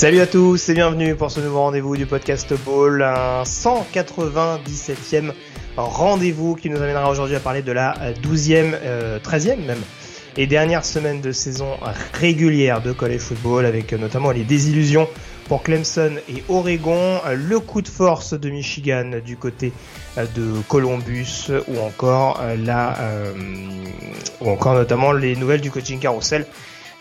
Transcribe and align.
Salut 0.00 0.20
à 0.20 0.26
tous 0.26 0.70
et 0.70 0.72
bienvenue 0.72 1.14
pour 1.14 1.30
ce 1.30 1.40
nouveau 1.40 1.58
rendez-vous 1.58 1.94
du 1.94 2.06
podcast 2.06 2.54
Ball, 2.64 3.02
un 3.02 3.42
197e 3.42 5.34
rendez-vous 5.76 6.54
qui 6.54 6.70
nous 6.70 6.78
amènera 6.78 7.10
aujourd'hui 7.10 7.36
à 7.36 7.40
parler 7.40 7.60
de 7.60 7.70
la 7.70 7.94
12e, 8.22 8.72
euh, 8.82 9.18
13e 9.18 9.66
même, 9.66 9.82
et 10.38 10.46
dernière 10.46 10.86
semaine 10.86 11.20
de 11.20 11.32
saison 11.32 11.76
régulière 12.14 12.80
de 12.80 12.92
college 12.92 13.20
football 13.20 13.66
avec 13.66 13.92
notamment 13.92 14.30
les 14.30 14.42
désillusions 14.42 15.06
pour 15.48 15.62
Clemson 15.62 16.12
et 16.30 16.42
Oregon, 16.48 17.20
le 17.34 17.60
coup 17.60 17.82
de 17.82 17.88
force 17.88 18.32
de 18.32 18.48
Michigan 18.48 19.20
du 19.22 19.36
côté 19.36 19.70
de 20.16 20.62
Columbus 20.66 21.50
ou 21.68 21.78
encore 21.78 22.40
la, 22.64 22.98
euh, 23.00 23.34
ou 24.40 24.48
encore 24.48 24.72
notamment 24.72 25.12
les 25.12 25.36
nouvelles 25.36 25.60
du 25.60 25.70
coaching 25.70 25.98
carousel 25.98 26.46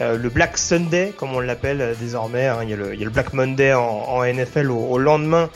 euh, 0.01 0.17
le 0.17 0.29
Black 0.29 0.57
Sunday, 0.57 1.13
comme 1.15 1.33
on 1.33 1.39
l'appelle 1.39 1.81
euh, 1.81 1.93
désormais. 1.99 2.47
Hein, 2.47 2.59
il, 2.63 2.69
y 2.69 2.73
a 2.73 2.75
le, 2.77 2.93
il, 2.93 2.99
y 2.99 3.03
a 3.03 3.05
le, 3.05 3.11
Black 3.11 3.33
Monday 3.33 3.73
en, 3.73 3.83
en 3.83 4.25
NFL 4.25 4.71
au, 4.71 4.77
au 4.77 4.97
lendemain, 4.97 5.49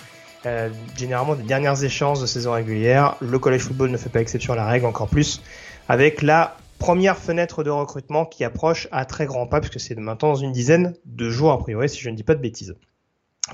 euh, 0.45 0.69
généralement 0.97 1.35
des 1.35 1.43
dernières 1.43 1.81
échéances 1.83 2.19
de 2.21 2.25
saison 2.25 2.51
régulière. 2.51 3.15
Le 3.21 3.39
college 3.39 3.61
football 3.61 3.89
ne 3.89 3.97
fait 3.97 4.09
pas 4.09 4.19
exception 4.19 4.53
à 4.53 4.55
la 4.55 4.65
règle, 4.65 4.85
encore 4.85 5.07
plus 5.07 5.41
avec 5.87 6.21
la 6.21 6.57
première 6.79 7.17
fenêtre 7.17 7.63
de 7.63 7.69
recrutement 7.69 8.25
qui 8.25 8.43
approche 8.43 8.87
à 8.91 9.05
très 9.05 9.25
grands 9.25 9.47
pas, 9.47 9.61
puisque 9.61 9.79
c'est 9.79 9.97
maintenant 9.97 10.29
dans 10.29 10.35
une 10.35 10.51
dizaine 10.51 10.95
de 11.05 11.29
jours 11.29 11.51
a 11.51 11.59
priori, 11.59 11.87
si 11.87 12.01
je 12.01 12.09
ne 12.09 12.15
dis 12.15 12.23
pas 12.23 12.35
de 12.35 12.41
bêtises. 12.41 12.75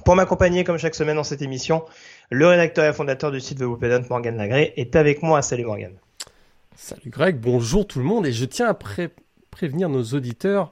Pour 0.06 0.16
m'accompagner, 0.16 0.64
comme 0.64 0.78
chaque 0.78 0.96
semaine 0.96 1.16
dans 1.16 1.24
cette 1.24 1.42
émission, 1.42 1.84
le 2.30 2.48
rédacteur 2.48 2.86
et 2.86 2.94
fondateur 2.94 3.32
du 3.32 3.40
site 3.40 3.60
The 3.60 4.10
Morgan 4.10 4.38
Lagré, 4.38 4.74
est 4.78 4.96
avec 4.96 5.22
moi. 5.24 5.42
Salut 5.42 5.66
Morgan. 5.66 5.94
Salut 6.76 7.10
Greg, 7.10 7.38
bonjour 7.40 7.86
tout 7.86 8.00
le 8.00 8.06
monde, 8.06 8.26
et 8.26 8.32
je 8.32 8.46
tiens 8.46 8.68
à 8.68 8.74
pré 8.74 9.10
prévenir 9.50 9.90
nos 9.90 10.04
auditeurs 10.04 10.72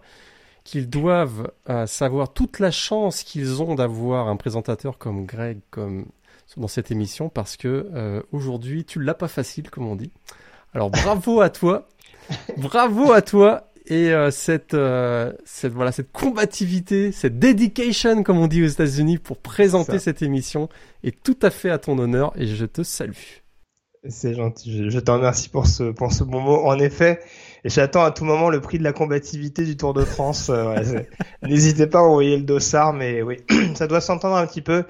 qu'ils 0.67 0.89
doivent 0.89 1.50
euh, 1.70 1.88
savoir 1.88 2.33
toute 2.33 2.59
la 2.59 2.72
chance 2.72 3.23
qu'ils 3.23 3.64
ont 3.64 3.73
d'avoir 3.73 4.28
un 4.28 4.36
présentateur 4.36 4.97
comme 4.97 5.25
Greg 5.25 5.59
comme 5.72 6.08
dans 6.58 6.67
cette 6.67 6.92
émission 6.92 7.30
parce 7.30 7.55
que 7.55 7.89
euh, 7.94 8.22
aujourd'hui 8.33 8.83
tu 8.83 9.02
l'as 9.02 9.14
pas 9.14 9.30
facile 9.30 9.70
comme 9.70 9.88
on 9.88 9.95
dit. 9.95 10.11
Alors 10.73 10.92
bravo 10.92 11.39
à 11.39 11.50
toi, 11.50 11.88
bravo 12.58 13.14
à 13.14 13.22
toi 13.22 13.72
et 13.86 14.11
euh, 14.11 14.30
cette 14.30 14.75
cette 15.45 15.72
voilà 15.72 15.94
cette 15.94 16.11
combativité, 16.11 17.14
cette 17.14 17.39
dedication 17.39 18.21
comme 18.23 18.37
on 18.37 18.48
dit 18.48 18.61
aux 18.61 18.67
États-Unis 18.67 19.20
pour 19.20 19.37
présenter 19.37 19.93
Ça. 19.93 19.99
cette 19.99 20.21
émission 20.21 20.67
est 21.02 21.23
tout 21.23 21.39
à 21.43 21.49
fait 21.49 21.70
à 21.70 21.77
ton 21.77 21.98
honneur 21.98 22.33
et 22.36 22.45
je 22.45 22.66
te 22.66 22.83
salue. 22.83 23.39
C'est 24.10 24.33
gentil, 24.33 24.77
je, 24.77 24.89
je 24.89 24.99
te 24.99 25.11
remercie 25.11 25.48
pour 25.48 25.66
ce 25.66 25.92
pour 25.92 26.11
ce 26.11 26.26
bon 26.26 26.42
mot. 26.42 26.66
En 26.66 26.77
effet, 26.77 27.21
et 27.67 27.70
j'attends 27.70 28.05
à 28.05 28.11
tout 28.11 28.23
moment 28.23 28.50
le 28.50 28.61
prix 28.61 28.78
de 28.78 28.83
la 28.86 28.94
combativité 28.94 29.66
du 29.66 29.76
Tour 29.76 29.94
de 29.94 30.05
France. 30.05 30.50
Euh, 30.50 31.02
N'hésitez 31.44 31.86
pas 31.86 32.00
à 32.00 32.04
envoyer 32.04 32.38
le 32.38 32.44
dossard, 32.44 32.94
mais 32.94 33.22
oui, 33.22 33.39
ça 33.76 33.88
doit 33.88 34.00
s'entendre 34.00 34.38
un 34.38 34.48
petit 34.48 34.61
peu. 34.61 34.86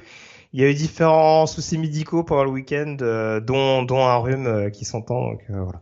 Il 0.53 0.61
y 0.61 0.63
a 0.63 0.69
eu 0.69 0.75
différents 0.75 1.47
soucis 1.47 1.79
médicaux 1.79 2.23
pendant 2.23 2.43
le 2.43 2.51
week-end, 2.51 2.95
euh, 3.01 3.39
dont, 3.39 3.81
dont 3.81 4.05
un 4.05 4.17
rhume 4.17 4.45
euh, 4.45 4.69
qui 4.69 4.85
s'entend. 4.85 5.31
Voilà. 5.49 5.81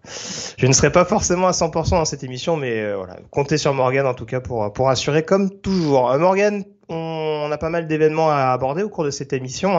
Je 0.57 0.66
ne 0.67 0.72
serai 0.72 0.89
pas 0.89 1.03
forcément 1.03 1.47
à 1.47 1.51
100% 1.51 1.89
dans 1.89 2.06
cette 2.06 2.23
émission, 2.23 2.56
mais 2.56 2.94
voilà, 2.94 3.17
comptez 3.29 3.57
sur 3.57 3.73
Morgan 3.73 4.07
en 4.07 4.13
tout 4.13 4.25
cas 4.25 4.39
pour 4.39 4.72
pour 4.72 4.89
assurer 4.89 5.23
comme 5.23 5.50
toujours. 5.50 6.17
Morgan, 6.17 6.63
on, 6.88 6.95
on, 6.95 7.51
a 7.51 7.57
pas 7.57 7.69
mal 7.69 7.88
d'événements 7.88 8.31
à 8.31 8.53
aborder 8.53 8.83
au 8.83 8.89
cours 8.89 9.03
de 9.03 9.12
cette 9.12 9.33
émission, 9.33 9.77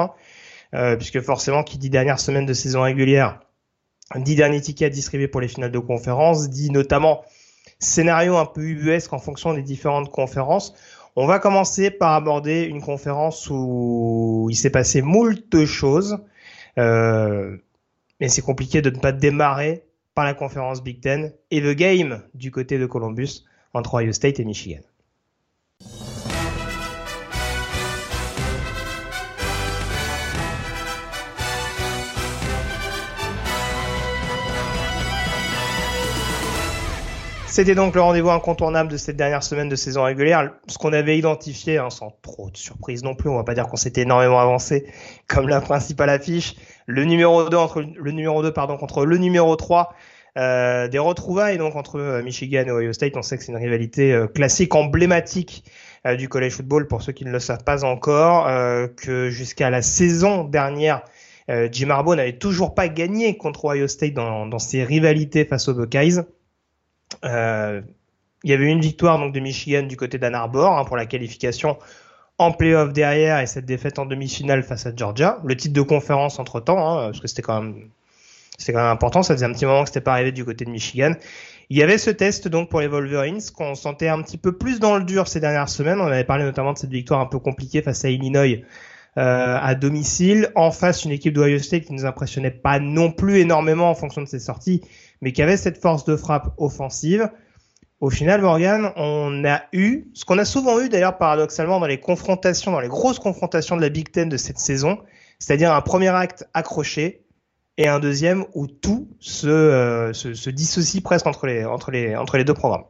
hein, 0.72 0.96
puisque 0.96 1.22
forcément, 1.22 1.62
qui 1.62 1.78
dit 1.78 1.88
dernière 1.88 2.20
semaine 2.20 2.44
de 2.44 2.52
saison 2.52 2.82
régulière, 2.82 3.40
dit 4.14 4.36
dernier 4.36 4.60
ticket 4.60 4.86
à 4.86 4.90
distribuer 4.90 5.28
pour 5.28 5.40
les 5.40 5.48
finales 5.48 5.72
de 5.72 5.78
conférence, 5.78 6.48
dit 6.48 6.70
notamment 6.70 7.24
scénario 7.78 8.36
un 8.36 8.46
peu 8.46 8.62
ubuesque 8.62 9.12
en 9.12 9.18
fonction 9.18 9.52
des 9.52 9.62
différentes 9.62 10.10
conférences. 10.10 10.74
On 11.16 11.26
va 11.26 11.38
commencer 11.38 11.90
par 11.90 12.12
aborder 12.12 12.62
une 12.64 12.82
conférence 12.82 13.48
où 13.50 14.48
il 14.50 14.54
s'est 14.54 14.70
passé 14.70 15.02
moult 15.02 15.64
choses, 15.64 16.18
euh, 16.78 17.56
mais 18.20 18.28
c'est 18.28 18.42
compliqué 18.42 18.82
de 18.82 18.90
ne 18.90 18.98
pas 18.98 19.12
démarrer 19.12 19.84
par 20.14 20.24
la 20.24 20.34
conférence 20.34 20.82
Big 20.82 21.00
Ten 21.00 21.32
et 21.50 21.60
le 21.60 21.74
game 21.74 22.22
du 22.34 22.50
côté 22.50 22.78
de 22.78 22.86
Columbus 22.86 23.44
entre 23.72 23.94
Ohio 23.94 24.12
State 24.12 24.40
et 24.40 24.44
Michigan. 24.44 24.80
C'était 37.56 37.74
donc 37.74 37.94
le 37.94 38.02
rendez-vous 38.02 38.28
incontournable 38.28 38.92
de 38.92 38.98
cette 38.98 39.16
dernière 39.16 39.42
semaine 39.42 39.70
de 39.70 39.76
saison 39.76 40.02
régulière. 40.02 40.52
Ce 40.68 40.76
qu'on 40.76 40.92
avait 40.92 41.16
identifié, 41.16 41.78
hein, 41.78 41.88
sans 41.88 42.10
trop 42.20 42.50
de 42.50 42.56
surprise 42.58 43.02
non 43.02 43.14
plus, 43.14 43.30
on 43.30 43.36
va 43.36 43.44
pas 43.44 43.54
dire 43.54 43.66
qu'on 43.66 43.78
s'était 43.78 44.02
énormément 44.02 44.38
avancé 44.38 44.84
comme 45.26 45.48
la 45.48 45.62
principale 45.62 46.10
affiche. 46.10 46.56
Le 46.84 47.06
numéro 47.06 47.48
2 47.48 47.56
entre 47.56 47.80
le 47.80 48.10
numéro 48.10 48.42
2 48.42 48.52
pardon 48.52 48.76
contre 48.76 49.06
le 49.06 49.16
numéro 49.16 49.56
3 49.56 49.94
euh, 50.36 50.88
des 50.88 50.98
retrouvailles 50.98 51.56
donc 51.56 51.76
entre 51.76 52.20
Michigan 52.22 52.64
et 52.66 52.70
Ohio 52.70 52.92
State. 52.92 53.16
On 53.16 53.22
sait 53.22 53.38
que 53.38 53.42
c'est 53.42 53.52
une 53.52 53.56
rivalité 53.56 54.12
euh, 54.12 54.26
classique, 54.26 54.74
emblématique 54.74 55.64
euh, 56.06 56.14
du 56.14 56.28
college 56.28 56.52
football 56.52 56.86
pour 56.86 57.00
ceux 57.00 57.12
qui 57.12 57.24
ne 57.24 57.30
le 57.30 57.40
savent 57.40 57.64
pas 57.64 57.86
encore, 57.86 58.48
euh, 58.48 58.86
que 58.86 59.30
jusqu'à 59.30 59.70
la 59.70 59.80
saison 59.80 60.44
dernière. 60.44 61.04
Euh, 61.48 61.68
Jim 61.72 61.88
Harbaugh 61.88 62.16
n'avait 62.16 62.36
toujours 62.36 62.74
pas 62.74 62.88
gagné 62.88 63.38
contre 63.38 63.64
Ohio 63.64 63.88
State 63.88 64.12
dans, 64.12 64.46
dans 64.46 64.58
ses 64.58 64.84
rivalités 64.84 65.46
face 65.46 65.68
aux 65.68 65.74
Buckeyes. 65.74 66.20
Euh, 67.24 67.80
il 68.44 68.50
y 68.50 68.52
avait 68.52 68.70
une 68.70 68.80
victoire 68.80 69.18
donc 69.18 69.32
de 69.32 69.40
Michigan 69.40 69.82
du 69.82 69.96
côté 69.96 70.18
d'Ann 70.18 70.34
Arbor 70.34 70.78
hein, 70.78 70.84
pour 70.84 70.96
la 70.96 71.06
qualification 71.06 71.78
en 72.38 72.52
playoff 72.52 72.92
derrière 72.92 73.40
et 73.40 73.46
cette 73.46 73.64
défaite 73.64 73.98
en 73.98 74.06
demi-finale 74.06 74.62
face 74.62 74.86
à 74.86 74.94
Georgia. 74.94 75.40
Le 75.44 75.56
titre 75.56 75.74
de 75.74 75.82
conférence 75.82 76.38
entre 76.38 76.60
temps, 76.60 76.78
hein, 76.78 77.06
parce 77.06 77.20
que 77.20 77.28
c'était 77.28 77.42
quand 77.42 77.62
même 77.62 77.88
c'était 78.58 78.72
quand 78.72 78.82
même 78.82 78.90
important. 78.90 79.22
Ça 79.22 79.34
faisait 79.34 79.46
un 79.46 79.52
petit 79.52 79.66
moment 79.66 79.82
que 79.82 79.88
c'était 79.88 80.00
pas 80.00 80.12
arrivé 80.12 80.32
du 80.32 80.44
côté 80.44 80.64
de 80.64 80.70
Michigan. 80.70 81.12
Il 81.68 81.76
y 81.76 81.82
avait 81.82 81.98
ce 81.98 82.10
test 82.10 82.48
donc 82.48 82.68
pour 82.68 82.80
les 82.80 82.86
Wolverines 82.86 83.40
qu'on 83.54 83.74
sentait 83.74 84.08
un 84.08 84.22
petit 84.22 84.38
peu 84.38 84.52
plus 84.52 84.78
dans 84.78 84.96
le 84.96 85.04
dur 85.04 85.28
ces 85.28 85.40
dernières 85.40 85.68
semaines. 85.68 86.00
On 86.00 86.06
avait 86.06 86.24
parlé 86.24 86.44
notamment 86.44 86.72
de 86.72 86.78
cette 86.78 86.90
victoire 86.90 87.20
un 87.20 87.26
peu 87.26 87.38
compliquée 87.38 87.82
face 87.82 88.04
à 88.04 88.08
Illinois 88.08 88.64
euh, 89.18 89.58
à 89.60 89.74
domicile. 89.74 90.50
En 90.54 90.70
face, 90.70 91.04
une 91.04 91.10
équipe 91.10 91.34
d'Ohio 91.34 91.58
State 91.58 91.84
qui 91.84 91.92
nous 91.92 92.06
impressionnait 92.06 92.50
pas 92.50 92.78
non 92.78 93.10
plus 93.10 93.38
énormément 93.38 93.90
en 93.90 93.94
fonction 93.94 94.22
de 94.22 94.26
ses 94.26 94.38
sorties, 94.38 94.82
mais 95.20 95.32
qui 95.32 95.42
avait 95.42 95.56
cette 95.56 95.80
force 95.80 96.04
de 96.04 96.16
frappe 96.16 96.54
offensive. 96.58 97.30
Au 98.00 98.10
final, 98.10 98.42
Morgan, 98.42 98.92
on 98.96 99.44
a 99.44 99.62
eu 99.72 100.10
ce 100.12 100.24
qu'on 100.24 100.38
a 100.38 100.44
souvent 100.44 100.80
eu 100.80 100.88
d'ailleurs 100.88 101.16
paradoxalement 101.16 101.80
dans 101.80 101.86
les 101.86 101.98
confrontations, 101.98 102.72
dans 102.72 102.80
les 102.80 102.88
grosses 102.88 103.18
confrontations 103.18 103.76
de 103.76 103.80
la 103.80 103.88
Big 103.88 104.10
Ten 104.10 104.28
de 104.28 104.36
cette 104.36 104.58
saison, 104.58 104.98
c'est-à-dire 105.38 105.72
un 105.72 105.80
premier 105.80 106.08
acte 106.08 106.46
accroché 106.52 107.24
et 107.78 107.88
un 107.88 107.98
deuxième 107.98 108.44
où 108.54 108.66
tout 108.66 109.08
se, 109.20 109.46
euh, 109.46 110.12
se, 110.12 110.34
se, 110.34 110.50
dissocie 110.50 111.02
presque 111.02 111.26
entre 111.26 111.46
les, 111.46 111.64
entre, 111.64 111.90
les, 111.90 112.16
entre 112.16 112.36
les 112.36 112.44
deux 112.44 112.54
programmes. 112.54 112.84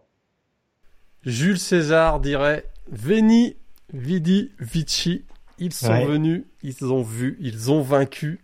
Jules 1.25 1.58
César 1.58 2.20
dirait 2.20 2.64
Veni, 2.90 3.56
Vidi, 3.93 4.52
Vici. 4.61 5.25
Ils 5.58 5.73
sont 5.73 5.88
ouais. 5.88 6.05
venus, 6.05 6.44
ils 6.62 6.84
ont 6.84 7.02
vu, 7.02 7.37
ils 7.40 7.70
ont 7.70 7.82
vaincu. 7.82 8.40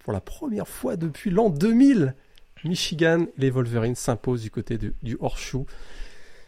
Pour 0.00 0.12
la 0.12 0.20
première 0.20 0.68
fois 0.68 0.96
depuis 0.96 1.30
l'an 1.30 1.50
2000, 1.50 2.14
Michigan, 2.66 3.26
les 3.38 3.50
Wolverines 3.50 3.94
s'imposent 3.94 4.42
du 4.42 4.50
côté 4.50 4.78
de, 4.78 4.92
du 5.02 5.16
Horseshoe. 5.20 5.66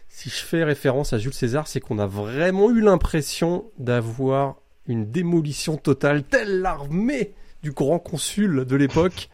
Si 0.07 0.29
je 0.29 0.35
fais 0.35 0.63
référence 0.63 1.13
à 1.13 1.17
Jules 1.17 1.33
César, 1.33 1.67
c'est 1.67 1.79
qu'on 1.79 1.99
a 1.99 2.07
vraiment 2.07 2.71
eu 2.71 2.81
l'impression 2.81 3.65
d'avoir 3.77 4.55
une 4.87 5.11
démolition 5.11 5.77
totale, 5.77 6.23
telle 6.23 6.61
l'armée 6.61 7.33
du 7.61 7.71
grand 7.71 7.99
consul 7.99 8.65
de 8.65 8.75
l'époque, 8.75 9.29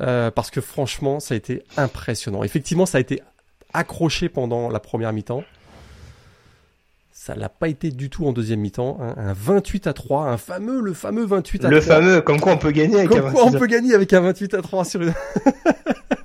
euh, 0.00 0.30
parce 0.30 0.50
que 0.50 0.60
franchement, 0.60 1.20
ça 1.20 1.34
a 1.34 1.36
été 1.36 1.62
impressionnant. 1.76 2.42
Effectivement, 2.42 2.86
ça 2.86 2.98
a 2.98 3.00
été 3.00 3.22
accroché 3.72 4.28
pendant 4.28 4.68
la 4.68 4.80
première 4.80 5.12
mi-temps. 5.12 5.44
Ça 7.12 7.34
l'a 7.34 7.48
pas 7.48 7.68
été 7.68 7.90
du 7.90 8.08
tout 8.08 8.26
en 8.26 8.32
deuxième 8.32 8.60
mi-temps. 8.60 8.98
Hein. 9.00 9.14
Un 9.16 9.32
28 9.32 9.86
à 9.86 9.92
3, 9.92 10.24
un 10.24 10.36
fameux, 10.38 10.80
le 10.80 10.94
fameux 10.94 11.24
28 11.24 11.64
à 11.64 11.68
le 11.68 11.80
3. 11.80 11.98
Le 11.98 12.02
fameux, 12.02 12.20
comme 12.22 12.40
quoi 12.40 12.52
on 12.52 12.58
peut 12.58 12.70
gagner 12.70 12.96
avec 12.96 13.10
comme 13.10 13.26
un 13.26 13.32
quoi 13.32 13.44
on 13.44 13.52
peut 13.52 13.66
gagner 13.66 13.94
avec 13.94 14.12
un 14.12 14.20
28 14.20 14.54
à 14.54 14.62
3 14.62 14.84
sur 14.84 15.02
une... 15.02 15.12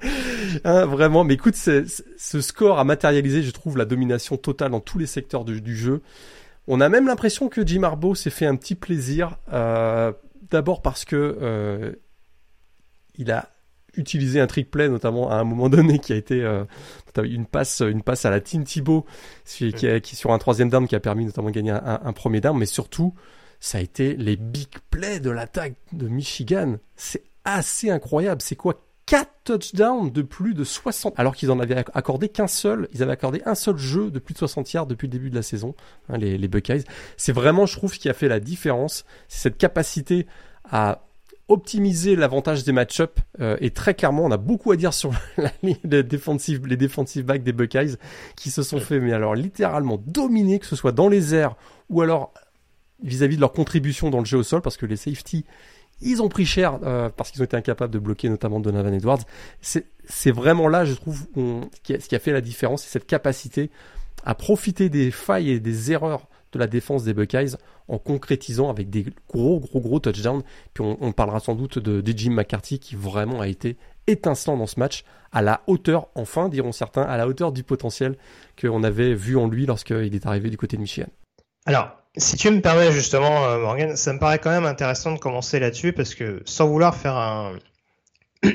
hein, 0.64 0.86
vraiment, 0.86 1.24
mais 1.24 1.34
écoute, 1.34 1.56
ce 1.56 2.40
score 2.40 2.78
a 2.78 2.84
matérialisé, 2.84 3.42
je 3.42 3.50
trouve, 3.50 3.76
la 3.76 3.84
domination 3.84 4.36
totale 4.36 4.70
dans 4.70 4.80
tous 4.80 4.98
les 4.98 5.06
secteurs 5.06 5.44
du, 5.44 5.60
du 5.60 5.76
jeu. 5.76 6.02
On 6.68 6.80
a 6.80 6.88
même 6.88 7.06
l'impression 7.06 7.48
que 7.48 7.64
Jim 7.66 7.82
Harbaugh 7.84 8.14
s'est 8.14 8.30
fait 8.30 8.46
un 8.46 8.56
petit 8.56 8.74
plaisir, 8.74 9.38
euh, 9.52 10.12
d'abord 10.50 10.82
parce 10.82 11.04
que 11.04 11.38
euh, 11.40 11.92
il 13.16 13.30
a 13.30 13.50
utilisé 13.96 14.40
un 14.40 14.46
trick 14.46 14.70
play, 14.70 14.88
notamment 14.88 15.30
à 15.30 15.36
un 15.36 15.44
moment 15.44 15.68
donné, 15.68 15.98
qui 15.98 16.12
a 16.12 16.16
été 16.16 16.42
euh, 16.42 16.64
une 17.22 17.46
passe, 17.46 17.80
une 17.80 18.02
passe 18.02 18.24
à 18.24 18.30
la 18.30 18.40
Tim 18.40 18.62
Thibault, 18.62 19.06
qui, 19.44 19.72
qui, 19.72 20.00
qui, 20.00 20.16
sur 20.16 20.32
un 20.32 20.38
troisième 20.38 20.68
down, 20.68 20.86
qui 20.86 20.96
a 20.96 21.00
permis 21.00 21.24
notamment 21.24 21.48
de 21.48 21.54
gagner 21.54 21.70
un, 21.70 22.00
un 22.04 22.12
premier 22.12 22.40
down, 22.40 22.58
mais 22.58 22.66
surtout, 22.66 23.14
ça 23.60 23.78
a 23.78 23.80
été 23.80 24.14
les 24.16 24.36
big 24.36 24.68
plays 24.90 25.20
de 25.20 25.30
l'attaque 25.30 25.76
de 25.92 26.08
Michigan. 26.08 26.76
C'est 26.96 27.24
assez 27.44 27.90
incroyable. 27.90 28.42
C'est 28.42 28.56
quoi 28.56 28.85
4 29.06 29.30
touchdowns 29.44 30.10
de 30.10 30.22
plus 30.22 30.54
de 30.54 30.64
60, 30.64 31.14
alors 31.16 31.36
qu'ils 31.36 31.52
en 31.52 31.60
avaient 31.60 31.84
accordé 31.94 32.28
qu'un 32.28 32.48
seul, 32.48 32.88
ils 32.92 33.02
avaient 33.02 33.12
accordé 33.12 33.40
un 33.46 33.54
seul 33.54 33.76
jeu 33.76 34.10
de 34.10 34.18
plus 34.18 34.34
de 34.34 34.38
60 34.38 34.72
yards 34.72 34.86
depuis 34.86 35.06
le 35.06 35.12
début 35.12 35.30
de 35.30 35.36
la 35.36 35.42
saison, 35.42 35.74
hein, 36.08 36.18
les, 36.18 36.36
les 36.36 36.48
Buckeyes. 36.48 36.82
C'est 37.16 37.32
vraiment, 37.32 37.66
je 37.66 37.76
trouve, 37.76 37.94
ce 37.94 38.00
qui 38.00 38.08
a 38.08 38.14
fait 38.14 38.28
la 38.28 38.40
différence, 38.40 39.04
c'est 39.28 39.42
cette 39.42 39.58
capacité 39.58 40.26
à 40.70 41.02
optimiser 41.48 42.16
l'avantage 42.16 42.64
des 42.64 42.72
match-ups 42.72 43.22
euh, 43.40 43.56
et 43.60 43.70
très 43.70 43.94
clairement 43.94 44.24
on 44.24 44.32
a 44.32 44.36
beaucoup 44.36 44.72
à 44.72 44.76
dire 44.76 44.92
sur 44.92 45.12
la 45.36 45.52
ligne 45.62 45.76
des 45.84 46.02
les 46.02 46.76
defensive 46.76 47.24
backs 47.24 47.44
des 47.44 47.52
Buckeyes 47.52 47.94
qui 48.34 48.50
se 48.50 48.64
sont 48.64 48.80
fait 48.80 48.98
mais 48.98 49.12
alors 49.12 49.36
littéralement 49.36 49.96
dominer 50.04 50.58
que 50.58 50.66
ce 50.66 50.74
soit 50.74 50.90
dans 50.90 51.08
les 51.08 51.36
airs 51.36 51.54
ou 51.88 52.02
alors 52.02 52.34
vis-à-vis 53.00 53.34
-vis 53.34 53.36
de 53.36 53.42
leur 53.42 53.52
contribution 53.52 54.10
dans 54.10 54.18
le 54.18 54.24
jeu 54.24 54.38
au 54.38 54.42
sol 54.42 54.60
parce 54.60 54.76
que 54.76 54.86
les 54.86 54.96
safety 54.96 55.44
ils 56.00 56.22
ont 56.22 56.28
pris 56.28 56.44
cher 56.44 56.78
euh, 56.82 57.08
parce 57.08 57.30
qu'ils 57.30 57.40
ont 57.42 57.44
été 57.44 57.56
incapables 57.56 57.92
de 57.92 57.98
bloquer 57.98 58.28
notamment 58.28 58.60
Donovan 58.60 58.92
Edwards. 58.92 59.20
C'est 59.60 60.30
vraiment 60.30 60.68
là, 60.68 60.84
je 60.84 60.94
trouve, 60.94 61.26
ce 61.36 62.08
qui 62.08 62.14
a 62.14 62.18
fait 62.18 62.32
la 62.32 62.40
différence, 62.40 62.82
c'est 62.82 62.90
cette 62.90 63.06
capacité 63.06 63.70
à 64.24 64.34
profiter 64.34 64.88
des 64.88 65.10
failles 65.10 65.50
et 65.50 65.60
des 65.60 65.92
erreurs 65.92 66.28
de 66.52 66.58
la 66.58 66.66
défense 66.66 67.04
des 67.04 67.14
Buckeyes 67.14 67.56
en 67.88 67.98
concrétisant 67.98 68.70
avec 68.70 68.90
des 68.90 69.06
gros, 69.28 69.60
gros, 69.60 69.80
gros 69.80 70.00
touchdowns. 70.00 70.42
Puis 70.74 70.84
on, 70.84 71.12
parlera 71.12 71.40
sans 71.40 71.54
doute 71.54 71.78
de, 71.78 72.00
de, 72.00 72.12
Jim 72.16 72.32
McCarthy 72.32 72.78
qui 72.78 72.96
vraiment 72.96 73.40
a 73.40 73.48
été 73.48 73.76
étincelant 74.06 74.56
dans 74.56 74.66
ce 74.66 74.78
match, 74.78 75.04
à 75.32 75.42
la 75.42 75.62
hauteur, 75.66 76.08
enfin 76.14 76.48
diront 76.48 76.72
certains, 76.72 77.02
à 77.02 77.16
la 77.16 77.26
hauteur 77.26 77.52
du 77.52 77.62
potentiel 77.62 78.16
qu'on 78.60 78.82
avait 78.84 79.14
vu 79.14 79.36
en 79.36 79.48
lui 79.48 79.66
lorsqu'il 79.66 80.14
est 80.14 80.26
arrivé 80.26 80.50
du 80.50 80.56
côté 80.56 80.76
de 80.76 80.82
Michigan. 80.82 81.08
Alors, 81.66 81.96
si 82.16 82.36
tu 82.36 82.50
me 82.50 82.60
permets 82.60 82.92
justement, 82.92 83.46
euh, 83.46 83.58
Morgan, 83.58 83.96
ça 83.96 84.12
me 84.12 84.18
paraît 84.18 84.38
quand 84.38 84.50
même 84.50 84.64
intéressant 84.64 85.12
de 85.12 85.18
commencer 85.18 85.58
là-dessus 85.58 85.92
parce 85.92 86.14
que 86.14 86.42
sans 86.46 86.66
vouloir 86.66 86.96
faire 86.96 87.16
un, 87.16 87.58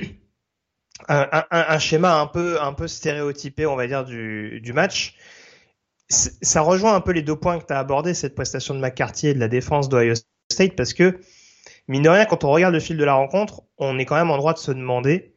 un, 1.07 1.45
un, 1.51 1.79
schéma 1.79 2.19
un 2.19 2.27
peu, 2.27 2.61
un 2.61 2.73
peu 2.73 2.87
stéréotypé, 2.87 3.65
on 3.65 3.75
va 3.75 3.87
dire, 3.87 4.03
du, 4.03 4.61
du 4.61 4.73
match, 4.73 5.15
ça 6.09 6.61
rejoint 6.61 6.95
un 6.95 7.01
peu 7.01 7.11
les 7.11 7.21
deux 7.21 7.35
points 7.35 7.59
que 7.59 7.65
tu 7.65 7.73
as 7.73 7.79
abordés, 7.79 8.13
cette 8.13 8.35
prestation 8.35 8.73
de 8.73 8.79
McCarthy 8.79 9.27
et 9.27 9.33
de 9.33 9.39
la 9.39 9.47
défense 9.47 9.89
d'Ohio 9.89 10.13
State, 10.51 10.75
parce 10.75 10.93
que, 10.93 11.19
mine 11.87 12.03
de 12.03 12.09
rien, 12.09 12.25
quand 12.25 12.43
on 12.43 12.51
regarde 12.51 12.73
le 12.73 12.79
fil 12.79 12.97
de 12.97 13.03
la 13.03 13.13
rencontre, 13.13 13.63
on 13.77 13.97
est 13.99 14.05
quand 14.05 14.15
même 14.15 14.31
en 14.31 14.37
droit 14.37 14.53
de 14.53 14.59
se 14.59 14.71
demander 14.71 15.33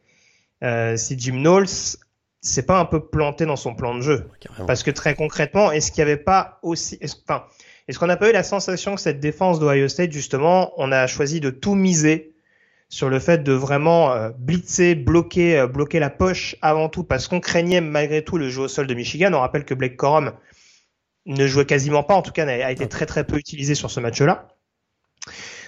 euh, 0.62 0.96
si 0.96 1.18
Jim 1.18 1.34
Knowles 1.34 1.68
s'est 2.40 2.66
pas 2.66 2.78
un 2.78 2.84
peu 2.84 3.06
planté 3.06 3.46
dans 3.46 3.56
son 3.56 3.74
plan 3.74 3.94
de 3.94 4.02
jeu. 4.02 4.28
Parce 4.66 4.82
que 4.82 4.90
très 4.90 5.14
concrètement, 5.14 5.72
est-ce 5.72 5.92
qu'il 5.92 6.04
n'y 6.04 6.10
avait 6.10 6.22
pas 6.22 6.58
aussi... 6.62 6.98
enfin, 7.02 7.44
est-ce 7.88 7.98
qu'on 7.98 8.06
n'a 8.06 8.16
pas 8.16 8.30
eu 8.30 8.32
la 8.32 8.42
sensation 8.42 8.94
que 8.94 9.00
cette 9.00 9.20
défense 9.20 9.60
d'Ohio 9.60 9.88
State, 9.88 10.12
justement, 10.12 10.72
on 10.76 10.90
a 10.90 11.06
choisi 11.06 11.40
de 11.40 11.50
tout 11.50 11.74
miser 11.74 12.34
sur 12.88 13.10
le 13.10 13.18
fait 13.18 13.42
de 13.42 13.52
vraiment 13.52 14.12
euh, 14.12 14.30
blitzer, 14.38 14.94
bloquer, 14.94 15.58
euh, 15.58 15.66
bloquer 15.66 15.98
la 15.98 16.10
poche 16.10 16.56
avant 16.62 16.88
tout, 16.88 17.04
parce 17.04 17.28
qu'on 17.28 17.40
craignait 17.40 17.80
malgré 17.80 18.22
tout 18.22 18.38
le 18.38 18.48
jeu 18.48 18.62
au 18.62 18.68
sol 18.68 18.86
de 18.86 18.94
Michigan. 18.94 19.32
On 19.34 19.40
rappelle 19.40 19.64
que 19.64 19.74
Blake 19.74 19.96
Corum 19.96 20.32
ne 21.26 21.46
jouait 21.46 21.66
quasiment 21.66 22.02
pas, 22.02 22.14
en 22.14 22.22
tout 22.22 22.32
cas 22.32 22.46
a 22.46 22.70
été 22.70 22.86
très 22.88 23.06
très 23.06 23.24
peu 23.24 23.36
utilisé 23.36 23.74
sur 23.74 23.90
ce 23.90 24.00
match-là. 24.00 24.48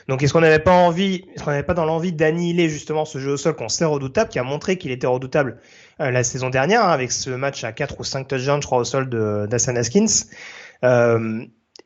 Donc 0.09 0.23
est-ce 0.23 0.33
qu'on 0.33 0.41
n'avait 0.41 0.61
pas 0.61 0.73
envie, 0.73 1.25
est-ce 1.35 1.43
qu'on 1.43 1.51
n'avait 1.51 1.65
pas 1.65 1.75
dans 1.75 1.85
l'envie 1.85 2.13
d'annihiler 2.13 2.69
justement 2.69 3.05
ce 3.05 3.19
jeu 3.19 3.33
au 3.33 3.37
sol 3.37 3.57
qu'on 3.57 3.69
sait 3.69 3.85
redoutable, 3.85 4.31
qui 4.31 4.39
a 4.39 4.45
montré 4.45 4.79
qu'il 4.79 4.93
était 4.93 5.07
redoutable 5.07 5.59
euh, 6.01 6.11
la 6.11 6.23
saison 6.23 6.49
dernière, 6.49 6.85
hein, 6.85 6.91
avec 6.91 7.11
ce 7.11 7.31
match 7.31 7.65
à 7.65 7.73
4 7.73 7.99
ou 7.99 8.05
5 8.05 8.29
touchdowns, 8.29 8.63
je 8.63 8.67
crois, 8.67 8.79
au 8.79 8.85
sol 8.85 9.09
de 9.09 9.47
d'Assan 9.51 9.77
Haskins. 9.77 10.07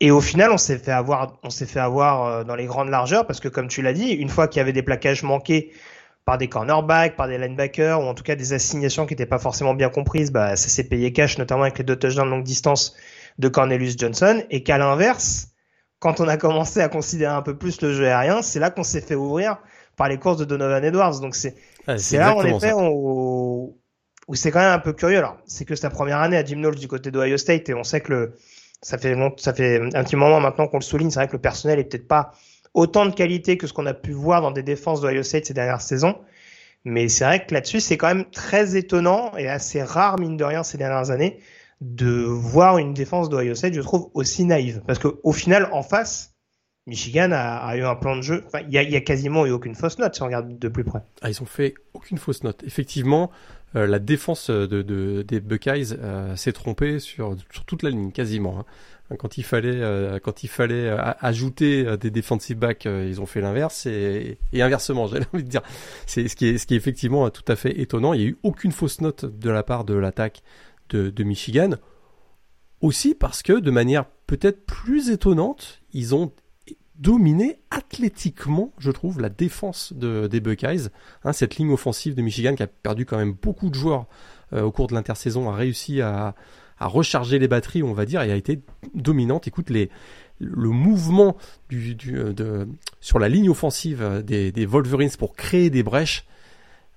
Et 0.00 0.10
au 0.10 0.20
final, 0.20 0.50
on 0.50 0.56
s'est 0.56 0.78
fait 0.78 0.92
avoir, 0.92 1.38
on 1.42 1.50
s'est 1.50 1.66
fait 1.66 1.80
avoir 1.80 2.24
euh, 2.24 2.44
dans 2.44 2.56
les 2.56 2.64
grandes 2.64 2.88
largeurs 2.88 3.26
parce 3.26 3.38
que, 3.38 3.48
comme 3.48 3.68
tu 3.68 3.82
l'as 3.82 3.92
dit, 3.92 4.10
une 4.12 4.30
fois 4.30 4.48
qu'il 4.48 4.58
y 4.58 4.62
avait 4.62 4.72
des 4.72 4.82
plaquages 4.82 5.22
manqués 5.22 5.72
par 6.24 6.38
des 6.38 6.48
cornerbacks, 6.48 7.16
par 7.16 7.28
des 7.28 7.38
linebackers, 7.38 8.00
ou 8.00 8.04
en 8.04 8.14
tout 8.14 8.22
cas 8.22 8.34
des 8.34 8.52
assignations 8.52 9.04
qui 9.06 9.12
n'étaient 9.12 9.26
pas 9.26 9.38
forcément 9.38 9.74
bien 9.74 9.90
comprises, 9.90 10.32
bah, 10.32 10.56
ça 10.56 10.68
s'est 10.68 10.84
payé 10.84 11.12
cash, 11.12 11.36
notamment 11.38 11.62
avec 11.62 11.78
les 11.78 11.84
deux 11.84 11.96
touchdowns 11.96 12.26
de 12.26 12.30
longue 12.30 12.44
distance 12.44 12.96
de 13.38 13.48
Cornelius 13.48 13.96
Johnson. 13.98 14.42
Et 14.50 14.62
qu'à 14.62 14.78
l'inverse, 14.78 15.48
quand 15.98 16.20
on 16.20 16.28
a 16.28 16.38
commencé 16.38 16.80
à 16.80 16.88
considérer 16.88 17.34
un 17.34 17.42
peu 17.42 17.56
plus 17.56 17.82
le 17.82 17.92
jeu 17.92 18.06
aérien, 18.06 18.40
c'est 18.40 18.58
là 18.58 18.70
qu'on 18.70 18.82
s'est 18.82 19.02
fait 19.02 19.14
ouvrir 19.14 19.58
par 19.96 20.08
les 20.08 20.16
courses 20.16 20.38
de 20.38 20.46
Donovan 20.46 20.82
Edwards. 20.82 21.20
Donc 21.20 21.34
c'est 21.34 21.56
c'est 21.98 22.16
là 22.16 22.34
en 22.34 22.42
effet 22.42 22.72
où, 22.72 23.76
où 24.28 24.34
c'est 24.34 24.50
quand 24.50 24.60
même 24.60 24.72
un 24.72 24.78
peu 24.78 24.94
curieux. 24.94 25.18
Alors 25.18 25.36
c'est 25.44 25.66
que 25.66 25.74
sa 25.74 25.90
première 25.90 26.20
année 26.20 26.38
à 26.38 26.44
Jim 26.44 26.56
Knowles 26.56 26.76
du 26.76 26.88
côté 26.88 27.10
d'Ohio 27.10 27.36
State 27.36 27.68
et 27.68 27.74
on 27.74 27.84
sait 27.84 28.00
que 28.00 28.12
le 28.12 28.34
ça 28.82 28.98
fait 28.98 29.14
un 29.14 29.30
petit 29.30 30.16
moment 30.16 30.40
maintenant 30.40 30.66
qu'on 30.66 30.78
le 30.78 30.82
souligne. 30.82 31.10
C'est 31.10 31.20
vrai 31.20 31.28
que 31.28 31.32
le 31.32 31.40
personnel 31.40 31.78
est 31.78 31.84
peut-être 31.84 32.08
pas 32.08 32.32
autant 32.74 33.06
de 33.06 33.12
qualité 33.12 33.56
que 33.56 33.66
ce 33.66 33.72
qu'on 33.72 33.86
a 33.86 33.94
pu 33.94 34.12
voir 34.12 34.42
dans 34.42 34.50
des 34.50 34.62
défenses 34.62 35.00
d'Ohio 35.00 35.22
State 35.22 35.46
ces 35.46 35.54
dernières 35.54 35.82
saisons. 35.82 36.16
Mais 36.84 37.08
c'est 37.08 37.24
vrai 37.24 37.44
que 37.44 37.52
là-dessus, 37.52 37.80
c'est 37.80 37.98
quand 37.98 38.08
même 38.08 38.30
très 38.30 38.76
étonnant 38.76 39.36
et 39.36 39.48
assez 39.48 39.82
rare, 39.82 40.18
mine 40.18 40.36
de 40.36 40.44
rien, 40.44 40.62
ces 40.62 40.78
dernières 40.78 41.10
années, 41.10 41.38
de 41.82 42.22
voir 42.22 42.78
une 42.78 42.94
défense 42.94 43.28
d'Ohio 43.28 43.54
State, 43.54 43.74
je 43.74 43.80
trouve, 43.80 44.10
aussi 44.14 44.44
naïve. 44.44 44.82
Parce 44.86 44.98
qu'au 44.98 45.32
final, 45.32 45.68
en 45.72 45.82
face, 45.82 46.34
Michigan 46.86 47.30
a, 47.32 47.56
a, 47.58 47.76
eu 47.76 47.84
un 47.84 47.94
plan 47.96 48.16
de 48.16 48.22
jeu. 48.22 48.44
Enfin, 48.46 48.60
il 48.66 48.72
y 48.72 48.78
a, 48.78 48.82
y 48.82 48.96
a, 48.96 49.00
quasiment 49.00 49.44
eu 49.44 49.50
aucune 49.50 49.74
fausse 49.74 49.98
note 49.98 50.14
si 50.14 50.22
on 50.22 50.26
regarde 50.26 50.58
de 50.58 50.68
plus 50.68 50.84
près. 50.84 51.00
Ah, 51.20 51.28
ils 51.28 51.42
ont 51.42 51.46
fait 51.46 51.74
aucune 51.92 52.16
fausse 52.16 52.42
note. 52.42 52.62
Effectivement, 52.64 53.30
euh, 53.76 53.86
la 53.86 53.98
défense 53.98 54.50
de, 54.50 54.82
de, 54.82 55.22
des 55.22 55.40
Buckeyes 55.40 55.94
euh, 55.98 56.34
s'est 56.34 56.52
trompée 56.52 56.98
sur, 56.98 57.36
sur, 57.52 57.64
toute 57.64 57.82
la 57.82 57.90
ligne, 57.90 58.10
quasiment. 58.10 58.60
Hein. 58.60 59.16
Quand 59.18 59.38
il 59.38 59.42
fallait, 59.42 59.80
euh, 59.80 60.18
quand 60.20 60.44
il 60.44 60.48
fallait 60.48 60.88
ajouter 61.20 61.96
des 61.96 62.12
defensive 62.12 62.56
backs, 62.56 62.84
ils 62.84 63.20
ont 63.20 63.26
fait 63.26 63.40
l'inverse 63.40 63.86
et, 63.86 64.38
inversement, 64.54 65.06
j'avais 65.08 65.26
envie 65.32 65.42
de 65.42 65.48
dire. 65.48 65.62
C'est 66.06 66.28
ce 66.28 66.36
qui 66.36 66.46
est, 66.46 66.58
ce 66.58 66.66
qui 66.66 66.74
est 66.74 66.76
effectivement 66.76 67.28
tout 67.30 67.44
à 67.48 67.56
fait 67.56 67.80
étonnant. 67.80 68.12
Il 68.12 68.20
y 68.20 68.24
a 68.24 68.28
eu 68.28 68.38
aucune 68.44 68.70
fausse 68.70 69.00
note 69.00 69.24
de 69.24 69.50
la 69.50 69.64
part 69.64 69.84
de 69.84 69.94
l'attaque 69.94 70.42
de, 70.90 71.10
de 71.10 71.24
Michigan. 71.24 71.70
Aussi 72.80 73.14
parce 73.14 73.42
que, 73.42 73.52
de 73.52 73.70
manière 73.70 74.06
peut-être 74.26 74.64
plus 74.64 75.10
étonnante, 75.10 75.80
ils 75.92 76.14
ont 76.14 76.32
dominé 77.00 77.58
athlétiquement, 77.70 78.72
je 78.78 78.90
trouve, 78.90 79.20
la 79.20 79.28
défense 79.28 79.92
de, 79.92 80.26
des 80.26 80.40
Buckeyes. 80.40 80.88
Hein, 81.24 81.32
cette 81.32 81.56
ligne 81.56 81.72
offensive 81.72 82.14
de 82.14 82.22
Michigan 82.22 82.54
qui 82.54 82.62
a 82.62 82.66
perdu 82.66 83.06
quand 83.06 83.16
même 83.16 83.32
beaucoup 83.32 83.70
de 83.70 83.74
joueurs 83.74 84.06
euh, 84.52 84.62
au 84.62 84.70
cours 84.70 84.86
de 84.86 84.94
l'intersaison 84.94 85.50
a 85.50 85.54
réussi 85.54 86.00
à, 86.00 86.34
recharger 86.78 87.38
les 87.38 87.46
batteries, 87.46 87.82
on 87.82 87.92
va 87.92 88.06
dire, 88.06 88.22
et 88.22 88.32
a 88.32 88.36
été 88.36 88.62
dominante. 88.94 89.46
Écoute, 89.46 89.68
le 89.68 90.68
mouvement 90.70 91.36
euh, 91.74 92.64
sur 93.00 93.18
la 93.18 93.28
ligne 93.28 93.50
offensive 93.50 94.22
des, 94.24 94.50
des 94.50 94.64
Wolverines 94.64 95.10
pour 95.18 95.34
créer 95.34 95.68
des 95.68 95.82
brèches 95.82 96.24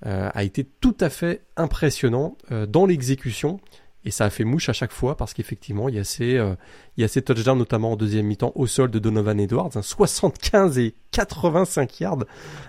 euh, 0.06 0.30
a 0.34 0.44
été 0.44 0.66
tout 0.82 0.98
à 1.00 1.10
fait 1.10 1.44
impressionnant 1.56 2.38
euh, 2.52 2.66
dans 2.66 2.86
l'exécution. 2.86 3.62
Et 4.06 4.12
ça 4.12 4.26
a 4.26 4.30
fait 4.30 4.44
mouche 4.44 4.68
à 4.68 4.74
chaque 4.74 4.92
fois 4.92 5.16
parce 5.16 5.34
qu'effectivement, 5.34 5.88
il 5.88 5.96
y 5.96 6.00
a 6.00 6.04
ces, 6.04 6.38
euh, 6.38 6.56
il 6.98 7.02
y 7.02 7.04
a 7.04 7.08
ces 7.08 7.22
touchdowns, 7.22 7.58
notamment 7.58 7.94
en 7.94 7.96
deuxième 7.96 8.26
mi-temps, 8.26 8.52
au 8.56 8.68
sol 8.68 8.92
de 8.92 9.00
Donovan 9.00 9.40
Edwards, 9.40 9.72
75 9.82 10.78
et 10.78 10.94
85 11.12 12.00
yards, 12.02 12.26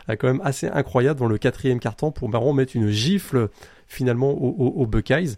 euh, 0.08 0.16
quand 0.16 0.28
même 0.28 0.40
assez 0.44 0.68
incroyable 0.68 1.18
dans 1.18 1.26
le 1.26 1.38
quatrième 1.38 1.80
quart-temps 1.80 2.12
pour 2.12 2.28
Baron 2.28 2.52
mettre 2.52 2.76
une 2.76 2.88
gifle 2.88 3.48
finalement 3.88 4.30
aux, 4.30 4.86
Buckeyes. 4.86 5.36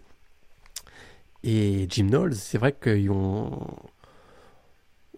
Et 1.43 1.87
Jim 1.89 2.07
Knowles, 2.09 2.35
c'est 2.35 2.57
vrai 2.57 2.73
qu'on 2.73 3.51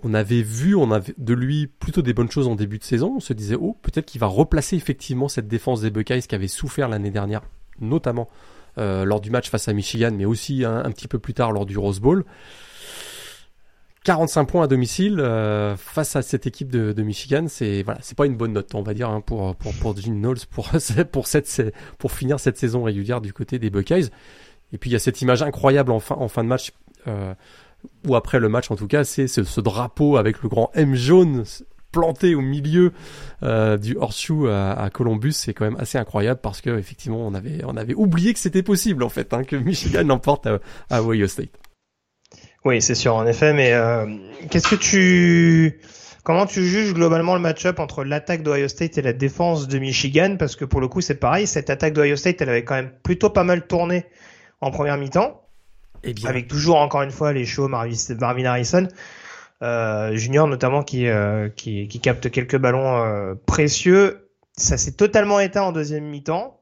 on 0.01 0.13
avait 0.13 0.41
vu 0.41 0.75
on 0.75 0.87
de 0.87 1.33
lui 1.33 1.67
plutôt 1.67 2.01
des 2.01 2.13
bonnes 2.13 2.31
choses 2.31 2.47
en 2.47 2.55
début 2.55 2.77
de 2.77 2.83
saison. 2.83 3.15
On 3.17 3.19
se 3.19 3.33
disait, 3.33 3.55
oh, 3.59 3.77
peut-être 3.81 4.05
qu'il 4.05 4.21
va 4.21 4.27
replacer 4.27 4.77
effectivement 4.77 5.27
cette 5.27 5.47
défense 5.47 5.81
des 5.81 5.89
Buckeyes 5.89 6.21
qui 6.21 6.35
avait 6.35 6.47
souffert 6.47 6.87
l'année 6.87 7.11
dernière, 7.11 7.41
notamment 7.79 8.29
euh, 8.77 9.05
lors 9.05 9.21
du 9.21 9.29
match 9.31 9.49
face 9.49 9.67
à 9.67 9.73
Michigan, 9.73 10.11
mais 10.13 10.25
aussi 10.25 10.63
un, 10.65 10.91
petit 10.91 11.07
peu 11.07 11.19
plus 11.19 11.33
tard 11.33 11.51
lors 11.51 11.65
du 11.65 11.77
Rose 11.77 11.99
Bowl. 11.99 12.23
45 14.05 14.45
points 14.45 14.63
à 14.63 14.67
domicile 14.67 15.19
euh, 15.19 15.75
face 15.75 16.15
à 16.15 16.21
cette 16.21 16.47
équipe 16.47 16.71
de, 16.71 17.03
Michigan, 17.03 17.45
c'est 17.47 17.83
voilà, 17.83 17.99
c'est 18.01 18.17
pas 18.17 18.25
une 18.25 18.37
bonne 18.37 18.53
note, 18.53 18.73
on 18.73 18.81
va 18.81 18.93
dire, 18.93 19.09
hein, 19.09 19.21
pour 19.21 19.55
pour 19.55 19.73
pour 19.75 19.95
Jim 19.97 20.13
Knowles 20.13 20.45
pour 20.49 20.69
pour 21.11 21.27
cette 21.27 21.75
pour 21.97 22.11
finir 22.11 22.39
cette 22.39 22.57
saison 22.57 22.83
régulière 22.83 23.21
du 23.21 23.33
côté 23.33 23.59
des 23.59 23.69
Buckeyes. 23.69 24.09
Et 24.71 24.77
puis 24.77 24.89
il 24.89 24.93
y 24.93 24.95
a 24.95 24.99
cette 24.99 25.21
image 25.21 25.41
incroyable 25.41 25.91
en 25.91 25.99
fin 25.99 26.15
en 26.15 26.27
fin 26.27 26.43
de 26.43 26.49
match. 26.49 26.71
Euh, 27.07 27.33
ou 28.07 28.15
après 28.15 28.39
le 28.39 28.49
match 28.49 28.71
en 28.71 28.75
tout 28.75 28.87
cas, 28.87 29.03
c'est 29.03 29.27
ce, 29.27 29.61
drapeau 29.61 30.17
avec 30.17 30.41
le 30.43 30.49
grand 30.49 30.69
M 30.73 30.95
jaune 30.95 31.43
planté 31.91 32.35
au 32.35 32.41
milieu 32.41 32.93
euh, 33.43 33.77
du 33.77 33.95
horseshoe 33.97 34.47
à, 34.49 34.89
Columbus, 34.91 35.33
c'est 35.33 35.53
quand 35.53 35.65
même 35.65 35.79
assez 35.79 35.97
incroyable 35.97 36.39
parce 36.41 36.61
que 36.61 36.77
effectivement 36.77 37.25
on 37.25 37.33
avait 37.33 37.61
on 37.65 37.77
avait 37.77 37.93
oublié 37.93 38.33
que 38.33 38.39
c'était 38.39 38.63
possible 38.63 39.03
en 39.03 39.09
fait 39.09 39.33
hein, 39.33 39.43
que 39.43 39.55
Michigan 39.55 40.03
l'emporte 40.05 40.47
à, 40.47 40.59
à, 40.89 41.01
Ohio 41.01 41.27
State. 41.27 41.49
Oui, 42.65 42.81
c'est 42.81 42.95
sûr 42.95 43.15
en 43.15 43.25
effet, 43.25 43.53
mais 43.53 43.73
euh, 43.73 44.05
qu'est-ce 44.49 44.67
que 44.67 44.75
tu 44.75 45.79
comment 46.23 46.45
tu 46.45 46.65
juges 46.65 46.93
globalement 46.93 47.35
le 47.35 47.41
match-up 47.41 47.79
entre 47.79 48.03
l'attaque 48.03 48.43
d'Ohio 48.43 48.67
State 48.67 48.97
et 48.97 49.01
la 49.01 49.13
défense 49.13 49.67
de 49.67 49.79
Michigan? 49.79 50.35
Parce 50.37 50.55
que 50.55 50.65
pour 50.65 50.81
le 50.81 50.87
coup 50.87 51.01
c'est 51.01 51.15
pareil, 51.15 51.47
cette 51.47 51.69
attaque 51.69 51.93
d'Ohio 51.93 52.15
State 52.15 52.41
elle 52.41 52.49
avait 52.49 52.63
quand 52.63 52.75
même 52.75 52.91
plutôt 53.03 53.29
pas 53.29 53.43
mal 53.43 53.65
tourné 53.65 54.05
en 54.61 54.71
première 54.71 54.97
mi-temps. 54.97 55.41
Et 56.03 56.11
eh 56.11 56.13
bien. 56.13 56.29
Avec 56.29 56.47
toujours 56.47 56.77
encore 56.77 57.01
une 57.01 57.11
fois 57.11 57.33
les 57.33 57.45
shows 57.45 57.67
Marvin 57.67 58.45
Harrison. 58.45 58.87
Euh, 59.61 60.15
junior 60.15 60.47
notamment 60.47 60.83
qui, 60.83 61.07
euh, 61.07 61.49
qui, 61.49 61.89
qui, 61.89 61.99
capte 61.99 62.29
quelques 62.31 62.57
ballons 62.57 63.03
euh, 63.03 63.35
précieux. 63.45 64.29
Ça 64.55 64.77
s'est 64.77 64.93
totalement 64.93 65.39
éteint 65.39 65.63
en 65.63 65.71
deuxième 65.73 66.05
mi-temps. 66.05 66.61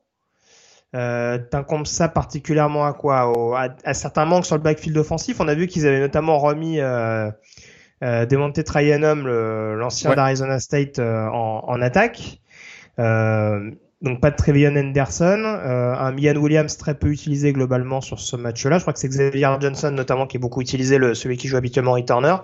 Euh, 0.95 1.37
T'incombe 1.37 1.85
ça 1.85 2.07
particulièrement 2.07 2.85
à 2.87 2.93
quoi? 2.93 3.59
À, 3.83 3.93
certains 3.93 4.25
manques 4.25 4.47
sur 4.47 4.55
le 4.55 4.63
backfield 4.63 4.97
offensif. 4.97 5.39
On 5.39 5.47
a 5.47 5.53
vu 5.53 5.67
qu'ils 5.67 5.85
avaient 5.85 5.99
notamment 5.99 6.39
remis 6.39 6.79
euh, 6.79 7.29
euh, 8.03 8.25
Demonte 8.25 8.63
Tryanum, 8.63 9.27
l'ancien 9.27 10.15
d'Arizona 10.15 10.59
State, 10.59 10.97
en, 10.97 11.65
en, 11.67 11.81
attaque. 11.81 12.41
donc 12.97 14.21
pas 14.21 14.31
de 14.31 14.35
Trevion 14.35 14.75
Henderson, 14.75 15.43
un 15.43 16.11
Mian 16.13 16.35
Williams 16.35 16.77
très 16.77 16.95
peu 16.95 17.09
utilisé 17.09 17.53
globalement 17.53 18.01
sur 18.01 18.19
ce 18.19 18.35
match-là. 18.35 18.79
Je 18.79 18.83
crois 18.83 18.93
que 18.93 18.99
c'est 18.99 19.09
Xavier 19.09 19.47
Johnson 19.59 19.91
notamment 19.91 20.25
qui 20.25 20.37
est 20.37 20.39
beaucoup 20.39 20.61
utilisé, 20.61 20.97
le, 20.97 21.13
celui 21.13 21.37
qui 21.37 21.47
joue 21.47 21.57
habituellement 21.57 21.93
returner. 21.93 22.37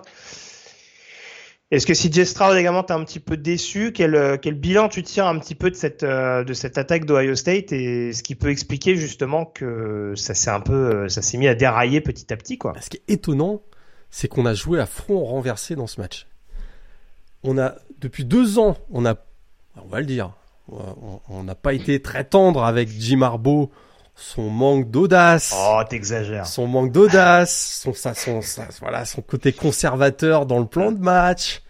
Est-ce 1.74 1.86
que 1.86 1.92
CJ 1.92 2.22
Stroud 2.24 2.56
également 2.56 2.84
t'es 2.84 2.92
un 2.92 3.02
petit 3.02 3.18
peu 3.18 3.36
déçu? 3.36 3.90
Quel, 3.92 4.14
euh, 4.14 4.36
quel 4.40 4.54
bilan 4.54 4.88
tu 4.88 5.02
tires 5.02 5.26
un 5.26 5.36
petit 5.40 5.56
peu 5.56 5.72
de 5.72 5.74
cette 5.74 6.04
euh, 6.04 6.44
de 6.44 6.54
cette 6.54 6.78
attaque 6.78 7.04
d'Ohio 7.04 7.34
State 7.34 7.72
et 7.72 8.12
ce 8.12 8.22
qui 8.22 8.36
peut 8.36 8.50
expliquer 8.50 8.94
justement 8.94 9.44
que 9.44 10.12
ça 10.14 10.34
s'est 10.34 10.50
un 10.50 10.60
peu 10.60 10.72
euh, 10.72 11.08
ça 11.08 11.20
s'est 11.20 11.36
mis 11.36 11.48
à 11.48 11.56
dérailler 11.56 12.00
petit 12.00 12.32
à 12.32 12.36
petit 12.36 12.58
quoi? 12.58 12.74
Ce 12.80 12.90
qui 12.90 12.98
est 12.98 13.12
étonnant, 13.12 13.60
c'est 14.08 14.28
qu'on 14.28 14.46
a 14.46 14.54
joué 14.54 14.78
à 14.78 14.86
front 14.86 15.24
renversé 15.24 15.74
dans 15.74 15.88
ce 15.88 16.00
match. 16.00 16.28
On 17.42 17.58
a 17.58 17.74
depuis 17.98 18.24
deux 18.24 18.60
ans, 18.60 18.76
on 18.92 19.04
a 19.04 19.16
on 19.82 19.88
va 19.88 19.98
le 19.98 20.06
dire, 20.06 20.30
on 20.68 21.42
n'a 21.42 21.56
pas 21.56 21.72
été 21.72 22.00
très 22.00 22.22
tendre 22.22 22.62
avec 22.62 22.88
Jim 22.88 23.22
Harbaugh 23.22 23.68
son 24.14 24.48
manque 24.48 24.92
d'audace. 24.92 25.52
Oh, 25.58 25.80
t'exagères. 25.90 26.46
Son 26.46 26.68
manque 26.68 26.92
d'audace, 26.92 27.82
son, 27.82 27.92
son, 27.92 28.40
voilà, 28.80 29.04
son 29.06 29.22
côté 29.22 29.52
conservateur 29.52 30.46
dans 30.46 30.60
le 30.60 30.66
plan 30.66 30.92
de 30.92 31.00
match 31.00 31.63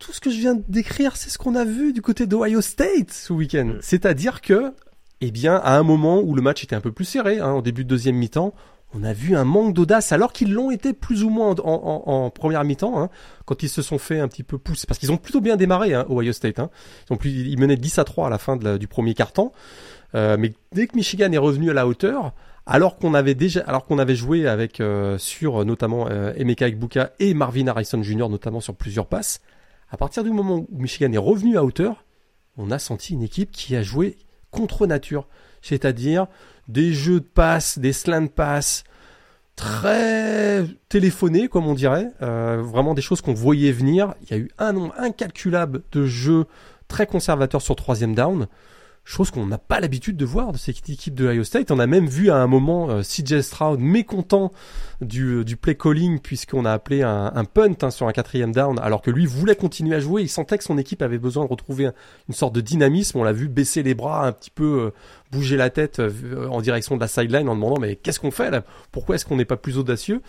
tout 0.00 0.12
ce 0.12 0.20
que 0.20 0.30
je 0.30 0.38
viens 0.38 0.54
de 0.54 0.64
décrire, 0.66 1.14
c'est 1.14 1.30
ce 1.30 1.38
qu'on 1.38 1.54
a 1.54 1.64
vu 1.64 1.92
du 1.92 2.02
côté 2.02 2.26
d'Ohio 2.26 2.60
State 2.60 3.12
ce 3.12 3.32
week-end. 3.32 3.66
Mm. 3.66 3.78
C'est-à-dire 3.82 4.40
que, 4.40 4.72
eh 5.20 5.30
bien, 5.30 5.56
à 5.56 5.78
un 5.78 5.84
moment 5.84 6.20
où 6.20 6.34
le 6.34 6.42
match 6.42 6.64
était 6.64 6.74
un 6.74 6.80
peu 6.80 6.90
plus 6.90 7.04
serré, 7.04 7.38
hein, 7.38 7.52
au 7.52 7.62
début 7.62 7.84
de 7.84 7.90
deuxième 7.90 8.16
mi-temps, 8.16 8.54
on 8.94 9.04
a 9.04 9.12
vu 9.12 9.36
un 9.36 9.44
manque 9.44 9.74
d'audace, 9.74 10.10
alors 10.10 10.32
qu'ils 10.32 10.52
l'ont 10.52 10.70
été 10.70 10.94
plus 10.94 11.22
ou 11.22 11.28
moins 11.28 11.54
en, 11.62 12.30
première 12.30 12.64
mi-temps, 12.64 13.00
hein, 13.00 13.10
quand 13.44 13.62
ils 13.62 13.68
se 13.68 13.82
sont 13.82 13.98
fait 13.98 14.18
un 14.18 14.26
petit 14.26 14.42
peu 14.42 14.58
pousser, 14.58 14.86
parce 14.88 14.98
qu'ils 14.98 15.12
ont 15.12 15.16
plutôt 15.18 15.40
bien 15.40 15.56
démarré, 15.56 15.94
hein, 15.94 16.06
Ohio 16.08 16.32
State. 16.32 16.58
Hein. 16.58 16.70
Ils, 17.08 17.12
ont 17.12 17.16
plus, 17.16 17.30
ils 17.30 17.58
menaient 17.58 17.76
10 17.76 17.98
à 17.98 18.04
3 18.04 18.26
à 18.26 18.30
la 18.30 18.38
fin 18.38 18.56
du 18.56 18.88
premier 18.88 19.14
quart-temps. 19.14 19.52
Euh, 20.16 20.36
mais 20.38 20.54
dès 20.72 20.86
que 20.88 20.96
Michigan 20.96 21.30
est 21.30 21.38
revenu 21.38 21.70
à 21.70 21.74
la 21.74 21.86
hauteur, 21.86 22.32
alors 22.66 22.96
qu'on 22.96 23.14
avait 23.14 23.34
déjà, 23.34 23.60
alors 23.60 23.84
qu'on 23.84 23.98
avait 23.98 24.16
joué 24.16 24.48
avec 24.48 24.80
euh, 24.80 25.18
sur 25.18 25.64
notamment 25.64 26.08
euh, 26.10 26.32
Emeka 26.36 26.66
Ekbuka 26.66 27.12
et 27.20 27.34
Marvin 27.34 27.68
Harrison 27.68 28.02
Jr. 28.02 28.28
notamment 28.28 28.60
sur 28.60 28.74
plusieurs 28.74 29.06
passes, 29.06 29.40
à 29.90 29.96
partir 29.96 30.24
du 30.24 30.30
moment 30.30 30.66
où 30.70 30.78
Michigan 30.82 31.12
est 31.12 31.18
revenu 31.18 31.56
à 31.56 31.64
hauteur, 31.64 32.04
on 32.56 32.70
a 32.70 32.78
senti 32.78 33.14
une 33.14 33.22
équipe 33.22 33.50
qui 33.50 33.76
a 33.76 33.82
joué 33.82 34.16
contre 34.50 34.86
nature, 34.86 35.26
c'est-à-dire 35.62 36.26
des 36.68 36.92
jeux 36.92 37.20
de 37.20 37.26
passes, 37.26 37.78
des 37.78 37.92
slant 37.92 38.28
passes, 38.28 38.84
très 39.56 40.64
téléphonés, 40.88 41.48
comme 41.48 41.66
on 41.66 41.74
dirait, 41.74 42.10
euh, 42.22 42.62
vraiment 42.62 42.94
des 42.94 43.02
choses 43.02 43.20
qu'on 43.20 43.34
voyait 43.34 43.72
venir. 43.72 44.14
Il 44.22 44.30
y 44.30 44.34
a 44.34 44.38
eu 44.38 44.50
un 44.58 44.72
nombre 44.72 44.94
incalculable 44.96 45.82
de 45.92 46.06
jeux 46.06 46.46
très 46.88 47.06
conservateurs 47.06 47.62
sur 47.62 47.76
troisième 47.76 48.14
down 48.14 48.46
chose 49.04 49.30
qu'on 49.30 49.46
n'a 49.46 49.58
pas 49.58 49.80
l'habitude 49.80 50.16
de 50.16 50.24
voir 50.24 50.52
de 50.52 50.58
cette 50.58 50.88
équipe 50.88 51.14
de 51.14 51.26
Ohio 51.28 51.44
State. 51.44 51.70
On 51.70 51.78
a 51.78 51.86
même 51.86 52.06
vu 52.06 52.30
à 52.30 52.36
un 52.36 52.46
moment 52.46 52.90
euh, 52.90 53.02
CJ 53.02 53.40
Stroud 53.40 53.80
mécontent 53.80 54.52
du, 55.00 55.38
euh, 55.38 55.44
du 55.44 55.56
play 55.56 55.74
calling 55.74 56.20
puisqu'on 56.20 56.64
a 56.64 56.72
appelé 56.72 57.02
un, 57.02 57.32
un 57.34 57.44
punt 57.44 57.74
hein, 57.82 57.90
sur 57.90 58.06
un 58.06 58.12
quatrième 58.12 58.52
down 58.52 58.78
alors 58.78 59.02
que 59.02 59.10
lui 59.10 59.26
voulait 59.26 59.56
continuer 59.56 59.96
à 59.96 60.00
jouer. 60.00 60.22
Il 60.22 60.28
sentait 60.28 60.58
que 60.58 60.64
son 60.64 60.78
équipe 60.78 61.02
avait 61.02 61.18
besoin 61.18 61.44
de 61.44 61.50
retrouver 61.50 61.90
une 62.28 62.34
sorte 62.34 62.54
de 62.54 62.60
dynamisme. 62.60 63.18
On 63.18 63.24
l'a 63.24 63.32
vu 63.32 63.48
baisser 63.48 63.82
les 63.82 63.94
bras, 63.94 64.26
un 64.26 64.32
petit 64.32 64.50
peu 64.50 64.64
euh, 64.64 64.90
bouger 65.32 65.56
la 65.56 65.70
tête 65.70 66.00
en 66.50 66.60
direction 66.60 66.96
de 66.96 67.00
la 67.00 67.08
sideline 67.08 67.48
en 67.48 67.54
demandant 67.54 67.80
mais 67.80 67.96
qu'est-ce 67.96 68.20
qu'on 68.20 68.30
fait 68.30 68.50
là? 68.50 68.62
Pourquoi 68.92 69.14
est-ce 69.14 69.24
qu'on 69.24 69.36
n'est 69.36 69.44
pas 69.44 69.56
plus 69.56 69.78
audacieux? 69.78 70.22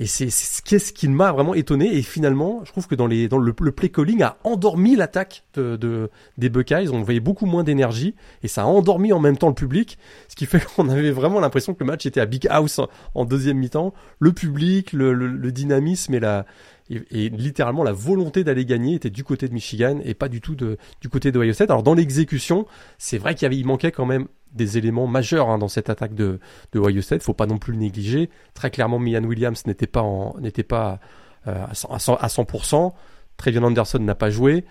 Et 0.00 0.06
c'est 0.06 0.30
ce 0.30 0.92
qui 0.92 1.08
m'a 1.08 1.32
vraiment 1.32 1.54
étonné. 1.54 1.96
Et 1.96 2.02
finalement, 2.02 2.60
je 2.64 2.70
trouve 2.70 2.86
que 2.86 2.94
dans, 2.94 3.08
les, 3.08 3.26
dans 3.26 3.38
le, 3.38 3.52
play 3.52 3.88
calling 3.88 4.22
a 4.22 4.38
endormi 4.44 4.94
l'attaque 4.94 5.42
de, 5.54 5.74
de, 5.74 6.08
des 6.38 6.48
Buckeyes. 6.48 6.88
On 6.92 7.02
voyait 7.02 7.18
beaucoup 7.18 7.46
moins 7.46 7.64
d'énergie 7.64 8.14
et 8.44 8.48
ça 8.48 8.62
a 8.62 8.66
endormi 8.66 9.12
en 9.12 9.18
même 9.18 9.36
temps 9.36 9.48
le 9.48 9.54
public. 9.54 9.98
Ce 10.28 10.36
qui 10.36 10.46
fait 10.46 10.64
qu'on 10.76 10.88
avait 10.88 11.10
vraiment 11.10 11.40
l'impression 11.40 11.74
que 11.74 11.80
le 11.80 11.86
match 11.86 12.06
était 12.06 12.20
à 12.20 12.26
Big 12.26 12.46
House 12.48 12.80
en, 13.16 13.24
deuxième 13.24 13.58
mi-temps. 13.58 13.92
Le 14.20 14.32
public, 14.32 14.92
le, 14.92 15.12
le, 15.12 15.26
le 15.26 15.50
dynamisme 15.50 16.14
et 16.14 16.20
la, 16.20 16.46
et, 16.90 17.28
littéralement 17.28 17.82
la 17.82 17.92
volonté 17.92 18.44
d'aller 18.44 18.64
gagner 18.64 18.94
était 18.94 19.10
du 19.10 19.24
côté 19.24 19.48
de 19.48 19.54
Michigan 19.54 19.98
et 20.04 20.14
pas 20.14 20.28
du 20.28 20.40
tout 20.40 20.54
de, 20.54 20.78
du 21.00 21.08
côté 21.08 21.32
de 21.32 21.38
Ohio 21.38 21.52
State. 21.52 21.70
Alors 21.70 21.82
dans 21.82 21.94
l'exécution, 21.94 22.66
c'est 22.98 23.18
vrai 23.18 23.34
qu'il 23.34 23.66
manquait 23.66 23.92
quand 23.92 24.06
même 24.06 24.28
des 24.52 24.78
éléments 24.78 25.06
majeurs 25.06 25.48
hein, 25.48 25.58
dans 25.58 25.68
cette 25.68 25.90
attaque 25.90 26.14
de, 26.14 26.40
de 26.72 26.78
Ohio 26.78 27.02
State. 27.02 27.22
Faut 27.22 27.34
pas 27.34 27.46
non 27.46 27.58
plus 27.58 27.72
le 27.72 27.78
négliger. 27.78 28.30
Très 28.54 28.70
clairement, 28.70 28.98
Mian 28.98 29.24
Williams 29.24 29.66
n'était 29.66 29.86
pas 29.86 30.04
n'était 30.40 30.62
pas 30.62 31.00
euh, 31.46 31.64
à 31.66 32.28
100%. 32.28 32.92
Trevion 33.36 33.62
Anderson 33.62 33.98
n'a 34.00 34.14
pas 34.14 34.30
joué. 34.30 34.64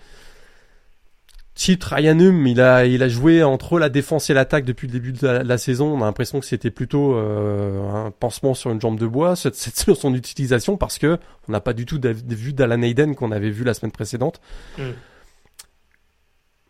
Chip 1.58 1.82
Ryanum, 1.82 2.46
il 2.46 2.60
a, 2.60 2.86
il 2.86 3.02
a 3.02 3.08
joué 3.08 3.42
entre 3.42 3.80
la 3.80 3.88
défense 3.88 4.30
et 4.30 4.34
l'attaque 4.34 4.64
depuis 4.64 4.86
le 4.86 4.92
début 4.92 5.12
de 5.12 5.26
la, 5.26 5.58
saison. 5.58 5.92
On 5.92 6.02
a 6.02 6.04
l'impression 6.04 6.38
que 6.38 6.46
c'était 6.46 6.70
plutôt 6.70 7.16
euh, 7.16 8.06
un 8.06 8.12
pansement 8.12 8.54
sur 8.54 8.70
une 8.70 8.80
jambe 8.80 8.96
de 8.96 9.08
bois, 9.08 9.34
cette, 9.34 9.54
cette, 9.56 9.92
son 9.94 10.14
utilisation, 10.14 10.76
parce 10.76 10.98
que 10.98 11.18
on 11.48 11.52
n'a 11.52 11.60
pas 11.60 11.72
du 11.72 11.84
tout 11.84 12.00
vu 12.04 12.52
d'Alan 12.52 12.80
Hayden 12.82 13.16
qu'on 13.16 13.32
avait 13.32 13.50
vu 13.50 13.64
la 13.64 13.74
semaine 13.74 13.90
précédente. 13.90 14.40
Mm. 14.78 14.82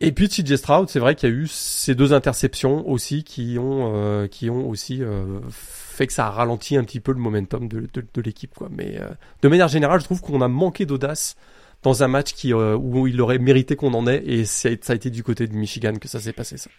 Et 0.00 0.12
puis 0.12 0.28
CJ 0.28 0.56
Stroud, 0.56 0.88
c'est 0.88 1.00
vrai 1.00 1.14
qu'il 1.14 1.28
y 1.28 1.32
a 1.32 1.34
eu 1.34 1.46
ces 1.48 1.94
deux 1.94 2.12
interceptions 2.12 2.88
aussi 2.88 3.24
qui 3.24 3.58
ont, 3.58 3.92
euh, 3.94 4.28
qui 4.28 4.48
ont 4.48 4.68
aussi 4.68 5.02
euh, 5.02 5.40
fait 5.50 6.06
que 6.06 6.12
ça 6.12 6.26
a 6.26 6.30
ralenti 6.30 6.76
un 6.76 6.84
petit 6.84 7.00
peu 7.00 7.12
le 7.12 7.18
momentum 7.18 7.66
de, 7.66 7.88
de, 7.92 8.04
de 8.14 8.22
l'équipe, 8.22 8.54
quoi. 8.54 8.68
Mais 8.70 8.98
de 9.42 9.48
manière 9.48 9.68
générale, 9.68 10.00
je 10.00 10.04
trouve 10.04 10.20
qu'on 10.20 10.40
a 10.40 10.48
manqué 10.48 10.86
d'audace 10.86 11.36
dans 11.82 12.02
un 12.02 12.08
match 12.08 12.32
qui, 12.32 12.52
euh, 12.52 12.76
où 12.76 13.06
il 13.06 13.20
aurait 13.20 13.38
mérité 13.38 13.76
qu'on 13.76 13.94
en 13.94 14.06
ait, 14.06 14.22
et 14.24 14.44
ça 14.44 14.68
a 14.68 14.94
été 14.94 15.10
du 15.10 15.22
côté 15.22 15.46
de 15.46 15.54
Michigan 15.54 15.94
que 16.00 16.08
ça 16.08 16.20
s'est 16.20 16.32
passé 16.32 16.56
ça. 16.56 16.70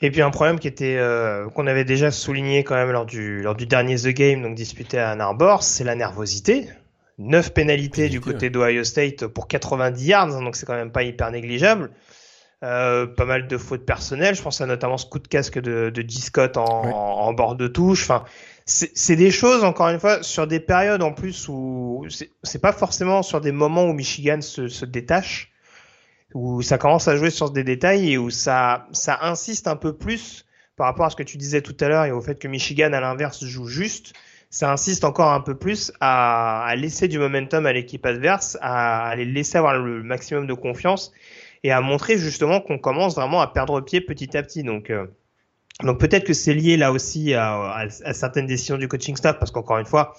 Et 0.00 0.10
puis 0.10 0.22
un 0.22 0.30
problème 0.30 0.58
qui 0.58 0.68
était 0.68 0.96
euh, 0.96 1.48
qu'on 1.50 1.66
avait 1.66 1.84
déjà 1.84 2.10
souligné 2.10 2.64
quand 2.64 2.74
même 2.74 2.90
lors 2.90 3.06
du 3.06 3.42
lors 3.42 3.54
du 3.54 3.66
dernier 3.66 3.96
The 3.96 4.08
Game 4.08 4.42
donc 4.42 4.56
disputé 4.56 4.98
à 4.98 5.12
Ann 5.12 5.20
Arbor, 5.20 5.62
c'est 5.62 5.84
la 5.84 5.94
nervosité. 5.94 6.68
Neuf 7.16 7.54
pénalités 7.54 8.08
du 8.08 8.20
côté 8.20 8.50
d'Ohio 8.50 8.82
State 8.82 9.28
pour 9.28 9.46
90 9.46 10.04
yards, 10.04 10.40
donc 10.40 10.56
c'est 10.56 10.66
quand 10.66 10.74
même 10.74 10.90
pas 10.90 11.04
hyper 11.04 11.30
négligeable. 11.30 11.90
Euh, 12.64 13.06
pas 13.06 13.26
mal 13.26 13.46
de 13.46 13.58
fautes 13.58 13.84
personnelles. 13.84 14.34
Je 14.34 14.42
pense 14.42 14.62
à 14.62 14.66
notamment 14.66 14.96
ce 14.96 15.04
coup 15.04 15.18
de 15.18 15.28
casque 15.28 15.58
de, 15.58 15.90
de 15.90 16.00
G. 16.00 16.20
Scott 16.20 16.56
en, 16.56 16.64
en, 16.64 17.32
bord 17.34 17.56
de 17.56 17.68
touche. 17.68 18.04
Enfin, 18.04 18.24
c'est 18.64 19.16
des 19.16 19.30
choses, 19.30 19.64
encore 19.64 19.88
une 19.88 20.00
fois, 20.00 20.22
sur 20.22 20.46
des 20.46 20.60
périodes 20.60 21.02
en 21.02 21.12
plus 21.12 21.46
où 21.48 22.06
c'est 22.42 22.60
pas 22.60 22.72
forcément 22.72 23.22
sur 23.22 23.42
des 23.42 23.52
moments 23.52 23.84
où 23.84 23.92
Michigan 23.92 24.40
se, 24.40 24.68
se, 24.68 24.86
détache, 24.86 25.52
où 26.32 26.62
ça 26.62 26.78
commence 26.78 27.06
à 27.06 27.16
jouer 27.16 27.28
sur 27.28 27.50
des 27.50 27.64
détails 27.64 28.12
et 28.12 28.16
où 28.16 28.30
ça, 28.30 28.86
ça 28.92 29.18
insiste 29.20 29.68
un 29.68 29.76
peu 29.76 29.92
plus 29.94 30.46
par 30.76 30.86
rapport 30.86 31.04
à 31.04 31.10
ce 31.10 31.16
que 31.16 31.22
tu 31.22 31.36
disais 31.36 31.60
tout 31.60 31.76
à 31.80 31.88
l'heure 31.88 32.06
et 32.06 32.12
au 32.12 32.22
fait 32.22 32.38
que 32.38 32.48
Michigan, 32.48 32.94
à 32.94 33.00
l'inverse, 33.00 33.44
joue 33.44 33.66
juste. 33.66 34.14
Ça 34.48 34.72
insiste 34.72 35.04
encore 35.04 35.32
un 35.32 35.40
peu 35.40 35.54
plus 35.54 35.92
à, 36.00 36.64
à 36.64 36.76
laisser 36.76 37.08
du 37.08 37.18
momentum 37.18 37.66
à 37.66 37.74
l'équipe 37.74 38.06
adverse, 38.06 38.56
à, 38.62 39.08
à 39.08 39.16
les 39.16 39.26
laisser 39.26 39.58
avoir 39.58 39.76
le 39.76 40.02
maximum 40.02 40.46
de 40.46 40.54
confiance 40.54 41.12
et 41.64 41.72
à 41.72 41.80
montrer 41.80 42.18
justement 42.18 42.60
qu'on 42.60 42.78
commence 42.78 43.16
vraiment 43.16 43.40
à 43.40 43.48
perdre 43.48 43.80
pied 43.80 44.00
petit 44.02 44.36
à 44.36 44.42
petit. 44.42 44.62
Donc, 44.62 44.90
euh, 44.90 45.06
donc 45.82 45.98
peut-être 45.98 46.24
que 46.24 46.34
c'est 46.34 46.54
lié 46.54 46.76
là 46.76 46.92
aussi 46.92 47.34
à, 47.34 47.86
certaines 48.12 48.46
décisions 48.46 48.76
du 48.76 48.86
coaching 48.86 49.16
staff, 49.16 49.38
parce 49.38 49.50
qu'encore 49.50 49.78
une 49.78 49.86
fois, 49.86 50.14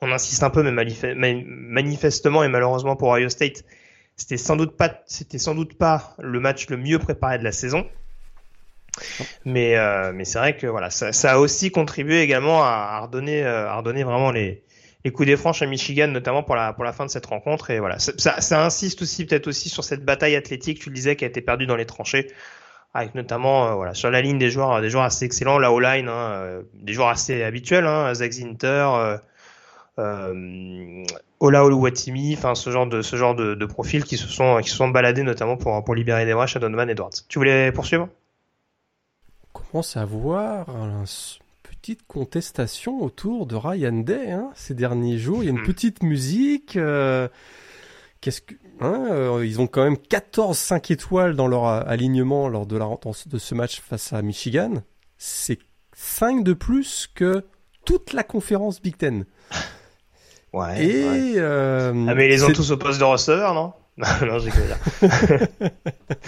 on 0.00 0.12
insiste 0.12 0.42
un 0.42 0.50
peu, 0.50 0.62
mais 0.62 1.44
manifestement 1.46 2.44
et 2.44 2.48
malheureusement 2.48 2.94
pour 2.94 3.08
Ohio 3.08 3.30
State, 3.30 3.64
c'était 4.16 4.36
sans 4.36 4.56
doute 4.56 4.76
pas, 4.76 5.02
c'était 5.06 5.38
sans 5.38 5.54
doute 5.54 5.76
pas 5.76 6.14
le 6.18 6.38
match 6.40 6.68
le 6.68 6.76
mieux 6.76 6.98
préparé 6.98 7.38
de 7.38 7.44
la 7.44 7.52
saison. 7.52 7.86
Mais 9.44 9.76
euh, 9.76 10.12
mais 10.14 10.24
c'est 10.24 10.38
vrai 10.38 10.56
que 10.56 10.66
voilà, 10.66 10.90
ça, 10.90 11.32
a 11.32 11.38
aussi 11.38 11.70
contribué 11.70 12.20
également 12.20 12.62
à, 12.62 13.00
redonner, 13.00 13.44
euh, 13.44 13.68
à 13.68 13.76
redonner 13.76 14.04
vraiment 14.04 14.30
les 14.30 14.62
les 15.06 15.12
coups 15.12 15.28
des 15.28 15.36
franches 15.36 15.62
à 15.62 15.66
Michigan, 15.66 16.08
notamment 16.08 16.42
pour 16.42 16.56
la, 16.56 16.72
pour 16.72 16.82
la 16.82 16.92
fin 16.92 17.06
de 17.06 17.10
cette 17.10 17.26
rencontre. 17.26 17.70
Et 17.70 17.78
voilà, 17.78 18.00
ça, 18.00 18.40
ça 18.40 18.64
insiste 18.64 19.02
aussi 19.02 19.24
peut-être 19.24 19.46
aussi 19.46 19.68
sur 19.68 19.84
cette 19.84 20.04
bataille 20.04 20.34
athlétique, 20.34 20.80
tu 20.80 20.88
le 20.88 20.96
disais, 20.96 21.14
qui 21.14 21.24
a 21.24 21.28
été 21.28 21.40
perdue 21.40 21.64
dans 21.64 21.76
les 21.76 21.86
tranchées 21.86 22.26
avec 22.92 23.14
notamment 23.14 23.68
euh, 23.68 23.74
voilà 23.74 23.94
sur 23.94 24.10
la 24.10 24.22
ligne 24.22 24.38
des 24.38 24.50
joueurs 24.50 24.80
des 24.80 24.88
joueurs 24.88 25.04
assez 25.04 25.26
excellents 25.26 25.58
la 25.58 25.70
O-line 25.70 26.08
hein, 26.08 26.30
euh, 26.30 26.62
des 26.72 26.94
joueurs 26.94 27.08
assez 27.08 27.42
habituels 27.42 27.84
hein, 27.84 28.14
Zach 28.14 28.32
Zinter 28.32 29.18
euh, 29.98 31.04
Ola 31.38 31.64
Oluwatimi 31.66 32.34
enfin 32.34 32.54
ce 32.54 32.70
genre 32.70 32.86
de 32.86 33.02
ce 33.02 33.16
genre 33.16 33.34
de, 33.34 33.66
profils 33.66 34.02
qui 34.02 34.16
se 34.16 34.28
sont 34.28 34.60
qui 34.62 34.70
se 34.70 34.76
sont 34.76 34.88
baladés 34.88 35.24
notamment 35.24 35.58
pour 35.58 35.84
pour 35.84 35.94
libérer 35.94 36.24
des 36.24 36.32
brèches 36.32 36.56
à 36.56 36.58
Donovan 36.58 36.88
Edwards. 36.88 37.12
Tu 37.28 37.38
voulais 37.38 37.70
poursuivre? 37.70 38.08
Commence 39.52 39.98
à 39.98 40.06
voir 40.06 40.66
petite 41.86 42.06
contestation 42.08 43.00
autour 43.00 43.46
de 43.46 43.54
Ryan 43.54 43.92
Day 43.92 44.32
hein, 44.32 44.50
ces 44.56 44.74
derniers 44.74 45.18
jours 45.18 45.44
il 45.44 45.46
y 45.46 45.48
a 45.48 45.52
une 45.52 45.60
hmm. 45.60 45.66
petite 45.66 46.02
musique 46.02 46.76
euh, 46.76 47.28
qu'est-ce 48.20 48.40
que 48.40 48.54
Hein, 48.80 49.06
euh, 49.10 49.46
ils 49.46 49.60
ont 49.60 49.66
quand 49.66 49.84
même 49.84 49.96
14 49.96 50.56
5 50.56 50.90
étoiles 50.90 51.34
dans 51.34 51.48
leur 51.48 51.64
alignement 51.64 52.48
lors 52.48 52.66
de, 52.66 52.76
la, 52.76 52.86
de 53.26 53.38
ce 53.38 53.54
match 53.54 53.80
face 53.80 54.12
à 54.12 54.20
Michigan. 54.20 54.82
C'est 55.16 55.58
5 55.94 56.44
de 56.44 56.52
plus 56.52 57.08
que 57.14 57.46
toute 57.86 58.12
la 58.12 58.22
conférence 58.22 58.82
Big 58.82 58.96
Ten. 58.96 59.24
Ouais. 60.52 60.86
Et 60.86 61.34
Euh, 61.36 61.92
ah 62.08 62.14
mais 62.14 62.26
ils 62.26 62.30
les 62.30 62.42
ont 62.42 62.52
tous 62.52 62.70
au 62.70 62.78
poste 62.78 62.98
de 62.98 63.04
receveur, 63.04 63.52
non? 63.52 63.74
Non, 64.26 64.38
j'ai 64.38 64.50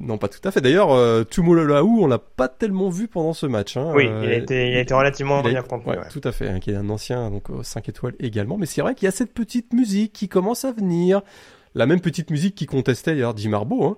Non, 0.00 0.16
pas 0.16 0.28
tout 0.28 0.40
à 0.44 0.50
fait. 0.50 0.60
D'ailleurs, 0.60 0.92
euh, 0.92 1.24
Tumololaou, 1.24 1.98
on 2.02 2.06
l'a 2.06 2.18
pas 2.18 2.48
tellement 2.48 2.88
vu 2.88 3.08
pendant 3.08 3.34
ce 3.34 3.46
match. 3.46 3.76
Hein. 3.76 3.92
Oui, 3.94 4.08
il, 4.22 4.30
a 4.30 4.34
été, 4.34 4.70
il 4.70 4.76
a 4.76 4.80
été 4.80 4.94
relativement 4.94 5.42
bien 5.42 5.62
compris. 5.62 5.90
Ouais, 5.90 6.08
Tout 6.10 6.22
à 6.24 6.32
fait, 6.32 6.48
hein, 6.48 6.58
qui 6.60 6.70
est 6.70 6.76
un 6.76 6.88
ancien, 6.88 7.30
donc 7.30 7.48
5 7.62 7.88
étoiles 7.88 8.14
également. 8.18 8.56
Mais 8.56 8.66
c'est 8.66 8.80
vrai 8.80 8.94
qu'il 8.94 9.04
y 9.06 9.08
a 9.08 9.12
cette 9.12 9.34
petite 9.34 9.74
musique 9.74 10.12
qui 10.12 10.28
commence 10.28 10.64
à 10.64 10.72
venir 10.72 11.22
la 11.74 11.86
même 11.86 12.00
petite 12.00 12.30
musique 12.30 12.54
qui 12.54 12.66
contestait 12.66 13.12
d'ailleurs 13.12 13.36
Jim 13.36 13.52
Harbaugh 13.52 13.84
hein, 13.84 13.96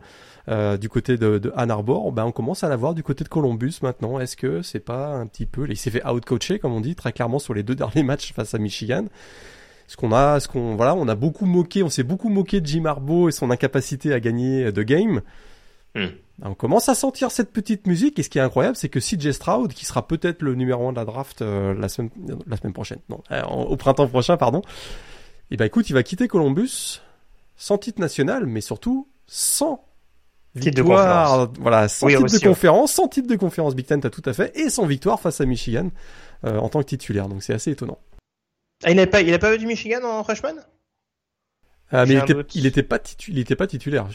euh, 0.49 0.77
du 0.77 0.89
côté 0.89 1.17
de, 1.17 1.39
de 1.39 1.53
Ann 1.57 1.71
Arbor, 1.71 2.11
ben 2.13 2.25
on 2.25 2.33
commence 2.33 2.65
à 2.65 2.69
la 2.69 2.77
voir 2.77 2.95
du 2.95 3.03
côté 3.03 3.25
de 3.25 3.29
Columbus 3.29 3.75
maintenant. 3.83 4.19
Est-ce 4.19 4.37
que 4.37 4.63
c'est 4.63 4.81
pas 4.81 5.09
un 5.09 5.27
petit 5.27 5.47
peu, 5.47 5.67
il 5.69 5.77
s'est 5.77 5.91
fait 5.91 6.05
outcoacher 6.07 6.59
comme 6.59 6.73
on 6.73 6.81
dit 6.81 6.95
très 6.95 7.13
clairement 7.13 7.39
sur 7.39 7.55
les 7.55 7.63
deux 7.63 7.75
derniers 7.77 8.03
matchs 8.03 8.33
face 8.33 8.55
à 8.55 8.59
Michigan. 8.59 9.05
Ce 9.93 9.97
qu'on 9.99 10.11
a, 10.11 10.41
ce 10.41 10.49
qu'on 10.49 10.75
voilà, 10.75 10.95
on 10.95 11.07
a 11.07 11.15
beaucoup 11.15 11.45
moqué, 11.45 11.83
on 11.83 11.91
s'est 11.91 12.03
beaucoup 12.03 12.31
moqué 12.31 12.63
de 12.63 12.67
Jim 12.67 12.87
Harbaugh 12.87 13.29
et 13.29 13.31
son 13.31 13.51
incapacité 13.51 14.15
à 14.15 14.21
gagner 14.21 14.73
de 14.73 14.83
game. 14.83 15.21
Hmm. 15.95 16.07
Ben, 16.39 16.49
on 16.49 16.55
commence 16.55 16.89
à 16.89 16.95
sentir 16.95 17.31
cette 17.31 17.53
petite 17.53 17.87
musique 17.87 18.19
et 18.19 18.23
ce 18.23 18.31
qui 18.31 18.39
est 18.39 18.41
incroyable, 18.41 18.75
c'est 18.75 18.89
que 18.89 18.99
CJ 18.99 19.33
Stroud, 19.33 19.75
qui 19.75 19.85
sera 19.85 20.09
peut-être 20.09 20.41
le 20.41 20.55
numéro 20.55 20.89
1 20.89 20.93
de 20.93 20.97
la 20.97 21.05
draft 21.05 21.43
euh, 21.43 21.75
la 21.75 21.91
semaine 21.91 22.09
la 22.47 22.57
semaine 22.57 22.73
prochaine, 22.73 23.01
non, 23.11 23.23
euh, 23.33 23.43
au 23.43 23.77
printemps 23.77 24.09
prochain, 24.09 24.39
pardon. 24.39 24.61
Et 25.51 25.55
eh 25.55 25.57
ben 25.59 25.67
écoute, 25.67 25.91
il 25.91 25.93
va 25.93 26.03
quitter 26.03 26.27
Columbus 26.27 27.03
sans 27.59 27.77
titre 27.77 28.01
national, 28.01 28.47
mais 28.47 28.63
surtout 28.63 29.07
sans 29.27 29.85
victoire, 30.55 31.53
voilà, 31.61 31.89
sans 31.89 32.07
titre 32.07 32.33
de 32.33 32.39
conférence, 32.39 32.93
sans 32.93 33.09
titre 33.09 33.29
de 33.29 33.37
conférence 33.37 33.75
Big 33.75 33.85
Ten, 33.85 34.01
t'as 34.01 34.09
tout 34.09 34.23
à 34.25 34.33
fait, 34.33 34.57
et 34.59 34.71
sans 34.71 34.87
victoire 34.87 35.21
face 35.21 35.43
à 35.43 35.45
Michigan 35.45 35.91
euh, 36.47 36.57
en 36.57 36.71
tant 36.71 36.79
que 36.81 36.87
titulaire. 36.87 37.29
Donc 37.29 37.43
c'est 37.43 37.53
assez 37.53 37.73
étonnant. 37.73 37.99
Ah, 38.85 38.91
il 38.91 38.97
n'a 38.97 39.07
pas, 39.07 39.21
il 39.21 39.33
a 39.33 39.39
pas 39.39 39.51
vu 39.53 39.59
du 39.59 39.67
Michigan 39.67 40.03
en 40.05 40.25
freshman? 40.25 40.55
Ah, 41.91 42.07
mais 42.07 42.15
il 42.15 42.19
était, 42.19 42.35
il 42.55 42.67
était, 42.67 42.83
pas 42.83 42.99
il 43.29 43.39
était 43.39 43.57
pas 43.57 43.67
titulaire. 43.67 44.07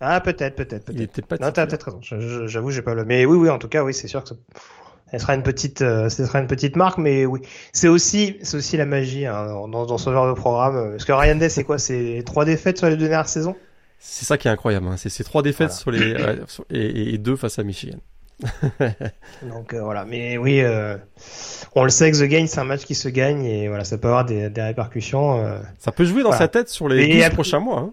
Ah, 0.00 0.20
peut-être, 0.20 0.56
peut-être, 0.56 0.84
peut-être. 0.84 0.96
Il 0.96 1.02
était 1.02 1.22
pas. 1.22 1.38
Non, 1.38 1.50
t'as 1.50 1.66
peut-être 1.66 1.84
raison. 1.84 2.00
J'avoue, 2.46 2.70
j'ai 2.70 2.82
pas 2.82 2.94
le. 2.94 3.04
Mais 3.04 3.24
oui, 3.24 3.36
oui, 3.36 3.48
en 3.48 3.58
tout 3.58 3.68
cas, 3.68 3.84
oui, 3.84 3.94
c'est 3.94 4.08
sûr 4.08 4.22
que 4.22 4.30
ça... 4.30 4.34
elle 5.12 5.20
sera 5.20 5.34
une 5.34 5.42
petite, 5.42 5.80
euh, 5.80 6.08
ce 6.08 6.26
sera 6.26 6.40
une 6.40 6.46
petite 6.46 6.76
marque, 6.76 6.98
mais 6.98 7.24
oui, 7.24 7.40
c'est 7.72 7.88
aussi, 7.88 8.36
c'est 8.42 8.56
aussi 8.56 8.76
la 8.76 8.84
magie 8.84 9.26
hein, 9.26 9.46
dans, 9.46 9.86
dans, 9.86 9.98
ce 9.98 10.10
genre 10.10 10.28
de 10.28 10.38
programme. 10.38 10.90
Parce 10.90 11.04
que 11.04 11.12
Ryan 11.12 11.36
Day, 11.36 11.48
c'est 11.48 11.64
quoi? 11.64 11.78
C'est 11.78 12.22
trois 12.26 12.44
défaites 12.44 12.78
sur 12.78 12.88
les 12.88 12.96
deux 12.96 13.08
dernières 13.08 13.28
saisons? 13.28 13.56
C'est 13.98 14.24
ça 14.24 14.36
qui 14.36 14.48
est 14.48 14.50
incroyable. 14.50 14.88
Hein. 14.88 14.96
C'est 14.96 15.08
ces 15.08 15.22
trois 15.24 15.42
défaites 15.42 15.72
sur 15.72 15.92
les 15.92 16.16
et, 16.70 17.14
et, 17.14 17.18
deux 17.18 17.36
face 17.36 17.58
à 17.58 17.62
Michigan. 17.62 17.98
Donc 19.42 19.74
euh, 19.74 19.82
voilà, 19.82 20.04
mais 20.04 20.36
oui, 20.36 20.60
euh, 20.60 20.96
on 21.74 21.84
le 21.84 21.90
sait 21.90 22.10
que 22.10 22.16
The 22.16 22.28
Game 22.28 22.46
c'est 22.46 22.60
un 22.60 22.64
match 22.64 22.84
qui 22.84 22.94
se 22.94 23.08
gagne 23.08 23.44
et 23.44 23.68
voilà, 23.68 23.84
ça 23.84 23.98
peut 23.98 24.08
avoir 24.08 24.24
des, 24.24 24.50
des 24.50 24.62
répercussions. 24.62 25.44
Euh, 25.44 25.58
ça 25.78 25.92
peut 25.92 26.04
jouer 26.04 26.22
dans 26.22 26.32
sa 26.32 26.48
tête 26.48 26.68
sur 26.68 26.88
les 26.88 27.20
12 27.20 27.30
prochains 27.30 27.60
mois. 27.60 27.78
Hein. 27.78 27.92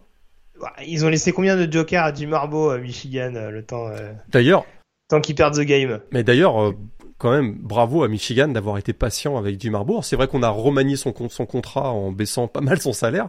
Ils 0.85 1.05
ont 1.05 1.09
laissé 1.09 1.31
combien 1.31 1.55
de 1.55 1.71
jokers 1.71 2.03
à 2.03 2.11
du 2.11 2.27
Marbo 2.27 2.69
à 2.69 2.77
Michigan 2.77 3.31
le 3.33 3.63
temps 3.63 3.89
D'ailleurs, 4.29 4.65
tant 5.07 5.21
qu'ils 5.21 5.35
perdent 5.35 5.55
The 5.55 5.61
Game? 5.61 6.01
Mais 6.11 6.23
d'ailleurs, 6.23 6.73
quand 7.19 7.31
même 7.31 7.53
bravo 7.59 8.03
à 8.03 8.07
Michigan 8.07 8.47
d'avoir 8.47 8.77
été 8.77 8.93
patient 8.93 9.37
avec 9.37 9.59
Jim 9.59 9.73
Harbaugh. 9.73 10.01
C'est 10.01 10.15
vrai 10.15 10.27
qu'on 10.27 10.41
a 10.41 10.49
remanié 10.49 10.95
son, 10.95 11.13
son 11.29 11.45
contrat 11.45 11.91
en 11.91 12.11
baissant 12.13 12.47
pas 12.47 12.61
mal 12.61 12.79
son 12.79 12.93
salaire 12.93 13.27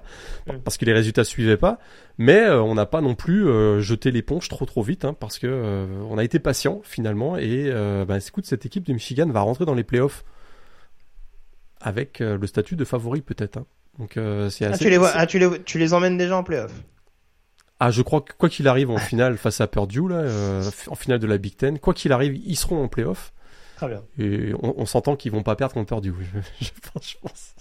parce 0.64 0.78
que 0.78 0.84
les 0.84 0.92
résultats 0.92 1.24
suivaient 1.24 1.56
pas, 1.56 1.80
mais 2.16 2.38
euh, 2.38 2.62
on 2.62 2.76
n'a 2.76 2.86
pas 2.86 3.00
non 3.00 3.16
plus 3.16 3.48
euh, 3.48 3.80
jeté 3.80 4.12
l'éponge 4.12 4.48
trop 4.48 4.64
trop 4.64 4.82
vite 4.82 5.04
hein, 5.04 5.14
parce 5.18 5.40
que 5.40 5.48
euh, 5.48 5.86
on 6.08 6.18
a 6.18 6.24
été 6.24 6.38
patient 6.38 6.80
finalement 6.84 7.36
et 7.36 7.70
bah, 8.06 8.18
écoute 8.18 8.46
cette 8.46 8.64
équipe 8.64 8.86
de 8.86 8.92
Michigan 8.92 9.28
va 9.28 9.40
rentrer 9.40 9.64
dans 9.64 9.74
les 9.74 9.84
playoffs 9.84 10.24
avec 11.80 12.20
le 12.20 12.46
statut 12.46 12.76
de 12.76 12.84
favori 12.84 13.22
peut-être. 13.22 13.56
Hein. 13.56 13.66
Donc 13.98 14.12
c'est 14.14 14.66
ah, 14.66 14.70
assez. 14.70 14.74
Ah, 14.74 14.78
tu 14.78 14.88
les 14.88 14.98
vois, 14.98 15.10
ah, 15.14 15.26
tu 15.26 15.38
les 15.40 15.62
tu 15.64 15.78
les 15.78 15.94
emmènes 15.94 16.16
déjà 16.16 16.36
en 16.36 16.44
playoffs. 16.44 16.80
Ah, 17.80 17.90
je 17.90 18.02
crois 18.02 18.20
que 18.20 18.34
quoi 18.38 18.48
qu'il 18.48 18.68
arrive 18.68 18.90
en 18.90 18.98
finale 18.98 19.36
face 19.36 19.60
à 19.60 19.66
Purdue 19.66 20.08
là, 20.08 20.60
en 20.86 20.94
finale 20.94 21.18
de 21.18 21.26
la 21.26 21.38
Big 21.38 21.56
Ten, 21.56 21.80
quoi 21.80 21.92
qu'il 21.92 22.12
arrive, 22.12 22.36
ils 22.36 22.56
seront 22.56 22.84
en 22.84 22.88
playoffs. 22.88 23.32
Très 23.80 23.88
bien. 23.88 24.02
Et 24.18 24.52
on, 24.62 24.84
s'entend 24.84 25.16
qu'ils 25.16 25.32
vont 25.32 25.42
pas 25.42 25.56
perdre 25.56 25.72
contre 25.72 25.86
Purdue. 25.86 26.12
je, 26.60 26.68
pense, 26.92 27.54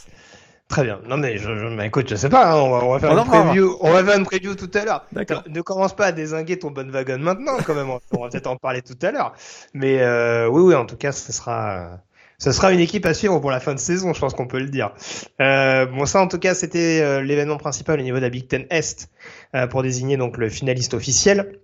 Très 0.67 0.83
bien. 0.83 0.99
Non 1.07 1.15
mais 1.15 1.37
je, 1.37 1.57
je 1.57 1.81
écoute, 1.81 2.09
je 2.09 2.15
sais 2.17 2.27
pas. 2.27 2.51
Hein, 2.51 2.57
on, 2.57 2.91
va, 2.91 2.99
faire 2.99 3.17
une 3.17 3.23
preview. 3.23 3.77
On 3.79 3.93
va 3.93 4.03
faire 4.03 4.17
une 4.17 4.25
preview 4.25 4.53
tout 4.53 4.69
à 4.73 4.83
l'heure. 4.83 5.05
D'accord. 5.13 5.45
Ne 5.47 5.61
commence 5.61 5.95
pas 5.95 6.07
à 6.07 6.11
désinguer 6.11 6.59
ton 6.59 6.71
bon 6.71 6.91
wagon 6.91 7.19
maintenant, 7.19 7.55
quand 7.65 7.73
même. 7.73 7.89
on 7.89 8.21
va 8.21 8.27
peut-être 8.27 8.47
en 8.47 8.57
parler 8.57 8.81
tout 8.81 8.97
à 9.01 9.11
l'heure. 9.11 9.31
Mais 9.73 10.01
euh, 10.01 10.49
oui, 10.49 10.61
oui. 10.61 10.75
En 10.75 10.85
tout 10.85 10.97
cas, 10.97 11.13
ce 11.13 11.31
sera, 11.31 12.01
ce 12.37 12.51
sera 12.51 12.73
une 12.73 12.81
équipe 12.81 13.05
à 13.05 13.13
suivre 13.13 13.39
pour 13.39 13.51
la 13.51 13.61
fin 13.61 13.73
de 13.73 13.79
saison. 13.79 14.13
Je 14.13 14.19
pense 14.19 14.33
qu'on 14.33 14.47
peut 14.47 14.59
le 14.59 14.67
dire. 14.67 14.91
Euh, 15.39 15.85
bon, 15.85 16.05
ça, 16.05 16.21
en 16.21 16.27
tout 16.27 16.39
cas, 16.39 16.53
c'était 16.53 16.99
euh, 17.01 17.21
l'événement 17.21 17.57
principal 17.57 17.97
au 17.97 18.03
niveau 18.03 18.17
de 18.17 18.23
la 18.23 18.29
Big 18.29 18.45
Ten 18.45 18.65
Est 18.69 19.09
euh, 19.55 19.67
pour 19.67 19.83
désigner 19.83 20.17
donc 20.17 20.35
le 20.35 20.49
finaliste 20.49 20.93
officiel. 20.93 21.59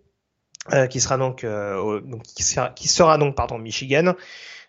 Euh, 0.74 0.88
qui 0.88 1.00
sera 1.00 1.18
donc, 1.18 1.44
euh, 1.44 2.02
donc 2.02 2.24
qui, 2.24 2.42
sera, 2.42 2.70
qui 2.70 2.88
sera 2.88 3.20
donc 3.20 3.36
pardon 3.36 3.60
Michigan. 3.60 4.16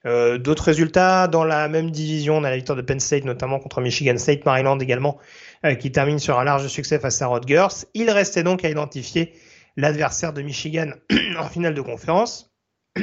Euh, 0.05 0.39
D'autres 0.39 0.65
résultats 0.65 1.27
dans 1.27 1.45
la 1.45 1.69
même 1.69 1.91
division, 1.91 2.37
on 2.37 2.45
a 2.45 2.51
la 2.51 2.57
victoire 2.57 2.77
de 2.77 2.83
Penn 2.83 3.01
State 3.01 3.25
notamment 3.25 3.59
contre 3.59 3.81
Michigan 3.81 4.17
State, 4.19 4.45
Maryland 4.45 4.79
également, 4.79 5.19
euh, 5.65 5.75
qui 5.75 5.91
termine 5.91 6.19
sur 6.19 6.39
un 6.39 6.45
large 6.45 6.69
succès 6.69 6.99
face 6.99 7.21
à 7.23 7.27
Rutgers. 7.27 7.87
Il 7.95 8.11
restait 8.11 8.43
donc 8.43 8.65
à 8.65 8.69
identifier 8.69 9.33
l'adversaire 9.77 10.33
de 10.33 10.43
Michigan 10.43 10.93
en 11.39 11.49
finale 11.49 11.75
de 11.75 11.81
conférence. 11.81 12.55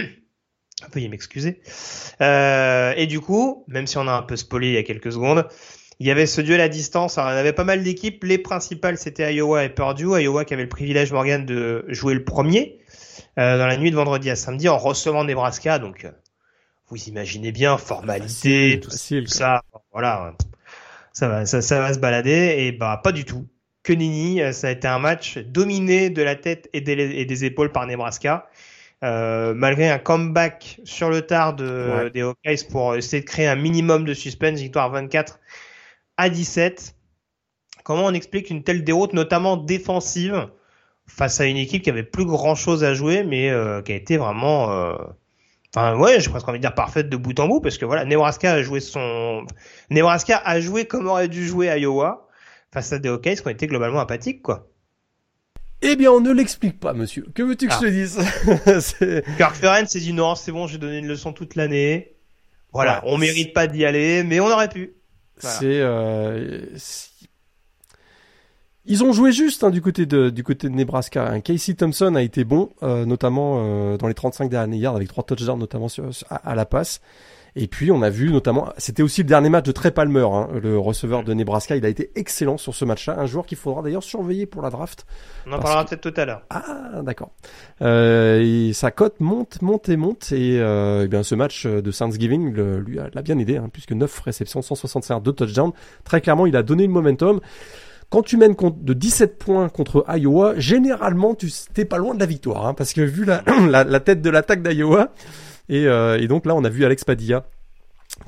Veuillez 0.94 1.10
m'excuser. 1.10 1.62
Euh, 2.22 2.94
et 2.96 3.08
du 3.08 3.20
coup, 3.20 3.64
même 3.68 3.88
si 3.88 3.98
on 3.98 4.08
a 4.08 4.12
un 4.12 4.24
peu 4.24 4.36
spoilé 4.36 4.68
il 4.68 4.74
y 4.74 4.78
a 4.78 4.84
quelques 4.84 5.12
secondes, 5.12 5.48
il 6.00 6.08
y 6.08 6.12
avait 6.12 6.26
ce 6.26 6.42
duel 6.42 6.62
à 6.62 6.70
distance. 6.70 7.18
Alors, 7.18 7.32
y 7.32 7.38
avait 7.38 7.54
pas 7.54 7.64
mal 7.64 7.84
d'équipes. 7.84 8.24
Les 8.24 8.38
principales, 8.38 8.98
c'était 8.98 9.34
Iowa 9.34 9.64
et 9.64 9.70
Purdue. 9.70 10.20
Iowa 10.22 10.46
qui 10.46 10.54
avait 10.54 10.64
le 10.64 10.70
privilège, 10.70 11.12
Morgan, 11.12 11.46
de 11.46 11.86
jouer 11.88 12.14
le 12.14 12.24
premier. 12.24 12.80
Euh, 13.40 13.58
dans 13.58 13.66
la 13.66 13.78
nuit 13.78 13.90
de 13.90 13.96
vendredi 13.96 14.30
à 14.30 14.36
samedi 14.36 14.70
en 14.70 14.78
recevant 14.78 15.24
Nebraska. 15.24 15.80
Donc, 15.80 16.06
euh, 16.06 16.12
vous 16.90 17.10
imaginez 17.10 17.52
bien, 17.52 17.78
formalité, 17.78 18.80
tout, 18.80 18.92
ça, 18.92 19.64
voilà, 19.92 20.36
ça 21.14 21.28
va, 21.28 21.46
ça, 21.46 21.62
ça, 21.62 21.80
va 21.80 21.94
se 21.94 22.00
balader. 22.00 22.56
Et 22.60 22.72
bah, 22.72 23.00
pas 23.04 23.12
du 23.12 23.26
tout. 23.26 23.48
Que 23.82 23.92
Nini, 23.92 24.42
euh, 24.42 24.52
ça 24.52 24.68
a 24.68 24.72
été 24.72 24.88
un 24.88 25.00
match 25.00 25.38
dominé 25.40 26.10
de 26.10 26.22
la 26.22 26.36
tête 26.36 26.70
et 26.74 26.82
des, 26.82 26.94
et 26.94 27.26
des 27.26 27.46
épaules 27.46 27.72
par 27.72 27.88
Nebraska. 27.88 28.50
Euh, 29.04 29.54
malgré 29.54 29.90
un 29.90 30.00
comeback 30.00 30.80
sur 30.86 31.10
le 31.10 31.24
tard 31.24 31.56
de, 31.56 32.10
des 32.14 32.22
Hawkeyes 32.22 32.64
pour 32.72 32.96
essayer 32.96 33.22
de 33.22 33.28
créer 33.28 33.48
un 33.48 33.58
minimum 33.58 34.06
de 34.06 34.14
suspense, 34.14 34.60
victoire 34.60 34.90
24 34.92 35.40
à 36.16 36.30
17. 36.30 36.96
Comment 37.84 38.06
on 38.06 38.14
explique 38.14 38.50
une 38.50 38.64
telle 38.64 38.86
déroute, 38.86 39.12
notamment 39.12 39.58
défensive, 39.58 40.48
face 41.08 41.40
à 41.40 41.46
une 41.46 41.58
équipe 41.58 41.84
qui 41.84 41.90
avait 41.90 42.04
plus 42.04 42.26
grand 42.26 42.56
chose 42.56 42.84
à 42.84 42.94
jouer, 42.94 43.24
mais 43.24 43.50
euh, 43.50 43.82
qui 43.82 43.92
a 43.92 43.96
été 43.96 44.18
vraiment, 44.18 44.72
euh... 44.72 44.96
enfin 45.76 45.98
ouais, 45.98 46.20
j'ai 46.20 46.30
presque 46.30 46.48
envie 46.48 46.60
de 46.60 46.64
dire 46.64 46.76
parfaite 46.76 47.10
de 47.10 47.18
bout 47.18 47.40
en 47.40 47.48
bout, 47.48 47.62
parce 47.62 47.78
que 47.78 47.86
voilà, 47.86 48.06
Nebraska 48.06 48.54
a 48.54 48.62
joué 48.62 48.80
son, 48.80 49.46
Nebraska 49.90 50.42
a 50.44 50.60
joué 50.60 50.86
comme 50.86 51.08
aurait 51.08 51.28
dû 51.28 51.46
jouer 51.46 51.68
Iowa 51.80 52.28
face 52.72 52.92
à 52.94 53.00
des 53.00 53.10
Hawkeyes 53.10 53.36
qui 53.36 53.48
ont 53.48 53.52
été 53.52 53.68
globalement 53.68 54.00
apathiques, 54.00 54.42
quoi. 54.42 54.70
Eh 55.86 55.98
bien, 55.98 56.12
on 56.12 56.22
ne 56.22 56.32
l'explique 56.32 56.80
pas, 56.80 56.94
monsieur. 56.94 57.28
Que 57.36 57.44
veux-tu 57.44 57.68
que 57.68 57.74
je 57.74 57.80
te 57.80 57.86
ah. 57.86 57.90
dise 57.90 59.26
Kirk 59.38 59.56
Ferentz 59.56 59.92
s'est 59.92 60.00
dit 60.00 60.14
non, 60.14 60.34
c'est 60.34 60.54
bon, 60.54 60.66
j'ai 60.66 60.78
donné 60.78 61.00
une 61.00 61.08
leçon 61.08 61.34
toute 61.34 61.56
l'année. 61.56 62.16
Voilà, 62.72 63.04
on 63.06 63.18
mérite 63.18 63.54
pas 63.54 63.68
d'y 63.68 63.86
aller, 63.86 64.24
mais 64.24 64.40
on 64.40 64.48
aurait 64.48 64.70
pu. 64.70 64.96
C'est 65.38 65.82
euh, 65.82 66.66
ils 68.86 69.04
ont 69.04 69.14
joué 69.14 69.32
juste 69.32 69.64
hein, 69.64 69.70
du 69.70 69.82
côté 69.82 70.06
de 70.06 70.30
du 70.30 70.44
côté 70.44 70.68
de 70.68 70.76
Nebraska. 70.76 71.28
Hein. 71.30 71.40
Casey 71.40 71.74
Thompson 71.74 72.16
a 72.16 72.22
été 72.22 72.44
bon, 72.44 72.70
euh, 72.84 73.06
notamment 73.06 73.58
euh, 73.60 73.98
dans 73.98 74.08
les 74.08 74.14
35 74.14 74.50
derniers 74.50 74.78
yards 74.78 74.96
avec 74.96 75.08
trois 75.08 75.24
touchdowns 75.24 75.60
notamment 75.60 75.88
sur, 75.88 76.10
à, 76.30 76.56
la 76.56 76.66
passe. 76.66 77.02
Et 77.56 77.68
puis 77.68 77.92
on 77.92 78.02
a 78.02 78.10
vu 78.10 78.32
notamment, 78.32 78.74
c'était 78.80 79.04
aussi 79.04 79.22
le 79.22 79.28
dernier 79.28 79.50
match 79.50 79.66
de 79.66 79.72
Trey 79.72 79.92
Palmer, 79.92 80.26
hein, 80.26 80.50
le 80.62 80.78
receveur 80.78 81.24
de 81.24 81.34
Nebraska. 81.34 81.76
Il 81.76 81.86
a 81.86 81.90
été 81.90 82.12
excellent 82.16 82.58
sur 82.58 82.74
ce 82.74 82.84
match-là, 82.84 83.20
un 83.20 83.28
joueur 83.28 83.46
qu'il 83.46 83.60
faudra 83.60 83.84
d'ailleurs 83.84 84.04
surveiller 84.04 84.48
pour 84.48 84.64
la 84.64 84.72
draft. 84.72 85.06
On 85.46 85.54
en 85.54 85.60
parlera 85.60 85.86
peut-être 85.86 86.02
tout 86.02 86.20
à 86.20 86.26
l'heure. 86.26 86.42
Ah, 86.50 87.02
d'accord. 87.04 87.30
Euh, 87.84 88.74
sa 88.74 88.90
cote 88.90 89.20
monte, 89.20 89.62
monte 89.62 89.88
et 89.88 89.98
monte. 89.98 90.32
Et, 90.32 90.60
euh, 90.60 91.04
eh 91.06 91.08
bien 91.08 91.22
ce 91.22 91.36
match 91.36 91.68
de 91.68 91.92
Thanksgiving 91.92 92.52
le, 92.52 92.80
lui 92.80 92.98
l'a 92.98 93.22
bien 93.22 93.38
aidé, 93.38 93.58
hein, 93.58 93.70
puisque 93.72 93.92
9 93.92 94.20
réceptions, 94.22 94.64
165, 94.64 95.22
2 95.22 95.32
touchdowns. 95.32 95.74
Très 96.04 96.22
clairement, 96.22 96.48
il 96.48 96.56
a 96.56 96.64
donné 96.64 96.88
le 96.88 96.92
momentum. 96.92 97.40
Quand 98.14 98.22
tu 98.22 98.38
mènes 98.38 98.54
de 98.56 98.94
17 98.94 99.40
points 99.40 99.70
contre 99.70 100.06
Iowa, 100.08 100.54
généralement, 100.60 101.34
tu 101.34 101.50
t'es 101.74 101.84
pas 101.84 101.98
loin 101.98 102.14
de 102.14 102.20
la 102.20 102.28
victoire, 102.28 102.68
hein, 102.68 102.76
parce 102.76 102.94
que 102.94 103.02
vu 103.02 103.26
la, 103.26 104.00
tête 104.02 104.22
de 104.22 104.30
l'attaque 104.30 104.62
d'Iowa, 104.62 105.12
et, 105.68 105.88
euh, 105.88 106.20
et, 106.20 106.28
donc 106.28 106.46
là, 106.46 106.54
on 106.54 106.64
a 106.64 106.70
vu 106.70 106.86
Alex 106.86 107.06
Padilla 107.06 107.44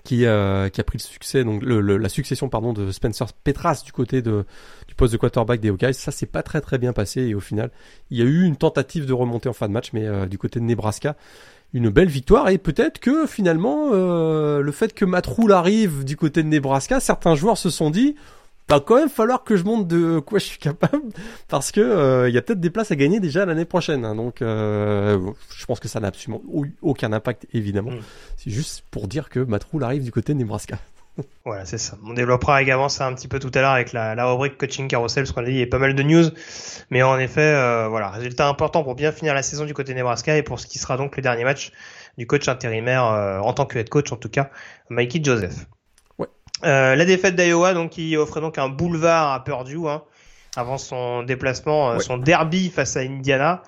qui, 0.03 0.25
euh, 0.25 0.65
a 0.75 0.83
pris 0.83 0.97
le 0.97 1.03
succès, 1.03 1.43
donc 1.43 1.61
la 1.63 2.09
succession 2.09 2.49
pardon 2.49 2.73
de 2.73 2.91
Spencer 2.91 3.27
Petras 3.43 3.83
du 3.85 3.91
côté 3.91 4.23
du 4.23 4.95
poste 4.97 5.13
de 5.13 5.17
quarterback 5.19 5.59
des 5.59 5.69
Hawkeyes. 5.69 5.93
Ça 5.93 6.09
s'est 6.09 6.25
pas 6.25 6.41
très 6.41 6.61
très 6.61 6.79
bien 6.79 6.91
passé 6.91 7.21
et 7.21 7.35
au 7.35 7.39
final, 7.39 7.69
il 8.09 8.17
y 8.17 8.23
a 8.23 8.25
eu 8.25 8.43
une 8.43 8.55
tentative 8.55 9.05
de 9.05 9.13
remonter 9.13 9.49
en 9.49 9.53
fin 9.53 9.67
de 9.67 9.73
match, 9.73 9.91
mais 9.93 10.07
euh, 10.07 10.25
du 10.25 10.39
côté 10.39 10.59
de 10.59 10.65
Nebraska, 10.65 11.15
une 11.75 11.89
belle 11.89 12.09
victoire 12.09 12.49
et 12.49 12.57
peut-être 12.57 12.97
que 12.97 13.27
finalement 13.27 13.91
le 13.91 14.71
fait 14.71 14.95
que 14.95 15.05
Matt 15.05 15.27
arrive 15.51 16.05
du 16.05 16.17
côté 16.17 16.41
de 16.41 16.47
Nebraska, 16.47 16.99
certains 16.99 17.35
joueurs 17.35 17.59
se 17.59 17.69
sont 17.69 17.91
dit 17.91 18.15
va 18.69 18.79
quand 18.79 18.95
même 18.95 19.09
falloir 19.09 19.43
que 19.43 19.55
je 19.55 19.63
montre 19.63 19.85
de 19.85 20.19
quoi 20.19 20.39
je 20.39 20.45
suis 20.45 20.57
capable 20.57 21.03
parce 21.47 21.71
que 21.71 21.81
il 21.81 21.83
euh, 21.83 22.29
y 22.29 22.37
a 22.37 22.41
peut-être 22.41 22.59
des 22.59 22.69
places 22.69 22.91
à 22.91 22.95
gagner 22.95 23.19
déjà 23.19 23.45
l'année 23.45 23.65
prochaine. 23.65 24.05
Hein. 24.05 24.15
donc 24.15 24.41
euh, 24.41 25.19
je 25.55 25.65
pense 25.65 25.79
que 25.79 25.87
ça 25.87 25.99
n'a 25.99 26.07
absolument 26.07 26.41
aucun 26.81 27.13
impact 27.13 27.47
évidemment. 27.53 27.91
Mm. 27.91 27.99
C'est 28.37 28.51
juste 28.51 28.83
pour 28.91 29.07
dire 29.07 29.29
que 29.29 29.39
Matroul 29.39 29.83
arrive 29.83 30.03
du 30.03 30.11
côté 30.11 30.33
de 30.33 30.39
Nebraska. 30.39 30.77
Voilà, 31.45 31.63
c'est 31.63 31.77
ça. 31.77 31.97
On 32.03 32.13
développera 32.13 32.61
également 32.61 32.89
ça 32.89 33.07
un 33.07 33.13
petit 33.13 33.29
peu 33.29 33.39
tout 33.39 33.51
à 33.53 33.61
l'heure 33.61 33.71
avec 33.71 33.93
la, 33.93 34.15
la, 34.15 34.25
rubrique 34.25 34.57
coaching 34.57 34.89
carousel, 34.89 35.23
parce 35.23 35.31
qu'on 35.31 35.43
a 35.43 35.45
dit 35.45 35.51
il 35.51 35.59
y 35.59 35.63
a 35.63 35.67
pas 35.67 35.77
mal 35.77 35.95
de 35.95 36.03
news. 36.03 36.25
Mais 36.89 37.03
en 37.03 37.17
effet, 37.19 37.39
euh, 37.39 37.87
voilà, 37.87 38.09
résultat 38.09 38.49
important 38.49 38.83
pour 38.83 38.95
bien 38.95 39.13
finir 39.13 39.33
la 39.33 39.41
saison 39.41 39.63
du 39.63 39.73
côté 39.73 39.93
de 39.93 39.97
Nebraska 39.97 40.35
et 40.35 40.43
pour 40.43 40.59
ce 40.59 40.67
qui 40.67 40.77
sera 40.77 40.97
donc 40.97 41.15
le 41.15 41.21
dernier 41.21 41.45
match 41.45 41.71
du 42.17 42.27
coach 42.27 42.49
intérimaire 42.49 43.03
en 43.05 43.53
tant 43.53 43.65
que 43.65 43.77
head 43.79 43.87
coach 43.87 44.11
en 44.11 44.17
tout 44.17 44.29
cas, 44.29 44.49
Mikey 44.89 45.23
Joseph. 45.23 45.67
Euh, 46.65 46.95
la 46.95 47.05
défaite 47.05 47.35
d'Iowa, 47.35 47.73
donc 47.73 47.91
qui 47.91 48.17
offrait 48.17 48.41
donc 48.41 48.57
un 48.57 48.69
boulevard 48.69 49.33
à 49.33 49.43
Purdue 49.43 49.87
hein, 49.87 50.01
avant 50.55 50.77
son 50.77 51.23
déplacement, 51.23 51.91
euh, 51.91 51.99
son 51.99 52.17
derby 52.17 52.69
face 52.69 52.97
à 52.97 53.01
Indiana 53.01 53.61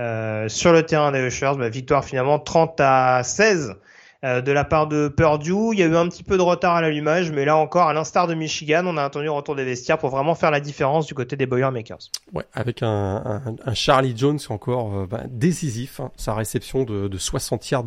euh, 0.00 0.48
sur 0.48 0.72
le 0.72 0.82
terrain 0.82 1.12
des 1.12 1.20
Ushers. 1.20 1.52
Bah, 1.56 1.68
victoire 1.68 2.04
finalement 2.04 2.38
30 2.38 2.80
à 2.80 3.22
16 3.22 3.76
de 4.24 4.52
la 4.52 4.62
part 4.62 4.86
de 4.86 5.08
Purdue. 5.08 5.72
Il 5.72 5.80
y 5.80 5.82
a 5.82 5.86
eu 5.86 5.96
un 5.96 6.08
petit 6.08 6.22
peu 6.22 6.36
de 6.36 6.42
retard 6.42 6.76
à 6.76 6.80
l'allumage, 6.80 7.32
mais 7.32 7.44
là 7.44 7.56
encore, 7.56 7.88
à 7.88 7.92
l'instar 7.92 8.28
de 8.28 8.34
Michigan, 8.34 8.84
on 8.86 8.96
a 8.96 9.02
attendu 9.02 9.24
le 9.24 9.32
retour 9.32 9.56
des 9.56 9.64
vestiaires 9.64 9.98
pour 9.98 10.10
vraiment 10.10 10.36
faire 10.36 10.52
la 10.52 10.60
différence 10.60 11.06
du 11.06 11.14
côté 11.14 11.34
des 11.34 11.44
Boilermakers. 11.44 11.98
Ouais, 12.32 12.44
avec 12.54 12.84
un, 12.84 13.42
Charlie 13.74 14.14
Jones 14.16 14.38
encore 14.48 15.08
bah, 15.08 15.22
décisif, 15.28 15.98
hein, 15.98 16.12
sa 16.16 16.34
réception 16.34 16.84
de, 16.84 17.08
de 17.08 17.18
60 17.18 17.68
yards. 17.68 17.86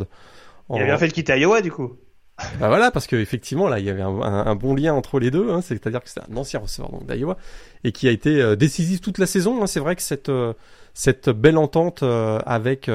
Il 0.73 0.81
a 0.81 0.85
bien 0.85 0.97
fait 0.97 1.07
de 1.07 1.13
quitter 1.13 1.39
Iowa 1.39 1.61
du 1.61 1.71
coup. 1.71 1.95
Bah 2.59 2.67
voilà, 2.67 2.91
parce 2.91 3.07
que 3.07 3.15
effectivement 3.15 3.69
là, 3.69 3.79
il 3.79 3.85
y 3.85 3.89
avait 3.89 4.01
un, 4.01 4.55
bon 4.55 4.75
lien 4.75 4.93
entre 4.93 5.19
les 5.19 5.31
deux. 5.31 5.51
Hein, 5.51 5.61
C'est-à-dire 5.61 6.03
que 6.03 6.09
c'est 6.09 6.19
un 6.19 6.35
ancien 6.35 6.59
receveur 6.59 6.91
d'Iowa 7.07 7.37
et 7.83 7.91
qui 7.91 8.07
a 8.07 8.11
été 8.11 8.41
euh, 8.41 8.55
décisif 8.55 8.99
toute 9.01 9.19
la 9.19 9.25
saison. 9.25 9.63
Hein. 9.63 9.67
C'est 9.67 9.79
vrai 9.79 9.95
que 9.95 10.01
cette 10.01 10.29
euh, 10.29 10.53
cette 10.93 11.29
belle 11.29 11.57
entente 11.57 12.03
euh, 12.03 12.39
avec 12.45 12.89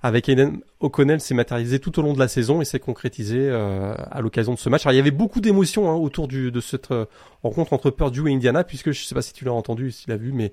avec 0.00 0.28
Aiden 0.28 0.60
O'Connell 0.80 1.20
s'est 1.20 1.34
matérialisée 1.34 1.80
tout 1.80 1.98
au 1.98 2.02
long 2.02 2.12
de 2.12 2.18
la 2.18 2.28
saison 2.28 2.60
et 2.60 2.64
s'est 2.64 2.78
concrétisée 2.78 3.50
à 3.50 4.20
l'occasion 4.20 4.54
de 4.54 4.58
ce 4.58 4.68
match. 4.68 4.86
Alors 4.86 4.92
il 4.92 4.96
y 4.96 5.00
avait 5.00 5.10
beaucoup 5.10 5.40
d'émotions 5.40 5.90
hein, 5.90 5.94
autour 5.94 6.28
du, 6.28 6.52
de 6.52 6.60
cette 6.60 6.94
rencontre 7.42 7.72
entre 7.72 7.90
Purdue 7.90 8.28
et 8.28 8.32
Indiana, 8.32 8.62
puisque 8.62 8.92
je 8.92 9.04
sais 9.04 9.14
pas 9.16 9.22
si 9.22 9.32
tu 9.32 9.44
l'as 9.44 9.52
entendu, 9.52 9.90
si 9.90 10.04
tu 10.04 10.10
l'as 10.10 10.16
vu, 10.16 10.30
mais 10.30 10.52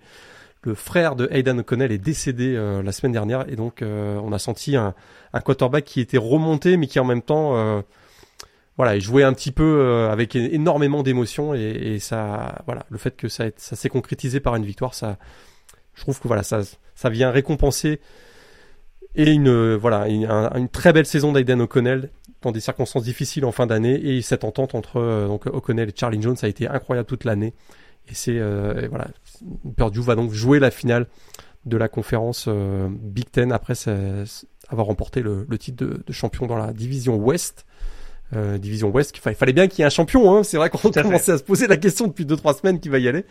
le 0.66 0.76
frère 0.76 1.16
de 1.16 1.28
Aidan 1.32 1.58
O'Connell 1.60 1.92
est 1.92 1.98
décédé 1.98 2.54
la 2.84 2.92
semaine 2.92 3.12
dernière 3.12 3.48
et 3.50 3.56
donc 3.56 3.82
on 3.82 4.32
a 4.32 4.40
senti 4.40 4.76
un, 4.76 4.94
quarterback 5.44 5.84
qui 5.86 6.02
était 6.02 6.18
remonté 6.18 6.78
mais 6.78 6.88
qui 6.88 7.00
en 7.00 7.06
même 7.06 7.22
temps 7.22 7.84
voilà, 8.78 8.96
il 8.96 9.02
jouait 9.02 9.24
un 9.24 9.34
petit 9.34 9.52
peu 9.52 9.64
euh, 9.64 10.12
avec 10.12 10.36
énormément 10.36 11.02
d'émotions 11.02 11.54
et, 11.54 12.00
ça, 12.00 12.62
voilà, 12.66 12.86
le 12.90 12.98
fait 12.98 13.16
que 13.16 13.30
ça, 13.30 13.46
s'est 13.56 13.90
concrétisé 13.90 14.40
par 14.40 14.56
une 14.56 14.66
victoire, 14.66 14.94
ça, 14.94 15.18
je 15.94 16.02
trouve 16.02 16.20
que 16.20 16.28
voilà, 16.28 16.44
ça, 16.44 16.62
vient 17.10 17.32
récompenser 17.32 18.02
et 19.16 19.32
une, 19.32 19.76
voilà, 19.76 20.08
une, 20.10 20.68
très 20.70 20.92
belle 20.92 21.06
saison 21.06 21.32
d'Aiden 21.32 21.62
O'Connell 21.62 22.10
dans 22.42 22.52
des 22.52 22.60
circonstances 22.60 23.04
difficiles 23.04 23.46
en 23.46 23.54
fin 23.54 23.66
d'année 23.66 23.94
et 23.94 24.22
cette 24.22 24.44
entente 24.44 24.76
entre 24.76 24.98
euh, 24.98 25.28
donc 25.28 25.46
O'Connell 25.46 25.90
et 25.90 25.94
Charlie 25.96 26.22
Jones 26.22 26.36
a 26.42 26.48
été 26.48 26.68
incroyable 26.68 27.08
toute 27.08 27.24
l'année 27.24 27.54
et 28.08 28.14
c'est 28.14 28.38
euh, 28.38 28.88
voilà, 28.90 29.08
Purdue 29.78 30.02
va 30.02 30.16
donc 30.16 30.32
jouer 30.32 30.60
la 30.60 30.72
finale 30.72 31.08
de 31.66 31.78
la 31.78 31.88
conférence 31.88 32.48
Big 32.48 33.30
Ten 33.32 33.52
après 33.52 33.74
avoir 34.70 34.88
remporté 34.88 35.22
le, 35.22 35.46
le 35.50 35.58
titre 35.58 35.86
de, 35.86 36.04
de, 36.06 36.14
champion 36.14 36.46
dans 36.46 36.58
la 36.58 36.74
division 36.74 37.16
Ouest. 37.16 37.66
Euh, 38.34 38.58
division 38.58 38.90
Ouest. 38.90 39.16
Il 39.26 39.36
fallait 39.36 39.54
bien 39.54 39.68
qu'il 39.68 39.80
y 39.80 39.82
ait 39.84 39.86
un 39.86 39.90
champion. 39.90 40.36
Hein. 40.36 40.44
C'est 40.44 40.58
vrai 40.58 40.70
qu'on 40.70 40.78
commençait 40.92 41.34
à 41.34 41.38
se 41.38 41.44
poser 41.44 41.68
la 41.68 41.78
question 41.78 42.08
depuis 42.08 42.26
2-3 42.26 42.60
semaines 42.60 42.80
qui 42.80 42.90
va 42.90 43.00
y 43.00 43.08
aller. 43.08 43.26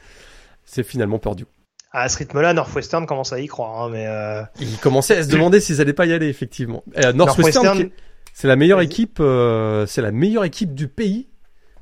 C'est 0.65 0.83
finalement 0.85 1.19
perdu. 1.19 1.47
À 1.93 2.09
ce 2.09 2.19
rythme-là, 2.19 2.55
Northwestern 2.55 3.07
commence 3.07 3.33
à 3.33 3.41
y 3.41 3.47
croire. 3.47 3.83
Hein, 3.83 3.91
mais 3.93 4.07
euh... 4.07 4.43
Il 4.61 4.79
commençait 4.79 5.17
à 5.17 5.23
se 5.23 5.29
demander 5.29 5.61
s'ils 5.61 5.81
allaient 5.81 5.93
pas 5.93 6.07
y 6.07 6.13
aller, 6.13 6.29
effectivement. 6.29 6.83
Euh, 6.99 7.13
Northwestern, 7.13 7.89
c'est 8.33 8.49
la 8.49 8.57
meilleure 8.57 8.81
équipe, 8.81 9.19
euh, 9.21 9.87
c'est 9.87 10.03
la 10.03 10.11
meilleure 10.11 10.45
équipe 10.45 10.75
du 10.75 10.89
pays, 10.89 11.29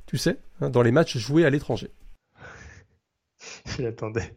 tu 0.07 0.19
sais, 0.19 0.37
hein, 0.61 0.69
dans 0.69 0.83
les 0.83 0.91
matchs 0.93 1.17
joués 1.17 1.47
à 1.47 1.51
l'étranger. 1.51 1.91
Je 3.77 3.83
l'attendais. 3.83 4.33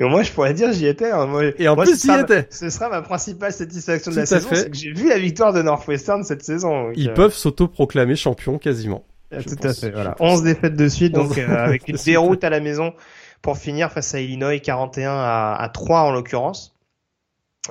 Et 0.00 0.04
moi, 0.04 0.24
je 0.24 0.32
pourrais 0.32 0.54
dire, 0.54 0.72
j'y 0.72 0.86
étais. 0.86 1.12
Hein. 1.12 1.26
Moi, 1.26 1.52
et 1.56 1.68
en 1.68 1.76
plus, 1.76 2.02
j'y 2.02 2.10
étais. 2.10 2.48
Ce 2.50 2.68
sera 2.68 2.88
ma 2.88 3.00
principale 3.00 3.52
satisfaction 3.52 4.10
de 4.10 4.16
la 4.16 4.26
saison, 4.26 4.48
c'est 4.52 4.70
que 4.70 4.76
j'ai 4.76 4.92
vu 4.92 5.08
la 5.08 5.18
victoire 5.18 5.52
de 5.52 5.62
Northwestern 5.62 6.24
cette 6.24 6.42
saison. 6.42 6.90
Ils 6.96 7.10
euh, 7.10 7.14
peuvent 7.14 7.34
s'auto-proclamer 7.34 8.16
champion 8.16 8.58
quasiment. 8.58 9.04
Ah, 9.30 9.42
tout 9.42 9.56
à 9.62 9.72
fait. 9.72 9.90
Voilà. 9.90 10.16
11 10.18 10.42
défaites 10.42 10.74
de 10.74 10.88
suite, 10.88 11.12
donc 11.12 11.38
euh, 11.38 11.48
avec 11.56 11.86
une 11.86 11.96
déroute 11.96 12.42
à 12.42 12.50
la 12.50 12.58
maison 12.58 12.92
pour 13.40 13.56
finir 13.56 13.92
face 13.92 14.14
à 14.14 14.20
Illinois, 14.20 14.58
41 14.58 15.12
à, 15.12 15.54
à 15.54 15.68
3 15.68 16.00
en 16.00 16.10
l'occurrence. 16.10 16.72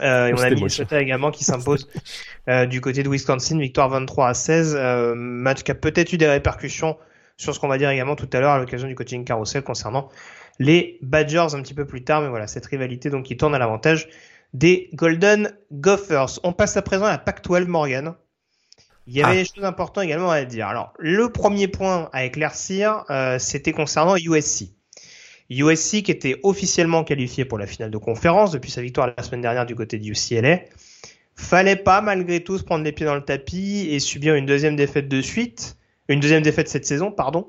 Euh, 0.02 0.28
et 0.28 0.34
on 0.34 0.38
a 0.38 0.50
Minnesota 0.50 1.02
également 1.02 1.32
qui 1.32 1.44
s'impose 1.44 1.90
euh, 2.48 2.66
du 2.66 2.80
côté 2.80 3.04
de 3.04 3.10
Wisconsin, 3.10 3.58
victoire 3.60 3.90
23 3.90 4.30
à 4.30 4.34
16, 4.34 4.76
euh, 4.78 5.16
match 5.16 5.64
qui 5.64 5.72
a 5.72 5.76
peut-être 5.76 6.14
eu 6.14 6.18
des 6.18 6.28
répercussions 6.28 6.98
sur 7.36 7.54
ce 7.54 7.60
qu'on 7.60 7.68
va 7.68 7.78
dire 7.78 7.90
également 7.90 8.16
tout 8.16 8.30
à 8.32 8.40
l'heure 8.40 8.52
à 8.52 8.60
l'occasion 8.60 8.88
du 8.88 8.96
coaching 8.96 9.26
carousel 9.26 9.64
concernant 9.64 10.10
les 10.60 11.00
Badgers 11.02 11.54
un 11.54 11.62
petit 11.62 11.74
peu 11.74 11.86
plus 11.86 12.04
tard. 12.04 12.22
Mais 12.22 12.30
voilà, 12.30 12.48
cette 12.48 12.66
rivalité 12.66 13.10
donc 13.10 13.26
qui 13.26 13.38
tourne 13.38 13.56
à 13.56 13.60
l'avantage 13.60 14.08
des 14.54 14.90
Golden 14.94 15.54
Gophers. 15.72 16.40
On 16.44 16.54
passe 16.54 16.78
à 16.78 16.82
présent 16.82 17.06
à 17.06 17.12
la 17.12 17.18
Pac-12 17.18 17.66
Morgan. 17.66 18.16
Il 19.08 19.16
y 19.16 19.24
avait 19.24 19.40
ah. 19.40 19.44
des 19.44 19.46
choses 19.46 19.66
importantes 19.66 20.04
également 20.04 20.30
à 20.30 20.44
dire. 20.46 20.68
Alors, 20.68 20.94
le 21.00 21.32
premier 21.32 21.68
point 21.68 22.10
à 22.14 22.26
éclaircir, 22.26 23.04
euh, 23.10 23.40
c'était 23.40 23.72
concernant 23.72 24.16
USC. 24.16 24.70
USC 25.50 26.04
qui 26.04 26.12
était 26.12 26.40
officiellement 26.44 27.04
qualifié 27.04 27.44
pour 27.44 27.58
la 27.58 27.68
finale 27.68 27.92
de 27.92 27.98
conférence 27.98 28.52
depuis 28.52 28.72
sa 28.72 28.82
victoire 28.82 29.14
la 29.18 29.24
semaine 29.24 29.42
dernière 29.42 29.66
du 29.66 29.76
côté 29.76 29.98
du 29.98 30.12
UCLA. 30.12 30.62
Fallait 31.36 31.76
pas 31.76 32.02
malgré 32.02 32.44
tout 32.44 32.58
se 32.58 32.64
prendre 32.64 32.84
les 32.84 32.92
pieds 32.92 33.06
dans 33.06 33.16
le 33.16 33.26
tapis 33.26 33.88
et 33.90 34.00
subir 34.00 34.36
une 34.36 34.46
deuxième 34.46 34.76
défaite 34.76 35.10
de 35.10 35.22
suite, 35.22 35.76
une 36.08 36.20
deuxième 36.20 36.44
défaite 36.44 36.70
cette 36.70 36.86
saison, 36.86 37.12
pardon, 37.12 37.48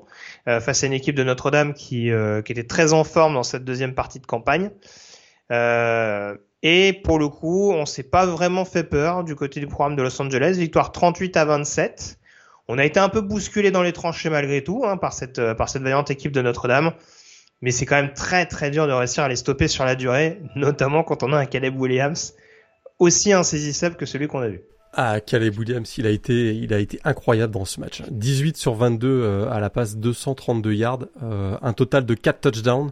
face 0.59 0.83
à 0.83 0.87
une 0.87 0.93
équipe 0.93 1.15
de 1.15 1.23
Notre-Dame 1.23 1.73
qui, 1.73 2.11
euh, 2.11 2.41
qui 2.41 2.51
était 2.51 2.65
très 2.65 2.93
en 2.93 3.03
forme 3.03 3.33
dans 3.33 3.43
cette 3.43 3.63
deuxième 3.63 3.93
partie 3.93 4.19
de 4.19 4.25
campagne. 4.25 4.71
Euh, 5.51 6.35
et 6.61 6.93
pour 7.03 7.19
le 7.19 7.29
coup, 7.29 7.71
on 7.71 7.85
s'est 7.85 8.03
pas 8.03 8.25
vraiment 8.25 8.65
fait 8.65 8.83
peur 8.83 9.23
du 9.23 9.35
côté 9.35 9.59
du 9.59 9.67
programme 9.67 9.95
de 9.95 10.01
Los 10.01 10.21
Angeles. 10.21 10.55
Victoire 10.57 10.91
38 10.91 11.37
à 11.37 11.45
27. 11.45 12.19
On 12.67 12.77
a 12.77 12.85
été 12.85 12.99
un 12.99 13.09
peu 13.09 13.21
bousculé 13.21 13.71
dans 13.71 13.83
les 13.83 13.91
tranchées 13.91 14.29
malgré 14.29 14.63
tout 14.63 14.83
hein, 14.85 14.95
par 14.95 15.11
cette 15.11 15.53
par 15.53 15.67
cette 15.67 15.83
vaillante 15.83 16.11
équipe 16.11 16.31
de 16.31 16.41
Notre-Dame. 16.41 16.93
Mais 17.61 17.71
c'est 17.71 17.85
quand 17.85 17.95
même 17.95 18.13
très 18.13 18.45
très 18.45 18.71
dur 18.71 18.87
de 18.87 18.93
réussir 18.93 19.23
à 19.23 19.29
les 19.29 19.35
stopper 19.35 19.67
sur 19.67 19.85
la 19.85 19.95
durée, 19.95 20.41
notamment 20.55 21.03
quand 21.03 21.23
on 21.23 21.33
a 21.33 21.37
un 21.37 21.45
Caleb 21.45 21.79
Williams 21.79 22.33
aussi 22.99 23.33
insaisissable 23.33 23.95
que 23.95 24.05
celui 24.05 24.27
qu'on 24.27 24.39
a 24.39 24.47
vu. 24.47 24.61
Ah, 24.95 25.19
Caleb 25.19 25.57
Williams, 25.57 25.97
il 25.97 26.05
a 26.05 26.11
été, 26.11 26.55
il 26.55 26.71
a 26.71 26.79
été 26.79 26.99
incroyable 27.03 27.53
dans 27.53 27.65
ce 27.65 27.79
match. 27.79 28.03
18 28.11 28.57
sur 28.57 28.75
22 28.75 29.07
euh, 29.07 29.49
à 29.51 29.59
la 29.59 29.71
passe, 29.71 29.97
232 29.97 30.73
yards, 30.73 30.99
euh, 31.23 31.57
un 31.63 31.73
total 31.73 32.05
de 32.05 32.13
4 32.13 32.41
touchdowns. 32.41 32.91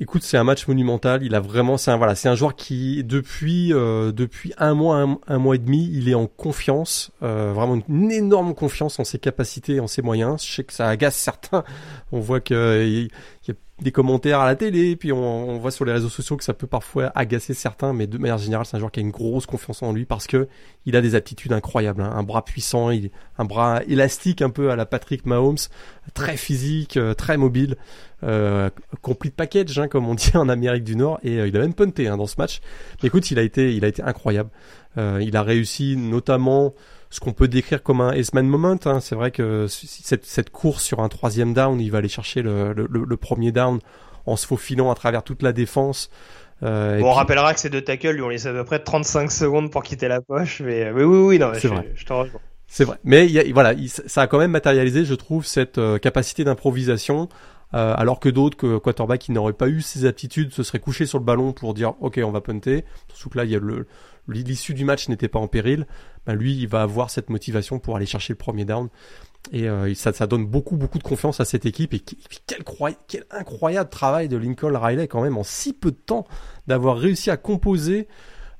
Écoute, 0.00 0.22
c'est 0.22 0.38
un 0.38 0.44
match 0.44 0.66
monumental. 0.66 1.22
Il 1.22 1.34
a 1.34 1.40
vraiment, 1.40 1.76
c'est 1.76 1.90
un 1.90 1.98
voilà, 1.98 2.14
c'est 2.14 2.30
un 2.30 2.34
joueur 2.34 2.54
qui 2.54 3.04
depuis 3.04 3.74
euh, 3.74 4.10
depuis 4.12 4.54
un 4.56 4.72
mois, 4.72 5.18
un, 5.26 5.38
mois 5.38 5.56
et 5.56 5.58
demi, 5.58 5.90
il 5.92 6.08
est 6.08 6.14
en 6.14 6.28
confiance, 6.28 7.10
vraiment 7.20 7.82
une, 7.88 8.10
énorme 8.10 8.54
confiance 8.54 8.98
en 9.00 9.04
ses 9.04 9.18
capacités, 9.18 9.80
en 9.80 9.88
ses 9.88 10.00
moyens. 10.00 10.42
Je 10.46 10.54
sais 10.54 10.64
que 10.64 10.72
ça 10.72 10.88
agace 10.88 11.16
certains. 11.16 11.64
On 12.12 12.20
voit 12.20 12.40
que 12.40 12.86
il 12.86 13.10
y 13.48 13.56
a 13.56 13.82
des 13.82 13.92
commentaires 13.92 14.40
à 14.40 14.46
la 14.46 14.56
télé, 14.56 14.96
puis 14.96 15.12
on, 15.12 15.58
voit 15.58 15.70
sur 15.70 15.84
les 15.84 15.92
réseaux 15.92 16.08
sociaux 16.08 16.36
que 16.36 16.44
ça 16.44 16.54
peut 16.54 16.66
parfois 16.66 17.12
agacer 17.14 17.54
certains, 17.54 17.92
mais 17.92 18.06
de 18.06 18.18
manière 18.18 18.38
générale, 18.38 18.66
c'est 18.66 18.76
un 18.76 18.80
joueur 18.80 18.90
qui 18.90 19.00
a 19.00 19.02
une 19.02 19.10
grosse 19.10 19.46
confiance 19.46 19.82
en 19.82 19.92
lui 19.92 20.04
parce 20.04 20.26
que 20.26 20.48
il 20.86 20.96
a 20.96 21.00
des 21.00 21.14
aptitudes 21.14 21.52
incroyables, 21.52 22.02
hein. 22.02 22.12
un 22.14 22.22
bras 22.22 22.44
puissant, 22.44 22.90
un 22.90 23.44
bras 23.44 23.82
élastique 23.86 24.42
un 24.42 24.50
peu 24.50 24.70
à 24.70 24.76
la 24.76 24.86
Patrick 24.86 25.26
Mahomes, 25.26 25.58
très 26.14 26.36
physique, 26.36 26.96
euh, 26.96 27.14
très 27.14 27.36
mobile, 27.36 27.76
euh, 28.24 28.68
complete 29.00 29.36
package, 29.36 29.78
hein, 29.78 29.88
comme 29.88 30.08
on 30.08 30.14
dit 30.14 30.36
en 30.36 30.48
Amérique 30.48 30.84
du 30.84 30.96
Nord, 30.96 31.20
et 31.22 31.38
euh, 31.38 31.46
il 31.46 31.56
a 31.56 31.60
même 31.60 31.74
punté 31.74 32.08
hein, 32.08 32.16
dans 32.16 32.26
ce 32.26 32.34
match. 32.38 32.60
Mais 33.02 33.08
écoute, 33.08 33.30
il 33.30 33.38
a 33.38 33.42
été, 33.42 33.74
il 33.74 33.84
a 33.84 33.88
été 33.88 34.02
incroyable. 34.02 34.50
Euh, 34.96 35.20
il 35.22 35.36
a 35.36 35.42
réussi 35.42 35.96
notamment 35.96 36.74
ce 37.10 37.20
qu'on 37.20 37.32
peut 37.32 37.48
décrire 37.48 37.82
comme 37.82 38.00
un 38.00 38.12
S-man 38.12 38.46
moment. 38.46 38.76
Hein. 38.84 39.00
C'est 39.00 39.14
vrai 39.14 39.30
que 39.30 39.66
cette, 39.68 40.24
cette, 40.24 40.50
course 40.50 40.82
sur 40.82 41.00
un 41.00 41.08
troisième 41.08 41.54
down, 41.54 41.80
il 41.80 41.90
va 41.90 41.98
aller 41.98 42.08
chercher 42.08 42.42
le, 42.42 42.72
le, 42.72 42.88
le, 42.88 43.16
premier 43.16 43.52
down 43.52 43.80
en 44.26 44.36
se 44.36 44.46
faufilant 44.46 44.90
à 44.90 44.94
travers 44.94 45.22
toute 45.22 45.42
la 45.42 45.52
défense. 45.52 46.10
Euh, 46.62 46.98
bon, 46.98 47.06
on 47.06 47.10
puis... 47.10 47.18
rappellera 47.18 47.54
que 47.54 47.60
ces 47.60 47.70
deux 47.70 47.82
tackles 47.82 48.10
lui 48.10 48.22
ont 48.22 48.28
laissé 48.28 48.48
à 48.48 48.52
peu 48.52 48.64
près 48.64 48.80
35 48.80 49.30
secondes 49.30 49.70
pour 49.70 49.82
quitter 49.82 50.08
la 50.08 50.20
poche, 50.20 50.60
mais 50.60 50.90
oui, 50.90 51.04
oui, 51.04 51.18
oui, 51.18 51.38
non, 51.38 51.52
c'est 51.54 51.68
vrai. 51.68 51.90
Je, 51.94 52.12
rejoins. 52.12 52.40
C'est 52.66 52.84
vrai, 52.84 52.98
mais 53.04 53.26
il 53.26 53.32
y 53.32 53.38
a, 53.38 53.44
voilà, 53.52 53.72
il, 53.72 53.88
ça 53.88 54.22
a 54.22 54.26
quand 54.26 54.38
même 54.38 54.50
matérialisé, 54.50 55.04
je 55.04 55.14
trouve, 55.14 55.46
cette 55.46 55.78
euh, 55.78 55.98
capacité 55.98 56.44
d'improvisation, 56.44 57.28
euh, 57.74 57.94
alors 57.96 58.20
que 58.20 58.28
d'autres, 58.28 58.56
que 58.56 58.78
quarterback 58.78 59.20
qui 59.20 59.32
n'auraient 59.32 59.52
pas 59.52 59.68
eu 59.68 59.80
ces 59.80 60.04
aptitudes, 60.04 60.52
se 60.52 60.62
seraient 60.62 60.78
couchés 60.78 61.06
sur 61.06 61.18
le 61.18 61.24
ballon 61.24 61.52
pour 61.52 61.74
dire, 61.74 61.94
ok, 62.00 62.20
on 62.22 62.30
va 62.30 62.40
punter. 62.40 62.84
Surtout 63.08 63.30
que 63.30 63.38
là, 63.38 63.44
il 63.44 63.50
y 63.50 63.56
a 63.56 63.58
le 63.58 63.86
l'issue 64.28 64.74
du 64.74 64.84
match 64.84 65.08
n'était 65.08 65.28
pas 65.28 65.38
en 65.38 65.48
péril 65.48 65.86
ben 66.28 66.34
lui, 66.34 66.54
il 66.54 66.68
va 66.68 66.82
avoir 66.82 67.08
cette 67.08 67.30
motivation 67.30 67.78
pour 67.78 67.96
aller 67.96 68.04
chercher 68.04 68.34
le 68.34 68.38
premier 68.38 68.66
down. 68.66 68.88
Et 69.50 69.66
euh, 69.66 69.94
ça, 69.94 70.26
donne 70.26 70.44
beaucoup, 70.44 70.76
beaucoup 70.76 70.98
de 70.98 71.02
confiance 71.02 71.40
à 71.40 71.46
cette 71.46 71.64
équipe. 71.64 71.94
Et 71.94 72.02
quel, 72.46 73.24
incroyable 73.30 73.88
travail 73.88 74.28
de 74.28 74.36
Lincoln 74.36 74.78
Riley 74.78 75.08
quand 75.08 75.22
même 75.22 75.38
en 75.38 75.42
si 75.42 75.72
peu 75.72 75.90
de 75.90 75.96
temps 75.96 76.26
d'avoir 76.66 76.98
réussi 76.98 77.30
à 77.30 77.38
composer 77.38 78.08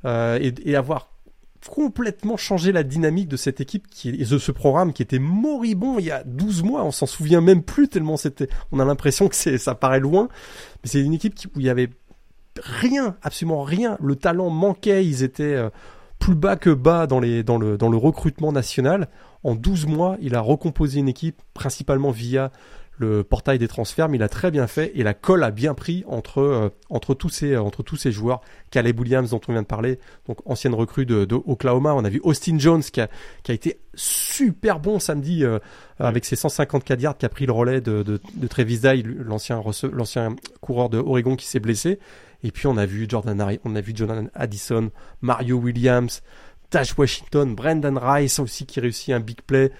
euh, 0.07 0.39
et, 0.41 0.77
avoir 0.77 1.11
complètement 1.69 2.39
changé 2.39 2.73
la 2.73 2.85
dynamique 2.85 3.29
de 3.29 3.37
cette 3.37 3.61
équipe 3.61 3.89
qui 3.89 4.09
et 4.09 4.25
de 4.25 4.39
ce 4.39 4.53
programme 4.53 4.93
qui 4.95 5.03
était 5.03 5.19
moribond 5.19 5.99
il 5.99 6.07
y 6.07 6.11
a 6.11 6.23
12 6.25 6.63
mois, 6.63 6.85
on 6.85 6.93
s'en 6.93 7.05
souvient 7.05 7.41
même 7.41 7.65
plus 7.65 7.89
tellement 7.89 8.17
c'était 8.17 8.49
on 8.71 8.79
a 8.79 8.85
l'impression 8.85 9.29
que 9.29 9.35
ça 9.35 9.75
paraît 9.75 9.99
loin 9.99 10.29
mais 10.83 10.89
c'est 10.89 11.01
une 11.01 11.15
équipe 11.15 11.35
qui, 11.35 11.49
où 11.49 11.59
il 11.59 11.67
y 11.67 11.69
avait 11.69 11.91
rien, 12.63 13.17
absolument 13.23 13.63
rien, 13.63 13.97
le 14.01 14.17
talent 14.17 14.51
manquait, 14.51 15.05
ils 15.05 15.23
étaient 15.23 15.55
euh, 15.55 15.71
plus 16.19 16.35
bas 16.35 16.57
que 16.57 16.71
bas 16.71 17.07
dans, 17.07 17.21
les, 17.21 17.43
dans, 17.43 17.59
le, 17.59 17.79
dans 17.79 17.89
le 17.89 17.97
recrutement 17.97 18.53
national. 18.53 19.09
En 19.45 19.55
12 19.55 19.87
mois, 19.87 20.17
il 20.21 20.35
a 20.35 20.41
recomposé 20.41 21.01
une 21.01 21.09
équipe 21.09 21.41
principalement 21.55 22.11
via 22.11 22.51
le 22.99 23.23
portail 23.23 23.59
des 23.59 23.69
transferts, 23.69 24.09
mais 24.09 24.17
il 24.17 24.23
a 24.23 24.29
très 24.29 24.51
bien 24.51 24.67
fait 24.67 24.91
et 24.95 25.03
la 25.03 25.15
colle 25.15 25.45
a 25.45 25.51
bien 25.51 25.75
pris 25.75 26.05
entre 26.09 26.41
euh, 26.41 26.69
entre 26.91 27.15
tous 27.15 27.29
ces 27.29 27.57
entre 27.57 27.83
tous 27.83 27.97
ces 27.97 28.11
joueurs. 28.11 28.41
Caleb 28.71 28.99
Williams 28.99 29.31
dont 29.31 29.41
on 29.49 29.53
vient 29.53 29.63
de 29.63 29.67
parler, 29.67 29.99
donc 30.27 30.39
ancienne 30.45 30.75
recrue 30.75 31.07
de, 31.07 31.25
de 31.25 31.37
Oklahoma. 31.37 31.95
On 31.95 32.05
a 32.05 32.09
vu 32.09 32.21
Austin 32.25 32.59
Jones 32.59 32.83
qui 32.83 33.01
a 33.01 33.09
qui 33.45 33.53
a 33.53 33.55
été 33.55 33.79
super 33.95 34.81
bon 34.81 34.99
samedi 34.99 35.45
euh, 35.45 35.59
avec 35.99 36.25
ses 36.25 36.37
154 36.37 37.01
yards, 37.01 37.19
qui 37.19 37.27
a 37.27 37.29
pris 37.29 37.47
le 37.47 37.53
relais 37.53 37.81
de 37.81 38.03
de, 38.03 38.21
Dye, 38.37 39.05
l'ancien 39.25 39.63
l'ancien 39.93 40.35
coureur 40.61 40.89
de 40.89 40.99
Oregon 40.99 41.37
qui 41.37 41.47
s'est 41.47 41.61
blessé. 41.61 42.01
Et 42.43 42.51
puis 42.51 42.67
on 42.67 42.77
a 42.77 42.87
vu 42.87 43.07
Jordan 43.09 43.59
on 43.65 43.75
a 43.75 43.81
vu 43.81 43.93
Jordan 43.95 44.31
Addison, 44.35 44.91
Mario 45.23 45.57
Williams, 45.57 46.23
Tash 46.71 46.97
Washington, 46.97 47.55
Brendan 47.55 47.99
Rice 47.99 48.39
aussi 48.39 48.67
qui 48.67 48.81
réussit 48.81 49.11
un 49.15 49.21
big 49.21 49.41
play. 49.43 49.73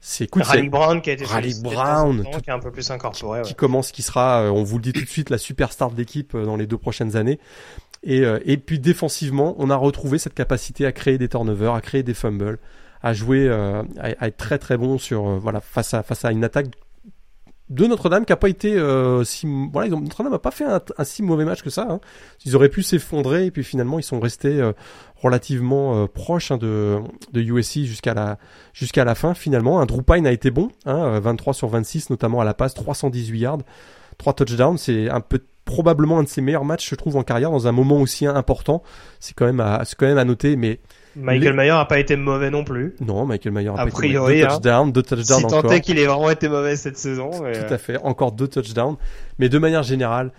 C'est 0.00 0.26
cool. 0.26 0.42
Raleigh 0.42 0.68
Brown 0.68 1.00
qui 1.00 1.08
a 1.08 1.12
été 1.14 1.24
Raleigh 1.24 1.62
Brown, 1.62 2.24
tout, 2.30 2.40
qui 2.40 2.50
est 2.50 2.52
un 2.52 2.58
peu 2.58 2.70
plus 2.70 2.90
incorporé, 2.90 3.40
qui, 3.40 3.42
ouais. 3.42 3.48
qui 3.48 3.54
commence, 3.54 3.90
qui 3.90 4.02
sera, 4.02 4.42
euh, 4.42 4.50
on 4.50 4.62
vous 4.62 4.76
le 4.76 4.82
dit 4.82 4.92
tout 4.92 5.00
de 5.00 5.08
suite, 5.08 5.30
la 5.30 5.38
superstar 5.38 5.90
de 5.90 5.96
l'équipe 5.96 6.34
euh, 6.34 6.44
dans 6.44 6.56
les 6.56 6.66
deux 6.66 6.76
prochaines 6.76 7.16
années. 7.16 7.38
Et, 8.02 8.20
euh, 8.20 8.38
et 8.44 8.58
puis 8.58 8.78
défensivement, 8.78 9.54
on 9.58 9.70
a 9.70 9.76
retrouvé 9.76 10.18
cette 10.18 10.34
capacité 10.34 10.84
à 10.84 10.92
créer 10.92 11.16
des 11.16 11.28
turnovers, 11.28 11.72
à 11.72 11.80
créer 11.80 12.02
des 12.02 12.12
fumbles, 12.12 12.58
à 13.02 13.14
jouer, 13.14 13.48
à, 13.48 13.82
à, 13.98 14.26
être 14.28 14.36
très 14.36 14.58
très 14.58 14.76
bon 14.76 14.98
sur 14.98 15.38
voilà 15.38 15.62
face 15.62 15.94
à 15.94 16.02
face 16.02 16.24
à 16.26 16.32
une 16.32 16.44
attaque 16.44 16.66
de 17.70 17.86
Notre-Dame 17.86 18.26
qui 18.26 18.32
a 18.32 18.36
pas 18.36 18.50
été 18.50 18.74
euh, 18.74 19.24
si 19.24 19.46
voilà 19.72 19.94
ont, 19.94 20.00
Notre-Dame 20.00 20.34
a 20.34 20.38
pas 20.38 20.50
fait 20.50 20.64
un, 20.64 20.80
un, 20.98 21.04
si 21.04 21.22
mauvais 21.22 21.46
match 21.46 21.62
que 21.62 21.70
ça 21.70 21.86
hein. 21.88 22.00
ils 22.44 22.54
auraient 22.56 22.68
pu 22.68 22.82
s'effondrer 22.82 23.46
et 23.46 23.50
puis 23.50 23.64
finalement 23.64 23.98
ils 23.98 24.02
sont 24.02 24.20
restés 24.20 24.60
euh, 24.60 24.72
relativement 25.16 26.02
euh, 26.02 26.06
proches 26.06 26.50
hein, 26.50 26.58
de 26.58 26.98
de 27.32 27.40
USC 27.40 27.84
jusqu'à 27.84 28.12
la 28.12 28.38
jusqu'à 28.74 29.04
la 29.04 29.14
fin. 29.14 29.32
Finalement 29.32 29.80
un 29.80 29.86
Drew 29.86 30.02
Pine 30.02 30.26
a 30.26 30.32
été 30.32 30.50
bon 30.50 30.70
hein, 30.84 31.18
23 31.20 31.54
sur 31.54 31.68
26 31.68 32.10
notamment 32.10 32.40
à 32.40 32.44
la 32.44 32.52
passe 32.52 32.74
318 32.74 33.38
yards 33.38 33.58
3 34.18 34.34
touchdowns. 34.34 34.76
C'est 34.76 35.08
un 35.08 35.20
peu 35.20 35.40
probablement 35.64 36.18
un 36.18 36.22
de 36.24 36.28
ses 36.28 36.42
meilleurs 36.42 36.66
matchs 36.66 36.90
je 36.90 36.94
trouve 36.96 37.16
en 37.16 37.22
carrière 37.22 37.50
dans 37.50 37.66
un 37.66 37.72
moment 37.72 37.98
aussi 37.98 38.26
important. 38.26 38.82
C'est 39.20 39.32
quand 39.32 39.46
même 39.46 39.60
à 39.60 39.86
c'est 39.86 39.96
quand 39.96 40.06
même 40.06 40.18
à 40.18 40.24
noter 40.24 40.56
mais 40.56 40.80
Michael 41.16 41.50
les... 41.50 41.52
Mayer 41.52 41.70
n'a 41.70 41.84
pas 41.84 41.98
été 41.98 42.16
mauvais 42.16 42.50
non 42.50 42.64
plus. 42.64 42.94
Non, 43.00 43.24
Michael 43.24 43.52
Mayer 43.52 43.68
a, 43.68 43.72
a 43.74 43.84
pas 43.84 43.90
priori, 43.90 44.38
été 44.38 44.44
mauvais. 44.44 44.54
Deux 44.54 44.54
touchdowns, 44.54 44.88
hein. 44.88 44.90
deux 44.90 45.02
touchdowns 45.02 45.38
si 45.38 45.44
encore. 45.44 45.62
tant 45.62 45.70
est 45.70 45.80
qu'il 45.80 45.98
ait 45.98 46.06
vraiment 46.06 46.30
été 46.30 46.48
mauvais 46.48 46.76
cette 46.76 46.98
saison. 46.98 47.30
Mais... 47.42 47.64
Tout 47.64 47.72
à 47.72 47.78
fait, 47.78 47.98
encore 47.98 48.32
deux 48.32 48.48
touchdowns. 48.48 48.96
Mais 49.38 49.48
de 49.48 49.58
manière 49.58 49.82
générale, 49.82 50.32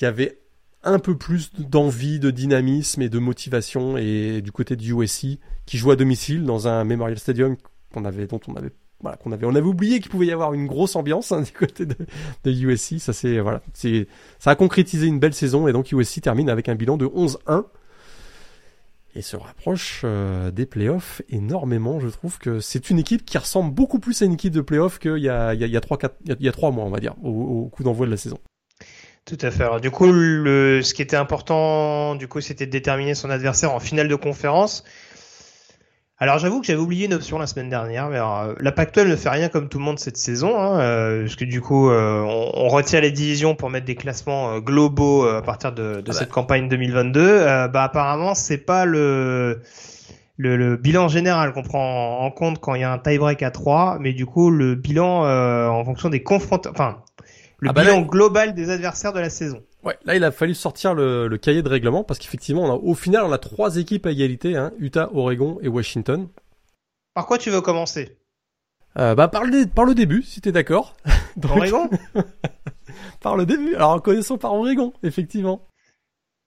il 0.00 0.04
y 0.04 0.06
avait 0.06 0.38
un 0.84 0.98
peu 0.98 1.16
plus 1.16 1.52
d'envie, 1.58 2.18
de 2.18 2.30
dynamisme 2.30 3.02
et 3.02 3.08
de 3.08 3.18
motivation 3.18 3.96
et 3.96 4.40
du 4.42 4.52
côté 4.52 4.76
de 4.76 4.82
USC 4.82 5.38
qui 5.66 5.78
joue 5.78 5.90
à 5.90 5.96
domicile 5.96 6.44
dans 6.44 6.66
un 6.66 6.84
Memorial 6.84 7.18
Stadium 7.18 7.56
qu'on 7.92 8.04
avait, 8.04 8.26
dont 8.26 8.40
on 8.48 8.54
avait 8.54 8.72
voilà, 9.00 9.16
qu'on 9.16 9.32
avait, 9.32 9.46
on 9.46 9.54
avait 9.54 9.66
oublié 9.66 9.98
qu'il 9.98 10.10
pouvait 10.10 10.26
y 10.26 10.32
avoir 10.32 10.54
une 10.54 10.66
grosse 10.66 10.94
ambiance 10.94 11.32
hein, 11.32 11.40
du 11.42 11.52
côté 11.52 11.86
de, 11.86 11.96
de 12.44 12.50
USC. 12.50 12.98
Ça 12.98 13.12
c'est 13.12 13.40
voilà, 13.40 13.60
c'est, 13.74 14.06
ça 14.38 14.50
a 14.50 14.54
concrétisé 14.54 15.06
une 15.06 15.18
belle 15.18 15.34
saison 15.34 15.68
et 15.68 15.72
donc 15.72 15.92
USC 15.92 16.20
termine 16.20 16.48
avec 16.48 16.68
un 16.68 16.74
bilan 16.74 16.96
de 16.96 17.06
11-1 17.06 17.64
et 19.14 19.22
se 19.22 19.36
rapproche 19.36 20.02
euh, 20.04 20.50
des 20.50 20.66
playoffs 20.66 21.22
énormément. 21.28 22.00
Je 22.00 22.08
trouve 22.08 22.38
que 22.38 22.60
c'est 22.60 22.90
une 22.90 22.98
équipe 22.98 23.24
qui 23.24 23.38
ressemble 23.38 23.72
beaucoup 23.72 23.98
plus 23.98 24.22
à 24.22 24.24
une 24.24 24.34
équipe 24.34 24.52
de 24.52 24.60
playoffs 24.60 24.98
qu'il 24.98 25.18
y 25.18 25.28
a, 25.28 25.54
il 25.54 25.60
y 25.60 25.64
a, 25.64 25.66
il 25.66 25.72
y 25.72 25.76
a 25.76 25.80
3, 25.80 25.98
4, 25.98 26.16
il 26.26 26.44
y 26.44 26.48
a 26.48 26.52
3 26.52 26.70
mois, 26.70 26.84
on 26.84 26.90
va 26.90 27.00
dire, 27.00 27.14
au, 27.22 27.68
coup 27.68 27.82
d'envoi 27.82 28.06
de 28.06 28.10
la 28.10 28.16
saison. 28.16 28.38
Tout 29.24 29.38
à 29.40 29.50
fait. 29.50 29.62
Alors, 29.62 29.80
du 29.80 29.90
coup, 29.90 30.06
ce 30.06 30.94
qui 30.94 31.02
était 31.02 31.16
important, 31.16 32.16
du 32.16 32.26
coup, 32.26 32.40
c'était 32.40 32.66
de 32.66 32.72
déterminer 32.72 33.14
son 33.14 33.30
adversaire 33.30 33.72
en 33.72 33.80
finale 33.80 34.08
de 34.08 34.16
conférence. 34.16 34.82
Alors 36.22 36.38
j'avoue 36.38 36.60
que 36.60 36.66
j'avais 36.68 36.78
oublié 36.78 37.06
une 37.06 37.14
option 37.14 37.36
la 37.36 37.48
semaine 37.48 37.68
dernière, 37.68 38.08
mais 38.08 38.14
alors, 38.14 38.42
euh, 38.42 38.54
la 38.60 38.70
Pac-12 38.70 39.08
ne 39.08 39.16
fait 39.16 39.28
rien 39.28 39.48
comme 39.48 39.68
tout 39.68 39.78
le 39.78 39.84
monde 39.84 39.98
cette 39.98 40.16
saison, 40.16 40.56
hein, 40.56 40.78
euh, 40.78 41.22
parce 41.22 41.34
que 41.34 41.44
du 41.44 41.60
coup 41.60 41.90
euh, 41.90 42.22
on, 42.22 42.52
on, 42.54 42.68
retient 42.68 43.00
les 43.00 43.10
divisions 43.10 43.56
pour 43.56 43.70
mettre 43.70 43.86
des 43.86 43.96
classements 43.96 44.60
globaux 44.60 45.26
euh, 45.26 45.38
à 45.38 45.42
partir 45.42 45.72
de, 45.72 45.82
de 45.82 45.98
ah 45.98 46.02
bah. 46.06 46.12
cette 46.12 46.30
campagne 46.30 46.68
2022. 46.68 47.38
bah 47.72 47.82
apparemment 47.82 48.36
c'est 48.36 48.58
pas 48.58 48.84
le, 48.84 49.62
le, 50.36 50.56
le 50.56 50.76
bilan 50.76 51.08
général 51.08 51.52
qu'on 51.54 51.64
prend 51.64 52.20
en 52.20 52.30
compte 52.30 52.60
quand 52.60 52.76
il 52.76 52.82
y 52.82 52.84
a 52.84 52.92
un 52.92 52.98
tie-break 52.98 53.42
à 53.42 53.50
3, 53.50 53.98
mais 53.98 54.12
du 54.12 54.24
coup 54.24 54.52
le 54.52 54.76
bilan 54.76 55.24
en 55.72 55.84
fonction 55.84 56.08
des 56.08 56.22
confrontations, 56.22 56.70
enfin 56.70 56.98
le 57.62 57.70
ah 57.70 57.72
bah 57.72 57.82
bilan 57.82 58.00
là... 58.00 58.06
global 58.08 58.54
des 58.54 58.70
adversaires 58.70 59.12
de 59.12 59.20
la 59.20 59.30
saison. 59.30 59.62
Ouais, 59.84 59.96
là 60.04 60.16
il 60.16 60.24
a 60.24 60.32
fallu 60.32 60.52
sortir 60.52 60.94
le, 60.94 61.28
le 61.28 61.38
cahier 61.38 61.62
de 61.62 61.68
règlement 61.68 62.02
parce 62.02 62.18
qu'effectivement, 62.18 62.62
on 62.64 62.72
a, 62.72 62.74
au 62.74 62.94
final, 62.94 63.22
on 63.22 63.30
a 63.30 63.38
trois 63.38 63.76
équipes 63.76 64.04
à 64.06 64.10
égalité, 64.10 64.56
hein, 64.56 64.72
Utah, 64.80 65.08
Oregon 65.14 65.58
et 65.62 65.68
Washington. 65.68 66.26
Par 67.14 67.24
quoi 67.26 67.38
tu 67.38 67.50
veux 67.50 67.60
commencer? 67.60 68.18
Euh, 68.98 69.14
Bah 69.14 69.28
par 69.28 69.44
le, 69.44 69.66
par 69.66 69.84
le 69.84 69.94
début, 69.94 70.22
si 70.24 70.40
t'es 70.40 70.50
d'accord. 70.50 70.96
Oregon? 71.44 71.88
Par 73.20 73.36
le 73.36 73.46
début. 73.46 73.76
Alors 73.76 74.02
connaissons 74.02 74.36
par 74.36 74.52
Oregon, 74.54 74.92
effectivement. 75.04 75.68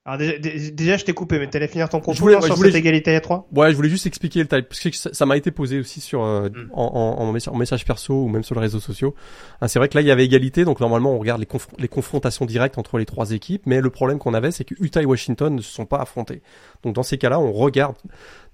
Alors 0.06 0.18
déjà, 0.18 0.38
déjà 0.38 0.96
je 0.96 1.04
t'ai 1.04 1.14
coupé, 1.14 1.40
mais 1.40 1.48
t'allais 1.48 1.66
finir 1.66 1.88
ton 1.88 1.98
propos 1.98 2.16
voulais, 2.16 2.40
sur 2.40 2.54
voulais, 2.54 2.70
cette 2.70 2.78
égalité 2.78 3.16
à 3.16 3.20
3 3.20 3.48
Ouais, 3.52 3.72
je 3.72 3.76
voulais 3.76 3.88
juste 3.88 4.06
expliquer 4.06 4.38
le 4.38 4.46
type, 4.46 4.68
parce 4.68 4.78
que 4.78 4.90
ça 4.92 5.26
m'a 5.26 5.36
été 5.36 5.50
posé 5.50 5.80
aussi 5.80 6.00
sur 6.00 6.22
euh, 6.22 6.48
mm. 6.48 6.70
en, 6.72 6.84
en, 6.84 7.22
en, 7.22 7.32
message, 7.32 7.52
en, 7.52 7.56
message, 7.56 7.84
perso 7.84 8.14
ou 8.14 8.28
même 8.28 8.44
sur 8.44 8.54
les 8.54 8.60
réseaux 8.60 8.78
sociaux. 8.78 9.16
Hein, 9.60 9.66
c'est 9.66 9.80
vrai 9.80 9.88
que 9.88 9.96
là, 9.96 10.02
il 10.02 10.06
y 10.06 10.12
avait 10.12 10.24
égalité, 10.24 10.64
donc 10.64 10.78
normalement, 10.78 11.12
on 11.12 11.18
regarde 11.18 11.40
les, 11.40 11.46
conf 11.46 11.66
les 11.76 11.88
confrontations 11.88 12.46
directes 12.46 12.78
entre 12.78 12.98
les 12.98 13.04
trois 13.04 13.32
équipes, 13.32 13.62
mais 13.66 13.80
le 13.80 13.90
problème 13.90 14.20
qu'on 14.20 14.32
avait, 14.32 14.52
c'est 14.52 14.62
que 14.62 14.76
Utah 14.78 15.02
et 15.02 15.06
Washington 15.06 15.56
ne 15.56 15.60
se 15.60 15.72
sont 15.72 15.86
pas 15.86 15.98
affrontés. 15.98 16.40
Donc 16.84 16.94
dans 16.94 17.02
ces 17.02 17.18
cas-là, 17.18 17.40
on 17.40 17.52
regarde 17.52 17.96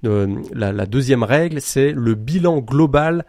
euh, 0.06 0.34
la, 0.54 0.72
la 0.72 0.86
deuxième 0.86 1.22
règle, 1.22 1.60
c'est 1.60 1.92
le 1.92 2.14
bilan 2.14 2.60
global 2.60 3.26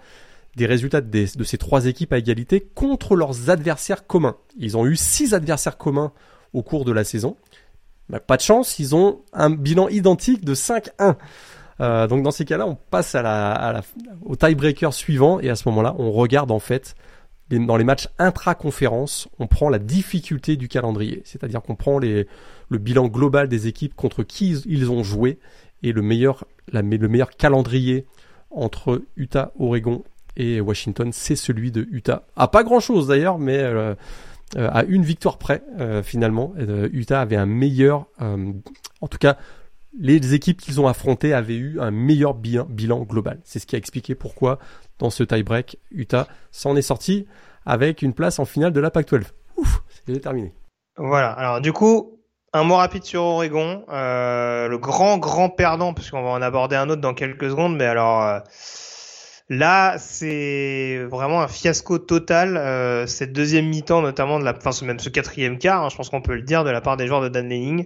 des 0.55 0.65
résultats 0.65 1.01
des, 1.01 1.25
de 1.36 1.43
ces 1.43 1.57
trois 1.57 1.88
équipes 1.88 2.13
à 2.13 2.19
égalité 2.19 2.62
contre 2.73 3.17
leurs 3.17 3.49
adversaires 3.49 4.07
communs. 4.07 4.38
Ils 4.57 4.77
ont 4.77 4.86
eu 4.86 4.95
six 4.95 5.33
adversaires 5.33 5.77
communs 5.77 6.13
au 6.53 6.62
cours 6.62 6.86
de 6.86 6.91
la 6.91 7.03
saison. 7.03 7.36
Bah, 8.10 8.20
pas 8.20 8.38
de 8.38 8.42
chance, 8.42 8.80
ils 8.80 8.96
ont 8.96 9.22
un 9.34 9.50
bilan 9.50 9.88
identique 9.88 10.44
de 10.46 10.54
5-1. 10.54 11.16
Euh, 11.82 12.08
donc 12.08 12.24
dans 12.24 12.32
ces 12.32 12.46
cas-là, 12.46 12.68
on 12.68 12.76
passe 12.76 13.16
à 13.16 13.22
la, 13.22 13.52
à 13.52 13.82
au 14.24 14.36
tiebreaker 14.36 14.94
suivant 14.94 15.39
et 15.39 15.50
à 15.50 15.56
ce 15.56 15.68
moment-là, 15.70 15.96
on 15.98 16.12
regarde 16.12 16.52
en 16.52 16.60
fait 16.60 16.96
dans 17.60 17.78
les 17.78 17.84
matchs 17.84 18.08
intra-conférence, 18.20 19.28
on 19.39 19.48
prend 19.48 19.70
la 19.70 19.80
difficulté 19.80 20.56
du 20.56 20.68
calendrier, 20.68 21.22
c'est-à-dire 21.26 21.62
qu'on 21.62 21.76
prend 21.76 22.00
le 22.00 22.26
bilan 22.72 23.08
global 23.08 23.48
des 23.48 23.68
équipes 23.68 23.96
contre 23.96 24.24
qui 24.24 24.52
ils, 24.66 24.89
ont 24.89 25.04
joué 25.04 25.39
et 25.84 25.92
le 25.92 26.02
meilleur, 26.02 26.46
le 26.72 26.82
meilleur 26.82 27.32
calendrier 27.32 28.06
entre 28.50 29.02
Utah, 29.16 29.52
Oregon 29.60 30.04
et 30.36 30.62
Washington, 30.62 31.12
c'est 31.12 31.36
celui 31.36 31.72
de 31.72 31.88
Utah. 31.92 32.24
Ah, 32.36 32.48
pas 32.48 32.63
grand-chose 32.63 33.08
d'ailleurs, 33.08 33.38
mais 33.38 33.60
euh, 33.60 33.94
à 34.56 34.84
une 34.84 35.04
victoire 35.04 35.38
près 35.38 35.63
finalement. 36.04 36.54
Utah 36.92 37.22
avait 37.22 37.36
un 37.36 37.46
meilleur, 37.46 38.08
en 38.20 39.08
tout 39.08 39.18
cas, 39.18 39.38
les 39.98 40.34
équipes 40.34 40.60
qu'ils 40.60 40.82
ont 40.82 40.88
affrontées 40.88 41.34
avaient 41.34 41.56
eu 41.56 41.80
un 41.80 41.92
meilleur 41.92 42.34
bilan, 42.34 42.66
global. 43.04 43.39
C'est 43.44 43.60
ce 43.60 43.68
qui 43.68 43.76
a 43.76 43.78
expliqué 43.78 44.16
pourquoi 44.16 44.60
dans 45.00 45.10
ce 45.10 45.24
tie-break, 45.24 45.78
Utah 45.92 46.28
s'en 46.52 46.76
est 46.76 46.82
sorti 46.82 47.28
avec 47.66 48.02
une 48.02 48.13
place 48.13 48.39
en 48.39 48.46
finale 48.46 48.74
de 48.74 48.80
la 48.80 48.92
Pac-12. 48.92 49.26
Ouf, 49.58 49.84
c'est 50.06 50.20
terminé. 50.20 50.54
Voilà. 50.98 51.32
Alors 51.32 51.62
du 51.62 51.74
coup, 51.74 52.20
un 52.54 52.63
mot 52.63 52.76
rapide 52.76 53.04
sur 53.04 53.24
Oregon, 53.24 53.84
euh, 53.89 54.68
le 54.68 54.78
grand 54.78 55.18
grand 55.18 55.50
perdant, 55.50 55.94
puisqu'on 55.94 56.22
va 56.22 56.30
en 56.30 56.42
aborder 56.42 56.76
un 56.76 56.89
autre 56.89 57.02
dans 57.02 57.13
quelques 57.13 57.50
secondes, 57.50 57.76
mais 57.76 57.86
alors 57.86 58.22
euh, 58.24 58.39
là 59.49 59.97
c'est 59.97 61.03
vraiment 61.10 61.41
un 61.41 61.47
fiasco 61.47 61.97
total 61.99 62.58
euh, 62.58 63.08
cette 63.08 63.34
deuxième 63.34 63.67
mi-temps, 63.67 64.01
notamment 64.01 64.39
de 64.39 64.45
la, 64.45 64.56
enfin 64.56 64.86
même 64.86 64.99
ce 64.99 65.10
quatrième 65.10 65.58
quart, 65.58 65.84
hein, 65.84 65.89
je 65.89 65.95
pense 65.95 66.10
qu'on 66.10 66.21
peut 66.21 66.36
le 66.36 66.41
dire, 66.41 66.63
de 66.63 66.69
la 66.69 66.82
part 66.82 66.97
des 66.97 67.08
joueurs 67.08 67.21
de 67.21 67.29
Dan 67.29 67.49
Lanning, 67.49 67.86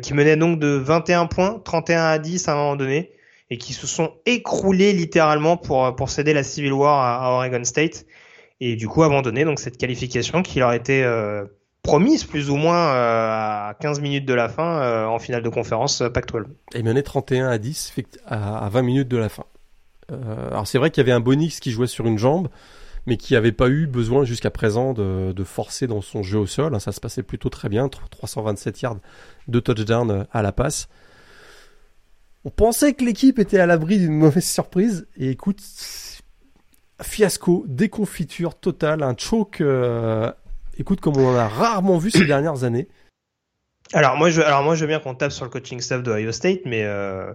qui 0.00 0.14
menait 0.14 0.36
donc 0.36 0.58
de 0.58 0.68
21 0.68 1.26
points, 1.26 1.60
31 1.62 2.04
à 2.04 2.18
10 2.18 2.48
à 2.48 2.52
un 2.52 2.54
moment 2.54 2.76
donné, 2.76 3.12
et 3.50 3.58
qui 3.58 3.74
se 3.74 3.86
sont 3.86 4.14
écroulés 4.24 4.94
littéralement 4.94 5.58
pour 5.58 5.94
pour 5.94 6.08
céder 6.08 6.32
la 6.32 6.42
Civil 6.42 6.72
War 6.72 7.22
à, 7.22 7.30
Oregon 7.32 7.62
State, 7.64 8.06
et 8.60 8.76
du 8.76 8.88
coup 8.88 9.02
abandonner 9.02 9.44
donc 9.44 9.58
cette 9.58 9.76
qualification 9.76 10.42
qui 10.42 10.58
leur 10.58 10.72
était 10.72 11.04
promise 11.84 12.24
plus 12.24 12.50
ou 12.50 12.56
moins 12.56 12.88
euh, 12.88 13.68
à 13.70 13.76
15 13.78 14.00
minutes 14.00 14.26
de 14.26 14.34
la 14.34 14.48
fin 14.48 14.80
euh, 14.80 15.06
en 15.06 15.20
finale 15.20 15.42
de 15.42 15.48
conférence 15.48 16.00
euh, 16.00 16.08
Pac-12. 16.08 16.46
Et 16.74 16.82
menait 16.82 17.02
31 17.02 17.48
à 17.48 17.58
10 17.58 17.94
à 18.26 18.68
20 18.68 18.82
minutes 18.82 19.08
de 19.08 19.18
la 19.18 19.28
fin. 19.28 19.44
Alors 20.10 20.66
c'est 20.66 20.78
vrai 20.78 20.90
qu'il 20.90 21.00
y 21.00 21.04
avait 21.04 21.12
un 21.12 21.20
Bonix 21.20 21.60
qui 21.60 21.70
jouait 21.70 21.86
sur 21.86 22.06
une 22.06 22.18
jambe, 22.18 22.48
mais 23.06 23.16
qui 23.16 23.34
n'avait 23.34 23.52
pas 23.52 23.68
eu 23.68 23.86
besoin 23.86 24.24
jusqu'à 24.24 24.50
présent 24.50 24.92
de, 24.92 25.44
forcer 25.44 25.86
dans 25.86 26.00
son 26.00 26.22
jeu 26.22 26.38
au 26.38 26.46
sol. 26.46 26.74
Hein. 26.74 26.80
ça 26.80 26.92
se 26.92 27.00
passait 27.00 27.22
plutôt 27.22 27.48
très 27.48 27.68
bien, 27.68 27.88
327 27.88 28.80
yards 28.82 28.98
de 29.48 29.60
touchdown 29.60 30.26
à 30.32 30.42
la 30.42 30.52
passe. 30.52 30.88
On 32.44 32.50
pensait 32.50 32.92
que 32.92 33.04
l'équipe 33.04 33.38
était 33.38 33.58
à 33.58 33.66
l'abri 33.66 33.98
d'une 33.98 34.12
mauvaise 34.12 34.44
surprise, 34.44 35.06
et 35.16 35.30
écoute, 35.30 35.62
fiasco, 37.02 37.64
déconfiture 37.66 38.54
totale, 38.54 39.02
un 39.02 39.16
choke 39.16 39.62
écoute, 40.78 41.00
comme 41.00 41.16
on 41.16 41.28
en 41.28 41.36
a 41.36 41.48
rarement 41.48 41.98
vu 41.98 42.10
ces 42.10 42.24
dernières 42.26 42.64
années. 42.64 42.88
Alors 43.92 44.16
moi, 44.16 44.30
je, 44.30 44.40
alors 44.40 44.62
moi, 44.62 44.74
je 44.74 44.80
veux 44.80 44.86
bien 44.86 44.98
qu'on 44.98 45.14
tape 45.14 45.32
sur 45.32 45.44
le 45.44 45.50
coaching 45.50 45.80
staff 45.80 46.02
de 46.02 46.10
Ohio 46.10 46.32
State, 46.32 46.60
mais 46.64 46.84
euh, 46.84 47.32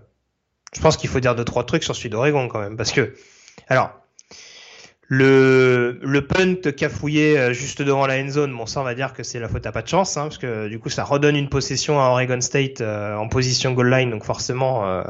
je 0.75 0.81
pense 0.81 0.97
qu'il 0.97 1.09
faut 1.09 1.19
dire 1.19 1.35
deux 1.35 1.45
trois 1.45 1.65
trucs 1.65 1.83
sur 1.83 1.95
celui 1.95 2.09
d'Oregon 2.09 2.47
quand 2.47 2.59
même, 2.59 2.77
parce 2.77 2.91
que, 2.91 3.13
alors, 3.67 3.91
le, 5.07 5.99
le 6.03 6.27
punt 6.27 6.71
cafouillé 6.71 7.37
euh, 7.39 7.53
juste 7.53 7.81
devant 7.81 8.05
la 8.05 8.21
end 8.21 8.29
zone, 8.29 8.55
bon 8.55 8.67
ça 8.67 8.81
on 8.81 8.83
va 8.83 8.93
dire 8.93 9.13
que 9.13 9.23
c'est 9.23 9.39
la 9.39 9.49
faute 9.49 9.65
à 9.65 9.71
pas 9.71 9.81
de 9.81 9.87
chance, 9.87 10.17
hein, 10.17 10.23
parce 10.23 10.37
que 10.37 10.67
du 10.67 10.79
coup 10.79 10.89
ça 10.89 11.03
redonne 11.03 11.35
une 11.35 11.49
possession 11.49 11.99
à 11.99 12.09
Oregon 12.09 12.41
State 12.41 12.81
euh, 12.81 13.15
en 13.15 13.27
position 13.27 13.73
goal 13.73 13.89
line, 13.89 14.11
donc 14.11 14.23
forcément 14.23 15.03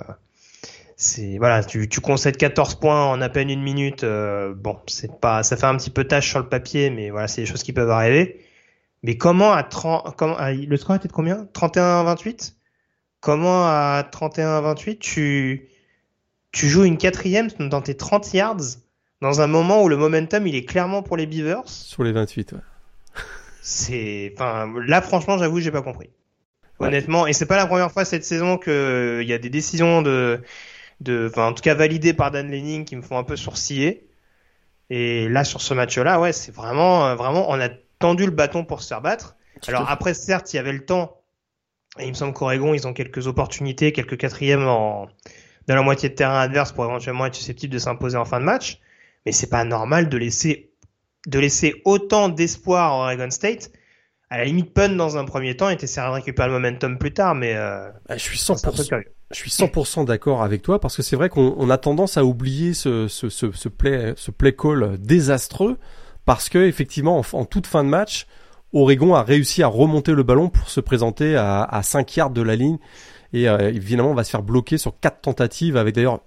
c'est 0.99 1.37
voilà, 1.37 1.63
tu, 1.63 1.87
tu 1.87 2.01
concèdes 2.01 2.35
14 2.35 2.75
points 2.75 3.05
en 3.05 3.21
à 3.21 3.29
peine 3.29 3.49
une 3.49 3.61
minute. 3.61 4.03
Euh, 4.03 4.53
bon, 4.53 4.77
c'est 4.87 5.19
pas, 5.19 5.43
ça 5.43 5.55
fait 5.55 5.65
un 5.65 5.77
petit 5.77 5.89
peu 5.89 6.03
tâche 6.03 6.29
sur 6.29 6.39
le 6.39 6.49
papier, 6.49 6.89
mais 6.89 7.09
voilà, 7.09 7.29
c'est 7.29 7.41
des 7.41 7.47
choses 7.47 7.63
qui 7.63 7.71
peuvent 7.71 7.89
arriver. 7.89 8.45
Mais 9.03 9.17
comment 9.17 9.53
à 9.53 9.63
30, 9.63 10.15
comment, 10.17 10.35
le 10.51 10.77
score 10.77 10.97
était 10.97 11.07
de 11.07 11.13
combien? 11.13 11.47
31-28 11.53 12.55
Comment 13.21 13.65
à 13.65 14.07
31-28 14.11 14.97
tu, 14.99 15.67
tu 16.51 16.67
joues 16.69 16.85
une 16.85 16.97
quatrième 16.97 17.49
dans 17.59 17.81
tes 17.81 17.95
30 17.95 18.33
yards 18.33 18.77
dans 19.21 19.41
un 19.41 19.47
moment 19.47 19.83
où 19.83 19.89
le 19.89 19.97
momentum 19.97 20.47
il 20.47 20.55
est 20.55 20.65
clairement 20.65 21.03
pour 21.03 21.17
les 21.17 21.25
Beavers? 21.25 21.67
Sur 21.67 22.03
les 22.03 22.11
28, 22.11 22.53
ouais. 22.53 22.59
C'est, 23.61 24.33
enfin, 24.35 24.71
là 24.85 25.01
franchement, 25.01 25.37
j'avoue, 25.37 25.59
j'ai 25.59 25.71
pas 25.71 25.81
compris. 25.81 26.09
Honnêtement, 26.79 27.27
et 27.27 27.33
c'est 27.33 27.45
pas 27.45 27.57
la 27.57 27.67
première 27.67 27.91
fois 27.91 28.05
cette 28.05 28.23
saison 28.23 28.57
que 28.57 29.19
il 29.21 29.27
y 29.27 29.33
a 29.33 29.37
des 29.37 29.49
décisions 29.49 30.01
de 30.01 30.41
de, 31.01 31.29
enfin, 31.29 31.47
en 31.47 31.53
tout 31.53 31.61
cas 31.61 31.75
validé 31.75 32.13
par 32.13 32.31
Dan 32.31 32.49
Lenning 32.49 32.85
qui 32.85 32.95
me 32.95 33.01
font 33.01 33.17
un 33.17 33.23
peu 33.23 33.35
sourciller. 33.35 34.07
Et 34.89 35.29
là, 35.29 35.43
sur 35.43 35.61
ce 35.61 35.73
match-là, 35.73 36.19
ouais, 36.19 36.33
c'est 36.33 36.53
vraiment, 36.53 37.07
euh, 37.07 37.15
vraiment, 37.15 37.49
on 37.49 37.59
a 37.59 37.69
tendu 37.99 38.25
le 38.25 38.31
bâton 38.31 38.65
pour 38.65 38.81
se 38.81 38.87
faire 38.87 39.01
battre. 39.01 39.35
Alors 39.67 39.89
après, 39.89 40.13
certes, 40.13 40.53
il 40.53 40.55
y 40.55 40.59
avait 40.59 40.71
le 40.71 40.85
temps. 40.85 41.18
Et 41.97 42.05
il 42.05 42.09
me 42.09 42.13
semble 42.13 42.33
qu'Oregon, 42.33 42.73
ils 42.73 42.87
ont 42.87 42.93
quelques 42.93 43.27
opportunités, 43.27 43.91
quelques 43.91 44.17
quatrièmes 44.17 44.67
en, 44.67 45.07
dans 45.67 45.75
la 45.75 45.81
moitié 45.81 46.09
de 46.09 46.13
terrain 46.13 46.39
adverse 46.39 46.71
pour 46.71 46.85
éventuellement 46.85 47.25
être 47.25 47.35
susceptibles 47.35 47.73
de 47.73 47.79
s'imposer 47.79 48.17
en 48.17 48.25
fin 48.25 48.39
de 48.39 48.45
match. 48.45 48.79
Mais 49.25 49.31
c'est 49.31 49.49
pas 49.49 49.63
normal 49.63 50.09
de 50.09 50.17
laisser, 50.17 50.71
de 51.27 51.39
laisser 51.39 51.81
autant 51.85 52.29
d'espoir 52.29 52.93
à 52.93 52.95
Oregon 52.97 53.31
State. 53.31 53.71
À 54.29 54.37
la 54.37 54.45
limite, 54.45 54.73
pun 54.73 54.89
dans 54.89 55.17
un 55.17 55.25
premier 55.25 55.57
temps 55.57 55.69
et 55.69 55.77
t'essaieras 55.77 56.09
de 56.09 56.13
récupérer 56.13 56.47
le 56.47 56.53
momentum 56.53 56.99
plus 56.99 57.13
tard, 57.13 57.33
mais 57.33 57.55
euh, 57.55 57.89
bah, 58.07 58.15
je 58.15 58.21
suis 58.21 58.37
100%, 58.37 59.03
je 59.31 59.35
suis 59.35 59.49
100% 59.49 60.05
d'accord 60.05 60.43
avec 60.43 60.61
toi 60.61 60.79
parce 60.79 60.95
que 60.95 61.01
c'est 61.01 61.15
vrai 61.15 61.29
qu'on 61.29 61.69
a 61.69 61.77
tendance 61.77 62.17
à 62.17 62.23
oublier 62.23 62.73
ce, 62.73 63.07
ce, 63.07 63.29
ce, 63.29 63.51
ce, 63.51 63.69
play, 63.69 64.13
ce 64.17 64.31
play 64.31 64.55
call 64.55 64.97
désastreux 64.99 65.77
parce 66.25 66.49
que 66.49 66.59
effectivement 66.59 67.21
en, 67.33 67.45
toute 67.45 67.67
fin 67.67 67.83
de 67.83 67.89
match, 67.89 68.27
Oregon 68.73 69.15
a 69.15 69.23
réussi 69.23 69.63
à 69.63 69.67
remonter 69.67 70.13
le 70.13 70.23
ballon 70.23 70.49
pour 70.49 70.69
se 70.69 70.79
présenter 70.79 71.35
à, 71.35 71.63
à 71.63 71.83
5 71.83 72.15
yards 72.15 72.29
de 72.29 72.41
la 72.41 72.55
ligne 72.55 72.77
et 73.33 73.49
euh, 73.49 73.69
évidemment 73.69 74.11
on 74.11 74.15
va 74.15 74.23
se 74.23 74.29
faire 74.31 74.43
bloquer 74.43 74.77
sur 74.77 74.99
quatre 74.99 75.21
tentatives 75.21 75.77
avec 75.77 75.95
d'ailleurs 75.95 76.19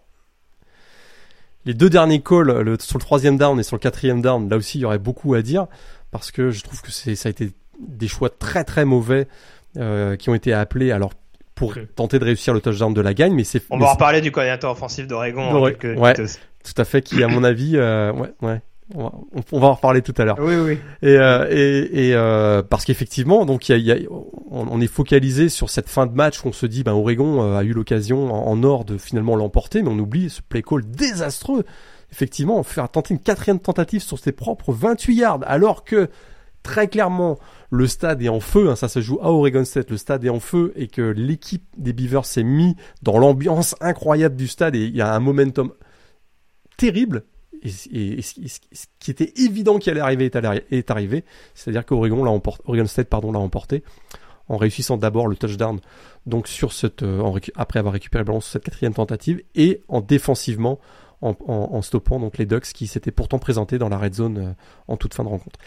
les 1.64 1.74
deux 1.74 1.90
derniers 1.90 2.20
calls 2.20 2.60
le, 2.60 2.76
sur 2.80 2.98
le 2.98 3.02
troisième 3.02 3.36
down 3.36 3.58
et 3.58 3.62
sur 3.62 3.76
le 3.76 3.80
quatrième 3.80 4.22
down 4.22 4.48
là 4.48 4.56
aussi 4.56 4.78
il 4.78 4.82
y 4.82 4.84
aurait 4.84 4.98
beaucoup 4.98 5.34
à 5.34 5.42
dire 5.42 5.66
parce 6.10 6.30
que 6.30 6.50
je 6.50 6.62
trouve 6.62 6.82
que 6.82 6.90
c'est 6.90 7.14
ça 7.14 7.28
a 7.28 7.30
été 7.30 7.52
des 7.80 8.08
choix 8.08 8.30
très 8.30 8.64
très 8.64 8.84
mauvais 8.84 9.28
euh, 9.76 10.16
qui 10.16 10.28
ont 10.30 10.34
été 10.34 10.52
appelés 10.52 10.90
alors 10.90 11.12
pour 11.54 11.74
tenter 11.94 12.18
de 12.18 12.24
réussir 12.24 12.54
le 12.54 12.60
touchdown 12.60 12.92
de 12.92 13.00
la 13.00 13.14
gagne. 13.14 13.34
Mais 13.34 13.44
c'est. 13.44 13.62
On 13.70 13.78
va 13.78 13.86
en 13.86 13.92
reparler 13.92 14.20
du 14.20 14.32
coordinateur 14.32 14.72
offensif 14.72 15.06
d'Oregon. 15.06 15.60
Ouais, 15.62 15.74
tout 15.74 16.74
à 16.76 16.84
fait. 16.84 17.02
Qui, 17.02 17.22
à 17.22 17.28
mon 17.28 17.44
avis, 17.44 17.76
euh, 17.76 18.12
ouais, 18.12 18.32
ouais. 18.42 18.60
On 18.94 19.04
va, 19.04 19.12
on 19.52 19.60
va, 19.60 19.66
en 19.68 19.74
reparler 19.74 20.02
tout 20.02 20.14
à 20.18 20.24
l'heure. 20.24 20.38
Oui, 20.40 20.54
oui. 20.56 20.78
Et, 21.02 21.16
euh, 21.16 21.46
et, 21.50 22.08
et 22.08 22.14
euh, 22.14 22.62
parce 22.62 22.84
qu'effectivement, 22.84 23.46
donc 23.46 23.68
y 23.68 23.72
a, 23.72 23.76
y 23.76 23.92
a, 23.92 23.96
on, 24.50 24.80
est 24.80 24.86
focalisé 24.86 25.48
sur 25.48 25.70
cette 25.70 25.88
fin 25.88 26.06
de 26.06 26.12
match 26.12 26.44
où 26.44 26.48
on 26.48 26.52
se 26.52 26.66
dit, 26.66 26.82
ben 26.82 26.92
Oregon 26.92 27.42
euh, 27.42 27.58
a 27.58 27.64
eu 27.64 27.72
l'occasion 27.72 28.32
en, 28.32 28.62
or 28.62 28.84
de 28.84 28.98
finalement 28.98 29.36
l'emporter, 29.36 29.82
mais 29.82 29.88
on 29.88 29.98
oublie 29.98 30.30
ce 30.30 30.42
play 30.42 30.62
call 30.62 30.84
désastreux. 30.84 31.64
Effectivement, 32.10 32.62
faire 32.62 32.90
tenter 32.90 33.14
une 33.14 33.20
quatrième 33.20 33.58
tentative 33.58 34.02
sur 34.02 34.18
ses 34.18 34.32
propres 34.32 34.72
28 34.72 35.14
yards, 35.14 35.40
alors 35.46 35.84
que 35.84 36.10
très 36.62 36.86
clairement 36.88 37.38
le 37.70 37.86
stade 37.86 38.20
est 38.22 38.28
en 38.28 38.40
feu, 38.40 38.68
hein, 38.68 38.76
ça 38.76 38.88
se 38.88 39.00
joue 39.00 39.18
à 39.22 39.32
Oregon 39.32 39.64
State, 39.64 39.90
le 39.90 39.96
stade 39.96 40.24
est 40.24 40.28
en 40.28 40.40
feu 40.40 40.72
et 40.76 40.88
que 40.88 41.00
l'équipe 41.02 41.64
des 41.78 41.94
Beavers 41.94 42.26
s'est 42.26 42.42
mis 42.42 42.76
dans 43.02 43.18
l'ambiance 43.18 43.74
incroyable 43.80 44.36
du 44.36 44.46
stade 44.46 44.76
et 44.76 44.84
il 44.84 44.94
y 44.94 45.00
a 45.00 45.14
un 45.14 45.20
momentum 45.20 45.72
terrible. 46.76 47.24
Et, 47.64 48.22
ce 48.22 48.86
qui 48.98 49.10
était 49.10 49.32
évident 49.36 49.78
qu'il 49.78 49.92
allait 49.92 50.00
arriver 50.00 50.30
est, 50.70 50.90
arrivé, 50.90 51.24
c'est-à-dire 51.54 51.84
qu'Oregon 51.86 52.24
l'a 52.24 52.30
emporté, 52.30 52.62
Oregon 52.66 52.86
State 52.86 53.08
pardon 53.08 53.32
l'a 53.32 53.38
emporté 53.38 53.82
en 54.48 54.56
réussissant 54.56 54.96
d'abord 54.96 55.28
le 55.28 55.36
touchdown 55.36 55.80
donc 56.26 56.48
sur 56.48 56.72
cette 56.72 57.04
euh, 57.04 57.38
après 57.54 57.78
avoir 57.78 57.92
récupéré 57.92 58.22
le 58.22 58.26
ballon 58.26 58.40
sur 58.40 58.52
cette 58.52 58.64
quatrième 58.64 58.92
tentative 58.92 59.40
et 59.54 59.82
en 59.88 60.00
défensivement 60.00 60.80
en, 61.20 61.36
en, 61.46 61.82
stoppant 61.82 62.18
donc 62.18 62.36
les 62.38 62.46
Ducks 62.46 62.72
qui 62.72 62.88
s'étaient 62.88 63.12
pourtant 63.12 63.38
présentés 63.38 63.78
dans 63.78 63.88
la 63.88 63.96
red 63.96 64.14
zone 64.14 64.38
euh, 64.38 64.52
en 64.88 64.96
toute 64.96 65.14
fin 65.14 65.22
de 65.22 65.28
rencontre. 65.28 65.60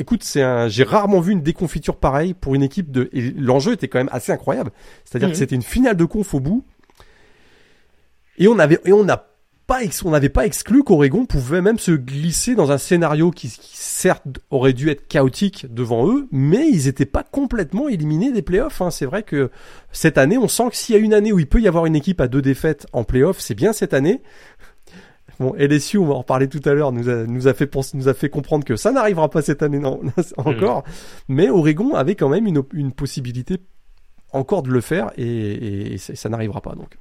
Écoute, 0.00 0.24
c'est 0.24 0.42
un, 0.42 0.66
j'ai 0.66 0.82
rarement 0.82 1.20
vu 1.20 1.32
une 1.32 1.42
déconfiture 1.42 1.96
pareille 1.96 2.34
pour 2.34 2.54
une 2.54 2.62
équipe 2.62 2.90
de. 2.90 3.08
Et 3.12 3.30
l'enjeu 3.32 3.74
était 3.74 3.86
quand 3.86 3.98
même 3.98 4.08
assez 4.12 4.32
incroyable. 4.32 4.72
C'est-à-dire 5.04 5.28
que 5.28 5.34
mhm. 5.34 5.38
c'était 5.38 5.54
une 5.54 5.62
finale 5.62 5.96
de 5.96 6.04
conf 6.06 6.34
au 6.34 6.40
bout. 6.40 6.64
Et 8.38 8.48
on 8.48 8.58
avait, 8.58 8.80
et 8.86 8.92
on 8.92 9.04
n'a 9.04 9.29
pas, 9.70 9.78
on 10.04 10.10
n'avait 10.10 10.28
pas 10.28 10.46
exclu 10.46 10.82
qu'Oregon 10.82 11.26
pouvait 11.26 11.62
même 11.62 11.78
se 11.78 11.92
glisser 11.92 12.56
dans 12.56 12.72
un 12.72 12.78
scénario 12.78 13.30
qui, 13.30 13.48
certes 13.48 14.24
aurait 14.50 14.72
dû 14.72 14.90
être 14.90 15.06
chaotique 15.06 15.72
devant 15.72 16.08
eux, 16.08 16.26
mais 16.32 16.68
ils 16.68 16.86
n'étaient 16.86 17.06
pas 17.06 17.22
complètement 17.22 17.88
éliminés 17.88 18.32
des 18.32 18.42
playoffs. 18.42 18.82
Hein. 18.82 18.90
C'est 18.90 19.06
vrai 19.06 19.22
que 19.22 19.52
cette 19.92 20.18
année, 20.18 20.38
on 20.38 20.48
sent 20.48 20.70
que 20.70 20.76
s'il 20.76 20.96
y 20.96 20.98
a 20.98 21.00
une 21.00 21.14
année 21.14 21.32
où 21.32 21.38
il 21.38 21.46
peut 21.46 21.60
y 21.60 21.68
avoir 21.68 21.86
une 21.86 21.94
équipe 21.94 22.20
à 22.20 22.26
deux 22.26 22.42
défaites 22.42 22.88
en 22.92 23.04
playoffs, 23.04 23.38
c'est 23.38 23.54
bien 23.54 23.72
cette 23.72 23.94
année. 23.94 24.22
Bon, 25.38 25.54
LSU, 25.56 25.98
on 25.98 26.06
va 26.06 26.14
en 26.14 26.24
parler 26.24 26.48
tout 26.48 26.60
à 26.64 26.74
l'heure, 26.74 26.90
nous 26.90 27.08
a, 27.08 27.24
nous 27.24 27.46
a 27.46 27.54
fait 27.54 27.72
nous 27.94 28.08
a 28.08 28.14
fait 28.14 28.28
comprendre 28.28 28.64
que 28.64 28.74
ça 28.74 28.90
n'arrivera 28.90 29.30
pas 29.30 29.40
cette 29.40 29.62
année 29.62 29.78
non, 29.78 30.00
encore. 30.36 30.78
Mm. 30.80 30.82
Mais 31.28 31.48
Oregon 31.48 31.94
avait 31.94 32.16
quand 32.16 32.28
même 32.28 32.48
une, 32.48 32.64
une 32.72 32.90
possibilité 32.90 33.58
encore 34.32 34.64
de 34.64 34.70
le 34.70 34.80
faire 34.80 35.12
et, 35.16 35.94
et 35.94 35.98
ça, 35.98 36.28
n'arrivera 36.28 36.60
pas 36.60 36.74
donc. 36.74 36.98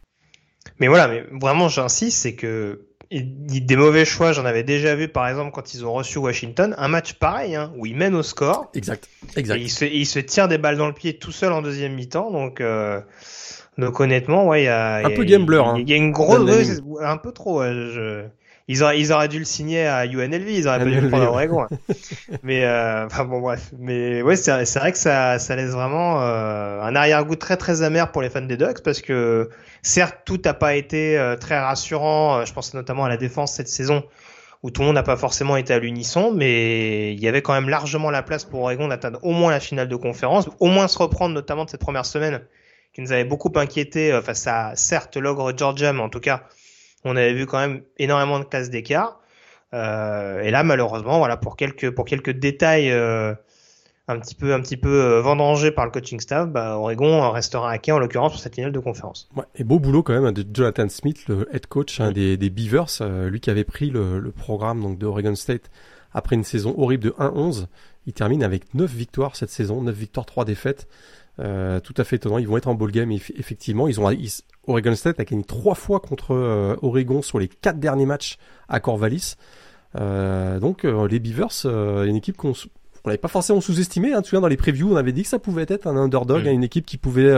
Mais 0.79 0.87
voilà, 0.87 1.07
mais 1.07 1.23
vraiment 1.31 1.69
j'insiste, 1.69 2.17
c'est 2.19 2.35
que 2.35 2.81
des 3.11 3.75
mauvais 3.75 4.05
choix, 4.05 4.33
j'en 4.33 4.45
avais 4.45 4.63
déjà 4.63 4.93
vu 4.93 5.07
par 5.07 5.27
exemple 5.27 5.51
quand 5.51 5.73
ils 5.73 5.83
ont 5.85 5.93
reçu 5.93 6.19
Washington, 6.19 6.75
un 6.77 6.87
match 6.87 7.13
pareil 7.13 7.55
hein, 7.55 7.73
où 7.77 7.85
ils 7.85 7.95
mènent 7.95 8.15
au 8.15 8.23
score. 8.23 8.69
Exact, 8.75 9.07
exact. 9.35 9.57
Et 9.57 9.63
ils 9.63 9.71
se, 9.71 9.85
ils 9.85 10.05
se 10.05 10.19
tirent 10.19 10.47
des 10.47 10.59
balles 10.59 10.77
dans 10.77 10.87
le 10.87 10.93
pied 10.93 11.17
tout 11.17 11.31
seul 11.31 11.51
en 11.51 11.61
deuxième 11.61 11.93
mi-temps, 11.93 12.31
donc. 12.31 12.61
Euh, 12.61 13.01
donc 13.77 13.97
honnêtement, 14.01 14.45
ouais, 14.45 14.63
il 14.63 14.65
y 14.65 14.67
a 14.67 14.97
un 14.97 15.09
peu 15.11 15.23
gambler. 15.23 15.63
Il 15.77 15.89
y, 15.89 15.93
a 15.93 15.95
une 15.95 16.11
grosse, 16.11 16.81
un 17.01 17.15
peu 17.15 17.31
trop. 17.31 17.63
il 17.63 18.29
Ils 18.67 18.83
auraient, 18.83 18.99
ils 18.99 19.13
auraient 19.13 19.29
dû 19.29 19.39
le 19.39 19.45
signer 19.45 19.87
à 19.87 20.05
UNLV, 20.05 20.49
ils 20.49 20.67
auraient 20.67 20.79
pas 20.79 20.85
dû 20.85 20.99
le 20.99 21.07
prendre 21.07 21.23
à 21.23 21.29
Oregon. 21.29 21.65
mais 22.43 22.65
euh, 22.65 23.05
enfin 23.05 23.23
bon 23.23 23.39
bref, 23.39 23.71
mais 23.79 24.21
ouais 24.21 24.35
c'est 24.35 24.65
c'est 24.65 24.79
vrai 24.79 24.91
que 24.91 24.97
ça 24.97 25.39
ça 25.39 25.55
laisse 25.55 25.71
vraiment 25.71 26.21
euh, 26.21 26.81
un 26.81 26.93
arrière-goût 26.93 27.37
très 27.37 27.55
très 27.55 27.81
amer 27.81 28.11
pour 28.11 28.21
les 28.21 28.29
fans 28.29 28.41
des 28.41 28.57
Ducks 28.57 28.83
parce 28.83 29.01
que 29.01 29.49
certes 29.81 30.19
tout 30.25 30.39
n'a 30.43 30.53
pas 30.53 30.75
été 30.75 31.17
euh, 31.17 31.35
très 31.35 31.59
rassurant. 31.59 32.39
Euh, 32.39 32.45
je 32.45 32.53
pense 32.53 32.73
notamment 32.73 33.05
à 33.05 33.09
la 33.09 33.17
défense 33.17 33.53
cette 33.53 33.67
saison 33.67 34.03
où 34.61 34.71
tout 34.71 34.81
le 34.81 34.87
monde 34.87 34.95
n'a 34.95 35.03
pas 35.03 35.15
forcément 35.15 35.55
été 35.55 35.73
à 35.73 35.79
l'unisson, 35.79 36.33
mais 36.33 37.13
il 37.13 37.19
y 37.19 37.27
avait 37.27 37.41
quand 37.41 37.53
même 37.53 37.69
largement 37.69 38.11
la 38.11 38.21
place 38.23 38.43
pour 38.43 38.61
Oregon 38.61 38.89
d'atteindre 38.89 39.19
au 39.23 39.31
moins 39.31 39.51
la 39.51 39.61
finale 39.61 39.87
de 39.87 39.95
conférence, 39.95 40.49
au 40.59 40.67
moins 40.67 40.89
se 40.89 40.97
reprendre 40.97 41.33
notamment 41.33 41.63
de 41.63 41.69
cette 41.69 41.79
première 41.79 42.05
semaine 42.05 42.41
qui 42.93 43.01
nous 43.01 43.13
avait 43.13 43.23
beaucoup 43.23 43.51
inquiété 43.55 44.19
face 44.21 44.47
à 44.47 44.75
certes 44.75 45.15
l'ogre 45.15 45.57
Georgia, 45.57 45.93
mais 45.93 46.01
en 46.01 46.09
tout 46.09 46.19
cas 46.19 46.43
on 47.05 47.15
avait 47.15 47.33
vu 47.33 47.45
quand 47.45 47.59
même 47.59 47.83
énormément 47.97 48.39
de 48.39 48.43
classes 48.43 48.69
d'écart. 48.69 49.19
Euh, 49.73 50.41
et 50.41 50.51
là, 50.51 50.63
malheureusement, 50.63 51.19
voilà, 51.19 51.37
pour 51.37 51.55
quelques 51.55 51.91
pour 51.91 52.05
détails 52.05 52.91
euh, 52.91 53.33
un 54.09 54.19
petit 54.19 54.35
peu 54.35 54.53
un 54.53 54.61
petit 54.61 54.77
peu 54.77 55.01
euh, 55.01 55.21
vendangés 55.21 55.71
par 55.71 55.85
le 55.85 55.91
coaching 55.91 56.19
staff, 56.19 56.49
bah, 56.49 56.77
Oregon 56.77 57.29
restera 57.31 57.71
à 57.71 57.77
quai 57.77 57.91
en 57.91 57.99
l'occurrence 57.99 58.33
pour 58.33 58.41
cette 58.41 58.55
finale 58.55 58.71
de 58.71 58.79
conférence. 58.79 59.29
Ouais, 59.35 59.45
et 59.55 59.63
beau 59.63 59.79
boulot 59.79 60.03
quand 60.03 60.19
même 60.19 60.31
de 60.33 60.45
Jonathan 60.51 60.89
Smith, 60.89 61.27
le 61.27 61.47
head 61.53 61.67
coach 61.67 61.99
hein, 61.99 62.11
des, 62.11 62.35
des 62.35 62.49
Beavers, 62.49 63.01
euh, 63.01 63.29
lui 63.29 63.39
qui 63.39 63.49
avait 63.49 63.63
pris 63.63 63.89
le, 63.89 64.19
le, 64.19 64.31
programme 64.31 64.81
donc 64.81 64.97
de 64.97 65.05
Oregon 65.05 65.35
State 65.35 65.69
après 66.11 66.35
une 66.35 66.43
saison 66.43 66.73
horrible 66.77 67.03
de 67.03 67.11
1-11. 67.11 67.67
Il 68.07 68.13
termine 68.13 68.43
avec 68.43 68.73
9 68.73 68.91
victoires 68.91 69.35
cette 69.35 69.51
saison, 69.51 69.81
9 69.81 69.95
victoires, 69.95 70.25
3 70.25 70.45
défaites. 70.45 70.87
Euh, 71.39 71.79
tout 71.79 71.93
à 71.97 72.03
fait 72.03 72.17
étonnant. 72.17 72.37
Ils 72.37 72.47
vont 72.47 72.57
être 72.57 72.67
en 72.67 72.75
ball 72.75 72.91
game 72.91 73.11
effectivement. 73.11 73.87
Ils 73.87 73.99
ont 73.99 74.09
ils, 74.11 74.29
Oregon 74.67 74.95
State 74.95 75.19
a 75.19 75.25
gagné 75.25 75.43
trois 75.43 75.75
fois 75.75 75.99
contre 75.99 76.31
euh, 76.31 76.75
Oregon 76.81 77.21
sur 77.21 77.39
les 77.39 77.47
quatre 77.47 77.79
derniers 77.79 78.05
matchs 78.05 78.37
à 78.67 78.79
Corvallis. 78.79 79.35
Euh, 79.95 80.59
donc 80.59 80.83
les 80.83 81.19
Beavers, 81.19 81.65
une 81.65 82.15
équipe 82.15 82.37
qu'on 82.37 82.53
on 83.03 83.09
n'avait 83.09 83.17
pas 83.17 83.27
forcément 83.27 83.61
sous-estimé. 83.61 84.13
Hein. 84.13 84.21
Tu 84.21 84.31
vois, 84.31 84.41
dans 84.41 84.47
les 84.47 84.57
previews, 84.57 84.91
on 84.91 84.95
avait 84.95 85.11
dit 85.11 85.23
que 85.23 85.29
ça 85.29 85.39
pouvait 85.39 85.65
être 85.67 85.87
un 85.87 85.95
underdog, 85.95 86.45
mm. 86.45 86.49
une 86.49 86.63
équipe 86.63 86.85
qui 86.85 86.97
pouvait 86.97 87.33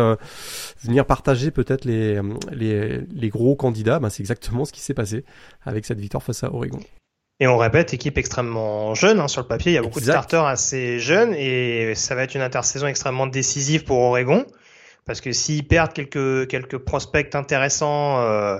venir 0.84 1.06
partager 1.06 1.52
peut-être 1.52 1.86
les, 1.86 2.20
les, 2.52 3.02
les 3.14 3.30
gros 3.30 3.56
candidats. 3.56 4.00
Ben, 4.00 4.10
c'est 4.10 4.22
exactement 4.22 4.66
ce 4.66 4.72
qui 4.74 4.82
s'est 4.82 4.94
passé 4.94 5.24
avec 5.64 5.86
cette 5.86 6.00
victoire 6.00 6.24
face 6.24 6.44
à 6.44 6.54
Oregon. 6.54 6.80
Et 7.42 7.48
on 7.48 7.58
répète, 7.58 7.92
équipe 7.96 8.20
extrêmement 8.20 8.94
jeune 8.94 9.20
hein, 9.20 9.28
sur 9.28 9.42
le 9.42 9.48
papier. 9.48 9.72
Il 9.72 9.76
y 9.76 9.78
a 9.80 9.82
beaucoup 9.82 10.00
de 10.00 10.06
starters 10.06 10.46
assez 10.46 11.00
jeunes 11.00 11.34
et 11.34 11.96
ça 11.96 12.14
va 12.14 12.22
être 12.22 12.36
une 12.36 12.42
intersaison 12.42 12.86
extrêmement 12.86 13.26
décisive 13.26 13.84
pour 13.84 13.98
Oregon 13.98 14.46
parce 15.06 15.22
que 15.22 15.32
s'ils 15.32 15.68
perdent 15.68 15.94
quelques 15.94 16.48
quelques 16.48 16.78
prospects 16.78 17.34
intéressants, 17.34 18.22
euh, 18.22 18.60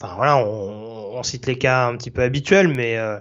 enfin 0.00 0.14
voilà, 0.14 0.36
on, 0.36 1.16
on, 1.16 1.22
cite 1.24 1.46
les 1.46 1.58
cas 1.58 1.88
un 1.88 1.96
petit 1.96 2.12
peu 2.12 2.22
habituels, 2.22 2.68
mais 2.68 2.96
euh, 2.96 3.18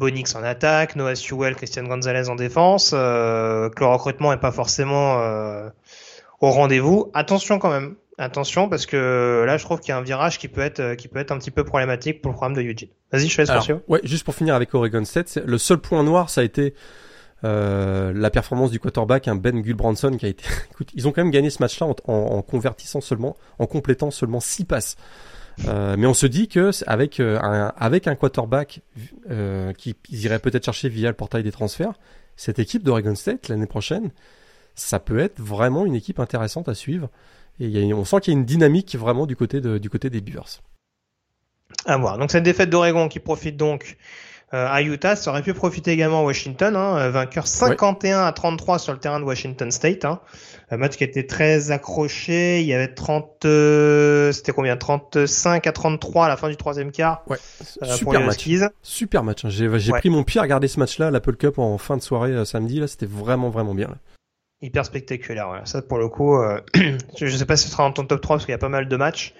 Bonix 0.00 0.34
en 0.34 0.42
attaque, 0.42 0.96
Noah 0.96 1.14
Sewell, 1.14 1.54
Christian 1.54 1.84
Gonzalez 1.84 2.28
en 2.28 2.34
défense, 2.34 2.92
euh, 2.94 3.68
que 3.68 3.80
le 3.80 3.86
recrutement 3.86 4.32
est 4.32 4.40
pas 4.40 4.50
forcément 4.50 5.20
euh, 5.20 5.68
au 6.40 6.50
rendez-vous. 6.50 7.10
Attention 7.14 7.58
quand 7.58 7.70
même, 7.70 7.96
attention 8.18 8.68
parce 8.68 8.86
que 8.86 9.44
là 9.46 9.58
je 9.58 9.64
trouve 9.64 9.80
qu'il 9.80 9.90
y 9.90 9.92
a 9.92 9.98
un 9.98 10.02
virage 10.02 10.38
qui 10.38 10.48
peut 10.48 10.62
être 10.62 10.94
qui 10.94 11.08
peut 11.08 11.20
être 11.20 11.30
un 11.30 11.38
petit 11.38 11.50
peu 11.50 11.64
problématique 11.64 12.22
pour 12.22 12.32
le 12.32 12.36
programme 12.36 12.56
de 12.56 12.62
Eugene. 12.62 12.88
Vas-y, 13.12 13.28
je 13.28 13.34
fais 13.34 13.46
ce 13.46 13.72
Ouais, 13.88 14.00
juste 14.02 14.24
pour 14.24 14.34
finir 14.34 14.54
avec 14.54 14.74
Oregon 14.74 15.04
State, 15.04 15.38
le 15.44 15.58
seul 15.58 15.78
point 15.78 16.02
noir 16.02 16.30
ça 16.30 16.40
a 16.40 16.44
été 16.44 16.74
euh, 17.42 18.12
la 18.14 18.30
performance 18.30 18.70
du 18.70 18.78
quarterback, 18.78 19.26
un 19.28 19.36
Ben 19.36 19.60
Gulbranson 19.60 20.16
qui 20.18 20.26
a 20.26 20.28
été. 20.28 20.44
Écoute, 20.72 20.90
ils 20.94 21.08
ont 21.08 21.12
quand 21.12 21.22
même 21.22 21.30
gagné 21.30 21.50
ce 21.50 21.62
match-là 21.62 21.86
en, 21.86 22.12
en, 22.12 22.42
convertissant 22.42 23.00
seulement, 23.00 23.36
en 23.58 23.66
complétant 23.66 24.10
seulement 24.10 24.40
six 24.40 24.64
passes. 24.64 24.96
Euh, 25.68 25.96
mais 25.98 26.06
on 26.06 26.14
se 26.14 26.26
dit 26.26 26.48
que 26.48 26.70
avec 26.86 27.20
euh, 27.20 27.38
un 27.40 27.72
avec 27.76 28.06
un 28.06 28.14
quarterback 28.14 28.80
euh, 29.30 29.72
qui 29.74 29.96
irait 30.10 30.38
peut-être 30.38 30.64
chercher 30.64 30.88
via 30.88 31.08
le 31.08 31.14
portail 31.14 31.42
des 31.42 31.52
transferts, 31.52 31.94
cette 32.36 32.58
équipe 32.58 32.82
d'Oregon 32.82 33.14
State 33.14 33.48
l'année 33.48 33.66
prochaine, 33.66 34.10
ça 34.74 34.98
peut 34.98 35.18
être 35.18 35.38
vraiment 35.38 35.84
une 35.84 35.94
équipe 35.94 36.20
intéressante 36.20 36.68
à 36.68 36.74
suivre. 36.74 37.10
Et 37.58 37.68
y 37.68 37.92
a, 37.92 37.94
on 37.94 38.04
sent 38.04 38.20
qu'il 38.20 38.32
y 38.32 38.36
a 38.36 38.38
une 38.38 38.46
dynamique 38.46 38.96
vraiment 38.96 39.26
du 39.26 39.36
côté 39.36 39.60
de, 39.60 39.76
du 39.76 39.90
côté 39.90 40.08
des 40.08 40.20
Beavers. 40.20 40.62
À 41.84 41.96
voir. 41.98 42.18
Donc 42.18 42.30
cette 42.30 42.42
défaite 42.42 42.70
d'Oregon 42.70 43.08
qui 43.08 43.20
profite 43.20 43.56
donc 43.56 43.96
à 44.52 44.82
Utah. 44.82 45.16
Ça 45.16 45.30
aurait 45.30 45.42
pu 45.42 45.54
profiter 45.54 45.92
également 45.92 46.20
à 46.20 46.24
Washington, 46.24 46.74
hein, 46.76 46.96
euh, 46.96 47.10
vainqueur 47.10 47.46
51 47.46 48.24
à 48.24 48.32
33 48.32 48.78
sur 48.78 48.92
le 48.92 48.98
terrain 48.98 49.20
de 49.20 49.24
Washington 49.24 49.70
State. 49.70 50.04
Hein. 50.04 50.20
Un 50.70 50.76
match 50.76 50.96
qui 50.96 51.04
était 51.04 51.26
très 51.26 51.70
accroché. 51.70 52.60
Il 52.60 52.66
y 52.66 52.74
avait 52.74 52.92
30, 52.92 53.44
euh, 53.44 54.32
c'était 54.32 54.52
combien? 54.52 54.76
35 54.76 55.66
à 55.66 55.72
33 55.72 56.26
à 56.26 56.28
la 56.28 56.36
fin 56.36 56.48
du 56.48 56.56
troisième 56.56 56.92
quart. 56.92 57.22
Ouais, 57.28 57.38
super 57.96 58.20
match. 58.20 58.48
Super 58.82 59.24
match. 59.24 59.44
Hein. 59.44 59.50
J'ai, 59.50 59.78
j'ai 59.78 59.92
pris 59.92 60.10
mon 60.10 60.24
pied 60.24 60.38
à 60.40 60.42
regarder 60.42 60.68
ce 60.68 60.78
match-là, 60.78 61.10
l'Apple 61.10 61.36
Cup 61.36 61.58
en 61.58 61.78
fin 61.78 61.96
de 61.96 62.02
soirée 62.02 62.44
samedi. 62.44 62.80
Là, 62.80 62.86
c'était 62.86 63.06
vraiment 63.06 63.50
vraiment 63.50 63.74
bien. 63.74 63.88
Là. 63.88 63.96
Hyper 64.62 64.84
spectaculaire. 64.84 65.48
Ouais. 65.50 65.60
Ça 65.64 65.80
pour 65.80 65.98
le 65.98 66.08
coup, 66.08 66.36
je 67.16 67.28
sais 67.28 67.46
pas 67.46 67.56
si 67.56 67.66
ce 67.66 67.70
sera 67.70 67.84
dans 67.84 67.92
ton 67.92 68.04
top 68.04 68.20
3 68.20 68.36
parce 68.36 68.44
qu'il 68.46 68.52
y 68.52 68.54
a 68.54 68.58
pas 68.58 68.68
mal 68.68 68.88
de 68.88 68.96
matchs. 68.96 69.34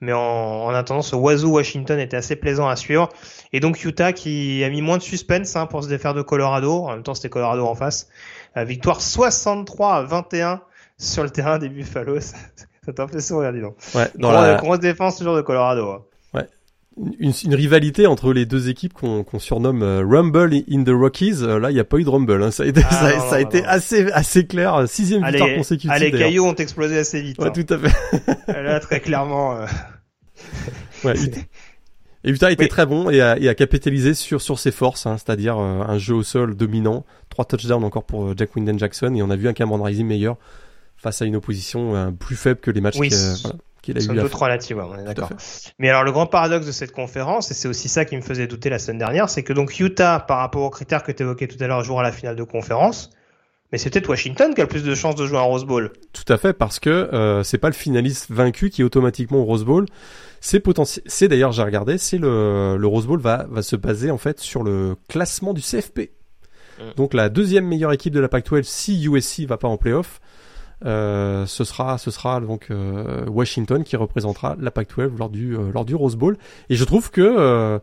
Mais 0.00 0.12
en, 0.12 0.20
en 0.20 0.70
attendant, 0.70 1.02
ce 1.02 1.14
Wazoo 1.14 1.50
Washington 1.50 1.98
était 1.98 2.16
assez 2.16 2.36
plaisant 2.36 2.68
à 2.68 2.76
suivre. 2.76 3.08
Et 3.52 3.60
donc 3.60 3.84
Utah 3.84 4.12
qui 4.12 4.64
a 4.64 4.70
mis 4.70 4.82
moins 4.82 4.98
de 4.98 5.02
suspense 5.02 5.56
hein, 5.56 5.66
pour 5.66 5.84
se 5.84 5.88
défaire 5.88 6.14
de 6.14 6.22
Colorado. 6.22 6.84
En 6.84 6.92
même 6.92 7.02
temps, 7.02 7.14
c'était 7.14 7.28
Colorado 7.28 7.66
en 7.66 7.74
face. 7.74 8.08
Euh, 8.56 8.64
victoire 8.64 9.00
63 9.00 9.94
à 9.94 10.02
21 10.02 10.62
sur 10.98 11.22
le 11.22 11.30
terrain 11.30 11.58
des 11.58 11.68
Buffalo. 11.68 12.18
Ça 12.84 12.92
t'a 12.94 13.06
fait 13.06 13.20
sourire, 13.20 13.52
dis 13.52 13.60
donc. 13.60 13.76
Ouais, 13.94 14.10
dans 14.16 14.32
la 14.32 14.54
grosse 14.54 14.80
défense 14.80 15.18
toujours 15.18 15.36
de 15.36 15.42
Colorado. 15.42 15.90
Hein. 15.90 16.04
Une, 16.96 17.32
une, 17.44 17.54
rivalité 17.54 18.06
entre 18.06 18.32
les 18.32 18.46
deux 18.46 18.68
équipes 18.68 18.92
qu'on 18.92 19.38
surnomme 19.38 19.82
euh, 19.82 20.04
Rumble 20.04 20.52
in 20.70 20.84
the 20.84 20.90
Rockies. 20.90 21.42
Euh, 21.42 21.58
là, 21.58 21.70
il 21.70 21.74
n'y 21.74 21.80
a 21.80 21.84
pas 21.84 21.98
eu 21.98 22.04
de 22.04 22.10
Rumble. 22.10 22.42
Hein. 22.42 22.50
Ça 22.50 22.64
a 22.64 22.66
été, 22.66 22.82
ah, 22.84 22.90
ça, 22.90 23.20
ça 23.20 23.34
a 23.36 23.40
été 23.40 23.64
assez, 23.64 24.10
assez 24.12 24.44
clair. 24.44 24.84
Sixième 24.88 25.24
victoire 25.24 25.54
consécutive. 25.54 25.98
les 25.98 26.10
cailloux 26.10 26.44
ont 26.44 26.54
explosé 26.54 26.98
assez 26.98 27.22
vite. 27.22 27.38
Ouais, 27.38 27.46
hein. 27.46 27.52
tout 27.52 27.66
à 27.72 27.78
fait. 27.78 28.52
là, 28.62 28.80
très 28.80 29.00
clairement. 29.00 29.60
ouais, 31.04 31.14
et 32.22 32.30
Utah 32.30 32.52
était 32.52 32.68
très 32.68 32.84
bon 32.84 33.08
et 33.08 33.20
a, 33.20 33.38
et 33.38 33.48
a, 33.48 33.54
capitalisé 33.54 34.12
sur 34.14 34.42
sur 34.42 34.58
ses 34.58 34.72
forces, 34.72 35.06
hein, 35.06 35.16
c'est-à-dire 35.16 35.58
euh, 35.58 35.82
un 35.86 35.96
jeu 35.96 36.14
au 36.14 36.22
sol 36.22 36.54
dominant, 36.54 37.06
trois 37.30 37.46
touchdowns 37.46 37.84
encore 37.84 38.04
pour 38.04 38.26
euh, 38.26 38.34
Jack 38.36 38.54
Winden 38.54 38.78
Jackson 38.78 39.14
et 39.14 39.22
on 39.22 39.30
a 39.30 39.36
vu 39.36 39.48
un 39.48 39.54
Cameron 39.54 39.82
Rising 39.82 40.06
meilleur 40.06 40.36
face 40.96 41.22
à 41.22 41.24
une 41.24 41.36
opposition 41.36 41.96
euh, 41.96 42.10
plus 42.10 42.36
faible 42.36 42.60
que 42.60 42.70
les 42.70 42.82
matchs 42.82 43.00
qu'il 43.00 43.14
voilà, 43.14 43.56
a 43.98 44.00
eu. 44.00 44.16
D'autres 44.16 44.42
relatifs, 44.42 44.76
on 44.76 44.98
est 44.98 45.04
d'accord. 45.04 45.30
Mais 45.78 45.88
alors 45.88 46.04
le 46.04 46.12
grand 46.12 46.26
paradoxe 46.26 46.66
de 46.66 46.72
cette 46.72 46.92
conférence 46.92 47.50
et 47.50 47.54
c'est 47.54 47.68
aussi 47.68 47.88
ça 47.88 48.04
qui 48.04 48.16
me 48.16 48.22
faisait 48.22 48.46
douter 48.46 48.70
la 48.70 48.78
semaine 48.78 48.98
dernière, 48.98 49.28
c'est 49.28 49.42
que 49.42 49.52
donc 49.52 49.78
Utah 49.78 50.20
par 50.20 50.38
rapport 50.38 50.62
aux 50.62 50.70
critères 50.70 51.02
que 51.02 51.12
tu 51.12 51.22
évoquais 51.22 51.46
tout 51.46 51.62
à 51.62 51.66
l'heure 51.66 51.82
jouera 51.82 52.02
la 52.02 52.12
finale 52.12 52.36
de 52.36 52.44
conférence. 52.44 53.10
Mais 53.72 53.78
c'est 53.78 53.90
peut-être 53.90 54.08
Washington 54.08 54.52
qui 54.52 54.60
a 54.60 54.64
le 54.64 54.68
plus 54.68 54.82
de 54.82 54.94
chances 54.94 55.14
de 55.14 55.26
jouer 55.26 55.38
en 55.38 55.46
Rose 55.46 55.64
Bowl. 55.64 55.92
Tout 56.12 56.30
à 56.32 56.38
fait, 56.38 56.52
parce 56.52 56.80
que 56.80 56.90
euh, 56.90 57.44
c'est 57.44 57.58
pas 57.58 57.68
le 57.68 57.74
finaliste 57.74 58.26
vaincu 58.30 58.68
qui 58.68 58.82
est 58.82 58.84
automatiquement 58.84 59.38
au 59.38 59.44
Rose 59.44 59.64
Bowl. 59.64 59.86
C'est 60.40 60.58
potentiel. 60.58 61.04
C'est 61.06 61.28
d'ailleurs, 61.28 61.52
j'ai 61.52 61.62
regardé, 61.62 61.96
c'est 61.96 62.18
le, 62.18 62.76
le 62.76 62.86
Rose 62.86 63.06
Bowl 63.06 63.20
va, 63.20 63.46
va 63.48 63.62
se 63.62 63.76
baser 63.76 64.10
en 64.10 64.18
fait 64.18 64.40
sur 64.40 64.64
le 64.64 64.96
classement 65.08 65.52
du 65.52 65.60
CFP. 65.60 66.10
Mm. 66.80 66.82
Donc 66.96 67.14
la 67.14 67.28
deuxième 67.28 67.66
meilleure 67.66 67.92
équipe 67.92 68.12
de 68.12 68.20
la 68.20 68.28
Pac-12 68.28 68.64
si 68.64 69.04
USC 69.04 69.46
va 69.46 69.56
pas 69.56 69.68
en 69.68 69.76
playoff, 69.76 70.20
euh, 70.84 71.46
ce 71.46 71.64
sera 71.64 71.98
ce 71.98 72.10
sera 72.10 72.40
donc 72.40 72.68
euh, 72.70 73.26
Washington 73.26 73.84
qui 73.84 73.96
représentera 73.96 74.56
la 74.58 74.70
Pac-12 74.70 75.16
lors 75.18 75.28
du 75.28 75.56
euh, 75.56 75.70
lors 75.72 75.84
du 75.84 75.94
Rose 75.94 76.16
Bowl. 76.16 76.36
Et 76.68 76.74
je 76.74 76.84
trouve 76.84 77.10
que 77.10 77.20
euh, 77.20 77.78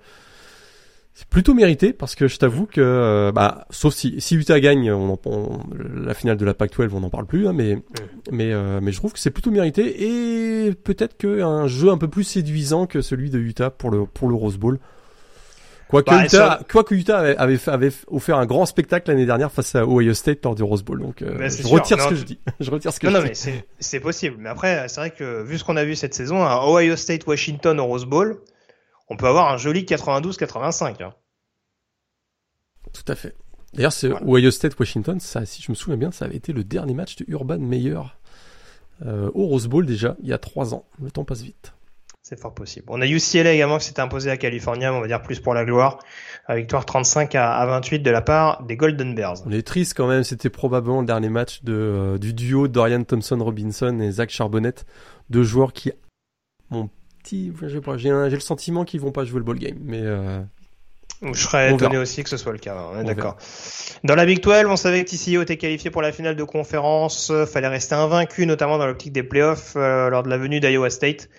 c'est 1.18 1.28
plutôt 1.30 1.56
mérité 1.56 1.94
parce 1.94 2.14
que 2.14 2.28
je 2.28 2.38
t'avoue 2.38 2.68
que, 2.68 3.32
bah, 3.34 3.66
sauf 3.72 3.96
si, 3.96 4.22
si 4.22 4.36
Utah 4.36 4.60
gagne, 4.60 4.92
on, 4.92 5.18
on, 5.26 5.60
la 5.74 6.14
finale 6.14 6.38
de 6.38 6.46
la 6.46 6.54
Pac-12, 6.54 6.92
on 6.94 7.00
n'en 7.00 7.10
parle 7.10 7.26
plus, 7.26 7.48
hein, 7.48 7.54
mais, 7.54 7.82
mais, 8.32 8.54
euh, 8.54 8.80
mais 8.84 8.92
je 8.92 8.98
trouve 8.98 9.14
que 9.14 9.20
c'est 9.20 9.32
plutôt 9.32 9.50
mérité 9.50 10.04
et 10.04 10.76
peut-être 10.76 11.18
qu'un 11.18 11.66
jeu 11.66 11.90
un 11.90 11.98
peu 11.98 12.08
plus 12.08 12.24
séduisant 12.24 12.86
que 12.86 13.02
celui 13.02 13.32
de 13.32 13.40
Utah 13.40 13.72
pour 13.72 13.90
le, 13.90 14.06
pour 14.06 14.30
le 14.30 14.36
Rose 14.36 14.60
Bowl. 14.60 14.78
Quoique 15.90 16.10
bah, 16.10 16.26
Utah, 16.26 16.60
quoi 16.70 16.84
que 16.84 16.94
Utah 16.94 17.20
avait, 17.20 17.38
avait, 17.38 17.70
avait, 17.70 17.92
offert 18.08 18.38
un 18.38 18.46
grand 18.46 18.66
spectacle 18.66 19.10
l'année 19.10 19.26
dernière 19.26 19.52
face 19.52 19.74
à 19.76 19.86
Ohio 19.86 20.14
State 20.14 20.44
lors 20.44 20.54
du 20.54 20.64
Rose 20.64 20.84
Bowl. 20.84 21.00
Donc, 21.00 21.22
euh, 21.22 21.38
bah, 21.38 21.48
je, 21.48 21.66
retire 21.66 22.02
ce 22.02 22.10
que 22.10 22.16
je 22.16 22.24
dis. 22.24 22.40
je 22.60 22.70
retire 22.70 22.92
ce 22.92 23.00
que 23.00 23.08
non, 23.08 23.22
je 23.22 23.28
non, 23.28 23.32
dis. 23.32 23.42
mais 23.46 23.66
c'est 23.80 24.00
possible. 24.00 24.36
Mais 24.40 24.50
après, 24.50 24.88
c'est 24.90 25.00
vrai 25.00 25.12
que 25.12 25.44
vu 25.44 25.58
ce 25.58 25.64
qu'on 25.64 25.78
a 25.78 25.86
vu 25.86 25.96
cette 25.96 26.14
saison, 26.14 26.44
à 26.44 26.66
Ohio 26.68 26.96
State, 26.98 27.26
Washington 27.26 27.80
au 27.80 27.86
Rose 27.86 28.06
Bowl, 28.06 28.42
on 29.10 29.16
peut 29.16 29.28
avoir 29.28 29.52
un 29.52 29.58
joli 29.58 29.84
92-85. 29.84 31.04
Hein. 31.04 31.14
Tout 32.94 33.12
à 33.12 33.16
fait. 33.16 33.34
D'ailleurs, 33.74 33.94
c'est 33.94 34.10
Ohio 34.26 34.52
State 34.52 34.78
Washington, 34.80 35.20
ça, 35.20 35.46
si 35.46 35.62
je 35.62 35.72
me 35.72 35.76
souviens 35.76 35.98
bien, 35.98 36.12
ça 36.12 36.26
avait 36.26 36.36
été 36.38 36.52
le 36.52 36.64
dernier 36.64 36.94
match 36.94 37.16
de 37.18 37.26
Urban 37.28 37.60
Meyer 37.60 38.00
euh, 39.06 39.30
au 39.34 39.46
Rose 39.46 39.68
Bowl 39.68 39.86
déjà, 39.86 40.16
il 40.22 40.30
y 40.30 40.34
a 40.34 40.38
trois 40.38 40.74
ans. 40.74 40.86
Le 41.02 41.12
temps 41.12 41.24
passe 41.24 41.42
vite. 41.42 41.74
C'est 42.30 42.38
fort 42.38 42.54
possible. 42.54 42.88
On 42.90 43.02
a 43.02 43.08
UCLA 43.08 43.54
également 43.54 43.78
qui 43.78 43.86
s'était 43.86 44.02
imposé 44.02 44.30
à 44.30 44.36
California, 44.36 44.94
on 44.94 45.00
va 45.00 45.08
dire 45.08 45.22
plus 45.22 45.40
pour 45.40 45.54
la 45.54 45.64
gloire. 45.64 46.00
À 46.46 46.58
victoire 46.58 46.86
35 46.86 47.34
à, 47.36 47.66
28 47.66 48.00
de 48.00 48.12
la 48.12 48.20
part 48.20 48.64
des 48.64 48.76
Golden 48.76 49.16
Bears. 49.16 49.36
On 49.46 49.52
est 49.54 49.66
triste 49.66 49.94
quand 49.96 50.08
même, 50.08 50.26
c'était 50.26 50.50
probablement 50.50 51.00
le 51.00 51.08
dernier 51.08 51.30
match 51.30 51.64
de, 51.64 51.72
euh, 51.72 52.18
du 52.18 52.34
duo 52.34 52.68
Dorian 52.68 53.06
Thompson-Robinson 53.06 54.02
et 54.02 54.12
Zach 54.12 54.30
Charbonnet, 54.30 54.74
deux 55.30 55.44
joueurs 55.44 55.72
qui 55.72 55.94
ont 56.70 56.90
petit, 57.24 57.54
j'ai 57.62 57.80
le 58.30 58.40
sentiment 58.42 58.84
qu'ils 58.84 59.00
vont 59.00 59.14
pas 59.14 59.24
jouer 59.24 59.40
le 59.40 59.46
ball 59.46 59.60
game, 59.60 59.78
mais. 59.82 60.02
Euh, 60.02 60.42
je 61.22 61.40
serais 61.40 61.74
étonné 61.74 61.98
aussi 61.98 62.24
que 62.24 62.30
ce 62.30 62.36
soit 62.36 62.52
le 62.52 62.58
cas. 62.58 62.76
Est 63.00 63.06
d'accord. 63.06 63.38
Dans 64.04 64.16
la 64.16 64.26
Big 64.26 64.44
12, 64.44 64.66
on 64.68 64.76
savait 64.76 65.06
que 65.06 65.10
TCU 65.10 65.42
était 65.42 65.56
qualifié 65.56 65.92
pour 65.92 66.02
la 66.02 66.12
finale 66.12 66.36
de 66.36 66.44
conférence. 66.44 67.32
Fallait 67.52 67.70
rester 67.70 67.96
invaincu, 67.96 68.46
notamment 68.46 68.78
dans 68.78 68.86
l'optique 68.86 69.14
des 69.14 69.24
playoffs 69.24 69.74
euh, 69.78 70.10
lors 70.10 70.24
de 70.24 70.30
la 70.30 70.38
venue 70.38 70.60
d'Iowa 70.60 70.90
State. 70.90 71.30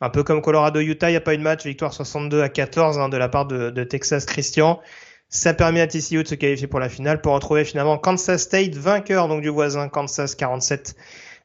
Un 0.00 0.10
peu 0.10 0.22
comme 0.22 0.40
Colorado-Utah, 0.40 1.10
il 1.10 1.12
n'y 1.12 1.16
a 1.16 1.20
pas 1.20 1.34
eu 1.34 1.38
de 1.38 1.42
match, 1.42 1.64
victoire 1.64 1.92
62 1.92 2.42
à 2.42 2.48
14 2.48 2.98
hein, 2.98 3.08
de 3.08 3.16
la 3.16 3.28
part 3.28 3.46
de, 3.46 3.70
de 3.70 3.84
Texas 3.84 4.24
Christian. 4.24 4.80
Ça 5.28 5.54
permet 5.54 5.80
à 5.80 5.86
TCU 5.86 6.22
de 6.22 6.28
se 6.28 6.34
qualifier 6.34 6.66
pour 6.66 6.80
la 6.80 6.88
finale 6.88 7.20
pour 7.20 7.34
retrouver 7.34 7.64
finalement 7.64 7.98
Kansas 7.98 8.42
State 8.42 8.74
vainqueur 8.74 9.28
donc 9.28 9.42
du 9.42 9.48
voisin 9.48 9.88
Kansas 9.88 10.34
47 10.34 10.96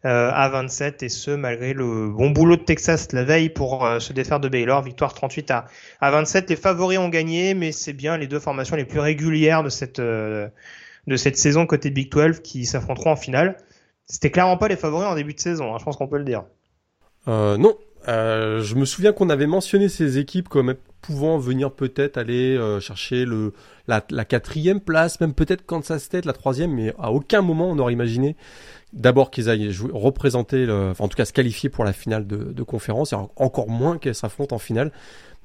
euh, 0.05 0.31
à 0.33 0.49
27 0.49 1.03
et 1.03 1.09
ce 1.09 1.31
malgré 1.31 1.73
le 1.73 2.09
bon 2.09 2.31
boulot 2.31 2.57
de 2.57 2.63
Texas 2.63 3.11
la 3.11 3.23
veille 3.23 3.49
pour 3.49 3.85
euh, 3.85 3.99
se 3.99 4.13
défaire 4.13 4.39
de 4.39 4.49
Baylor, 4.49 4.81
victoire 4.81 5.13
38 5.13 5.51
à, 5.51 5.65
à 5.99 6.11
27. 6.11 6.49
Les 6.49 6.55
favoris 6.55 6.97
ont 6.97 7.09
gagné, 7.09 7.53
mais 7.53 7.71
c'est 7.71 7.93
bien 7.93 8.17
les 8.17 8.27
deux 8.27 8.39
formations 8.39 8.75
les 8.75 8.85
plus 8.85 8.99
régulières 8.99 9.61
de 9.61 9.69
cette 9.69 9.99
euh, 9.99 10.47
de 11.05 11.15
cette 11.15 11.37
saison 11.37 11.67
côté 11.67 11.91
Big 11.91 12.11
12 12.11 12.39
qui 12.39 12.65
s'affronteront 12.65 13.11
en 13.11 13.15
finale. 13.15 13.57
C'était 14.07 14.31
clairement 14.31 14.57
pas 14.57 14.67
les 14.67 14.77
favoris 14.77 15.07
en 15.07 15.15
début 15.15 15.33
de 15.33 15.39
saison, 15.39 15.73
hein, 15.73 15.77
je 15.79 15.85
pense 15.85 15.97
qu'on 15.97 16.07
peut 16.07 16.17
le 16.17 16.23
dire. 16.23 16.43
non, 17.27 17.75
je 18.07 18.75
me 18.75 18.85
souviens 18.85 19.13
qu'on 19.13 19.29
avait 19.29 19.47
mentionné 19.47 19.89
ces 19.89 20.17
équipes 20.17 20.49
comme 20.49 20.75
pouvant 21.01 21.37
venir 21.37 21.71
peut-être 21.71 22.17
aller 22.17 22.59
chercher 22.81 23.25
le 23.25 23.53
la, 23.87 24.01
quatrième 24.01 24.79
place, 24.79 25.19
même 25.19 25.33
peut-être 25.33 25.65
Kansas 25.65 26.03
State 26.03 26.25
la 26.25 26.33
troisième, 26.33 26.71
mais 26.71 26.93
à 26.99 27.11
aucun 27.11 27.41
moment 27.41 27.69
on 27.69 27.77
aurait 27.79 27.93
imaginé 27.93 28.35
d'abord 28.93 29.29
qu'ils 29.29 29.49
aillent 29.49 29.71
jouer, 29.71 29.91
représenter, 29.93 30.65
le, 30.65 30.93
en 30.97 31.07
tout 31.07 31.17
cas 31.17 31.25
se 31.25 31.33
qualifier 31.33 31.69
pour 31.69 31.83
la 31.83 31.93
finale 31.93 32.25
de 32.27 32.63
conférence, 32.63 33.13
et 33.13 33.15
encore 33.15 33.69
moins 33.69 33.97
qu'elles 33.97 34.15
s'affrontent 34.15 34.55
en 34.55 34.59
finale. 34.59 34.91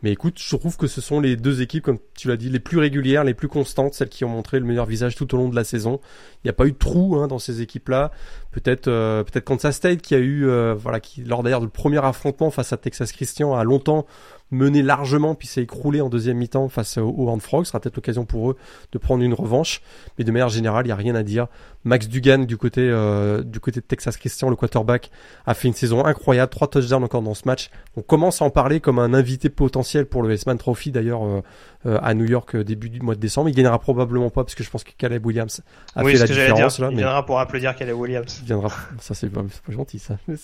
Mais 0.03 0.12
écoute, 0.12 0.38
je 0.38 0.57
trouve 0.57 0.76
que 0.76 0.86
ce 0.86 1.01
sont 1.01 1.20
les 1.20 1.36
deux 1.36 1.61
équipes, 1.61 1.84
comme 1.84 1.98
tu 2.14 2.28
l'as 2.28 2.36
dit, 2.36 2.48
les 2.48 2.61
plus 2.61 2.78
régulières, 2.78 3.24
les 3.24 3.34
plus 3.34 3.48
constantes, 3.48 3.94
celles 3.94 4.09
qui 4.09 4.24
ont 4.24 4.30
montré 4.30 4.59
le 4.59 4.64
meilleur 4.64 4.86
visage 4.86 5.14
tout 5.14 5.34
au 5.34 5.36
long 5.36 5.48
de 5.48 5.57
la 5.57 5.64
saison. 5.64 6.01
Il 6.42 6.46
n'y 6.46 6.51
a 6.51 6.55
pas 6.55 6.66
eu 6.66 6.72
de 6.72 6.78
trou 6.78 7.16
hein, 7.16 7.26
dans 7.26 7.38
ces 7.38 7.61
équipes-là. 7.61 8.11
Peut-être, 8.51 8.88
euh, 8.88 9.22
peut-être 9.24 9.44
Kansas 9.44 9.76
State 9.76 10.01
qui 10.01 10.14
a 10.14 10.18
eu, 10.18 10.46
euh, 10.46 10.74
voilà, 10.74 11.01
qui 11.01 11.22
lors 11.22 11.42
d'ailleurs 11.42 11.61
du 11.61 11.68
premier 11.68 12.03
affrontement 12.05 12.51
face 12.51 12.72
à 12.72 12.78
Texas 12.78 13.12
Christian 13.12 13.55
a 13.55 13.62
longtemps 13.62 14.07
mené 14.51 14.82
largement 14.82 15.34
puis 15.34 15.46
s'est 15.46 15.62
écroulé 15.62 16.01
en 16.01 16.09
deuxième 16.09 16.36
mi-temps 16.36 16.68
face 16.68 16.98
au, 16.98 17.09
au 17.09 17.38
Frog. 17.38 17.64
Ce 17.64 17.68
sera 17.68 17.80
peut-être 17.80 17.96
l'occasion 17.96 18.24
pour 18.24 18.51
eux 18.51 18.57
de 18.92 18.98
prendre 18.98 19.22
une 19.22 19.34
revanche. 19.34 19.80
Mais 20.18 20.24
de 20.24 20.32
manière 20.32 20.48
générale, 20.48 20.86
il 20.86 20.88
n'y 20.88 20.92
a 20.92 20.96
rien 20.96 21.14
à 21.14 21.22
dire. 21.22 21.46
Max 21.84 22.08
Dugan 22.08 22.44
du 22.44 22.58
côté 22.58 22.82
euh, 22.82 23.42
du 23.42 23.58
côté 23.58 23.80
de 23.80 23.86
Texas 23.86 24.16
Christian, 24.18 24.50
le 24.50 24.56
quarterback, 24.56 25.10
a 25.46 25.54
fait 25.54 25.68
une 25.68 25.74
saison 25.74 26.04
incroyable, 26.04 26.50
trois 26.50 26.68
touchdowns 26.68 27.04
encore 27.04 27.22
dans 27.22 27.34
ce 27.34 27.42
match. 27.46 27.70
On 27.96 28.02
commence 28.02 28.42
à 28.42 28.44
en 28.44 28.50
parler 28.50 28.80
comme 28.80 28.98
un 28.98 29.14
invité 29.14 29.48
potentiel 29.48 30.04
pour 30.04 30.22
le 30.22 30.28
Westman 30.28 30.58
Trophy 30.58 30.90
d'ailleurs 30.90 31.24
euh, 31.24 31.40
euh, 31.86 31.98
à 32.02 32.12
New 32.12 32.26
York 32.26 32.54
début 32.56 32.90
du 32.90 33.00
mois 33.00 33.14
de 33.14 33.20
décembre. 33.20 33.48
Il 33.48 33.54
gagnera 33.54 33.78
probablement 33.78 34.28
pas 34.28 34.44
parce 34.44 34.54
que 34.54 34.62
je 34.62 34.68
pense 34.68 34.84
que 34.84 34.90
Caleb 34.96 35.24
Williams 35.24 35.62
a 35.96 36.04
fait 36.04 36.18
la 36.18 36.26
différence 36.26 36.78
là. 36.80 36.88
Il 36.90 36.98
viendra 36.98 37.24
pour 37.24 37.40
applaudir 37.40 37.74
Caleb 37.74 37.96
Williams. 37.96 38.40
Il 38.42 38.46
viendra. 38.46 38.68
Ça 39.00 39.14
c'est 39.14 39.30
pas, 39.30 39.40
pas, 39.40 39.72
gentil 39.72 39.98
ça. 39.98 40.18
non 40.28 40.36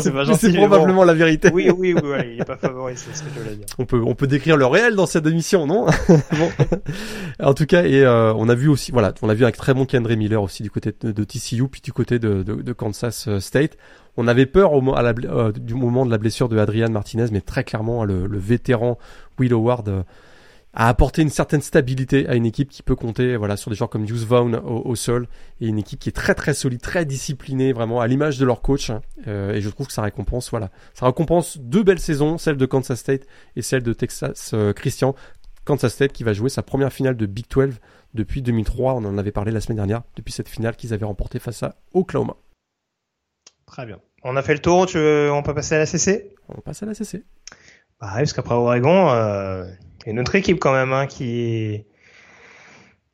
c'est 0.00 0.12
pas 0.12 0.24
gentil. 0.24 0.50
C'est 0.50 0.56
probablement 0.56 1.04
la 1.04 1.14
vérité. 1.14 1.50
Oui 1.52 1.70
oui 1.70 1.94
oui, 1.94 2.18
il 2.34 2.40
est 2.40 2.44
pas 2.44 2.56
favori, 2.56 2.94
c'est 2.96 3.14
ce 3.14 3.22
que 3.22 3.28
je 3.32 3.40
voulais 3.40 3.56
dire. 3.56 3.66
On 3.78 3.86
peut 3.86 4.02
on 4.04 4.16
peut 4.16 4.26
décrire 4.26 4.56
le 4.56 4.66
réel 4.66 4.96
dans 4.96 5.06
cette 5.06 5.26
émission 5.26 5.68
non? 5.68 5.86
Bon. 6.32 6.50
En 7.40 7.54
tout 7.54 7.66
cas 7.66 7.84
et 7.84 8.04
on 8.04 8.48
a 8.48 8.54
vu 8.56 8.66
aussi 8.66 8.90
voilà 8.90 9.14
on 9.22 9.28
a 9.28 9.34
vu 9.34 9.44
un 9.44 9.52
très 9.52 9.72
bon 9.72 9.86
Kendra 9.86 10.16
Miller 10.16 10.42
aussi 10.42 10.63
du 10.64 10.70
côté 10.70 10.92
de, 10.98 11.24
TCU, 11.24 11.68
puis 11.68 11.82
du 11.82 11.92
côté 11.92 12.18
de, 12.18 12.72
Kansas 12.72 13.28
euh, 13.28 13.38
State. 13.38 13.76
On 14.16 14.26
avait 14.26 14.46
peur 14.46 14.72
au, 14.72 14.82
euh, 14.96 15.52
du 15.52 15.74
moment 15.74 16.06
de 16.06 16.10
la 16.10 16.18
blessure 16.18 16.48
de 16.48 16.58
Adrian 16.58 16.88
Martinez, 16.88 17.26
mais 17.30 17.42
très 17.42 17.64
clairement, 17.64 18.04
le, 18.04 18.38
vétéran 18.38 18.98
Will 19.38 19.52
Howard 19.52 19.88
euh, 19.88 20.02
a 20.72 20.88
apporté 20.88 21.22
une 21.22 21.30
certaine 21.30 21.60
stabilité 21.60 22.26
à 22.28 22.34
une 22.34 22.46
équipe 22.46 22.70
qui 22.70 22.82
peut 22.82 22.96
compter 22.96 23.36
voilà 23.36 23.56
sur 23.56 23.70
des 23.70 23.76
joueurs 23.76 23.90
comme 23.90 24.04
Hughes 24.04 24.24
Vaughn 24.26 24.56
au, 24.56 24.96
sol 24.96 25.28
et 25.60 25.68
une 25.68 25.78
équipe 25.78 26.00
qui 26.00 26.08
est 26.08 26.12
très 26.12 26.34
très 26.34 26.52
solide, 26.52 26.80
très 26.80 27.04
disciplinée 27.04 27.72
vraiment 27.72 28.00
à 28.00 28.08
l'image 28.08 28.38
de 28.38 28.44
leur 28.44 28.60
coach 28.60 28.90
hein. 28.90 29.00
et 29.24 29.60
je 29.60 29.68
trouve 29.68 29.86
que 29.86 29.92
ça 29.92 30.02
récompense 30.02 30.50
voilà 30.50 30.70
ça 30.92 31.06
récompense 31.06 31.58
deux 31.58 31.84
belles 31.84 32.00
saisons, 32.00 32.38
celle 32.38 32.56
de 32.56 32.66
Kansas 32.66 32.98
State 32.98 33.22
et 33.54 33.62
celle 33.62 33.84
de 33.84 33.92
Texas 33.92 34.52
Christian. 34.74 35.14
Kansas 35.64 35.92
State 35.92 36.12
qui 36.12 36.24
va 36.24 36.32
jouer 36.32 36.48
sa 36.48 36.64
première 36.64 36.92
finale 36.92 37.16
de 37.16 37.26
Big 37.26 37.46
12 37.48 37.74
depuis 38.14 38.42
2003. 38.42 38.94
On 38.94 39.04
en 39.04 39.18
avait 39.18 39.32
parlé 39.32 39.52
la 39.52 39.60
semaine 39.60 39.76
dernière, 39.76 40.02
depuis 40.16 40.32
cette 40.32 40.48
finale 40.48 40.76
qu'ils 40.76 40.94
avaient 40.94 41.04
remportée 41.04 41.38
face 41.38 41.62
à 41.62 41.76
Oklahoma. 41.92 42.36
Très 43.66 43.86
bien. 43.86 43.98
On 44.22 44.36
a 44.36 44.42
fait 44.42 44.54
le 44.54 44.60
tour, 44.60 44.86
tu 44.86 44.98
on 44.98 45.42
peut 45.42 45.54
passer 45.54 45.74
à 45.74 45.78
la 45.78 45.86
CC 45.86 46.34
On 46.48 46.60
passe 46.60 46.82
à 46.82 46.86
la 46.86 46.94
CC. 46.94 47.24
Bah 48.00 48.12
parce 48.16 48.32
qu'après 48.32 48.54
Oregon, 48.54 49.10
euh, 49.10 49.64
il 50.00 50.06
y 50.06 50.08
a 50.08 50.12
une 50.12 50.20
autre 50.20 50.34
équipe 50.34 50.58
quand 50.58 50.72
même 50.72 50.92
hein, 50.92 51.06
qui 51.06 51.84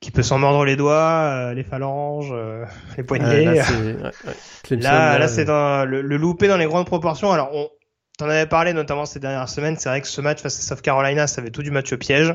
qui 0.00 0.10
peut 0.10 0.22
s'en 0.22 0.38
mordre 0.38 0.64
les 0.64 0.76
doigts, 0.76 0.94
euh, 0.94 1.54
les 1.54 1.62
phalanges, 1.62 2.30
euh, 2.32 2.64
les 2.96 3.02
poignets. 3.02 3.62
là, 4.70 5.18
là, 5.18 5.28
c'est 5.28 5.44
dans 5.44 5.84
le, 5.84 6.00
le 6.00 6.16
loupé 6.16 6.48
dans 6.48 6.56
les 6.56 6.64
grandes 6.64 6.86
proportions. 6.86 7.32
Alors, 7.32 7.50
on 7.52 7.68
t'en 8.16 8.28
avais 8.28 8.46
parlé 8.46 8.72
notamment 8.72 9.04
ces 9.04 9.20
dernières 9.20 9.48
semaines. 9.48 9.76
C'est 9.78 9.90
vrai 9.90 10.00
que 10.00 10.08
ce 10.08 10.20
match 10.20 10.40
face 10.40 10.58
à 10.58 10.62
South 10.62 10.80
Carolina, 10.80 11.26
ça 11.26 11.42
avait 11.42 11.50
tout 11.50 11.62
du 11.62 11.70
match 11.70 11.92
au 11.92 11.98
piège 11.98 12.34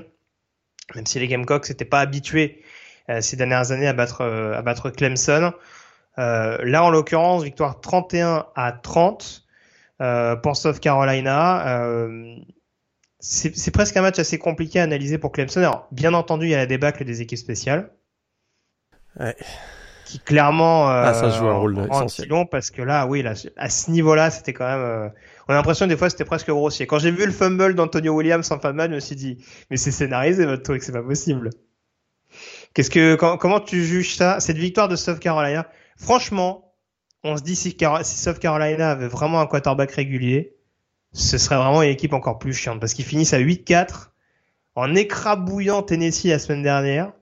même 0.93 1.05
si 1.05 1.19
les 1.19 1.27
Gamecocks 1.27 1.69
n'étaient 1.69 1.85
pas 1.85 2.01
habitués 2.01 2.61
euh, 3.09 3.21
ces 3.21 3.35
dernières 3.35 3.71
années 3.71 3.87
à 3.87 3.93
battre, 3.93 4.21
euh, 4.21 4.53
à 4.53 4.61
battre 4.61 4.89
Clemson. 4.89 5.53
Euh, 6.17 6.57
là, 6.63 6.83
en 6.83 6.89
l'occurrence, 6.89 7.43
victoire 7.43 7.81
31 7.81 8.45
à 8.55 8.71
30 8.71 9.43
pour 10.43 10.57
South 10.57 10.79
Carolina. 10.79 11.87
c'est 13.19 13.71
presque 13.71 13.95
un 13.97 14.01
match 14.01 14.19
assez 14.19 14.37
compliqué 14.37 14.79
à 14.79 14.83
analyser 14.83 15.17
pour 15.17 15.31
Clemson. 15.31 15.59
Alors, 15.59 15.87
bien 15.91 16.13
entendu, 16.13 16.47
il 16.47 16.49
y 16.49 16.55
a 16.55 16.57
la 16.57 16.65
débâcle 16.65 17.05
des 17.05 17.21
équipes 17.21 17.39
spéciales. 17.39 17.91
Ouais. 19.19 19.35
Qui 20.05 20.19
clairement 20.19 20.87
ah, 20.89 21.13
ça 21.13 21.29
joue 21.29 21.47
un 21.47 21.57
rôle 21.57 21.79
essentiel. 21.79 22.29
parce 22.51 22.69
que 22.69 22.81
là, 22.81 23.07
oui, 23.07 23.23
là, 23.23 23.33
à 23.55 23.69
ce 23.69 23.89
niveau-là, 23.89 24.29
c'était 24.29 24.53
quand 24.53 24.67
même 24.67 25.11
on 25.47 25.53
a 25.53 25.55
l'impression 25.55 25.87
des 25.87 25.97
fois 25.97 26.09
c'était 26.09 26.25
presque 26.25 26.49
grossier. 26.49 26.87
Quand 26.87 26.99
j'ai 26.99 27.11
vu 27.11 27.25
le 27.25 27.31
fumble 27.31 27.75
d'Antonio 27.75 28.13
Williams 28.13 28.51
en 28.51 28.59
fin 28.59 28.71
de 28.71 28.77
match, 28.77 28.89
je 28.89 28.95
me 28.95 28.99
suis 28.99 29.15
dit, 29.15 29.37
mais 29.69 29.77
c'est 29.77 29.91
scénarisé 29.91 30.45
votre 30.45 30.63
truc, 30.63 30.83
c'est 30.83 30.91
pas 30.91 31.03
possible. 31.03 31.49
Qu'est-ce 32.73 32.89
que, 32.89 33.15
comment 33.15 33.59
tu 33.59 33.83
juges 33.83 34.15
ça, 34.15 34.39
cette 34.39 34.57
victoire 34.57 34.87
de 34.87 34.95
South 34.95 35.19
Carolina? 35.19 35.67
Franchement, 35.97 36.73
on 37.23 37.37
se 37.37 37.43
dit 37.43 37.55
si, 37.55 37.77
si 38.03 38.17
South 38.17 38.39
Carolina 38.39 38.91
avait 38.91 39.07
vraiment 39.07 39.39
un 39.39 39.47
quarterback 39.47 39.91
régulier, 39.91 40.57
ce 41.13 41.37
serait 41.37 41.55
vraiment 41.55 41.81
une 41.81 41.89
équipe 41.89 42.13
encore 42.13 42.37
plus 42.37 42.53
chiante 42.53 42.79
parce 42.79 42.93
qu'ils 42.93 43.05
finissent 43.05 43.33
à 43.33 43.39
8-4 43.39 44.09
en 44.75 44.93
écrabouillant 44.93 45.81
Tennessee 45.81 46.25
la 46.25 46.39
semaine 46.39 46.61
dernière 46.61 47.13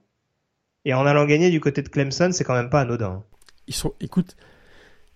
et 0.84 0.92
en 0.92 1.06
allant 1.06 1.24
gagner 1.24 1.50
du 1.50 1.60
côté 1.60 1.82
de 1.82 1.88
Clemson, 1.88 2.30
c'est 2.32 2.44
quand 2.44 2.54
même 2.54 2.70
pas 2.70 2.80
anodin. 2.80 3.22
Ils 3.66 3.74
sont, 3.74 3.94
écoute, 4.00 4.36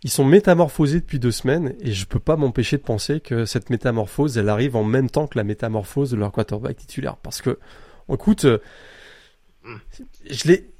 ils 0.04 0.10
sont 0.10 0.24
métamorphosés 0.24 1.00
depuis 1.00 1.18
deux 1.18 1.32
semaines 1.32 1.74
et 1.80 1.92
je 1.92 2.06
peux 2.06 2.20
pas 2.20 2.36
m'empêcher 2.36 2.76
de 2.76 2.82
penser 2.82 3.20
que 3.20 3.44
cette 3.44 3.68
métamorphose, 3.68 4.38
elle 4.38 4.48
arrive 4.48 4.76
en 4.76 4.84
même 4.84 5.10
temps 5.10 5.26
que 5.26 5.36
la 5.36 5.44
métamorphose 5.44 6.10
de 6.12 6.16
leur 6.16 6.30
quarterback 6.30 6.76
titulaire. 6.76 7.16
Parce 7.16 7.42
que, 7.42 7.58
écoute, 8.12 8.44
euh, 8.44 8.58
je 10.30 10.48
l'ai. 10.48 10.70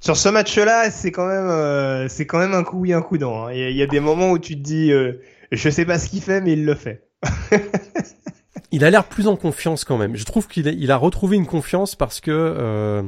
Sur 0.00 0.16
ce 0.16 0.28
match-là, 0.28 0.90
c'est 0.90 1.12
quand 1.12 1.26
même, 1.26 1.48
euh, 1.48 2.08
c'est 2.08 2.26
quand 2.26 2.38
même 2.38 2.52
un 2.52 2.64
coup 2.64 2.80
oui, 2.80 2.92
un 2.92 3.02
coup 3.02 3.16
non. 3.16 3.46
Hein. 3.46 3.52
Il 3.52 3.76
y, 3.76 3.82
a 3.82 3.86
des 3.86 4.00
moments 4.00 4.32
où 4.32 4.38
tu 4.38 4.56
te 4.56 4.60
dis, 4.60 4.92
euh, 4.92 5.22
je 5.50 5.70
sais 5.70 5.86
pas 5.86 5.98
ce 5.98 6.10
qu'il 6.10 6.20
fait, 6.20 6.40
mais 6.40 6.52
il 6.52 6.66
le 6.66 6.74
fait. 6.74 7.08
il 8.72 8.84
a 8.84 8.90
l'air 8.90 9.04
plus 9.04 9.28
en 9.28 9.36
confiance 9.36 9.84
quand 9.84 9.96
même. 9.96 10.16
Je 10.16 10.24
trouve 10.24 10.48
qu'il 10.48 10.68
a, 10.68 10.72
il 10.72 10.90
a 10.90 10.96
retrouvé 10.96 11.36
une 11.36 11.46
confiance 11.46 11.94
parce 11.94 12.20
que 12.20 13.02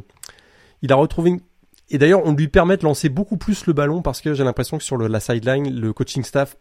il 0.81 0.93
a 0.93 0.97
retrouvé 0.97 1.31
une 1.31 1.41
et 1.95 1.99
d'ailleurs, 1.99 2.23
on 2.25 2.33
lui 2.33 2.49
permet 2.49 2.77
de 2.77 2.83
lancer 2.83 3.09
beaucoup 3.09 3.37
plus 3.37 3.67
le 3.67 3.73
ballon 3.73 4.03
parce 4.03 4.21
que 4.21 4.35
j'ai 4.35 4.43
l'impression 4.43 4.79
que 4.79 4.83
sur 4.83 4.97
le, 4.97 5.07
la 5.07 5.21
sideline, 5.21 5.73
le 5.73 5.93
coaching 5.93 6.25
staff 6.25 6.57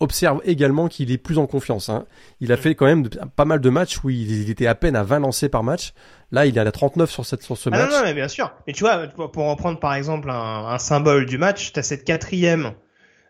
observe 0.00 0.40
également 0.44 0.88
qu'il 0.88 1.12
est 1.12 1.18
plus 1.18 1.38
en 1.38 1.46
confiance. 1.46 1.88
Hein. 1.88 2.06
Il 2.40 2.50
a 2.50 2.56
fait 2.56 2.74
quand 2.74 2.86
même 2.86 3.08
pas 3.36 3.44
mal 3.44 3.60
de 3.60 3.70
matchs 3.70 4.02
où 4.02 4.10
il, 4.10 4.50
était 4.50 4.66
à 4.66 4.74
peine 4.74 4.96
à 4.96 5.04
20 5.04 5.20
lancés 5.20 5.48
par 5.48 5.62
match. 5.62 5.92
Là, 6.32 6.44
il 6.44 6.58
est 6.58 6.60
à 6.60 6.72
39 6.72 7.08
sur, 7.08 7.24
cette, 7.24 7.44
sur 7.44 7.56
ce 7.56 7.70
ah 7.72 7.78
match. 7.78 7.90
Non, 7.92 7.98
non, 7.98 8.02
mais 8.02 8.14
bien 8.14 8.26
sûr. 8.26 8.52
Et 8.66 8.72
tu 8.72 8.80
vois, 8.80 9.06
pour 9.06 9.48
reprendre 9.48 9.78
par 9.78 9.94
exemple 9.94 10.28
un, 10.28 10.66
un 10.66 10.78
symbole 10.80 11.26
du 11.26 11.38
match, 11.38 11.72
tu 11.72 11.78
as 11.78 11.84
cette 11.84 12.02
quatrième 12.02 12.72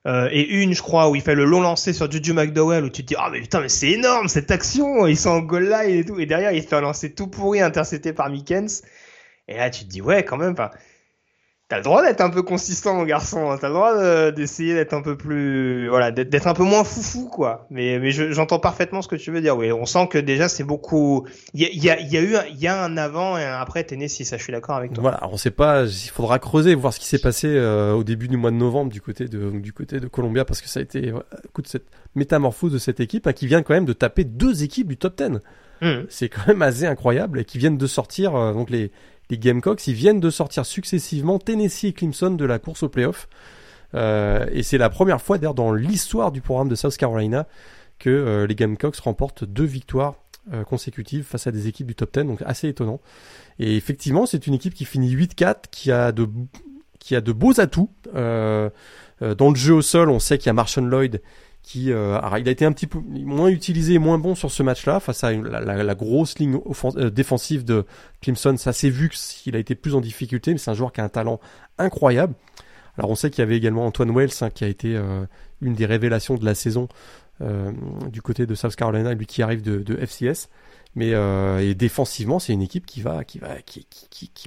euh, 0.07 0.31
et 0.33 0.49
une, 0.63 0.73
je 0.73 0.81
crois, 0.81 1.11
où 1.11 1.15
il 1.15 1.21
fait 1.21 1.35
le 1.35 1.45
long 1.45 1.61
lancer 1.61 1.93
sur 1.93 2.11
Juju 2.11 2.33
McDowell, 2.33 2.85
où 2.85 2.89
tu 2.89 3.03
te 3.03 3.09
dis, 3.09 3.17
ah 3.19 3.27
oh, 3.27 3.31
mais 3.33 3.43
putain, 3.43 3.61
mais 3.61 3.69
c'est 3.69 3.91
énorme 3.91 4.29
cette 4.29 4.51
action, 4.51 5.07
ils 5.07 5.19
sont 5.19 5.29
en 5.29 5.41
goal 5.41 5.69
line 5.69 5.99
et 5.99 6.05
tout. 6.07 6.19
Et 6.19 6.25
derrière, 6.25 6.53
il 6.53 6.63
fait 6.63 6.77
un 6.77 6.81
lancer 6.81 7.13
tout 7.13 7.27
pourri, 7.27 7.61
intercepté 7.61 8.15
par 8.15 8.31
Mikens. 8.31 8.81
Et 9.47 9.59
là, 9.59 9.69
tu 9.69 9.85
te 9.85 9.91
dis, 9.91 10.01
ouais, 10.01 10.25
quand 10.25 10.39
même, 10.39 10.55
pas 10.55 10.71
T'as 11.69 11.77
le 11.77 11.83
droit 11.83 12.03
d'être 12.03 12.23
un 12.23 12.31
peu 12.31 12.43
consistant, 12.43 12.95
mon 12.95 13.05
garçon. 13.05 13.51
Hein. 13.51 13.59
T'as 13.61 13.69
le 13.69 13.75
droit 13.75 14.33
d'essayer 14.33 14.73
d'être 14.73 14.95
un 14.95 15.03
peu 15.03 15.19
plus, 15.19 15.87
voilà, 15.91 16.11
d'être 16.11 16.47
un 16.47 16.55
peu 16.55 16.63
moins 16.63 16.83
foufou, 16.83 17.29
quoi. 17.29 17.67
Mais, 17.69 17.99
mais 17.99 18.11
j'entends 18.11 18.59
parfaitement 18.59 19.03
ce 19.03 19.09
que 19.09 19.17
tu 19.17 19.31
veux 19.31 19.43
dire. 19.43 19.55
Oui, 19.55 19.71
on 19.71 19.85
sent 19.85 20.09
que 20.11 20.17
déjà 20.17 20.49
c'est 20.49 20.65
beaucoup. 20.65 21.27
Il 21.53 21.61
y 21.61 21.67
a, 21.67 21.69
y, 21.71 21.91
a, 21.91 22.01
y 22.01 22.17
a, 22.17 22.23
eu, 22.23 22.37
il 22.51 22.59
y 22.59 22.67
a 22.69 22.83
un 22.83 22.97
avant 22.97 23.37
et 23.37 23.45
un 23.45 23.61
après 23.61 23.85
Tennessee. 23.85 24.25
Ça, 24.25 24.39
je 24.39 24.45
suis 24.45 24.53
d'accord 24.53 24.77
avec 24.77 24.95
toi. 24.95 25.03
Voilà, 25.03 25.21
on 25.31 25.37
sait 25.37 25.51
pas. 25.51 25.85
Il 25.85 26.09
faudra 26.09 26.39
creuser, 26.39 26.75
voir 26.75 26.95
ce 26.95 27.01
qui 27.01 27.07
s'est 27.07 27.19
passé 27.19 27.49
euh, 27.49 27.93
au 27.93 28.03
début 28.03 28.29
du 28.29 28.39
mois 28.39 28.51
de 28.51 28.57
novembre 28.57 28.91
du 28.91 29.03
côté 29.03 29.29
de 29.29 29.51
du 29.51 29.75
côté 29.75 30.01
de 30.01 30.07
Columbia, 30.07 30.47
parce 30.47 30.63
que 30.63 30.69
ça 30.69 30.81
a 30.81 30.83
été, 30.83 31.13
coup 31.53 31.61
de 31.61 31.69
cette 31.69 31.87
métamorphose 32.15 32.73
de 32.73 32.79
cette 32.79 33.01
équipe 33.01 33.27
hein, 33.27 33.35
qui 33.35 33.47
vient 33.47 33.63
quand 33.63 33.75
même 33.75 33.85
de 33.85 33.93
taper 33.93 34.25
deux 34.25 34.63
équipes 34.63 34.89
du 34.89 34.97
top 34.97 35.19
10. 35.19 35.41
Mmh. 35.81 36.07
C'est 36.09 36.29
quand 36.31 36.47
même 36.47 36.63
assez 36.63 36.87
incroyable 36.87 37.41
et 37.41 37.45
qui 37.45 37.59
viennent 37.59 37.77
de 37.77 37.87
sortir 37.87 38.35
euh, 38.35 38.55
donc 38.55 38.71
les 38.71 38.91
les 39.31 39.39
Gamecocks, 39.39 39.87
ils 39.87 39.95
viennent 39.95 40.21
de 40.21 40.31
sortir 40.31 40.65
successivement 40.65 41.39
Tennessee 41.39 41.85
et 41.85 41.93
Clemson 41.93 42.31
de 42.31 42.45
la 42.45 42.59
course 42.59 42.83
au 42.83 42.89
playoff. 42.89 43.29
Euh, 43.95 44.47
et 44.53 44.63
c'est 44.63 44.79
la 44.79 44.91
première 44.91 45.21
fois 45.21 45.39
d'ailleurs 45.39 45.55
dans 45.55 45.73
l'histoire 45.73 46.31
du 46.31 46.41
programme 46.41 46.69
de 46.69 46.75
South 46.75 46.97
Carolina 46.97 47.47
que 47.99 48.11
euh, 48.11 48.47
les 48.47 48.55
Gamecocks 48.55 48.97
remportent 48.97 49.45
deux 49.45 49.65
victoires 49.65 50.17
euh, 50.53 50.63
consécutives 50.63 51.25
face 51.25 51.47
à 51.47 51.53
des 51.53 51.69
équipes 51.69 51.87
du 51.87 51.95
top 51.95 52.13
10, 52.13 52.25
donc 52.25 52.43
assez 52.45 52.69
étonnant. 52.69 53.01
Et 53.59 53.77
effectivement, 53.77 54.27
c'est 54.27 54.47
une 54.47 54.55
équipe 54.55 54.75
qui 54.75 54.85
finit 54.85 55.15
8-4, 55.15 55.65
qui 55.71 55.91
a 55.91 56.13
de 56.13 56.29
qui 56.99 57.17
a 57.17 57.21
de 57.21 57.33
beaux 57.33 57.59
atouts. 57.61 57.91
dans 58.15 58.71
le 59.51 59.55
jeu 59.55 59.75
au 59.75 59.83
sol, 59.83 60.11
on 60.11 60.19
sait 60.19 60.37
qu'il 60.37 60.49
y 60.49 60.51
a 60.51 60.53
Marshall 60.53 60.85
Lloyd 60.85 61.23
euh, 61.77 62.19
il 62.39 62.49
a 62.49 62.51
été 62.51 62.65
un 62.65 62.73
petit 62.73 62.87
peu 62.87 62.99
moins 62.99 63.49
utilisé 63.49 63.95
et 63.95 63.99
moins 63.99 64.19
bon 64.19 64.35
sur 64.35 64.51
ce 64.51 64.63
match-là 64.63 65.01
face 65.01 65.23
à 65.25 65.33
la, 65.33 65.95
grosse 65.95 66.39
ligne 66.39 66.59
euh, 66.97 67.11
défensive 67.11 67.65
de 67.65 67.85
Clemson. 68.23 68.57
Ça 68.57 68.73
s'est 68.73 68.91
vu 68.91 69.11
qu'il 69.11 69.55
a 69.55 69.59
été 69.59 69.75
plus 69.75 69.95
en 69.95 70.01
difficulté, 70.01 70.53
mais 70.53 70.59
c'est 70.59 70.71
un 70.71 70.75
joueur 70.75 70.93
qui 70.93 71.01
a 71.01 71.05
un 71.05 71.09
talent 71.09 71.41
incroyable. 71.79 72.35
Alors 72.97 73.11
on 73.11 73.15
sait 73.15 73.31
qu'il 73.31 73.41
y 73.41 73.47
avait 73.47 73.57
également 73.57 73.87
Antoine 73.87 74.15
Wells 74.15 74.31
hein, 74.41 74.51
qui 74.51 74.65
a 74.65 74.69
été 74.69 74.97
euh, 74.97 75.25
une 75.61 75.75
des 75.75 75.87
révélations 75.87 76.35
de 76.35 76.45
la 76.45 76.55
saison 76.55 76.89
du 78.11 78.21
côté 78.21 78.47
de 78.47 78.55
South 78.57 78.75
Carolina, 78.75 79.15
lui 79.15 79.25
qui 79.25 79.43
arrive 79.43 79.63
de 79.63 79.97
FCS. 80.05 80.49
Mais 80.95 81.11
euh, 81.13 81.75
défensivement, 81.75 82.39
c'est 82.39 82.53
une 82.53 82.63
équipe 82.63 82.87
qui 82.87 83.03
va, 83.03 83.23
qui 83.23 83.39
va, 83.39 83.61
qui, 83.65 83.87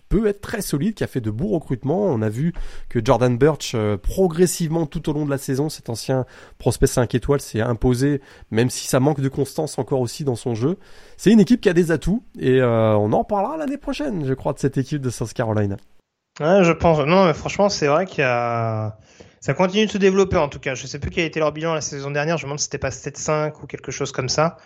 peut 0.09 0.27
être 0.27 0.41
très 0.41 0.61
solide, 0.61 0.95
qui 0.95 1.03
a 1.03 1.07
fait 1.07 1.21
de 1.21 1.31
beaux 1.31 1.47
recrutements. 1.47 2.05
On 2.05 2.21
a 2.21 2.29
vu 2.29 2.53
que 2.89 2.99
Jordan 3.03 3.37
Birch, 3.37 3.73
euh, 3.75 3.97
progressivement 3.97 4.85
tout 4.85 5.09
au 5.09 5.13
long 5.13 5.25
de 5.25 5.29
la 5.29 5.37
saison, 5.37 5.69
cet 5.69 5.89
ancien 5.89 6.25
prospect 6.57 6.87
5 6.87 7.15
étoiles, 7.15 7.41
s'est 7.41 7.61
imposé, 7.61 8.21
même 8.49 8.69
si 8.69 8.87
ça 8.87 8.99
manque 8.99 9.21
de 9.21 9.29
constance 9.29 9.79
encore 9.79 10.01
aussi 10.01 10.23
dans 10.23 10.35
son 10.35 10.55
jeu. 10.55 10.77
C'est 11.15 11.31
une 11.31 11.39
équipe 11.39 11.61
qui 11.61 11.69
a 11.69 11.73
des 11.73 11.91
atouts 11.91 12.23
et 12.39 12.59
euh, 12.59 12.95
on 12.97 13.13
en 13.13 13.23
parlera 13.23 13.57
l'année 13.57 13.77
prochaine, 13.77 14.25
je 14.25 14.33
crois, 14.33 14.53
de 14.53 14.59
cette 14.59 14.77
équipe 14.77 15.01
de 15.01 15.09
South 15.09 15.33
Carolina. 15.33 15.77
Ouais, 16.39 16.63
je 16.63 16.71
pense. 16.71 16.99
Non, 17.05 17.25
mais 17.25 17.33
franchement, 17.33 17.69
c'est 17.69 17.87
vrai 17.87 18.05
qu'il 18.05 18.19
y 18.19 18.27
a 18.27 18.97
ça 19.41 19.55
continue 19.55 19.87
de 19.87 19.91
se 19.91 19.97
développer 19.97 20.37
en 20.37 20.49
tout 20.49 20.59
cas. 20.59 20.75
Je 20.75 20.85
sais 20.85 20.99
plus 20.99 21.09
quel 21.09 21.23
a 21.23 21.27
été 21.27 21.39
leur 21.39 21.51
bilan 21.51 21.73
la 21.73 21.81
saison 21.81 22.11
dernière. 22.11 22.37
Je 22.37 22.43
me 22.43 22.49
demande 22.49 22.59
si 22.59 22.65
c'était 22.65 22.77
pas 22.77 22.89
7-5 22.89 23.53
ou 23.63 23.65
quelque 23.65 23.91
chose 23.91 24.11
comme 24.11 24.29
ça. 24.29 24.57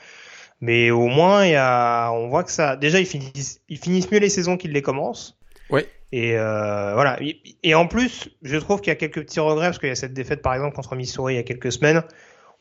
Mais 0.62 0.92
au 0.92 1.08
moins, 1.08 1.46
il 1.46 1.52
y 1.52 1.56
a, 1.56 2.10
on 2.12 2.28
voit 2.28 2.44
que 2.44 2.52
ça. 2.52 2.76
Déjà, 2.76 3.00
ils 3.00 3.06
finissent, 3.06 3.62
ils 3.70 3.78
finissent 3.78 4.10
mieux 4.12 4.20
les 4.20 4.30
saisons 4.30 4.58
qu'ils 4.58 4.72
les 4.72 4.82
commencent. 4.82 5.38
Ouais. 5.70 5.88
Et 6.12 6.38
euh, 6.38 6.94
voilà. 6.94 7.20
Et 7.64 7.76
en 7.76 7.88
plus, 7.88 8.30
je 8.42 8.58
trouve 8.58 8.80
qu'il 8.80 8.90
y 8.90 8.92
a 8.92 8.96
quelques 8.96 9.22
petits 9.22 9.40
regrets 9.40 9.68
parce 9.68 9.80
qu'il 9.80 9.90
y 9.90 9.92
a 9.92 9.96
cette 9.96 10.14
défaite, 10.14 10.42
par 10.42 10.54
exemple, 10.54 10.76
contre 10.76 10.96
Missouri 10.96 11.34
il 11.34 11.38
y 11.38 11.40
a 11.40 11.44
quelques 11.44 11.72
semaines. 11.72 12.04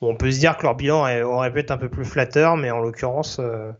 Où 0.01 0.09
on 0.09 0.17
peut 0.17 0.31
se 0.33 0.41
dire 0.41 0.57
que 0.57 0.65
leur 0.65 0.75
bilan 0.75 1.07
aurait 1.23 1.53
pu 1.53 1.61
être 1.61 1.71
un 1.71 1.77
peu 1.77 1.89
plus 1.89 2.05
flatteur, 2.05 2.57
mais 2.57 2.71
en 2.71 2.81
l'occurrence, 2.81 3.39
euh, 3.39 3.71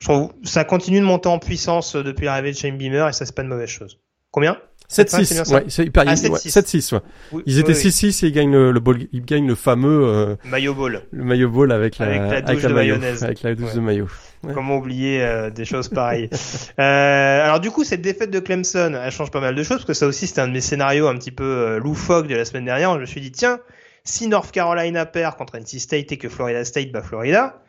je 0.00 0.08
trouve 0.08 0.32
ça 0.44 0.64
continue 0.64 1.00
de 1.00 1.04
monter 1.04 1.28
en 1.28 1.38
puissance 1.38 1.96
depuis 1.96 2.26
l'arrivée 2.26 2.52
de 2.52 2.56
Shane 2.56 2.76
Beamer 2.76 3.08
et 3.08 3.12
ça 3.12 3.24
c'est 3.24 3.34
pas 3.34 3.42
une 3.42 3.48
mauvaise 3.48 3.70
chose. 3.70 3.98
Combien? 4.30 4.60
7-6, 4.90 5.52
ouais, 5.52 5.64
c'est 5.68 5.84
hyper, 5.84 6.04
ah, 6.06 6.14
7-6, 6.14 6.94
ouais. 6.94 7.42
ils 7.46 7.58
étaient 7.58 7.72
6-6 7.72 8.24
et 8.24 8.28
ils 8.28 8.32
gagnent 8.32 8.52
le, 8.52 8.70
le 8.72 8.80
ball, 8.80 9.06
ils 9.12 9.24
gagnent 9.24 9.48
le 9.48 9.54
fameux, 9.54 10.04
euh, 10.04 10.36
maillot 10.44 10.74
ball. 10.74 11.02
Le 11.10 11.24
maillot 11.24 11.50
ball 11.50 11.72
avec 11.72 11.98
la, 11.98 12.06
avec 12.06 12.30
la 12.30 12.42
douche 12.42 12.62
de 12.62 12.68
mayonnaise. 12.72 13.24
Avec 13.24 13.42
la 13.42 13.54
douche 13.54 13.74
de 13.74 13.80
maillot. 13.80 14.08
Comment 14.54 14.76
oublier 14.76 15.22
euh, 15.22 15.50
des 15.50 15.64
choses 15.64 15.88
pareilles. 15.88 16.30
euh, 16.78 17.44
alors 17.44 17.60
du 17.60 17.70
coup, 17.70 17.84
cette 17.84 18.02
défaite 18.02 18.30
de 18.30 18.38
Clemson, 18.38 18.98
elle 19.02 19.10
change 19.10 19.30
pas 19.30 19.40
mal 19.40 19.54
de 19.54 19.62
choses, 19.62 19.78
parce 19.78 19.84
que 19.86 19.94
ça 19.94 20.06
aussi, 20.06 20.26
c'était 20.26 20.40
un 20.40 20.48
de 20.48 20.52
mes 20.52 20.60
scénarios 20.60 21.08
un 21.08 21.16
petit 21.16 21.30
peu 21.30 21.44
euh, 21.44 21.78
loufoque 21.78 22.26
de 22.26 22.36
la 22.36 22.44
semaine 22.44 22.64
dernière. 22.64 22.94
Je 22.94 23.00
me 23.00 23.06
suis 23.06 23.20
dit, 23.20 23.32
tiens, 23.32 23.60
si 24.04 24.28
North 24.28 24.52
Carolina 24.52 25.06
perd 25.06 25.36
contre 25.36 25.56
NC 25.56 25.80
State 25.80 26.12
et 26.12 26.18
que 26.18 26.28
Florida 26.28 26.64
State 26.64 26.92
bat 26.92 27.02
Florida, 27.02 27.62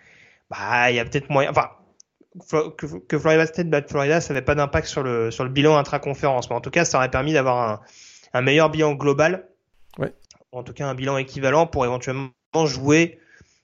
bah, 0.50 0.92
il 0.92 0.96
y 0.96 1.00
a 1.00 1.06
peut-être 1.06 1.30
moyen, 1.30 1.50
enfin, 1.50 1.70
que, 3.08 3.18
Florida 3.20 3.46
State 3.46 3.70
batte 3.70 3.90
Florida, 3.90 4.22
ça 4.22 4.34
n'avait 4.34 4.46
pas 4.46 4.56
d'impact 4.56 4.88
sur 4.88 5.04
le, 5.04 5.32
sur 5.32 5.44
le 5.44 5.50
bilan 5.50 5.78
intra-conférence. 5.78 6.50
Mais 6.50 6.56
en 6.56 6.62
tout 6.62 6.72
cas, 6.72 6.86
ça 6.86 6.98
aurait 6.98 7.12
permis 7.12 7.34
d'avoir 7.34 7.70
un, 7.70 7.82
un 8.34 8.42
meilleur 8.42 8.70
bilan 8.70 8.94
global. 8.94 9.48
Ouais. 9.98 10.14
En 10.52 10.64
tout 10.64 10.74
cas, 10.74 10.88
un 10.88 10.96
bilan 10.96 11.18
équivalent 11.18 11.68
pour 11.68 11.86
éventuellement 11.86 12.32
jouer 12.66 13.20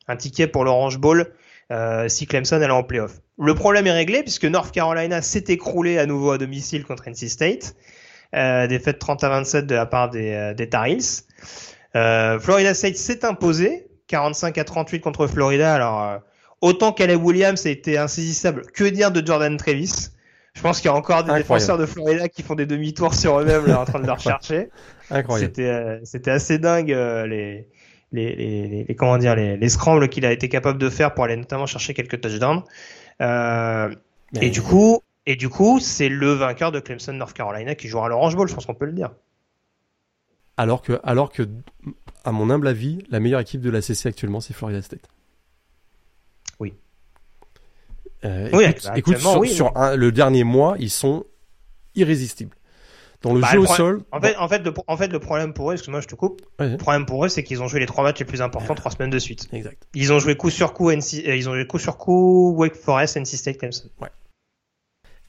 un 0.07 0.15
ticket 0.15 0.47
pour 0.47 0.63
l'Orange 0.63 0.97
Bowl 0.97 1.34
euh, 1.71 2.07
si 2.09 2.28
Clemson 2.28 2.57
allait 2.57 2.69
en 2.69 2.84
playoff. 2.84 3.19
Le 3.39 3.55
problème 3.55 3.88
est 3.88 3.91
réglé 3.91 4.21
puisque 4.21 4.45
North 4.45 4.71
Carolina 4.71 5.21
s'est 5.21 5.45
écroulé 5.47 5.97
à 5.97 6.05
nouveau 6.05 6.32
à 6.32 6.38
domicile 6.38 6.84
contre 6.86 7.07
NC 7.07 7.30
State. 7.30 7.76
Euh, 8.36 8.67
défaite 8.67 8.99
30 8.99 9.24
à 9.24 9.30
27 9.30 9.67
de 9.67 9.76
la 9.76 9.86
part 9.86 10.09
des, 10.09 10.32
euh, 10.32 10.53
des 10.53 10.67
Tar 10.69 10.88
Heels. 10.88 11.24
Euh, 11.95 12.39
Florida 12.39 12.74
State 12.74 12.95
s'est 12.95 13.26
imposé 13.26 13.88
45 14.07 14.57
à 14.57 14.63
38 14.63 15.01
contre 15.01 15.28
Florida. 15.28 15.74
Alors 15.74 16.19
Autant 16.64 16.93
Caleb 16.93 17.22
Williams 17.24 17.66
a 17.66 17.70
été 17.70 17.97
insaisissable, 17.97 18.64
que 18.74 18.86
dire 18.86 19.11
de 19.11 19.26
Jordan 19.26 19.57
Travis? 19.57 20.11
Je 20.55 20.61
pense 20.61 20.80
qu'il 20.80 20.88
y 20.89 20.93
a 20.93 20.95
encore 20.95 21.24
des 21.26 21.34
défenseurs 21.34 21.78
de 21.78 21.86
Florida 21.86 22.30
qui 22.30 22.41
font 22.43 22.55
des 22.55 22.66
demi-tours 22.66 23.16
sur 23.16 23.39
eux-mêmes 23.39 23.70
en 23.76 23.86
train 23.86 23.99
de 23.99 24.05
le 24.07 24.14
rechercher. 24.14 24.70
Incroyable. 25.09 25.51
C'était 25.55 25.70
euh, 25.70 25.99
c'était 26.05 26.32
assez 26.32 26.59
dingue 26.59 26.93
euh, 26.93 27.28
les, 27.28 27.68
les, 28.14 28.36
les, 28.36 28.86
les, 28.86 28.95
comment 28.95 29.18
dire 29.18 29.36
les, 29.36 29.57
les 29.57 29.70
scrambles 29.70 30.07
qu'il 30.09 30.26
a 30.26 30.32
été 30.32 30.47
capable 30.49 30.80
de 30.80 30.89
faire 30.89 31.14
pour 31.14 31.26
aller 31.26 31.36
notamment 31.36 31.66
chercher 31.66 31.93
quelques 31.93 32.22
touchdowns. 32.22 32.64
Euh, 33.22 33.93
Et 34.41 34.49
du 34.51 34.61
coup 34.61 35.01
et 35.26 35.36
du 35.36 35.49
coup 35.49 35.80
c'est 35.82 36.09
le 36.09 36.32
vainqueur 36.34 36.72
de 36.72 36.80
Clemson 36.80 37.14
North 37.14 37.34
Carolina 37.34 37.76
qui 37.76 37.88
jouera 37.89 38.07
l'Orange 38.09 38.36
Bowl, 38.38 38.47
je 38.47 38.55
pense 38.55 38.66
qu'on 38.66 38.76
peut 38.76 38.86
le 38.86 38.93
dire. 38.93 39.11
Alors 40.57 40.82
que 40.82 40.99
alors 41.03 41.32
que 41.32 41.47
à 42.24 42.32
mon 42.32 42.49
humble 42.49 42.68
avis, 42.68 43.03
la 43.09 43.20
meilleure 43.20 43.41
équipe 43.41 43.61
de 43.61 43.70
la 43.70 43.82
CC 43.82 44.09
actuellement 44.09 44.39
c'est 44.41 44.53
Florida 44.53 44.82
State. 44.82 45.12
Euh, 48.26 48.49
oui, 48.53 48.65
écoute, 48.95 49.17
sur, 49.47 49.74
le 49.76 50.11
dernier 50.11 50.43
mois, 50.43 50.76
ils 50.80 50.89
sont 50.89 51.26
irrésistibles. 51.95 52.55
Dans 53.21 53.34
le 53.34 53.39
bah, 53.39 53.47
jeu 53.53 53.59
au 53.59 53.65
sol. 53.65 54.03
En 54.11 54.19
fait, 54.19 54.36
en 54.36 54.49
fait, 54.49 54.59
le, 54.59 54.74
en 54.86 54.97
fait, 54.97 55.07
le 55.07 55.19
problème 55.19 55.53
pour 55.53 55.71
eux, 55.71 55.74
excuse-moi, 55.74 56.01
je 56.01 56.07
te 56.07 56.15
coupe. 56.15 56.41
Le 56.59 56.76
problème 56.76 57.05
pour 57.05 57.24
eux, 57.24 57.30
c'est 57.30 57.41
qu'ils 57.43 57.63
ont 57.63 57.69
joué 57.69 57.80
les 57.80 57.86
trois 57.86 58.03
matchs 58.03 58.19
les 58.19 58.26
plus 58.26 58.41
importants 58.41 58.76
trois 58.76 58.91
semaines 58.91 59.11
de 59.11 59.19
suite. 59.19 59.47
Exact. 59.53 59.82
Ils 59.93 60.11
ont 60.11 60.19
joué 60.19 60.36
coup 60.36 60.49
sur 60.49 60.74
coup, 60.74 60.91
NC, 60.91 61.26
euh, 61.26 61.36
ils 61.36 61.47
ont 61.47 61.53
joué 61.53 61.65
coup 61.65 61.80
sur 61.80 61.97
coup, 61.97 62.53
Wake 62.57 62.76
Forest, 62.76 63.15
NC 63.15 63.38
State, 63.38 63.57
Clemson. 63.59 63.89
Ouais. 64.01 64.09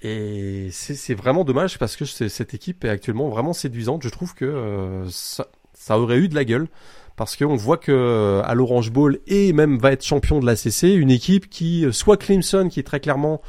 Et 0.02 0.68
c'est 0.72 1.14
vraiment 1.14 1.44
dommage 1.44 1.78
parce 1.78 1.96
que 1.96 2.04
cette 2.04 2.52
équipe 2.52 2.84
est 2.84 2.90
actuellement 2.90 3.28
vraiment 3.30 3.52
séduisante. 3.52 4.02
Je 4.02 4.10
trouve 4.10 4.34
que 4.34 4.44
euh, 4.44 5.08
ça, 5.08 5.46
ça 5.72 5.98
aurait 5.98 6.18
eu 6.18 6.28
de 6.28 6.34
la 6.34 6.44
gueule 6.44 6.68
parce 7.16 7.36
qu'on 7.36 7.56
voit 7.56 7.76
que 7.76 7.92
euh, 7.92 8.42
à 8.44 8.54
l'Orange 8.54 8.90
Bowl 8.90 9.20
et 9.26 9.52
même 9.52 9.78
va 9.78 9.92
être 9.92 10.04
champion 10.04 10.40
de 10.40 10.46
la 10.46 10.56
CC, 10.56 10.92
une 10.92 11.10
équipe 11.10 11.48
qui 11.48 11.84
euh, 11.84 11.92
soit 11.92 12.16
Clemson 12.16 12.68
qui 12.68 12.82
très 12.82 13.00
clairement 13.00 13.40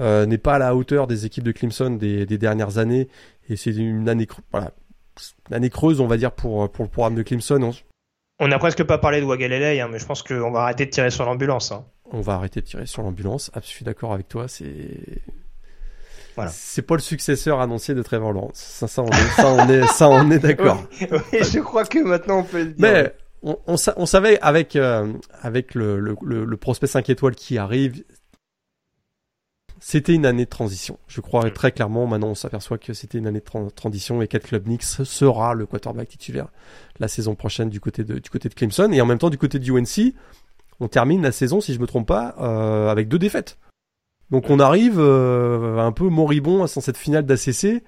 euh, 0.00 0.26
n'est 0.26 0.38
pas 0.38 0.54
à 0.54 0.58
la 0.58 0.74
hauteur 0.74 1.06
des 1.06 1.26
équipes 1.26 1.44
de 1.44 1.52
Clemson 1.52 1.90
des, 1.90 2.26
des 2.26 2.38
dernières 2.38 2.78
années 2.78 3.08
et 3.48 3.56
c'est 3.56 3.74
une 3.74 4.08
année 4.08 4.26
voilà 4.50 4.72
une 5.48 5.56
année 5.56 5.70
creuse 5.70 6.00
on 6.00 6.06
va 6.06 6.16
dire 6.16 6.32
pour 6.32 6.70
pour 6.70 6.84
le 6.84 6.90
programme 6.90 7.14
de 7.14 7.22
Clemson. 7.22 7.72
On 8.40 8.48
n'a 8.48 8.58
presque 8.58 8.82
pas 8.82 8.98
parlé 8.98 9.20
de 9.20 9.26
Wagalele, 9.26 9.80
hein, 9.80 9.88
mais 9.90 10.00
je 10.00 10.06
pense 10.06 10.24
qu'on 10.24 10.50
va 10.50 10.62
arrêter 10.62 10.86
de 10.86 10.90
tirer 10.90 11.10
sur 11.10 11.24
l'ambulance. 11.24 11.70
Hein. 11.70 11.84
On 12.10 12.20
va 12.20 12.34
arrêter 12.34 12.60
de 12.60 12.66
tirer 12.66 12.86
sur 12.86 13.02
l'ambulance. 13.02 13.50
Ah, 13.54 13.60
je 13.62 13.68
suis 13.68 13.84
d'accord 13.84 14.12
avec 14.12 14.28
toi. 14.28 14.48
C'est 14.48 15.22
voilà. 16.34 16.50
C'est 16.52 16.82
pas 16.82 16.94
le 16.94 17.00
successeur 17.00 17.60
annoncé 17.60 17.94
de 17.94 18.02
Trevor 18.02 18.32
Lawrence. 18.32 18.56
Ça, 18.58 18.88
ça, 18.88 19.02
on 19.02 19.10
est, 19.10 19.30
ça, 19.36 19.52
on 19.52 19.68
est, 19.68 19.86
ça, 19.86 20.08
on 20.08 20.30
est 20.30 20.38
d'accord. 20.38 20.82
oui, 21.00 21.38
je 21.42 21.60
crois 21.60 21.84
que 21.84 21.98
maintenant 22.00 22.40
on 22.40 22.44
peut 22.44 22.58
le 22.58 22.64
dire. 22.66 22.76
Mais 22.78 23.14
on, 23.42 23.58
on, 23.66 23.76
on 23.96 24.06
savait 24.06 24.40
avec 24.40 24.74
euh, 24.74 25.12
avec 25.42 25.74
le, 25.74 26.00
le, 26.00 26.16
le, 26.44 26.56
prospect 26.56 26.86
5 26.86 27.08
étoiles 27.10 27.36
qui 27.36 27.58
arrive, 27.58 28.02
c'était 29.78 30.14
une 30.14 30.26
année 30.26 30.46
de 30.46 30.50
transition. 30.50 30.98
Je 31.06 31.20
crois 31.20 31.50
très 31.50 31.70
clairement. 31.70 32.06
Maintenant, 32.06 32.28
on 32.28 32.34
s'aperçoit 32.34 32.78
que 32.78 32.94
c'était 32.94 33.18
une 33.18 33.26
année 33.26 33.40
de 33.40 33.70
transition 33.70 34.22
et 34.22 34.28
Kate 34.28 34.44
Klubnik 34.44 34.82
sera 34.82 35.54
le 35.54 35.66
quarterback 35.66 36.08
titulaire 36.08 36.48
la 36.98 37.06
saison 37.06 37.34
prochaine 37.34 37.68
du 37.68 37.80
côté 37.80 38.02
de 38.02 38.18
du 38.18 38.30
côté 38.30 38.48
de 38.48 38.54
Clemson 38.54 38.90
et 38.92 39.00
en 39.00 39.06
même 39.06 39.18
temps 39.18 39.30
du 39.30 39.38
côté 39.38 39.58
de 39.58 39.70
UNC. 39.70 40.14
On 40.80 40.88
termine 40.88 41.22
la 41.22 41.30
saison, 41.30 41.60
si 41.60 41.72
je 41.72 41.78
me 41.78 41.86
trompe 41.86 42.08
pas, 42.08 42.34
euh, 42.40 42.88
avec 42.90 43.06
deux 43.08 43.18
défaites. 43.18 43.58
Donc 44.34 44.50
on 44.50 44.58
arrive 44.58 44.98
euh, 44.98 45.78
un 45.78 45.92
peu 45.92 46.08
moribond 46.08 46.64
à 46.64 46.66
cette 46.66 46.96
finale 46.96 47.24
d'ACC 47.24 47.84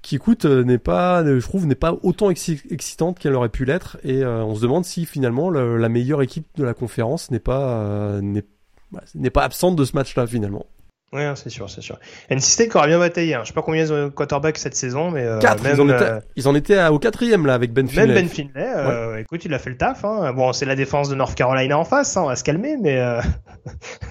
qui 0.00 0.14
écoute 0.14 0.44
euh, 0.44 0.62
n'est 0.62 0.78
pas 0.78 1.24
je 1.24 1.44
trouve 1.44 1.66
n'est 1.66 1.74
pas 1.74 1.96
autant 2.04 2.30
excitante 2.30 3.18
qu'elle 3.18 3.34
aurait 3.34 3.48
pu 3.48 3.64
l'être 3.64 3.98
et 4.04 4.22
euh, 4.22 4.44
on 4.44 4.54
se 4.54 4.60
demande 4.60 4.84
si 4.84 5.06
finalement 5.06 5.50
la, 5.50 5.88
meilleure 5.88 6.22
équipe 6.22 6.46
de 6.54 6.62
la 6.62 6.72
conférence 6.72 7.32
n'est 7.32 7.40
pas 7.40 8.20
n'est 8.22 9.30
pas 9.30 9.42
absente 9.42 9.74
de 9.74 9.84
ce 9.84 9.96
match-là 9.96 10.24
finalement. 10.24 10.66
Oui, 11.10 11.22
hein, 11.22 11.34
c'est 11.36 11.48
sûr, 11.48 11.70
c'est 11.70 11.80
sûr. 11.80 11.98
NC 12.30 12.40
State 12.42 12.76
aura 12.76 12.86
bien 12.86 12.98
bataillé. 12.98 13.34
Hein. 13.34 13.40
Je 13.42 13.48
sais 13.48 13.54
pas 13.54 13.62
combien 13.62 13.82
ils 13.82 13.90
ont 13.92 14.04
de 14.04 14.08
quarterback 14.10 14.58
cette 14.58 14.74
saison, 14.76 15.10
mais 15.10 15.22
euh, 15.24 15.38
Quatre, 15.38 15.62
même, 15.62 15.74
ils, 15.76 15.80
en 15.80 15.88
étaient, 15.88 16.02
euh, 16.04 16.20
ils 16.36 16.48
en 16.48 16.54
étaient 16.54 16.86
au 16.88 16.98
quatrième 16.98 17.46
là 17.46 17.54
avec 17.54 17.72
Ben 17.72 17.86
même 17.86 17.94
Finlay. 17.94 18.14
Ben 18.14 18.28
Finlay. 18.28 18.50
euh, 18.76 19.16
Écoute, 19.16 19.42
il 19.46 19.54
a 19.54 19.58
fait 19.58 19.70
le 19.70 19.78
taf. 19.78 20.04
Hein. 20.04 20.34
Bon, 20.34 20.52
c'est 20.52 20.66
la 20.66 20.76
défense 20.76 21.08
de 21.08 21.14
North 21.14 21.34
Carolina 21.34 21.78
en 21.78 21.84
face. 21.84 22.14
Hein, 22.18 22.24
on 22.24 22.26
va 22.26 22.36
se 22.36 22.44
calmer, 22.44 22.76
mais 22.76 22.98
euh... 22.98 23.22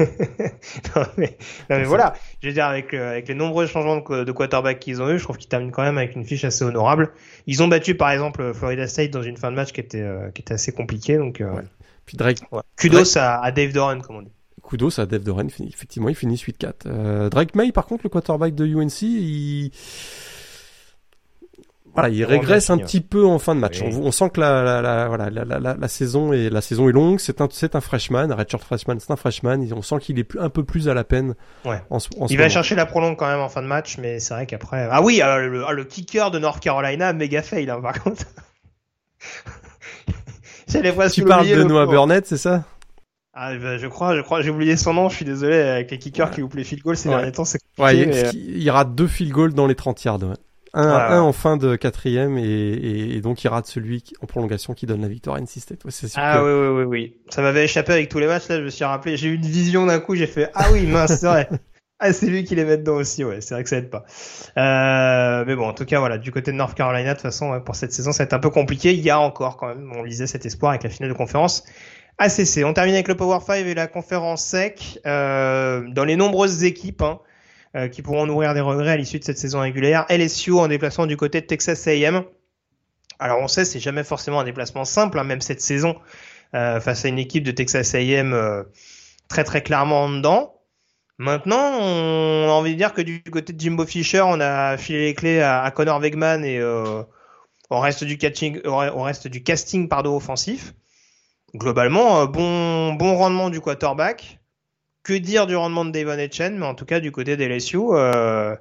non, 0.96 1.02
mais, 1.18 1.36
non, 1.70 1.76
mais 1.76 1.84
voilà. 1.84 2.14
Je 2.42 2.48
veux 2.48 2.54
dire, 2.54 2.64
avec, 2.64 2.94
euh, 2.94 3.10
avec 3.10 3.28
les 3.28 3.34
nombreux 3.34 3.66
changements 3.66 3.96
de, 3.98 4.24
de 4.24 4.32
quarterback 4.32 4.78
qu'ils 4.78 5.02
ont 5.02 5.10
eu, 5.10 5.18
je 5.18 5.24
trouve 5.24 5.36
qu'ils 5.36 5.48
terminent 5.48 5.72
quand 5.72 5.82
même 5.82 5.98
avec 5.98 6.14
une 6.16 6.24
fiche 6.24 6.44
assez 6.44 6.64
honorable. 6.64 7.10
Ils 7.46 7.62
ont 7.62 7.68
battu, 7.68 7.94
par 7.94 8.10
exemple, 8.10 8.52
Florida 8.54 8.86
State 8.86 9.10
dans 9.10 9.22
une 9.22 9.36
fin 9.36 9.50
de 9.50 9.56
match 9.56 9.72
qui 9.72 9.80
était, 9.80 10.00
euh, 10.00 10.30
qui 10.30 10.40
était 10.42 10.54
assez 10.54 10.72
compliquée. 10.72 11.18
Donc, 11.18 11.40
euh, 11.40 11.50
Ouais. 11.52 11.62
Puis 12.06 12.16
Drake, 12.16 12.38
ouais. 12.52 12.60
kudos 12.76 13.16
à, 13.18 13.42
à 13.42 13.50
Dave 13.50 13.72
Doran, 13.72 13.98
comme 14.00 14.16
on 14.16 14.22
dit. 14.22 14.32
Kudos 14.66 14.98
à 14.98 15.06
Dave 15.06 15.22
Doran, 15.22 15.46
effectivement, 15.46 16.08
il 16.08 16.14
finit 16.14 16.36
8-4. 16.36 16.72
Euh, 16.86 17.28
Drake 17.30 17.54
May, 17.54 17.72
par 17.72 17.86
contre, 17.86 18.02
le 18.04 18.10
quarterback 18.10 18.54
de 18.54 18.66
UNC, 18.66 19.02
il, 19.02 19.70
voilà, 21.94 22.10
il 22.10 22.24
régresse 22.24 22.68
un 22.68 22.76
petit 22.76 23.00
peu 23.00 23.24
en 23.24 23.38
fin 23.38 23.54
de 23.54 23.60
match. 23.60 23.80
Oui. 23.80 23.88
On, 23.94 24.08
on 24.08 24.10
sent 24.12 24.28
que 24.30 24.40
la, 24.40 24.62
la, 24.62 24.82
la, 24.82 25.08
voilà, 25.08 25.30
la, 25.30 25.88
saison 25.88 26.32
est, 26.34 26.50
la 26.50 26.60
saison 26.60 26.90
est 26.90 26.92
longue. 26.92 27.18
C'est 27.20 27.40
un, 27.40 27.48
c'est 27.50 27.74
un 27.74 27.80
freshman, 27.80 28.30
un 28.30 28.34
redshirt 28.34 28.62
freshman, 28.62 28.96
c'est 29.00 29.10
un 29.10 29.16
freshman. 29.16 29.60
On 29.74 29.80
sent 29.80 29.96
qu'il 30.00 30.18
est 30.18 30.36
un 30.38 30.50
peu 30.50 30.62
plus 30.62 30.88
à 30.90 30.94
la 30.94 31.04
peine 31.04 31.34
Ouais. 31.64 31.80
en, 31.88 31.98
ce- 31.98 32.08
en 32.20 32.28
ce 32.28 32.32
Il 32.34 32.38
va 32.38 32.50
chercher 32.50 32.74
la 32.74 32.84
prolongue 32.84 33.16
quand 33.16 33.28
même 33.28 33.40
en 33.40 33.48
fin 33.48 33.62
de 33.62 33.66
match, 33.66 33.96
mais 33.98 34.20
c'est 34.20 34.34
vrai 34.34 34.44
qu'après. 34.46 34.86
Ah 34.90 35.00
oui, 35.02 35.22
euh, 35.22 35.46
le, 35.48 35.64
ah, 35.66 35.72
le 35.72 35.84
kicker 35.84 36.30
de 36.30 36.38
North 36.38 36.60
Carolina, 36.62 37.14
méga 37.14 37.40
fail, 37.40 37.70
hein, 37.70 37.80
par 37.80 38.02
contre. 38.02 38.24
Tu 41.12 41.24
parles 41.24 41.48
de 41.48 41.62
Noah. 41.62 41.86
Burnett, 41.86 42.26
c'est 42.26 42.36
ça? 42.36 42.64
Ah, 43.38 43.54
bah, 43.58 43.76
je 43.76 43.86
crois, 43.86 44.16
je 44.16 44.22
crois, 44.22 44.40
j'ai 44.40 44.48
oublié 44.50 44.76
son 44.78 44.94
nom. 44.94 45.10
Je 45.10 45.16
suis 45.16 45.24
désolé 45.26 45.56
avec 45.58 45.90
les 45.90 45.98
kickers 45.98 46.28
Ouais. 46.28 46.34
qui 46.34 46.40
loupent 46.40 46.54
les 46.54 46.64
field 46.64 46.82
goals 46.82 46.96
ces 46.96 47.10
Ouais. 47.10 47.16
derniers 47.16 47.32
temps, 47.32 47.44
c'est 47.44 47.58
Ouais, 47.78 48.06
mais, 48.06 48.30
il- 48.32 48.70
rate 48.70 48.94
deux 48.94 49.06
field 49.06 49.30
goals 49.32 49.52
dans 49.52 49.66
les 49.66 49.74
30 49.74 50.02
yards. 50.04 50.22
ouais. 50.22 50.34
Un, 50.72 50.88
un 50.88 51.20
en 51.22 51.32
fin 51.32 51.56
de 51.56 51.76
quatrième 51.76 52.36
et, 52.38 52.42
et, 52.44 53.16
et 53.16 53.20
donc 53.22 53.42
il 53.44 53.48
rate 53.48 53.66
celui 53.66 54.02
qui- 54.02 54.14
en 54.22 54.26
prolongation 54.26 54.74
qui 54.74 54.84
donne 54.86 55.00
la 55.02 55.08
victoire 55.08 55.36
à 55.36 55.40
NC 55.40 55.60
State. 55.60 55.88
Sûr 55.90 56.08
Ah 56.16 56.38
que- 56.38 56.42
oui, 56.44 56.68
oui, 56.68 56.84
oui, 56.84 56.84
oui. 56.84 57.16
Ça 57.30 57.40
m'avait 57.42 57.64
échappé 57.64 57.92
avec 57.92 58.08
tous 58.10 58.18
les 58.18 58.26
matchs. 58.26 58.48
Là, 58.48 58.56
je 58.58 58.62
me 58.64 58.70
suis 58.70 58.84
rappelé. 58.84 59.16
J'ai 59.18 59.28
eu 59.28 59.34
une 59.34 59.42
vision 59.42 59.84
d'un 59.86 60.00
coup. 60.00 60.14
J'ai 60.16 60.26
fait 60.26 60.50
ah 60.54 60.66
oui, 60.72 60.86
mince, 60.86 61.16
c'est 61.18 61.26
vrai. 61.26 61.48
Ah, 61.98 62.12
c'est 62.12 62.26
lui 62.26 62.44
qui 62.44 62.54
les 62.54 62.66
met 62.66 62.76
dedans 62.76 62.96
aussi. 62.96 63.24
Ouais, 63.24 63.40
c'est 63.40 63.54
vrai 63.54 63.62
que 63.62 63.70
ça 63.70 63.78
aide 63.78 63.88
pas. 63.88 64.04
Euh, 64.58 65.44
mais 65.46 65.56
bon, 65.56 65.66
en 65.66 65.72
tout 65.72 65.86
cas, 65.86 65.98
voilà. 65.98 66.18
Du 66.18 66.30
côté 66.30 66.52
de 66.52 66.56
North 66.58 66.74
Carolina, 66.76 67.10
de 67.12 67.14
toute 67.14 67.22
façon, 67.22 67.52
ouais, 67.52 67.60
pour 67.60 67.74
cette 67.74 67.90
saison, 67.94 68.12
ça 68.12 68.18
va 68.22 68.24
être 68.24 68.34
un 68.34 68.38
peu 68.38 68.50
compliqué. 68.50 68.92
Il 68.92 69.00
y 69.00 69.08
a 69.08 69.18
encore 69.18 69.56
quand 69.56 69.68
même, 69.68 69.90
on 69.96 70.02
lisait 70.02 70.26
cet 70.26 70.44
espoir 70.44 70.72
avec 70.72 70.82
la 70.82 70.90
finale 70.90 71.10
de 71.10 71.16
conférence. 71.16 71.64
ACC. 72.18 72.64
On 72.64 72.72
termine 72.72 72.94
avec 72.94 73.08
le 73.08 73.14
Power 73.14 73.40
5 73.44 73.66
et 73.66 73.74
la 73.74 73.86
conférence 73.86 74.42
sec. 74.44 74.98
Euh, 75.06 75.86
dans 75.88 76.04
les 76.04 76.16
nombreuses 76.16 76.64
équipes 76.64 77.02
hein, 77.02 77.20
euh, 77.74 77.88
qui 77.88 78.02
pourront 78.02 78.26
nourrir 78.26 78.54
des 78.54 78.60
regrets 78.60 78.92
à 78.92 78.96
l'issue 78.96 79.18
de 79.18 79.24
cette 79.24 79.38
saison 79.38 79.60
régulière, 79.60 80.06
LSU 80.08 80.52
en 80.52 80.68
déplacement 80.68 81.06
du 81.06 81.16
côté 81.16 81.40
de 81.40 81.46
Texas 81.46 81.86
A&M. 81.86 82.24
Alors 83.18 83.40
on 83.40 83.48
sait, 83.48 83.64
c'est 83.64 83.80
jamais 83.80 84.04
forcément 84.04 84.40
un 84.40 84.44
déplacement 84.44 84.84
simple, 84.84 85.18
hein, 85.18 85.24
même 85.24 85.40
cette 85.40 85.60
saison 85.60 85.96
euh, 86.54 86.80
face 86.80 87.04
à 87.04 87.08
une 87.08 87.18
équipe 87.18 87.44
de 87.44 87.50
Texas 87.50 87.94
A&M 87.94 88.64
très 89.28 89.44
très 89.44 89.62
clairement 89.62 90.04
en 90.04 90.08
dedans. 90.10 90.52
Maintenant, 91.18 91.78
on 91.80 92.48
a 92.48 92.52
envie 92.52 92.72
de 92.72 92.76
dire 92.76 92.92
que 92.92 93.00
du 93.00 93.22
côté 93.22 93.54
de 93.54 93.60
Jimbo 93.60 93.86
Fisher, 93.86 94.20
on 94.20 94.38
a 94.38 94.76
filé 94.76 95.06
les 95.06 95.14
clés 95.14 95.40
à, 95.40 95.70
Connor 95.74 95.98
Wegman 95.98 96.44
et 96.44 96.62
au 96.62 97.80
reste 97.80 98.04
du 98.04 98.18
catching, 98.18 98.60
au 98.66 99.02
reste 99.02 99.26
du 99.28 99.42
casting 99.42 99.88
pardon 99.88 100.14
offensif. 100.14 100.74
Globalement, 101.54 102.22
euh, 102.22 102.26
bon 102.26 102.92
bon 102.94 103.16
rendement 103.16 103.50
du 103.50 103.60
quarterback. 103.60 104.40
Que 105.02 105.12
dire 105.14 105.46
du 105.46 105.54
rendement 105.54 105.84
de 105.84 105.92
Devon 105.92 106.18
Etchen, 106.18 106.58
mais 106.58 106.66
en 106.66 106.74
tout 106.74 106.84
cas 106.84 106.98
du 106.98 107.12
côté 107.12 107.36
des 107.36 107.46
LSU, 107.48 107.78
euh, 107.92 108.56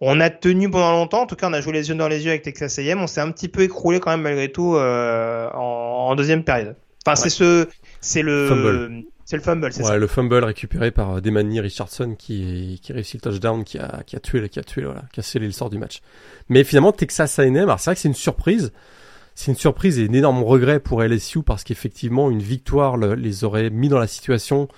on 0.00 0.20
a 0.20 0.28
tenu 0.28 0.70
pendant 0.70 0.92
longtemps. 0.92 1.22
En 1.22 1.26
tout 1.26 1.34
cas, 1.36 1.48
on 1.48 1.52
a 1.54 1.62
joué 1.62 1.72
les 1.72 1.88
yeux 1.88 1.94
dans 1.94 2.08
les 2.08 2.24
yeux 2.24 2.30
avec 2.30 2.42
Texas 2.42 2.78
A&M. 2.78 3.00
On 3.00 3.06
s'est 3.06 3.22
un 3.22 3.30
petit 3.30 3.48
peu 3.48 3.62
écroulé 3.62 3.98
quand 3.98 4.10
même 4.10 4.20
malgré 4.20 4.52
tout 4.52 4.76
euh, 4.76 5.48
en, 5.54 6.08
en 6.10 6.14
deuxième 6.14 6.44
période. 6.44 6.76
Enfin, 7.06 7.16
c'est 7.16 7.30
ce, 7.30 7.68
c'est 8.02 8.20
le, 8.22 8.46
Fumble. 8.48 9.02
c'est 9.24 9.36
le 9.36 9.42
fumble, 9.42 9.72
c'est 9.72 9.80
Ouais, 9.82 9.88
ça. 9.88 9.96
le 9.96 10.06
fumble 10.06 10.44
récupéré 10.44 10.90
par 10.90 11.20
Demani 11.22 11.58
Richardson 11.60 12.14
qui, 12.18 12.78
qui 12.82 12.92
réussit 12.92 13.14
le 13.24 13.30
touchdown, 13.30 13.64
qui 13.64 13.78
a, 13.78 14.02
qui 14.06 14.14
a 14.14 14.20
tué, 14.20 14.46
qui 14.50 14.58
a 14.60 14.62
tué, 14.62 14.82
voilà, 14.84 15.02
qui 15.12 15.18
a 15.20 15.22
scellé 15.22 15.46
le 15.46 15.52
sort 15.52 15.70
du 15.70 15.78
match. 15.78 16.00
Mais 16.50 16.62
finalement, 16.64 16.92
Texas 16.92 17.38
A&M, 17.38 17.56
alors 17.56 17.80
c'est 17.80 17.86
vrai 17.90 17.94
que 17.96 18.00
c'est 18.02 18.08
une 18.08 18.14
surprise. 18.14 18.72
C'est 19.34 19.50
une 19.52 19.56
surprise 19.56 19.98
et 19.98 20.08
un 20.08 20.12
énorme 20.12 20.42
regret 20.42 20.78
pour 20.80 21.02
LSU 21.02 21.42
parce 21.42 21.64
qu'effectivement, 21.64 22.30
une 22.30 22.42
victoire 22.42 22.96
le- 22.96 23.14
les 23.14 23.44
aurait 23.44 23.70
mis 23.70 23.88
dans 23.88 23.98
la 23.98 24.06
situation, 24.06 24.68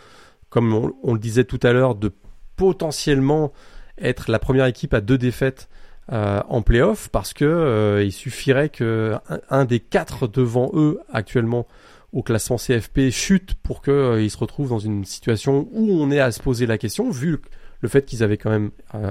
comme 0.48 0.72
on, 1.02 1.12
le 1.12 1.18
disait 1.18 1.44
tout 1.44 1.61
à 1.62 1.72
l'heure, 1.72 1.94
de 1.94 2.12
potentiellement 2.57 3.52
être 3.98 4.30
la 4.30 4.38
première 4.38 4.66
équipe 4.66 4.94
à 4.94 5.00
deux 5.00 5.18
défaites 5.18 5.68
euh, 6.12 6.40
en 6.48 6.62
playoff 6.62 7.09
parce 7.09 7.32
que 7.32 7.44
euh, 7.44 8.05
il 8.05 8.12
suffirait 8.12 8.68
que 8.68 9.14
un, 9.48 9.64
des 9.64 9.80
quatre 9.80 10.28
devant 10.28 10.70
eux 10.74 11.00
actuellement 11.12 11.66
au 12.12 12.22
classement 12.22 12.57
CFP 12.57 13.11
chute 13.11 13.55
pour 13.55 13.80
que 13.82 13.90
euh, 13.90 14.28
se 14.28 14.36
retrouvent 14.36 14.68
dans 14.68 14.78
une 14.78 15.05
situation 15.05 15.68
où 15.72 15.90
on 15.92 16.11
est 16.11 16.20
à 16.20 16.30
se 16.30 16.40
poser 16.40 16.66
la 16.66 16.78
question 16.78 17.11
vu 17.11 17.40
le 17.80 17.88
fait 17.88 18.05
qu'ils 18.05 18.22
avaient 18.22 18.36
quand 18.38 18.50
même 18.50 18.70
euh, 18.94 19.11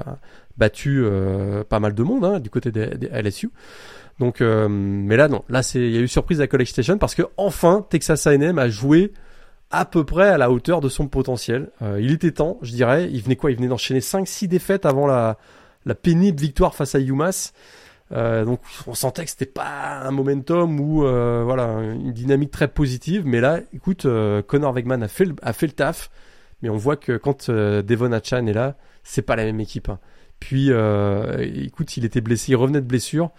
battu 0.56 1.02
euh, 1.04 1.64
pas 1.64 1.80
mal 1.80 1.94
de 1.94 2.02
monde 2.02 2.24
hein, 2.24 2.40
du 2.40 2.48
côté 2.50 2.70
des 2.72 3.08
LSU. 3.12 3.50
Donc, 4.20 4.40
euh, 4.40 4.68
mais 4.68 5.16
là 5.16 5.28
non, 5.28 5.42
là 5.48 5.62
c'est 5.62 5.80
il 5.80 5.90
y 5.92 5.98
a 5.98 6.00
eu 6.00 6.08
surprise 6.08 6.40
à 6.40 6.46
College 6.46 6.68
Station 6.68 6.98
parce 6.98 7.14
que 7.14 7.22
enfin 7.36 7.84
Texas 7.90 8.26
A&M 8.26 8.58
a 8.58 8.68
joué 8.68 9.12
à 9.70 9.84
peu 9.84 10.04
près 10.04 10.28
à 10.28 10.38
la 10.38 10.50
hauteur 10.52 10.80
de 10.80 10.88
son 10.88 11.08
potentiel. 11.08 11.70
Euh, 11.82 12.00
il 12.00 12.12
était 12.12 12.30
temps, 12.30 12.58
je 12.62 12.72
dirais. 12.72 13.08
Il 13.10 13.22
venait 13.22 13.34
quoi? 13.36 13.50
Il 13.50 13.56
venait 13.56 13.66
d'enchaîner 13.68 14.00
5-6 14.00 14.46
défaites 14.46 14.86
avant 14.86 15.06
la, 15.08 15.36
la 15.84 15.94
pénible 15.96 16.40
victoire 16.40 16.74
face 16.76 16.94
à 16.94 17.00
UMass. 17.00 17.52
Euh, 18.12 18.44
donc 18.44 18.60
on 18.86 18.94
sentait 18.94 19.24
que 19.24 19.30
c'était 19.30 19.46
pas 19.46 20.02
un 20.04 20.10
momentum 20.12 20.78
ou 20.78 21.04
euh, 21.04 21.42
voilà 21.44 21.80
une 21.80 22.12
dynamique 22.12 22.52
très 22.52 22.68
positive. 22.68 23.24
Mais 23.26 23.40
là, 23.40 23.60
écoute, 23.72 24.04
euh, 24.06 24.42
Connor 24.42 24.74
Wegman 24.74 25.02
a 25.02 25.08
fait 25.08 25.24
le, 25.24 25.34
a 25.42 25.52
fait 25.52 25.66
le 25.66 25.72
taf, 25.72 26.10
mais 26.62 26.68
on 26.68 26.76
voit 26.76 26.96
que 26.96 27.16
quand 27.16 27.48
euh, 27.48 27.82
Devon 27.82 28.12
Achan 28.12 28.46
est 28.46 28.52
là, 28.52 28.76
c'est 29.02 29.22
pas 29.22 29.34
la 29.34 29.44
même 29.44 29.58
équipe. 29.58 29.88
hein. 29.88 29.98
Puis, 30.38 30.66
euh, 30.70 31.38
écoute, 31.64 31.96
il 31.96 32.04
était 32.04 32.20
blessé, 32.20 32.52
il 32.52 32.56
revenait 32.56 32.82
de 32.82 32.86
blessure. 32.86 33.30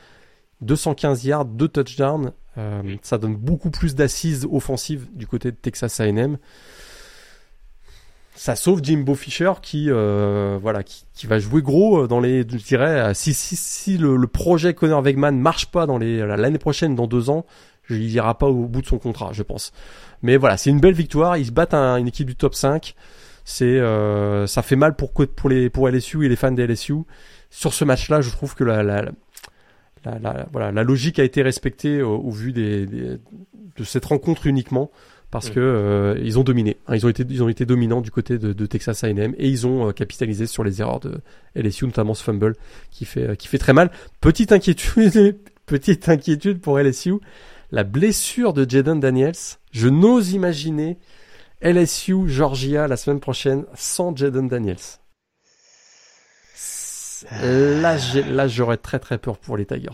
215 0.62 1.26
yards, 1.26 1.46
2 1.46 1.68
touchdowns. 1.68 2.32
Euh, 2.58 2.82
ça 3.02 3.18
donne 3.18 3.36
beaucoup 3.36 3.70
plus 3.70 3.96
d'assises 3.96 4.48
offensives 4.50 5.08
du 5.14 5.28
côté 5.28 5.52
de 5.52 5.58
Texas 5.58 6.00
A&M. 6.00 6.38
Ça 8.38 8.56
sauve 8.58 8.82
Jimbo 8.84 9.16
Fisher 9.16 9.54
qui, 9.62 9.86
euh, 9.90 10.58
voilà, 10.62 10.84
qui, 10.84 11.06
qui 11.14 11.26
va 11.26 11.40
jouer 11.40 11.62
gros 11.62 12.04
euh, 12.04 12.08
dans 12.08 12.20
les, 12.20 12.40
je 12.42 12.58
dirais, 12.66 13.14
si, 13.14 13.34
si, 13.34 13.56
si 13.56 13.98
le, 13.98 14.18
le 14.18 14.28
projet 14.28 14.74
Connor 14.74 15.02
Wegman 15.02 15.32
marche 15.40 15.68
pas 15.68 15.86
dans 15.86 15.98
les, 15.98 16.18
l'année 16.20 16.58
prochaine, 16.58 16.96
dans 16.96 17.08
deux 17.08 17.30
ans, 17.30 17.46
il 17.90 18.12
ira 18.12 18.38
pas 18.38 18.48
au 18.48 18.66
bout 18.66 18.82
de 18.82 18.88
son 18.88 18.98
contrat, 18.98 19.30
je 19.32 19.42
pense. 19.44 19.72
Mais 20.22 20.36
voilà, 20.36 20.58
c'est 20.58 20.70
une 20.70 20.82
belle 20.82 20.94
victoire. 20.96 21.38
Ils 21.38 21.46
se 21.46 21.52
battent 21.52 21.74
un- 21.74 21.96
une 21.98 22.08
équipe 22.10 22.28
du 22.28 22.36
top 22.36 22.56
5. 22.56 22.96
C'est, 23.46 23.64
euh, 23.66 24.48
ça 24.48 24.62
fait 24.64 24.76
mal 24.76 24.96
pour, 24.96 25.14
pour 25.14 25.50
les, 25.50 25.70
pour 25.70 25.88
LSU 25.88 26.26
et 26.26 26.30
les 26.30 26.36
fans 26.36 26.52
des 26.52 26.64
LSU. 26.68 26.96
Sur 27.52 27.74
ce 27.74 27.86
match-là, 27.86 28.20
je 28.20 28.32
trouve 28.32 28.54
que 28.56 28.64
la, 28.66 28.84
la, 28.84 29.06
la, 30.06 30.20
la- 30.20 30.48
voilà, 30.52 30.72
la 30.72 30.84
logique 30.84 31.20
a 31.20 31.24
été 31.24 31.42
respectée 31.42 32.02
au, 32.02 32.16
au 32.18 32.32
vu 32.32 32.52
des, 32.54 32.86
des- 32.86 33.18
de 33.78 33.84
cette 33.84 34.06
rencontre 34.06 34.48
uniquement 34.48 34.90
parce 35.32 35.50
Mm. 35.50 35.54
que 35.54 35.60
euh, 35.60 36.20
ils 36.24 36.40
ont 36.40 36.44
dominé. 36.44 36.78
Hein, 36.88 36.96
ils 36.96 37.06
ont 37.06 37.10
été 37.10 37.26
ils 37.30 37.44
ont 37.44 37.50
été 37.50 37.66
dominants 37.66 38.00
du 38.02 38.12
côté 38.12 38.38
de, 38.38 38.54
de 38.54 38.66
Texas 38.68 39.04
A&M 39.04 39.34
et 39.38 39.50
ils 39.50 39.68
ont 39.68 39.90
euh, 39.90 39.92
capitalisé 39.92 40.46
sur 40.48 40.64
les 40.64 40.80
erreurs 40.82 41.00
de 41.02 41.18
LSU, 41.56 41.86
notamment 41.86 42.14
ce 42.14 42.24
fumble 42.24 42.56
qui 42.92 43.04
fait 43.06 43.30
euh, 43.30 43.36
qui 43.36 43.48
fait 43.48 43.58
très 43.58 43.74
mal. 43.74 43.92
Petite 44.22 44.52
inquiétude, 44.52 45.38
petite 45.66 46.08
inquiétude 46.08 46.62
pour 46.62 46.80
LSU, 46.80 47.16
la 47.72 47.84
blessure 47.84 48.54
de 48.54 48.70
Jaden 48.70 49.00
Daniels. 49.00 49.34
Je 49.72 49.90
n'ose 49.90 50.32
imaginer 50.34 50.98
LSU 51.62 52.28
Georgia 52.28 52.88
la 52.88 52.96
semaine 52.96 53.20
prochaine 53.20 53.66
sans 53.74 54.16
Jaden 54.16 54.48
Daniels. 54.48 54.78
Là, 57.42 57.98
là, 58.30 58.48
j'aurais 58.48 58.78
très 58.78 59.00
très 59.00 59.18
peur 59.18 59.38
pour 59.38 59.58
les 59.58 59.66
Tigers. 59.66 59.90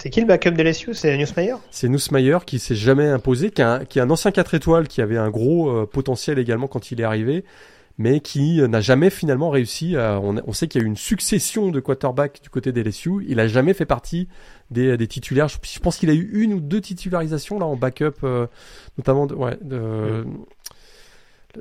C'est 0.00 0.10
qui 0.10 0.20
le 0.20 0.26
backup 0.26 0.50
de 0.50 0.62
LSU? 0.62 0.92
C'est 0.92 1.16
Newsmeyer 1.16 1.54
C'est 1.70 1.88
Nussmeyer 1.88 2.38
qui 2.44 2.58
s'est 2.58 2.74
jamais 2.74 3.08
imposé, 3.08 3.50
qui, 3.50 3.62
est 3.62 3.64
un- 3.64 3.84
qui 3.84 3.98
est 3.98 4.02
un 4.02 4.10
ancien 4.10 4.32
4 4.32 4.54
étoiles, 4.54 4.86
qui 4.88 5.00
avait 5.00 5.16
un 5.16 5.30
gros 5.30 5.70
euh, 5.70 5.86
potentiel 5.86 6.38
également 6.38 6.66
quand 6.66 6.90
il 6.90 7.00
est 7.00 7.04
arrivé, 7.04 7.44
mais 7.96 8.20
qui 8.20 8.60
euh, 8.60 8.66
n'a 8.68 8.80
jamais 8.82 9.08
finalement 9.08 9.48
réussi. 9.50 9.96
À, 9.96 10.20
on, 10.20 10.36
on 10.46 10.52
sait 10.52 10.68
qu'il 10.68 10.80
y 10.80 10.84
a 10.84 10.86
eu 10.86 10.88
une 10.88 10.96
succession 10.96 11.70
de 11.70 11.80
quarterbacks 11.80 12.42
du 12.42 12.50
côté 12.50 12.70
des 12.72 12.82
LSU. 12.82 13.24
Il 13.28 13.40
a 13.40 13.46
jamais 13.48 13.72
fait 13.72 13.86
partie 13.86 14.28
des, 14.70 14.96
des 14.98 15.06
titulaires. 15.06 15.48
Je, 15.48 15.56
je 15.62 15.78
pense 15.78 15.96
qu'il 15.96 16.10
a 16.10 16.14
eu 16.14 16.28
une 16.34 16.52
ou 16.52 16.60
deux 16.60 16.80
titularisations 16.82 17.58
là 17.58 17.64
en 17.66 17.76
backup, 17.76 18.24
euh, 18.24 18.46
notamment 18.98 19.26
de, 19.26 19.34
ouais, 19.34 19.56
de, 19.62 20.24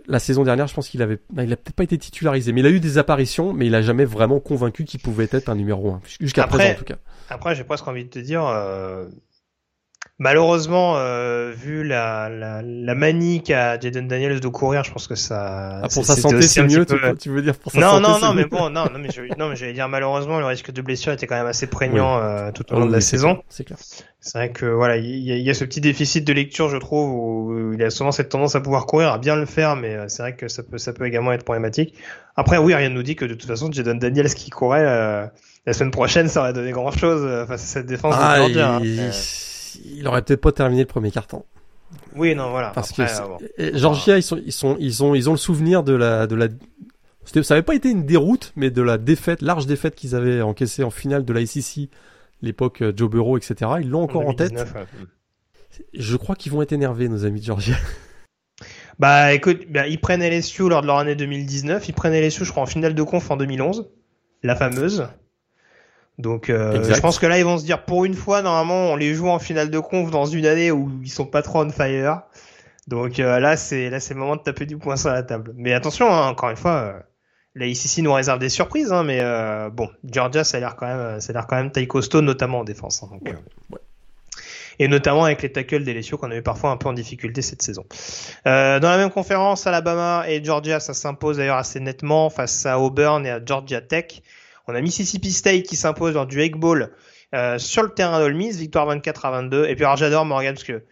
la 0.08 0.20
saison 0.20 0.44
dernière. 0.44 0.68
Je 0.68 0.74
pense 0.74 0.90
qu'il 0.90 1.02
avait, 1.02 1.20
il 1.36 1.52
a 1.54 1.56
peut-être 1.56 1.76
pas 1.76 1.84
été 1.84 1.98
titularisé, 1.98 2.52
mais 2.52 2.62
il 2.62 2.66
a 2.66 2.70
eu 2.70 2.80
des 2.80 2.98
apparitions, 2.98 3.54
mais 3.54 3.68
il 3.68 3.76
a 3.76 3.82
jamais 3.82 4.06
vraiment 4.06 4.40
convaincu 4.40 4.86
qu'il 4.86 5.00
pouvait 5.00 5.30
être 5.32 5.50
un 5.50 5.56
numéro 5.56 5.92
un 5.92 6.02
jusqu'à 6.20 6.44
Après, 6.44 6.58
présent 6.58 6.74
en 6.74 6.76
tout 6.76 6.86
cas. 6.86 6.98
Après, 7.30 7.56
j'ai 7.56 7.64
presque 7.64 7.88
envie 7.88 8.06
de 8.06 8.10
te 8.10 8.20
dire, 8.20 8.46
euh, 8.46 9.08
Malheureusement, 10.20 10.94
euh, 10.98 11.52
vu 11.56 11.84
la, 11.84 12.30
la, 12.30 12.62
la 12.62 12.96
manie 12.96 13.42
qu'a 13.42 13.80
Jaden 13.80 14.08
Daniels 14.08 14.40
de 14.40 14.48
courir, 14.48 14.84
je 14.84 14.92
pense 14.92 15.08
que 15.08 15.16
ça. 15.16 15.80
Ah, 15.82 15.88
pour 15.92 16.06
sa 16.06 16.16
santé, 16.16 16.44
c'est 16.44 16.62
mieux, 16.62 16.86
peu... 16.86 17.16
tu, 17.16 17.30
veux 17.30 17.42
dire 17.42 17.58
pour 17.58 17.72
sa 17.72 17.80
non, 17.80 17.90
santé, 17.94 18.02
Non, 18.04 18.20
non, 18.20 18.34
mais 18.36 18.46
bon, 18.46 18.70
non, 18.70 18.86
non, 18.94 19.00
mais 19.00 19.10
je, 19.12 19.22
non, 19.40 19.50
mais 19.50 19.56
j'allais 19.56 19.74
dire 19.74 19.90
malheureusement, 19.90 20.40
le 20.40 20.46
risque 20.46 20.72
de 20.72 20.82
blessure 20.84 21.14
était 21.14 21.26
quand 21.26 21.36
même 21.36 21.48
assez 21.48 21.66
prégnant 21.66 22.18
oui. 22.18 22.24
euh, 22.26 22.52
tout 22.52 22.72
au 22.72 22.76
long 22.76 22.84
oui, 22.84 22.90
de 22.90 22.94
la 22.94 23.02
saison. 23.02 23.42
C'est 23.50 23.64
clair. 23.64 23.80
C'est 24.20 24.38
vrai 24.38 24.52
que 24.52 24.68
voilà, 24.68 24.98
il 24.98 25.06
y, 25.06 25.34
y, 25.34 25.50
a 25.50 25.54
ce 25.54 25.66
petit 25.66 25.82
déficit 25.82 26.26
de 26.26 26.32
lecture, 26.32 26.70
je 26.70 26.78
trouve, 26.78 27.12
où 27.12 27.74
il 27.74 27.84
a 27.84 27.90
souvent 27.90 28.12
cette 28.12 28.30
tendance 28.30 28.56
à 28.56 28.62
pouvoir 28.62 28.86
courir, 28.86 29.12
à 29.12 29.18
bien 29.18 29.36
le 29.36 29.48
faire, 29.48 29.76
mais 29.76 29.96
euh, 29.96 30.06
c'est 30.10 30.22
vrai 30.22 30.36
que 30.36 30.48
ça 30.48 30.62
peut, 30.62 30.78
ça 30.78 30.94
peut 30.94 31.08
également 31.08 31.34
être 31.34 31.44
problématique. 31.44 31.96
Après, 32.36 32.60
oui, 32.60 32.76
rien 32.76 32.90
ne 32.90 32.94
nous 32.94 33.04
dit 33.04 33.16
que 33.16 33.26
de 33.26 33.34
toute 33.34 33.48
façon, 33.48 33.72
Jaden 33.72 33.98
Daniels 33.98 34.34
qui 34.34 34.52
courait 34.52 34.86
euh, 34.86 35.26
la 35.66 35.74
semaine 35.74 35.92
prochaine, 35.92 36.30
ça 36.30 36.42
aurait 36.42 36.54
donné 36.54 36.72
grand 36.72 36.92
chose 36.92 37.48
face 37.48 37.64
à 37.64 37.66
cette 37.66 37.88
défense 37.88 38.16
ah, 38.18 38.48
de 38.48 38.54
Georgia. 38.54 38.80
Il... 38.84 39.00
Hein 39.00 39.12
il 39.84 40.08
aurait 40.08 40.22
peut-être 40.22 40.42
pas 40.42 40.52
terminé 40.52 40.82
le 40.82 40.88
premier 40.88 41.12
carton. 41.12 41.44
Oui, 42.16 42.36
non, 42.36 42.50
voilà. 42.50 42.70
Parce 42.70 42.92
Après, 42.92 43.06
que 43.06 43.62
euh, 43.62 43.72
bon. 43.72 43.78
Georgia, 43.78 44.18
ils 44.18 44.24
sont, 44.24 44.42
ils 44.44 44.52
sont, 44.52 44.78
ils 44.80 45.04
ont, 45.04 45.16
ils 45.16 45.30
ont 45.30 45.34
le 45.34 45.38
souvenir 45.38 45.84
de 45.84 45.94
la, 45.94 46.28
de 46.28 46.36
la. 46.36 46.48
Ça 47.26 47.54
avait 47.54 47.64
pas 47.64 47.76
été 47.76 47.90
une 47.90 48.06
déroute, 48.06 48.52
mais 48.56 48.70
de 48.70 48.82
la 48.82 48.98
défaite, 48.98 49.42
large 49.42 49.66
défaite 49.66 49.96
qu'ils 49.96 50.16
avaient 50.16 50.42
encaissée 50.42 50.84
en 50.84 50.90
finale 50.90 51.24
de 51.24 51.34
la 51.34 51.46
SEC, 51.46 51.90
l'époque 52.42 52.84
Joe 52.96 53.10
Burrow, 53.10 53.38
etc. 53.38 53.72
Ils 53.82 53.90
l'ont 53.90 54.02
encore 54.02 54.28
en, 54.28 54.34
2019, 54.34 54.70
en 54.70 54.74
tête. 54.74 54.88
Ouais. 55.00 55.80
Je 55.94 56.18
crois 56.18 56.36
qu'ils 56.36 56.52
vont 56.52 56.62
être 56.62 56.74
énervés, 56.74 57.08
nos 57.08 57.26
amis 57.26 57.40
de 57.40 57.46
Georgia. 57.46 57.76
Bah, 59.00 59.34
écoute, 59.34 59.66
bah, 59.70 59.88
ils 59.88 60.00
prennent 60.00 60.22
LSU 60.22 60.70
lors 60.70 60.82
de 60.82 60.88
leur 60.88 61.00
année 61.00 61.16
2019. 61.16 61.90
Ils 61.90 61.94
prennent 61.94 62.14
LSU, 62.14 62.46
je 62.46 62.52
crois, 62.52 62.64
en 62.64 62.68
finale 62.68 62.94
de 62.94 63.04
conf 63.04 63.32
en 63.32 63.38
2011, 63.38 63.90
la 64.44 64.56
fameuse. 64.56 65.08
Donc 66.20 66.50
euh, 66.50 66.94
je 66.94 67.00
pense 67.00 67.18
que 67.18 67.26
là 67.26 67.40
ils 67.40 67.46
vont 67.46 67.58
se 67.58 67.66
dire 67.66 67.86
pour 67.86 68.06
une 68.06 68.14
fois 68.14 68.42
normalement 68.42 68.92
on 68.92 68.96
les 68.96 69.16
joue 69.16 69.30
en 69.30 69.40
finale 69.40 69.72
de 69.72 69.80
conf 69.80 70.12
dans 70.12 70.26
une 70.26 70.46
année 70.46 70.72
où 70.72 70.92
ils 71.02 71.10
sont 71.10 71.26
pas 71.26 71.42
trop 71.42 71.64
on 71.64 71.70
fire. 71.70 72.22
Donc 72.88 73.20
euh, 73.20 73.40
là 73.40 73.58
c'est 73.58 73.90
là 73.90 74.00
c'est 74.00 74.14
le 74.14 74.20
moment 74.20 74.36
de 74.36 74.42
taper 74.42 74.66
du 74.66 74.78
poing 74.78 74.96
sur 74.96 75.10
la 75.10 75.24
table. 75.24 75.54
Mais 75.56 75.74
attention 75.74 76.12
hein, 76.12 76.28
encore 76.28 76.52
une 76.52 76.58
fois 76.58 76.72
euh, 76.72 77.00
la 77.56 77.66
ICC 77.66 78.00
nous 78.00 78.14
réserve 78.14 78.40
des 78.40 78.50
surprises 78.50 78.92
hein, 78.92 79.04
mais 79.04 79.20
euh, 79.22 79.70
bon 79.72 79.90
Georgia 80.04 80.44
ça 80.44 80.58
a 80.58 80.60
l'air 80.60 80.76
quand 80.76 80.88
même 80.88 81.20
ça 81.20 81.32
a 81.32 81.34
l'air 81.34 81.48
quand 81.48 81.56
même 81.56 81.72
taille 81.72 81.88
costaud 81.88 82.22
notamment 82.22 82.60
en 82.60 82.64
défense. 82.64 83.02
Hein, 83.02 83.08
donc, 83.12 83.24
ouais, 83.24 83.36
ouais. 83.72 83.80
Et 84.80 84.88
notamment 84.88 85.26
avec 85.26 85.42
les 85.42 85.52
tackles 85.52 85.84
d'Elesio 85.84 86.18
qu'on 86.18 86.32
a 86.32 86.36
eu 86.36 86.42
parfois 86.42 86.72
un 86.72 86.78
peu 86.78 86.88
en 86.88 86.94
difficulté 86.94 87.42
cette 87.42 87.62
saison. 87.62 87.86
Euh, 88.48 88.80
dans 88.80 88.90
la 88.90 88.98
même 88.98 89.12
conférence, 89.12 89.68
Alabama 89.68 90.26
et 90.28 90.44
Georgia, 90.44 90.80
ça 90.80 90.94
s'impose 90.94 91.38
d'ailleurs 91.38 91.58
assez 91.58 91.80
nettement 91.80 92.30
face 92.30 92.66
à 92.66 92.80
Auburn 92.80 93.26
et 93.26 93.32
à 93.32 93.44
Georgia 93.44 93.82
Tech. 93.82 94.22
On 94.68 94.76
a 94.76 94.82
Mississippi 94.82 95.32
State 95.32 95.64
qui 95.64 95.76
s'impose 95.76 96.14
dans 96.14 96.26
du 96.26 96.40
Egg 96.40 96.56
Bowl 96.56 96.92
euh, 97.34 97.58
sur 97.58 97.84
le 97.84 97.90
terrain 97.90 98.20
d'Olmis, 98.20 98.52
victoire 98.52 98.86
24 98.86 99.26
à 99.26 99.32
22. 99.32 99.66
Et 99.66 99.76
puis 99.76 99.84
alors 99.84 99.98
j'adore 99.98 100.26
Morgan 100.26 100.54
parce 100.54 100.64
que 100.64 100.84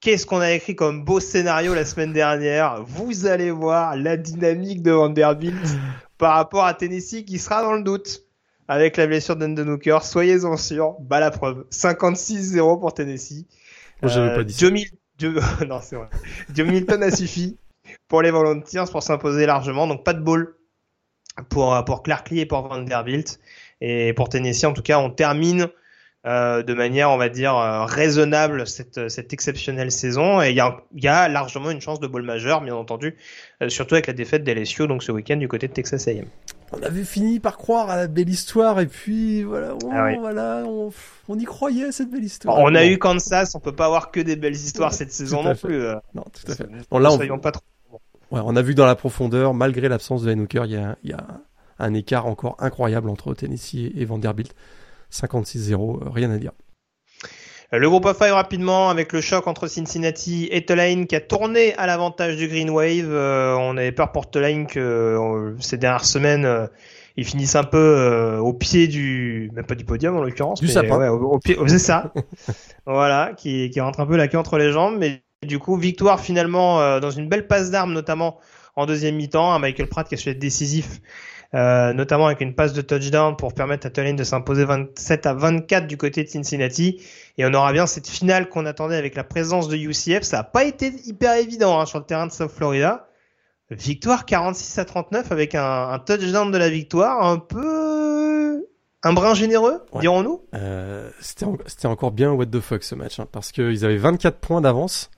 qu'est-ce 0.00 0.26
qu'on 0.26 0.40
a 0.40 0.52
écrit 0.52 0.74
comme 0.74 1.04
beau 1.04 1.20
scénario 1.20 1.74
la 1.74 1.84
semaine 1.84 2.12
dernière? 2.12 2.82
Vous 2.82 3.26
allez 3.26 3.50
voir 3.50 3.96
la 3.96 4.16
dynamique 4.16 4.82
de 4.82 4.90
Vanderbilt 4.90 5.56
par 6.18 6.34
rapport 6.34 6.64
à 6.64 6.74
Tennessee 6.74 7.24
qui 7.24 7.38
sera 7.38 7.62
dans 7.62 7.74
le 7.74 7.82
doute 7.82 8.22
avec 8.68 8.96
la 8.96 9.06
blessure 9.06 9.36
d'Enden 9.36 9.68
Hooker. 9.68 9.98
Soyez-en 10.02 10.56
sûrs, 10.56 10.96
bah 11.00 11.20
la 11.20 11.30
preuve. 11.30 11.64
56-0 11.70 12.80
pour 12.80 12.94
Tennessee. 12.94 13.46
Moi, 14.02 14.10
j'avais 14.10 14.34
pas 14.34 14.42
dit 14.42 14.56
Joe, 14.58 14.72
Mil... 14.72 14.88
Joe... 15.18 15.34
non, 15.68 15.80
c'est 15.80 15.96
vrai. 15.96 16.08
Joe 16.52 16.66
Milton 16.66 17.02
a 17.02 17.10
suffi 17.10 17.56
pour 18.08 18.22
les 18.22 18.30
Volunteers 18.30 18.90
pour 18.90 19.02
s'imposer 19.02 19.46
largement. 19.46 19.86
Donc 19.86 20.04
pas 20.04 20.12
de 20.12 20.20
ball 20.20 20.55
pour, 21.48 21.84
pour 21.84 22.02
Clark 22.02 22.30
Lee 22.30 22.40
et 22.40 22.46
pour 22.46 22.66
Vanderbilt. 22.66 23.38
Et 23.80 24.12
pour 24.14 24.28
Tennessee, 24.28 24.64
en 24.64 24.72
tout 24.72 24.82
cas, 24.82 24.98
on 24.98 25.10
termine 25.10 25.68
euh, 26.26 26.64
de 26.64 26.74
manière, 26.74 27.10
on 27.10 27.18
va 27.18 27.28
dire, 27.28 27.56
euh, 27.56 27.84
raisonnable 27.84 28.66
cette, 28.66 29.08
cette 29.08 29.32
exceptionnelle 29.32 29.92
saison. 29.92 30.42
Et 30.42 30.50
il 30.50 30.56
y 30.56 30.60
a, 30.60 30.78
y 30.96 31.06
a 31.06 31.28
largement 31.28 31.70
une 31.70 31.80
chance 31.80 32.00
de 32.00 32.08
ball 32.08 32.22
majeur, 32.22 32.62
bien 32.62 32.74
entendu, 32.74 33.16
euh, 33.62 33.68
surtout 33.68 33.94
avec 33.94 34.08
la 34.08 34.12
défaite 34.12 34.42
d'LSU, 34.42 34.88
donc 34.88 35.04
ce 35.04 35.12
week-end 35.12 35.36
du 35.36 35.46
côté 35.46 35.68
de 35.68 35.72
Texas 35.72 36.08
A&M. 36.08 36.24
On 36.72 36.82
avait 36.82 37.04
fini 37.04 37.38
par 37.38 37.56
croire 37.56 37.90
à 37.90 37.96
la 37.96 38.08
belle 38.08 38.28
histoire, 38.28 38.80
et 38.80 38.86
puis 38.86 39.44
voilà, 39.44 39.74
on, 39.84 39.90
ah 39.92 40.06
oui. 40.06 40.16
voilà 40.18 40.64
on, 40.66 40.90
on, 41.28 41.38
y 41.38 41.44
croyait 41.44 41.92
cette 41.92 42.10
belle 42.10 42.24
histoire. 42.24 42.58
On 42.58 42.74
a 42.74 42.84
eu 42.84 42.98
Kansas, 42.98 43.54
on 43.54 43.60
peut 43.60 43.70
pas 43.76 43.86
avoir 43.86 44.10
que 44.10 44.18
des 44.18 44.34
belles 44.34 44.54
histoires 44.54 44.92
cette 44.92 45.12
saison 45.12 45.44
non 45.44 45.54
plus. 45.54 45.80
euh. 45.80 45.94
Non, 46.12 46.24
tout 46.24 46.50
à 46.50 46.56
fait. 46.56 46.66
Bon, 46.90 46.98
là, 46.98 47.10
soyons 47.10 47.38
pas 47.38 47.52
trop 47.52 47.62
Ouais, 48.30 48.40
on 48.44 48.56
a 48.56 48.62
vu 48.62 48.74
dans 48.74 48.86
la 48.86 48.96
profondeur, 48.96 49.54
malgré 49.54 49.88
l'absence 49.88 50.22
de 50.22 50.34
Hooker, 50.34 50.64
il 50.64 50.72
y 50.72 50.76
a, 50.76 50.96
il 51.04 51.10
y 51.10 51.12
a 51.12 51.26
un 51.78 51.94
écart 51.94 52.26
encore 52.26 52.56
incroyable 52.58 53.08
entre 53.08 53.34
Tennessee 53.34 53.92
et 53.94 54.04
Vanderbilt. 54.04 54.54
56-0, 55.12 56.10
rien 56.10 56.30
à 56.30 56.38
dire. 56.38 56.52
Le 57.72 57.88
groupe 57.88 58.04
of 58.04 58.16
five 58.16 58.32
rapidement 58.32 58.90
avec 58.90 59.12
le 59.12 59.20
choc 59.20 59.46
entre 59.48 59.66
Cincinnati 59.66 60.48
et 60.52 60.64
Tulane 60.64 61.06
qui 61.06 61.16
a 61.16 61.20
tourné 61.20 61.74
à 61.74 61.86
l'avantage 61.86 62.36
du 62.36 62.46
Green 62.46 62.70
Wave. 62.70 63.10
Euh, 63.10 63.56
on 63.58 63.76
avait 63.76 63.92
peur 63.92 64.12
pour 64.12 64.30
Tulane 64.30 64.66
que 64.66 64.78
euh, 64.78 65.56
ces 65.58 65.76
dernières 65.76 66.04
semaines 66.04 66.44
euh, 66.44 66.66
ils 67.16 67.24
finissent 67.24 67.56
un 67.56 67.64
peu 67.64 67.78
euh, 67.78 68.38
au 68.38 68.52
pied 68.52 68.86
du, 68.88 69.50
même 69.54 69.64
pas 69.64 69.74
du 69.74 69.84
podium 69.84 70.16
en 70.16 70.22
l'occurrence, 70.22 70.60
du 70.60 70.68
sapin. 70.68 70.98
Ouais, 70.98 71.08
au, 71.08 71.32
au 71.32 71.38
pied, 71.38 71.56
c'est 71.66 71.78
ça. 71.78 72.12
voilà, 72.86 73.32
qui, 73.36 73.70
qui 73.70 73.80
rentre 73.80 74.00
un 74.00 74.06
peu 74.06 74.16
la 74.16 74.28
queue 74.28 74.38
entre 74.38 74.58
les 74.58 74.70
jambes, 74.70 74.96
mais 74.98 75.22
du 75.46 75.58
coup 75.58 75.76
victoire 75.76 76.20
finalement 76.20 76.80
euh, 76.80 77.00
dans 77.00 77.10
une 77.10 77.28
belle 77.28 77.46
passe 77.46 77.70
d'armes 77.70 77.92
notamment 77.92 78.38
en 78.76 78.84
deuxième 78.86 79.16
mi-temps. 79.16 79.52
Un 79.52 79.58
Michael 79.58 79.88
Pratt 79.88 80.06
qui 80.08 80.14
a 80.14 80.18
su 80.18 80.28
être 80.30 80.38
décisif 80.38 81.00
euh, 81.54 81.92
notamment 81.92 82.26
avec 82.26 82.40
une 82.40 82.54
passe 82.54 82.72
de 82.72 82.82
touchdown 82.82 83.36
pour 83.36 83.54
permettre 83.54 83.86
à 83.86 83.90
Tulane 83.90 84.16
de 84.16 84.24
s'imposer 84.24 84.64
27 84.64 85.26
à 85.26 85.32
24 85.32 85.86
du 85.86 85.96
côté 85.96 86.24
de 86.24 86.28
Cincinnati. 86.28 87.00
Et 87.38 87.46
on 87.46 87.54
aura 87.54 87.72
bien 87.72 87.86
cette 87.86 88.08
finale 88.08 88.48
qu'on 88.48 88.66
attendait 88.66 88.96
avec 88.96 89.14
la 89.14 89.24
présence 89.24 89.68
de 89.68 89.76
UCF. 89.76 90.22
Ça 90.22 90.38
n'a 90.38 90.42
pas 90.44 90.64
été 90.64 90.92
hyper 91.06 91.34
évident 91.36 91.78
hein, 91.80 91.86
sur 91.86 91.98
le 92.00 92.04
terrain 92.04 92.26
de 92.26 92.32
South 92.32 92.50
Florida. 92.50 93.06
Victoire 93.70 94.26
46 94.26 94.78
à 94.78 94.84
39 94.84 95.32
avec 95.32 95.54
un, 95.54 95.88
un 95.90 95.98
touchdown 95.98 96.50
de 96.52 96.58
la 96.58 96.68
victoire, 96.68 97.24
un 97.24 97.38
peu 97.38 98.64
un 99.02 99.12
brin 99.12 99.34
généreux, 99.34 99.82
Ouais. 99.92 100.00
dirons-nous. 100.00 100.42
Euh, 100.54 101.10
C'était 101.20 101.44
en- 101.46 101.56
c'était 101.66 101.86
encore 101.86 102.10
bien 102.12 102.32
what 102.32 102.46
the 102.46 102.60
fuck 102.60 102.82
ce 102.82 102.94
match, 102.96 103.18
hein, 103.20 103.26
parce 103.30 103.52
qu'ils 103.52 103.84
avaient 103.84 103.96
24 103.98 104.38
points 104.38 104.60
d'avance. 104.60 105.10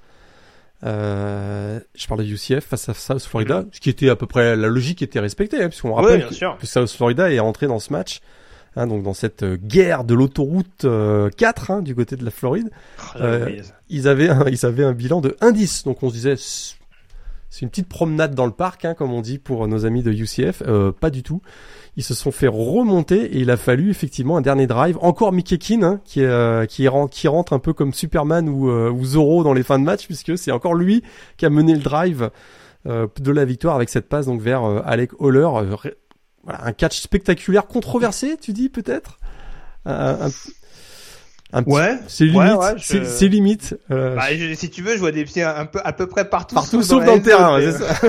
Euh, 0.85 1.81
je 1.97 2.07
parle 2.07 2.20
de 2.20 2.26
UCF 2.26 2.64
face 2.64 2.89
à 2.89 2.95
South 2.95 3.22
Florida, 3.22 3.64
ce 3.72 3.81
qui 3.81 3.91
était 3.91 4.09
à 4.11 4.16
peu 4.16 4.26
près 4.26 4.55
la 4.55 4.68
logique 4.68 5.03
était 5.03 5.18
respectée, 5.18 5.62
hein, 5.62 5.68
puisqu'on 5.68 5.95
rappelle 5.95 6.29
que, 6.29 6.66
South 6.66 6.91
Florida 6.91 7.33
est 7.33 7.41
rentré 7.41 7.66
dans 7.66 7.81
ce 7.81 7.93
match, 7.93 8.20
hein, 8.76 8.87
donc 8.87 9.03
dans 9.03 9.14
cette 9.14 9.43
euh, 9.43 9.57
guerre 9.57 10.05
de 10.05 10.14
l'autoroute 10.14 10.85
euh, 10.85 11.31
4 11.37 11.70
hein, 11.70 11.83
du 11.83 11.97
côté 11.97 12.14
de 12.16 12.24
la 12.24 12.31
Floride. 12.31 12.70
Oh, 12.99 13.18
Euh. 13.20 13.61
Ils 13.89 14.07
avaient 14.07 14.29
un, 14.29 14.45
ils 14.47 14.66
avaient 14.66 14.85
un 14.85 14.93
bilan 14.93 15.20
de 15.20 15.31
1-10, 15.41 15.85
donc 15.85 16.03
on 16.03 16.11
se 16.11 16.14
disait 16.14 16.37
c'est 16.37 16.79
c'est 17.51 17.62
une 17.62 17.70
petite 17.70 17.89
promenade 17.89 18.35
dans 18.35 18.47
le 18.47 18.53
parc, 18.53 18.85
hein, 18.85 18.95
comme 18.95 19.12
on 19.12 19.20
dit 19.20 19.39
pour 19.39 19.66
nos 19.68 19.87
amis 19.87 20.03
de 20.03 20.12
UCF. 20.12 20.62
Euh, 20.66 20.93
pas 20.93 21.11
du 21.11 21.22
tout. 21.22 21.41
Ils 21.99 22.05
se 22.05 22.14
sont 22.14 22.30
fait 22.30 22.46
remonter 22.46 23.24
et 23.24 23.38
il 23.38 23.51
a 23.51 23.57
fallu 23.57 23.90
effectivement 23.90 24.36
un 24.36 24.40
dernier 24.40 24.68
drive. 24.68 24.96
Encore 25.01 25.32
Mickey 25.32 25.59
Keane, 25.59 25.82
hein, 25.82 26.01
qui, 26.05 26.22
euh, 26.22 26.64
qui, 26.64 26.86
rentre, 26.86 27.12
qui 27.12 27.26
rentre 27.26 27.53
un 27.53 27.59
peu 27.59 27.72
comme 27.72 27.92
Superman 27.92 28.49
ou, 28.49 28.70
euh, 28.70 28.88
ou 28.88 29.05
Zorro 29.05 29.42
dans 29.42 29.53
les 29.53 29.64
fins 29.64 29.80
de 29.80 29.84
match, 29.84 30.07
puisque 30.07 30.38
c'est 30.38 30.53
encore 30.53 30.74
lui 30.74 31.03
qui 31.38 31.44
a 31.44 31.51
mené 31.51 31.72
le 31.74 31.80
drive 31.80 32.30
euh, 32.86 33.09
de 33.20 33.32
la 33.32 33.44
victoire 33.44 33.74
avec 33.74 33.88
cette 33.88 34.09
passe 34.09 34.26
donc 34.26 34.40
vers 34.40 34.62
euh, 34.64 34.80
Alec 34.86 35.11
Holler. 35.18 35.49
Voilà, 36.44 36.64
un 36.64 36.72
catch 36.72 37.01
spectaculaire, 37.01 37.66
controversé, 37.66 38.36
tu 38.40 38.53
dis 38.53 38.68
peut-être? 38.68 39.18
Un, 39.84 40.30
petit- 40.30 40.53
Ouais. 41.66 41.99
C'est 42.07 42.26
limite. 42.26 42.38
Ouais, 42.40 42.53
ouais, 42.55 42.74
je- 42.76 42.84
c'est- 42.84 43.05
C'est 43.07 43.26
limite. 43.28 43.74
Euh, 43.90 44.14
Bah, 44.14 44.32
je- 44.36 44.55
si 44.55 44.70
tu 44.70 44.82
veux, 44.82 44.92
je 44.94 44.99
vois 45.01 45.11
des 45.12 45.24
pieds 45.24 45.42
un 45.42 45.66
peu 45.66 45.80
à 45.82 45.92
peu 45.92 46.07
près 46.07 46.28
partout. 46.28 46.55
Partout 46.55 46.80
sauf 46.82 47.05
dans 47.05 47.16
le 47.16 47.22
terrain, 47.22 47.57
ouais, 47.57 47.72
zone, 47.72 47.80
c'est 47.80 48.09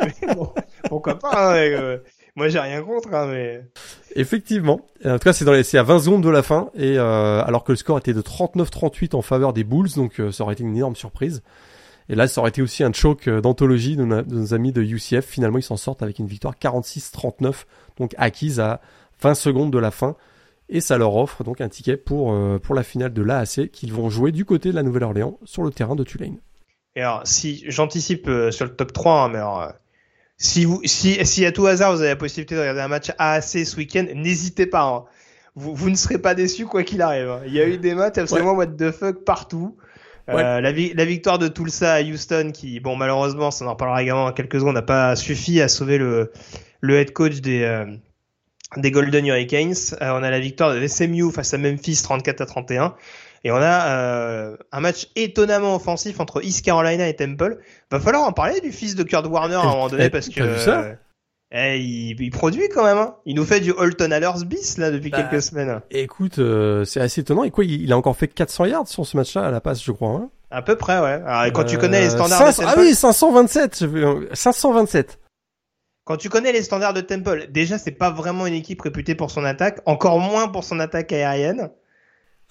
mais 0.26 0.34
bon, 0.34 0.52
pourquoi 0.88 1.18
pas 1.18 1.52
hein, 1.52 1.56
euh, 1.56 1.98
Moi, 2.36 2.48
j'ai 2.48 2.60
rien 2.60 2.82
contre, 2.82 3.12
hein, 3.12 3.26
mais 3.28 3.62
Effectivement. 4.16 4.80
En 5.04 5.12
tout 5.18 5.24
cas, 5.24 5.32
c'est 5.32 5.44
dans 5.44 5.52
les, 5.52 5.62
c'est 5.62 5.78
à 5.78 5.82
20 5.82 6.00
secondes 6.00 6.22
de 6.22 6.28
la 6.30 6.42
fin 6.42 6.70
et 6.74 6.98
euh, 6.98 7.42
alors 7.44 7.64
que 7.64 7.72
le 7.72 7.76
score 7.76 7.98
était 7.98 8.14
de 8.14 8.22
39-38 8.22 9.14
en 9.14 9.22
faveur 9.22 9.52
des 9.52 9.64
Bulls, 9.64 9.92
donc 9.96 10.20
euh, 10.20 10.30
ça 10.32 10.44
aurait 10.44 10.54
été 10.54 10.62
une 10.62 10.76
énorme 10.76 10.96
surprise. 10.96 11.42
Et 12.08 12.14
là, 12.16 12.26
ça 12.26 12.40
aurait 12.40 12.50
été 12.50 12.60
aussi 12.62 12.82
un 12.82 12.92
choc 12.92 13.28
euh, 13.28 13.40
d'anthologie 13.40 13.96
de, 13.96 14.04
nos- 14.04 14.22
de 14.22 14.34
nos 14.34 14.54
amis 14.54 14.72
de 14.72 14.82
UCF. 14.82 15.24
Finalement, 15.24 15.58
ils 15.58 15.62
s'en 15.62 15.76
sortent 15.76 16.02
avec 16.02 16.18
une 16.18 16.26
victoire 16.26 16.54
46-39, 16.60 17.52
donc 17.98 18.14
acquise 18.18 18.58
à 18.60 18.80
20 19.22 19.34
secondes 19.34 19.72
de 19.72 19.78
la 19.78 19.90
fin. 19.90 20.16
Et 20.68 20.80
ça 20.80 20.98
leur 20.98 21.16
offre 21.16 21.42
donc 21.42 21.60
un 21.60 21.68
ticket 21.68 21.96
pour 21.96 22.32
euh, 22.32 22.58
pour 22.60 22.74
la 22.76 22.84
finale 22.84 23.12
de 23.12 23.22
l'AAC 23.22 23.70
qu'ils 23.72 23.92
vont 23.92 24.08
jouer 24.08 24.30
du 24.30 24.44
côté 24.44 24.70
de 24.70 24.76
la 24.76 24.84
Nouvelle-Orléans 24.84 25.38
sur 25.44 25.64
le 25.64 25.70
terrain 25.72 25.96
de 25.96 26.04
Tulane. 26.04 26.38
Et 26.96 27.00
alors, 27.02 27.22
si 27.24 27.64
j'anticipe 27.68 28.28
euh, 28.28 28.50
sur 28.52 28.66
le 28.66 28.74
top 28.74 28.92
3, 28.92 29.22
hein, 29.24 29.28
mais 29.30 29.38
alors, 29.38 29.62
euh, 29.62 29.68
si 30.42 30.64
vous, 30.64 30.80
si, 30.84 31.24
si 31.26 31.44
à 31.44 31.52
tout 31.52 31.66
hasard 31.66 31.92
vous 31.92 32.00
avez 32.00 32.08
la 32.08 32.16
possibilité 32.16 32.54
de 32.54 32.60
regarder 32.60 32.80
un 32.80 32.88
match 32.88 33.12
AAC 33.18 33.42
ce 33.66 33.76
week-end, 33.76 34.06
n'hésitez 34.14 34.64
pas. 34.66 34.82
hein. 34.82 35.04
Vous, 35.54 35.74
vous 35.74 35.90
ne 35.90 35.96
serez 35.96 36.16
pas 36.18 36.34
déçus 36.34 36.64
quoi 36.64 36.82
qu'il 36.82 37.02
arrive. 37.02 37.28
hein. 37.28 37.40
Il 37.46 37.52
y 37.52 37.60
a 37.60 37.66
eu 37.66 37.76
des 37.76 37.94
matchs 37.94 38.16
absolument 38.18 38.52
what 38.54 38.68
the 38.68 38.90
fuck 38.90 39.24
partout. 39.24 39.76
Euh, 40.28 40.60
la, 40.60 40.72
vi- 40.72 40.94
la 40.94 41.04
victoire 41.04 41.38
de 41.38 41.48
Tulsa 41.48 41.94
à 41.94 42.02
Houston, 42.02 42.52
qui, 42.54 42.78
bon, 42.80 42.96
malheureusement, 42.96 43.50
ça 43.50 43.64
en 43.66 43.70
reparlera 43.72 44.02
également 44.02 44.24
dans 44.26 44.32
quelques 44.32 44.60
secondes, 44.60 44.74
n'a 44.76 44.82
pas 44.82 45.14
suffi 45.16 45.60
à 45.60 45.68
sauver 45.68 45.98
le, 45.98 46.30
le 46.80 46.94
head 46.98 47.12
coach 47.12 47.40
des, 47.40 47.62
euh, 47.62 47.84
des 48.76 48.90
Golden 48.92 49.26
Hurricanes. 49.26 49.74
Euh, 50.00 50.10
on 50.12 50.22
a 50.22 50.30
la 50.30 50.38
victoire 50.40 50.72
de 50.74 50.86
SMU 50.86 51.30
face 51.32 51.52
à 51.52 51.58
Memphis 51.58 52.00
34 52.02 52.40
à 52.42 52.46
31. 52.46 52.94
Et 53.42 53.50
on 53.50 53.56
a 53.56 53.88
euh, 53.88 54.56
un 54.70 54.80
match 54.80 55.08
étonnamment 55.16 55.74
offensif 55.74 56.20
entre 56.20 56.44
East 56.44 56.64
Carolina 56.64 57.08
et 57.08 57.16
Temple. 57.16 57.58
Va 57.90 57.98
falloir 57.98 58.24
en 58.24 58.32
parler 58.32 58.60
du 58.60 58.70
fils 58.70 58.94
de 58.94 59.02
Kurt 59.02 59.26
Warner 59.26 59.54
à 59.54 59.60
un 59.60 59.70
moment 59.70 59.88
donné 59.88 60.10
parce 60.10 60.28
que 60.28 60.58
ça? 60.58 60.96
eh, 61.50 61.78
il, 61.80 62.30
produit 62.30 62.68
quand 62.68 62.84
même. 62.84 62.98
Hein. 62.98 63.16
Il 63.24 63.36
nous 63.36 63.44
fait 63.44 63.60
du 63.60 63.72
Holton 63.72 64.12
Allers 64.12 64.44
bis 64.44 64.76
là 64.76 64.90
depuis 64.90 65.10
bah, 65.10 65.22
quelques 65.22 65.42
semaines. 65.42 65.80
Écoute, 65.90 66.38
euh, 66.38 66.84
c'est 66.84 67.00
assez 67.00 67.22
étonnant. 67.22 67.44
Et 67.44 67.50
quoi, 67.50 67.64
il, 67.64 67.90
a 67.92 67.96
encore 67.96 68.16
fait 68.16 68.28
400 68.28 68.66
yards 68.66 68.88
sur 68.88 69.06
ce 69.06 69.16
match-là 69.16 69.46
à 69.46 69.50
la 69.50 69.62
passe, 69.62 69.82
je 69.82 69.92
crois. 69.92 70.10
Hein? 70.10 70.30
À 70.50 70.60
peu 70.60 70.76
près, 70.76 71.00
ouais. 71.00 71.22
Alors, 71.24 71.52
quand 71.52 71.64
tu 71.64 71.78
connais 71.78 72.00
les 72.00 72.10
standards 72.10 72.46
de 72.46 72.56
Temple, 72.56 72.68
ah 72.68 72.74
oui, 72.78 72.94
527, 72.94 73.84
527. 74.34 75.18
Quand 76.04 76.16
tu 76.16 76.28
connais 76.28 76.52
les 76.52 76.62
standards 76.62 76.92
de 76.92 77.00
Temple, 77.00 77.46
déjà 77.50 77.78
c'est 77.78 77.92
pas 77.92 78.10
vraiment 78.10 78.46
une 78.46 78.54
équipe 78.54 78.82
réputée 78.82 79.14
pour 79.14 79.30
son 79.30 79.44
attaque, 79.44 79.80
encore 79.86 80.18
moins 80.18 80.48
pour 80.48 80.64
son 80.64 80.80
attaque 80.80 81.12
aérienne. 81.12 81.70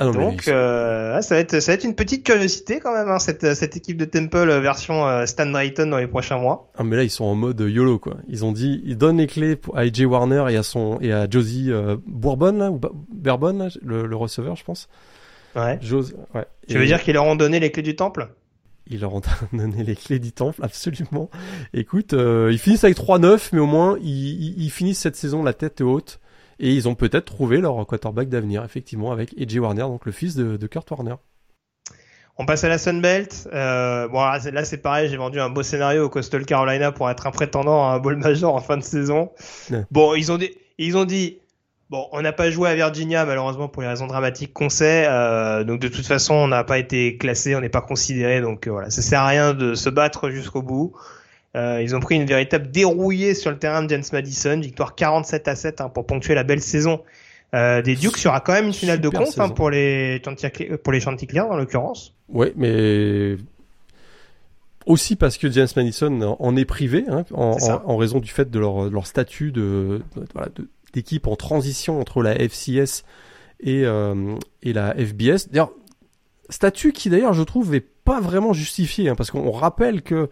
Ah 0.02 0.06
Donc 0.12 0.48
euh, 0.48 1.20
ça 1.20 1.36
va 1.36 1.42
être 1.42 1.60
ça 1.60 1.74
va 1.74 1.76
être 1.76 1.84
une 1.84 1.94
petite 1.94 2.26
curiosité 2.26 2.80
quand 2.80 2.94
même 2.94 3.10
hein, 3.10 3.20
cette 3.20 3.54
cette 3.54 3.76
équipe 3.76 3.98
de 3.98 4.06
Temple 4.06 4.50
euh, 4.50 4.62
version 4.62 5.06
euh, 5.06 5.26
Stan 5.26 5.46
Drayton 5.46 5.88
dans 5.88 5.98
les 5.98 6.08
prochains 6.08 6.38
mois. 6.38 6.72
Ah 6.78 6.86
mais 6.86 6.96
là 6.96 7.04
ils 7.04 7.10
sont 7.10 7.26
en 7.26 7.36
mode 7.36 7.60
YOLO 7.60 8.00
quoi. 8.00 8.16
Ils 8.30 8.46
ont 8.46 8.54
dit 8.54 8.82
ils 8.86 8.98
donnent 8.98 9.18
les 9.18 9.28
clés 9.28 9.58
à 9.76 9.82
AJ 9.82 10.04
Warner 10.04 10.46
et 10.50 10.56
à 10.56 10.64
son 10.64 11.00
et 11.02 11.12
à 11.12 11.30
Josie 11.30 11.70
euh, 11.70 11.98
Bourbon 12.08 12.54
là 12.54 12.72
ou 12.72 12.80
Bourbon 12.80 13.68
le, 13.82 14.06
le 14.06 14.16
receveur 14.16 14.56
je 14.56 14.64
pense. 14.64 14.88
Ouais. 15.58 15.78
ouais. 16.34 16.46
Tu 16.70 16.78
veux 16.78 16.86
dire 16.86 17.04
qu'ils 17.04 17.16
leur 17.16 17.26
ont 17.26 17.36
donné 17.36 17.60
les 17.60 17.70
clés 17.70 17.84
du 17.84 17.98
temple? 17.98 18.30
Ils 18.88 19.02
leur 19.02 19.14
ont 19.14 19.22
donné 19.54 19.84
les 19.84 19.98
clés 19.98 20.20
du 20.20 20.32
temple, 20.32 20.64
absolument. 20.64 21.30
Écoute, 21.74 22.14
ils 22.14 22.58
finissent 22.58 22.86
avec 22.86 22.98
3-9, 22.98 23.50
mais 23.52 23.60
au 23.60 23.66
moins 23.66 23.98
ils, 24.02 24.64
ils, 24.64 24.70
finissent 24.70 25.00
cette 25.00 25.18
saison 25.18 25.44
la 25.44 25.54
tête 25.54 25.82
haute. 25.82 26.22
Et 26.60 26.74
ils 26.74 26.88
ont 26.88 26.96
peut-être 26.96 27.26
trouvé 27.26 27.60
leur 27.60 27.86
quarterback 27.88 28.30
d'avenir, 28.30 28.64
effectivement, 28.64 29.12
avec 29.12 29.34
AJ 29.40 29.58
Warner, 29.58 29.84
donc 29.84 30.06
le 30.06 30.12
fils 30.12 30.36
de, 30.36 30.58
de 30.58 30.68
Kurt 30.68 30.90
Warner. 30.92 31.16
On 32.38 32.46
passe 32.46 32.64
à 32.64 32.70
la 32.70 32.78
Sunbelt. 32.78 33.50
Euh, 33.54 34.08
bon, 34.08 34.22
là 34.22 34.64
c'est 34.64 34.78
pareil, 34.78 35.10
j'ai 35.10 35.18
vendu 35.18 35.42
un 35.42 35.50
beau 35.50 35.62
scénario 35.62 36.06
au 36.06 36.10
Coastal 36.10 36.46
Carolina 36.46 36.94
pour 36.94 37.10
être 37.10 37.28
un 37.28 37.32
prétendant 37.32 37.90
à 37.90 37.94
un 37.96 38.00
bowl 38.00 38.16
major 38.16 38.56
en 38.56 38.62
fin 38.62 38.78
de 38.78 38.84
saison. 38.84 39.32
Bon, 39.92 40.16
ils 40.16 40.32
ont 40.32 40.38
dit, 40.38 40.52
ils 40.78 40.96
ont 40.96 41.04
dit, 41.04 41.40
Bon, 41.90 42.08
on 42.12 42.22
n'a 42.22 42.32
pas 42.32 42.52
joué 42.52 42.70
à 42.70 42.76
Virginia 42.76 43.26
malheureusement 43.26 43.68
pour 43.68 43.82
les 43.82 43.88
raisons 43.88 44.06
dramatiques 44.06 44.54
qu'on 44.54 44.70
sait. 44.70 45.08
Euh, 45.08 45.64
donc 45.64 45.80
de 45.80 45.88
toute 45.88 46.06
façon, 46.06 46.36
on 46.36 46.48
n'a 46.48 46.64
pas 46.64 46.78
été 46.78 47.18
classé, 47.18 47.56
on 47.56 47.62
n'est 47.62 47.70
pas 47.70 47.82
considéré. 47.82 48.42
Donc 48.42 48.68
euh, 48.68 48.72
voilà, 48.72 48.92
ça 48.92 49.02
sert 49.02 49.22
à 49.22 49.28
rien 49.28 49.54
de 49.56 49.74
se 49.74 49.90
battre 49.90 50.30
jusqu'au 50.30 50.62
bout. 50.62 50.94
Euh, 51.56 51.82
ils 51.82 51.96
ont 51.96 52.00
pris 52.00 52.16
une 52.16 52.26
véritable 52.26 52.70
dérouillée 52.70 53.34
sur 53.34 53.50
le 53.50 53.58
terrain 53.58 53.84
de 53.84 53.90
James 53.90 54.04
Madison, 54.14 54.60
victoire 54.60 54.96
47 54.96 55.48
à 55.48 55.56
7 55.56 55.82
hein, 55.82 55.90
pour 55.90 56.06
ponctuer 56.06 56.36
la 56.36 56.44
belle 56.44 56.62
saison 56.62 57.02
euh, 57.56 57.82
des 57.82 57.96
Dukes. 57.96 58.22
Il 58.22 58.26
y 58.26 58.28
aura 58.28 58.40
quand 58.42 58.54
même 58.54 58.68
une 58.68 58.74
finale 58.74 59.02
de 59.02 59.10
conf 59.10 59.40
hein, 59.40 59.50
pour 59.50 59.72
les 59.72 60.22
pour 60.84 60.94
les 60.94 61.00
Chanticleers 61.00 61.42
en 61.42 61.58
l'occurrence. 61.58 62.14
Ouais, 62.30 62.54
mais 62.56 63.38
aussi 64.86 65.16
parce 65.16 65.38
que 65.38 65.50
James 65.50 65.68
Madison 65.76 66.38
en 66.40 66.56
est 66.56 66.66
privé 66.66 67.06
hein, 67.10 67.26
en, 67.34 67.58
en, 67.86 67.98
raison 67.98 68.20
du 68.20 68.30
fait 68.30 68.50
de 68.50 68.60
leur, 68.60 68.90
leur 68.90 69.08
statut 69.08 69.52
de, 69.52 70.02
voilà, 70.34 70.50
d'équipe 70.94 71.28
en 71.28 71.36
transition 71.36 72.00
entre 72.00 72.22
la 72.22 72.36
FCS 72.36 73.04
et, 73.60 73.86
euh, 73.86 74.36
et 74.64 74.74
la 74.74 74.94
FBS. 74.94 75.50
D'ailleurs, 75.52 75.72
statut 76.50 76.92
qui 76.92 77.10
d'ailleurs 77.10 77.34
je 77.34 77.44
trouve 77.44 77.76
est 77.76 77.86
pas 78.10 78.20
vraiment 78.20 78.54
justifié, 78.54 79.14
parce 79.16 79.30
qu'on 79.30 79.52
rappelle 79.52 80.02
que 80.02 80.30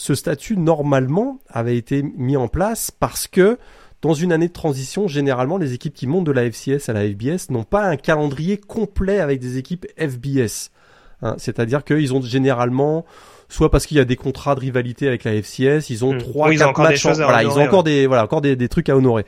ce 0.00 0.14
statut 0.14 0.56
normalement 0.56 1.40
avait 1.50 1.76
été 1.76 2.02
mis 2.02 2.38
en 2.38 2.48
place 2.48 2.90
parce 2.90 3.26
que 3.26 3.58
dans 4.00 4.14
une 4.14 4.32
année 4.32 4.48
de 4.48 4.52
transition, 4.52 5.08
généralement 5.08 5.58
les 5.58 5.74
équipes 5.74 5.92
qui 5.92 6.06
montent 6.06 6.24
de 6.24 6.32
la 6.32 6.50
FCS 6.50 6.88
à 6.88 6.94
la 6.94 7.06
FBS 7.06 7.50
n'ont 7.50 7.64
pas 7.64 7.84
un 7.84 7.96
calendrier 7.96 8.56
complet 8.56 9.20
avec 9.20 9.40
des 9.40 9.58
équipes 9.58 9.86
FBS. 9.98 10.70
Hein. 11.20 11.34
C'est-à-dire 11.36 11.84
qu'ils 11.84 12.14
ont 12.14 12.22
généralement 12.22 13.04
soit 13.50 13.70
parce 13.70 13.84
qu'il 13.84 13.98
y 13.98 14.00
a 14.00 14.06
des 14.06 14.16
contrats 14.16 14.54
de 14.54 14.60
rivalité 14.60 15.06
avec 15.06 15.24
la 15.24 15.32
FCS, 15.32 15.90
ils 15.90 16.02
ont 16.02 16.14
hmm. 16.14 16.18
trois, 16.18 16.50
quatre 16.50 16.80
matchs, 16.80 17.06
voilà, 17.06 17.42
ils 17.42 17.50
ont 17.50 17.62
encore 17.62 17.82
des, 17.82 18.06
voilà, 18.06 18.24
encore 18.24 18.40
des, 18.40 18.56
des 18.56 18.70
trucs 18.70 18.88
à 18.88 18.96
honorer. 18.96 19.26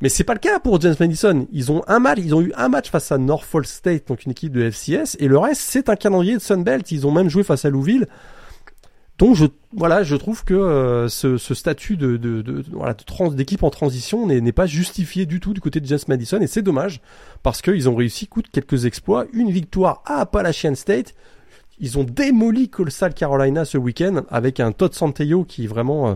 Mais 0.00 0.08
c'est 0.08 0.24
pas 0.24 0.32
le 0.32 0.40
cas 0.40 0.58
pour 0.58 0.80
James 0.80 0.96
Madison. 0.98 1.46
Ils 1.52 1.70
ont 1.70 1.82
un 1.86 1.98
match, 1.98 2.18
ils 2.22 2.34
ont 2.34 2.40
eu 2.40 2.52
un 2.56 2.70
match 2.70 2.88
face 2.88 3.12
à 3.12 3.18
Norfolk 3.18 3.66
State, 3.66 4.08
donc 4.08 4.24
une 4.24 4.30
équipe 4.30 4.52
de 4.52 4.70
FCS, 4.70 5.18
et 5.18 5.28
le 5.28 5.36
reste 5.36 5.60
c'est 5.60 5.90
un 5.90 5.96
calendrier 5.96 6.34
de 6.34 6.40
Sunbelt. 6.40 6.90
Ils 6.92 7.06
ont 7.06 7.12
même 7.12 7.28
joué 7.28 7.42
face 7.42 7.66
à 7.66 7.68
Louisville. 7.68 8.06
Donc 9.18 9.36
je 9.36 9.46
voilà, 9.76 10.02
je 10.02 10.14
trouve 10.16 10.44
que 10.44 10.54
euh, 10.54 11.08
ce, 11.08 11.36
statut 11.36 11.96
de, 11.96 12.16
de, 12.16 12.42
d'équipe 13.34 13.62
en 13.62 13.70
transition 13.70 14.26
n'est 14.26 14.52
pas 14.52 14.66
justifié 14.66 15.26
du 15.26 15.40
tout 15.40 15.52
du 15.52 15.60
côté 15.60 15.80
de 15.80 15.86
James 15.86 15.98
Madison 16.08 16.40
et 16.40 16.46
c'est 16.46 16.62
dommage 16.62 17.00
parce 17.42 17.60
qu'ils 17.60 17.88
ont 17.88 17.94
réussi 17.94 18.26
coûte 18.26 18.46
quelques 18.52 18.86
exploits, 18.86 19.26
une 19.32 19.50
victoire 19.50 20.02
à 20.06 20.20
Appalachian 20.20 20.74
State. 20.74 21.14
Ils 21.80 21.98
ont 21.98 22.04
démoli 22.04 22.68
Coastal 22.68 23.14
Carolina 23.14 23.64
ce 23.64 23.78
week-end 23.78 24.22
avec 24.30 24.60
un 24.60 24.70
Todd 24.70 24.94
Santeyo 24.94 25.44
qui 25.44 25.66
vraiment 25.66 26.10
euh, 26.10 26.14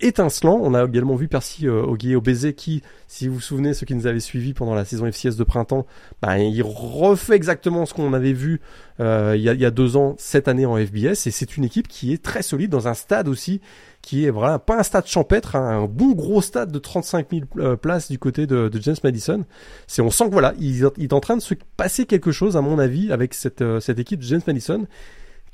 étincelant. 0.00 0.58
On 0.60 0.74
a 0.74 0.84
également 0.84 1.14
vu 1.14 1.28
Percy 1.28 1.66
euh, 1.66 1.82
au 1.82 2.20
baiser 2.20 2.54
qui, 2.54 2.82
si 3.06 3.28
vous 3.28 3.34
vous 3.34 3.40
souvenez, 3.40 3.74
ceux 3.74 3.86
qui 3.86 3.94
nous 3.94 4.06
avaient 4.06 4.20
suivis 4.20 4.54
pendant 4.54 4.74
la 4.74 4.84
saison 4.84 5.10
FCS 5.10 5.36
de 5.36 5.44
printemps, 5.44 5.86
bah, 6.22 6.38
il 6.38 6.62
refait 6.62 7.34
exactement 7.34 7.86
ce 7.86 7.94
qu'on 7.94 8.12
avait 8.12 8.32
vu 8.32 8.60
euh, 9.00 9.34
il, 9.36 9.42
y 9.42 9.48
a, 9.48 9.54
il, 9.54 9.60
y 9.60 9.64
a, 9.64 9.70
deux 9.70 9.96
ans, 9.96 10.14
cette 10.18 10.48
année 10.48 10.66
en 10.66 10.76
FBS. 10.76 11.26
Et 11.26 11.30
c'est 11.30 11.56
une 11.56 11.64
équipe 11.64 11.88
qui 11.88 12.12
est 12.12 12.22
très 12.22 12.42
solide 12.42 12.70
dans 12.70 12.88
un 12.88 12.94
stade 12.94 13.28
aussi 13.28 13.60
qui 14.02 14.24
est 14.24 14.30
voilà 14.30 14.58
pas 14.58 14.78
un 14.78 14.82
stade 14.82 15.06
champêtre, 15.06 15.56
hein, 15.56 15.82
un 15.82 15.84
bon 15.86 16.12
gros 16.12 16.40
stade 16.40 16.70
de 16.70 16.78
35 16.78 17.26
000 17.30 17.42
euh, 17.58 17.76
places 17.76 18.10
du 18.10 18.18
côté 18.18 18.46
de, 18.46 18.68
de 18.68 18.80
James 18.80 18.96
Madison. 19.02 19.44
C'est 19.86 20.02
on 20.02 20.10
sent 20.10 20.26
que 20.26 20.32
voilà, 20.32 20.54
il, 20.58 20.88
il, 20.96 21.04
est 21.04 21.12
en 21.12 21.20
train 21.20 21.36
de 21.36 21.42
se 21.42 21.54
passer 21.76 22.06
quelque 22.06 22.30
chose 22.30 22.56
à 22.56 22.60
mon 22.60 22.78
avis 22.78 23.12
avec 23.12 23.34
cette, 23.34 23.60
euh, 23.60 23.80
cette 23.80 23.98
équipe 23.98 24.20
de 24.20 24.24
James 24.24 24.40
Madison 24.46 24.86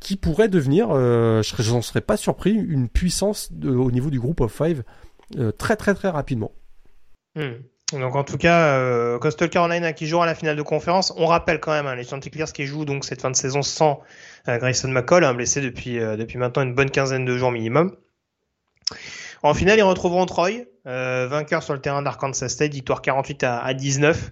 qui 0.00 0.16
pourrait 0.16 0.48
devenir, 0.48 0.88
euh, 0.90 1.42
je 1.42 1.72
n'en 1.72 1.82
serais 1.82 2.00
pas 2.00 2.16
surpris, 2.16 2.52
une 2.52 2.88
puissance 2.88 3.50
au 3.64 3.90
niveau 3.90 4.10
du 4.10 4.20
groupe 4.20 4.40
of 4.40 4.52
five 4.52 4.82
euh, 5.36 5.52
très 5.52 5.76
très 5.76 5.94
très 5.94 6.08
rapidement. 6.08 6.52
Hmm. 7.34 7.54
Donc 7.92 8.16
en 8.16 8.24
tout 8.24 8.38
cas, 8.38 8.78
euh, 8.78 9.18
Carolina 9.48 9.92
qui 9.92 10.06
jouera 10.06 10.26
la 10.26 10.34
finale 10.34 10.56
de 10.56 10.62
conférence. 10.62 11.12
On 11.16 11.26
rappelle 11.26 11.60
quand 11.60 11.72
même 11.72 11.86
hein, 11.86 11.94
les 11.94 12.04
Chanticleers 12.04 12.52
qui 12.52 12.66
jouent 12.66 12.84
donc 12.84 13.04
cette 13.04 13.20
fin 13.20 13.30
de 13.30 13.36
saison 13.36 13.62
sans 13.62 14.00
euh, 14.48 14.58
Grayson 14.58 14.88
McCall, 14.88 15.24
hein, 15.24 15.34
blessé 15.34 15.60
depuis 15.60 15.98
depuis 15.98 16.38
maintenant 16.38 16.62
une 16.62 16.74
bonne 16.74 16.90
quinzaine 16.90 17.24
de 17.24 17.36
jours 17.36 17.50
minimum. 17.50 17.96
En 19.42 19.54
finale, 19.54 19.78
ils 19.78 19.82
retrouveront 19.82 20.24
Troy, 20.24 20.64
vainqueur 20.84 21.62
sur 21.62 21.74
le 21.74 21.80
terrain 21.80 22.02
d'Arkansas 22.02 22.48
State, 22.48 22.72
victoire 22.72 23.02
48 23.02 23.44
à, 23.44 23.58
à 23.58 23.74
19. 23.74 24.30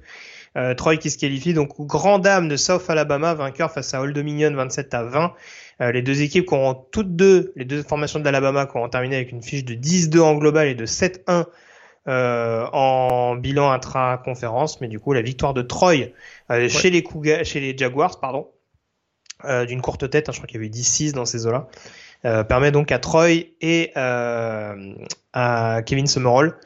Troy 0.76 0.96
qui 0.96 1.10
se 1.10 1.18
qualifie. 1.18 1.54
Donc 1.54 1.80
grand 1.80 2.18
dame 2.18 2.48
de 2.48 2.56
South 2.56 2.88
Alabama, 2.88 3.34
vainqueur 3.34 3.70
face 3.70 3.94
à 3.94 4.00
Old 4.00 4.14
Dominion 4.14 4.54
27 4.54 4.94
à 4.94 5.02
20. 5.04 5.32
Euh, 5.80 5.92
les 5.92 6.02
deux 6.02 6.22
équipes 6.22 6.46
qui 6.46 6.54
auront 6.54 6.74
toutes 6.92 7.16
deux, 7.16 7.52
les 7.56 7.64
deux 7.64 7.82
formations 7.82 8.18
de 8.18 8.24
l'Alabama 8.24 8.66
qui 8.66 8.76
auront 8.76 8.88
terminé 8.88 9.16
avec 9.16 9.32
une 9.32 9.42
fiche 9.42 9.64
de 9.64 9.74
10-2 9.74 10.20
en 10.20 10.34
global 10.34 10.68
et 10.68 10.74
de 10.74 10.86
7-1 10.86 11.46
euh, 12.08 12.66
en 12.72 13.36
bilan 13.36 13.70
intra-conférence, 13.70 14.80
mais 14.80 14.88
du 14.88 15.00
coup 15.00 15.12
la 15.12 15.22
victoire 15.22 15.54
de 15.54 15.62
Troy 15.62 15.94
euh, 16.50 16.68
chez 16.68 16.90
les 16.90 17.04
chez 17.44 17.60
les 17.60 17.76
Jaguars, 17.76 18.20
pardon, 18.20 18.48
euh, 19.44 19.64
d'une 19.64 19.80
courte 19.80 20.08
tête, 20.08 20.28
hein, 20.28 20.32
je 20.32 20.38
crois 20.38 20.46
qu'il 20.46 20.60
y 20.60 20.64
avait 20.64 20.72
10-6 20.72 21.12
dans 21.12 21.24
ces 21.24 21.46
eaux-là, 21.46 21.68
euh, 22.24 22.44
permet 22.44 22.70
donc 22.70 22.92
à 22.92 22.98
Troy 22.98 23.54
et 23.60 23.92
à 23.94 24.74
Kevin 25.84 26.06
Summerall 26.06 26.48
euh, 26.48 26.56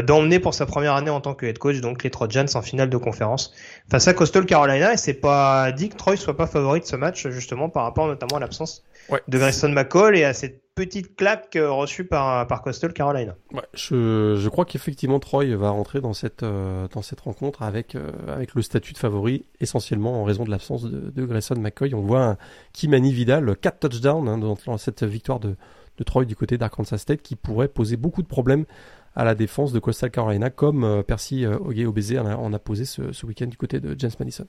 d'emmener 0.00 0.38
pour 0.38 0.54
sa 0.54 0.64
première 0.64 0.94
année 0.94 1.10
en 1.10 1.20
tant 1.20 1.34
que 1.34 1.44
head 1.44 1.58
coach 1.58 1.80
donc 1.80 2.02
les 2.04 2.10
Trojans 2.10 2.46
en 2.54 2.62
finale 2.62 2.88
de 2.88 2.96
conférence 2.96 3.52
face 3.90 4.08
à 4.08 4.14
Coastal 4.14 4.46
Carolina 4.46 4.94
et 4.94 4.96
c'est 4.96 5.14
pas 5.14 5.72
dit 5.72 5.88
que 5.88 5.96
Troy 5.96 6.16
soit 6.16 6.36
pas 6.36 6.46
favori 6.46 6.80
de 6.80 6.86
ce 6.86 6.96
match 6.96 7.28
justement 7.28 7.68
par 7.68 7.82
rapport 7.82 8.06
notamment 8.06 8.36
à 8.36 8.40
l'absence 8.40 8.84
de 9.28 9.38
Grayson 9.38 9.68
McCall 9.68 10.16
et 10.16 10.24
à 10.24 10.32
cette 10.32 10.62
petite 10.74 11.16
claque 11.16 11.56
euh, 11.56 11.70
reçue 11.70 12.04
par 12.04 12.46
par 12.46 12.62
Coastal 12.62 12.94
Carolina. 12.94 13.34
Ouais, 13.52 13.60
je, 13.74 14.36
je 14.38 14.48
crois 14.48 14.64
qu'effectivement 14.64 15.18
Troy 15.18 15.54
va 15.56 15.70
rentrer 15.70 16.00
dans 16.00 16.14
cette 16.14 16.44
euh, 16.44 16.88
dans 16.94 17.02
cette 17.02 17.20
rencontre 17.20 17.62
avec 17.62 17.96
avec 18.28 18.54
le 18.54 18.62
statut 18.62 18.92
de 18.92 18.98
favori 18.98 19.44
essentiellement 19.60 20.22
en 20.22 20.24
raison 20.24 20.44
de 20.44 20.50
l'absence 20.50 20.84
de, 20.84 21.10
de, 21.10 21.24
Grayson 21.26 21.56
McCoy. 21.56 21.94
On 21.94 22.00
voit 22.00 22.24
un 22.24 22.36
Kimani 22.72 23.12
Vidal 23.12 23.54
4 23.56 23.80
touchdowns 23.80 24.28
hein, 24.28 24.38
dans, 24.38 24.78
cette 24.78 25.04
victoire 25.04 25.40
de 25.40 25.56
de 25.98 26.04
Troy 26.04 26.24
du 26.24 26.36
côté 26.36 26.56
d'Arkansas 26.56 26.98
State 26.98 27.22
qui 27.22 27.36
pourrait 27.36 27.68
poser 27.68 27.96
beaucoup 27.96 28.22
de 28.22 28.26
problèmes 28.26 28.64
à 29.14 29.24
la 29.24 29.34
défense 29.34 29.72
de 29.72 29.78
Coastal 29.78 30.10
Carolina, 30.10 30.50
comme 30.50 30.84
euh, 30.84 31.02
Percy 31.02 31.44
euh, 31.44 31.58
Oge 31.58 31.78
en 32.16 32.52
a, 32.52 32.58
posé 32.58 32.84
ce, 32.84 33.26
week-end 33.26 33.46
du 33.46 33.56
côté 33.56 33.80
de 33.80 33.94
James 33.98 34.12
Madison. 34.18 34.46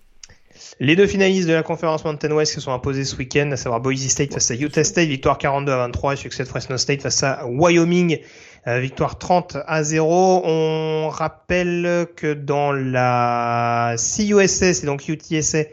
Les 0.79 0.95
deux 0.95 1.07
finalistes 1.07 1.47
de 1.47 1.53
la 1.53 1.63
conférence 1.63 2.05
Mountain 2.05 2.31
West 2.31 2.53
se 2.53 2.61
sont 2.61 2.71
imposés 2.71 3.05
ce 3.05 3.15
week-end, 3.15 3.51
à 3.51 3.57
savoir 3.57 3.81
Boise 3.81 4.07
State 4.07 4.33
face 4.33 4.51
à 4.51 4.55
Utah 4.55 4.83
State, 4.83 5.07
victoire 5.07 5.37
42 5.37 5.71
à 5.71 5.77
23, 5.77 6.13
et 6.13 6.15
succès 6.15 6.43
de 6.43 6.47
Fresno 6.47 6.77
State 6.77 7.01
face 7.01 7.23
à 7.23 7.45
Wyoming, 7.47 8.19
euh, 8.67 8.79
victoire 8.79 9.17
30 9.17 9.57
à 9.65 9.83
0. 9.83 10.43
On 10.45 11.09
rappelle 11.09 12.07
que 12.15 12.33
dans 12.33 12.71
la 12.71 13.95
CUSA, 13.97 14.73
c'est 14.73 14.85
donc 14.85 15.07
UTSA, 15.07 15.63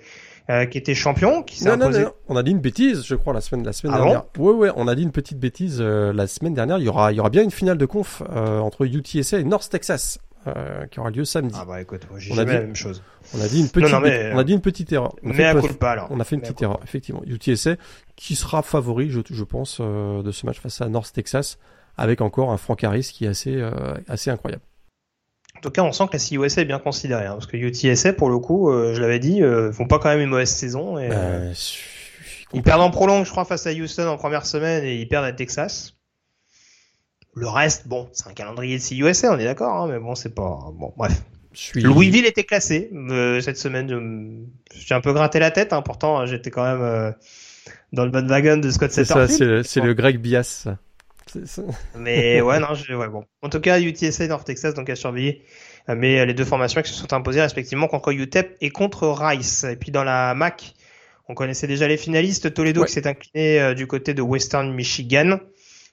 euh, 0.51 0.67
qui 0.67 0.79
était 0.79 0.95
champion, 0.95 1.45
qui 1.45 1.59
s'est 1.59 1.71
imposé. 1.71 2.03
Non, 2.03 2.13
on 2.29 2.37
a 2.37 2.43
dit 2.43 2.51
une 2.51 2.59
bêtise, 2.59 3.05
je 3.07 3.15
crois, 3.15 3.33
la 3.33 3.41
semaine, 3.41 3.65
la 3.65 3.73
semaine 3.73 3.95
ah 3.95 3.99
dernière. 3.99 4.25
Oui, 4.37 4.53
oui, 4.57 4.69
on 4.75 4.89
a 4.89 4.97
dit 4.97 5.03
une 5.05 5.13
petite 5.13 5.39
bêtise 5.39 5.79
euh, 5.81 6.13
la 6.13 6.27
semaine 6.27 6.55
dernière. 6.55 6.79
Il 6.79 6.85
y 6.85 6.89
aura, 6.89 7.13
il 7.13 7.17
y 7.17 7.21
aura 7.21 7.31
bien 7.31 7.45
une 7.45 7.53
finale 7.53 7.79
de 7.79 7.87
conf 7.87 8.23
euh, 8.35 8.59
entre 8.59 8.85
UTSA 8.85 9.39
et 9.39 9.45
North 9.45 9.71
Texas. 9.71 10.19
qui 10.91 10.99
aura 10.99 11.11
lieu 11.11 11.25
samedi. 11.25 11.57
Ah 11.57 11.65
bah 11.65 11.81
écoute, 11.81 12.03
j'ai 12.17 12.35
jamais 12.35 12.55
la 12.55 12.61
même 12.63 12.75
chose. 12.75 13.01
On 13.33 13.41
a 13.41 13.47
dit 13.47 13.61
une 13.61 13.69
petite, 13.69 13.95
on 13.95 14.39
a 14.39 14.45
dit 14.45 14.53
une 14.53 14.61
petite 14.61 14.93
erreur. 14.93 15.15
On 15.23 15.29
mais 15.29 15.45
à 15.45 15.55
pas 15.55 15.93
alors. 15.93 16.09
On 16.11 16.19
a 16.19 16.25
fait 16.25 16.35
une 16.35 16.43
petite 16.43 16.63
erreur, 16.63 16.81
effectivement. 16.83 17.23
UTSA 17.27 17.77
qui 18.17 18.35
sera 18.35 18.63
favori, 18.63 19.09
je, 19.11 19.21
je 19.31 19.45
pense, 19.45 19.81
de 19.81 20.33
ce 20.33 20.47
match 20.47 20.59
face 20.59 20.81
à 20.81 20.89
North 20.89 21.13
Texas, 21.13 21.59
avec 21.97 22.21
encore 22.23 22.51
un 22.51 22.57
Frank 22.57 22.83
Harris 22.83 23.11
qui 23.15 23.27
est 23.27 23.29
assez, 23.29 23.63
assez 24.09 24.31
incroyable. 24.31 24.63
En 25.61 25.63
tout 25.63 25.71
cas, 25.71 25.83
on 25.83 25.93
sent 25.93 26.05
que 26.11 26.17
la 26.17 26.19
CUSA 26.19 26.63
est 26.63 26.65
bien 26.65 26.79
considérée, 26.79 27.27
hein, 27.27 27.35
parce 27.35 27.47
que 27.47 27.57
UTSA, 27.57 28.15
pour 28.15 28.31
le 28.31 28.39
coup, 28.39 28.73
je 28.73 28.99
l'avais 28.99 29.19
dit, 29.19 29.43
font 29.73 29.87
pas 29.87 29.99
quand 29.99 30.09
même 30.09 30.21
une 30.21 30.31
mauvaise 30.31 30.51
saison. 30.51 30.99
Et, 30.99 31.09
bah, 31.09 31.53
ils 32.53 32.63
perdent 32.63 32.81
en 32.81 32.91
prolongue, 32.91 33.25
je 33.25 33.31
crois, 33.31 33.45
face 33.45 33.67
à 33.67 33.73
Houston 33.73 34.09
en 34.09 34.17
première 34.17 34.47
semaine 34.47 34.85
et 34.85 34.97
ils 34.97 35.09
perdent 35.09 35.27
à 35.27 35.33
Texas. 35.33 35.95
Le 37.35 37.49
reste, 37.49 37.87
bon, 37.87 38.09
c'est 38.13 38.29
un 38.29 38.33
calendrier 38.33 38.79
de 38.79 38.83
CUSA, 38.83 39.33
on 39.33 39.39
est 39.39 39.45
d'accord, 39.45 39.83
hein, 39.83 39.89
mais 39.89 39.99
bon, 39.99 40.15
c'est 40.15 40.35
pas. 40.35 40.59
Bon, 40.75 40.93
bref. 40.97 41.23
Suis... 41.53 41.81
Louisville 41.81 42.27
était 42.27 42.45
classé 42.45 42.91
euh, 42.93 43.41
cette 43.41 43.59
semaine. 43.59 44.47
J'ai 44.75 44.95
un 44.95 45.01
peu 45.01 45.13
gratté 45.13 45.39
la 45.39 45.51
tête, 45.51 45.73
hein, 45.73 45.83
pourtant 45.83 46.25
j'étais 46.27 46.51
quand 46.51 46.63
même 46.63 46.83
euh, 46.83 47.13
dans 47.93 48.05
le 48.05 48.11
wagon 48.11 48.59
de 48.59 48.71
Scott 48.71 48.93
Satterfield. 48.93 49.63
C'est 49.65 49.81
le, 49.81 49.95
Greg 49.95 50.19
Bias. 50.19 50.69
Mais 51.97 52.41
ouais, 52.41 52.59
non, 52.59 52.75
je, 52.75 52.95
ouais, 52.95 53.09
bon. 53.09 53.25
En 53.43 53.49
tout 53.49 53.61
cas, 53.61 53.81
UTSA 53.81 54.27
North 54.27 54.47
Texas, 54.47 54.75
donc 54.75 54.91
à 54.91 54.97
surveiller. 54.97 55.43
Euh, 55.89 55.95
mais 55.97 56.25
les 56.27 56.35
deux 56.35 56.45
formations 56.45 56.83
qui 56.83 56.91
se 56.91 56.97
sont 56.97 57.13
imposées 57.13 57.41
respectivement 57.41 57.89
contre 57.89 58.13
UTEP 58.13 58.57
et 58.61 58.71
contre 58.71 59.09
Rice. 59.09 59.65
Et 59.65 59.77
puis 59.77 59.91
dans 59.91 60.05
la 60.05 60.35
MAC, 60.35 60.75
on 61.29 61.35
connaissait 61.35 61.67
déjà 61.67 61.89
les 61.89 61.97
finalistes. 61.97 62.53
Toledo 62.53 62.85
qui 62.85 62.93
s'est 62.93 63.07
incliné 63.07 63.61
euh, 63.61 63.75
du 63.75 63.87
côté 63.87 64.15
de 64.15 64.23
Western 64.23 64.73
Michigan 64.73 65.39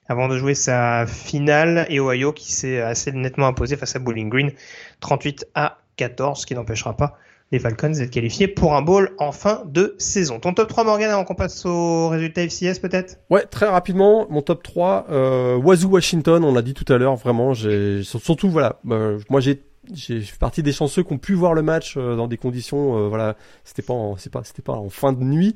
avant 0.08 0.28
de 0.28 0.38
jouer 0.38 0.54
sa 0.54 1.06
finale 1.06 1.86
et 1.90 2.00
Ohio 2.00 2.32
qui 2.32 2.52
s'est 2.52 2.80
assez 2.80 3.12
nettement 3.12 3.46
imposé 3.46 3.76
face 3.76 3.94
à 3.94 3.98
Bowling 3.98 4.30
Green 4.30 4.52
38 5.00 5.46
à 5.54 5.78
14, 5.96 6.40
ce 6.40 6.46
qui 6.46 6.54
n'empêchera 6.54 6.96
pas 6.96 7.18
les 7.50 7.58
Falcons 7.58 7.90
d'être 7.90 8.10
qualifiés 8.10 8.48
pour 8.48 8.74
un 8.74 8.82
bowl 8.82 9.10
en 9.18 9.32
fin 9.32 9.62
de 9.66 9.94
saison. 9.98 10.38
Ton 10.38 10.52
top 10.52 10.68
3 10.68 10.84
Morgan 10.84 11.10
avant 11.10 11.24
qu'on 11.24 11.34
passe 11.34 11.64
au 11.64 12.08
résultat 12.08 12.42
FCS 12.42 12.78
peut-être? 12.80 13.18
Ouais, 13.30 13.46
très 13.46 13.66
rapidement, 13.66 14.26
mon 14.30 14.42
top 14.42 14.62
3 14.62 15.06
euh, 15.10 15.56
Wazoo 15.56 15.88
Washington, 15.88 16.44
on 16.44 16.52
l'a 16.52 16.62
dit 16.62 16.74
tout 16.74 16.90
à 16.92 16.98
l'heure, 16.98 17.16
vraiment 17.16 17.54
surtout 18.02 18.50
voilà, 18.50 18.80
euh, 18.90 19.18
moi 19.30 19.40
j'ai 19.40 19.62
j'ai 19.94 20.20
fait 20.20 20.38
partie 20.38 20.62
des 20.62 20.72
chanceux 20.72 21.02
qui 21.02 21.12
ont 21.12 21.18
pu 21.18 21.34
voir 21.34 21.54
le 21.54 21.62
match 21.62 21.94
euh, 21.96 22.16
dans 22.16 22.26
des 22.26 22.36
conditions, 22.36 22.96
euh, 22.96 23.08
voilà, 23.08 23.36
c'était 23.64 23.82
pas, 23.82 23.94
pas, 24.32 24.44
c'était 24.44 24.62
pas 24.62 24.74
en 24.74 24.88
fin 24.88 25.12
de 25.12 25.22
nuit. 25.22 25.54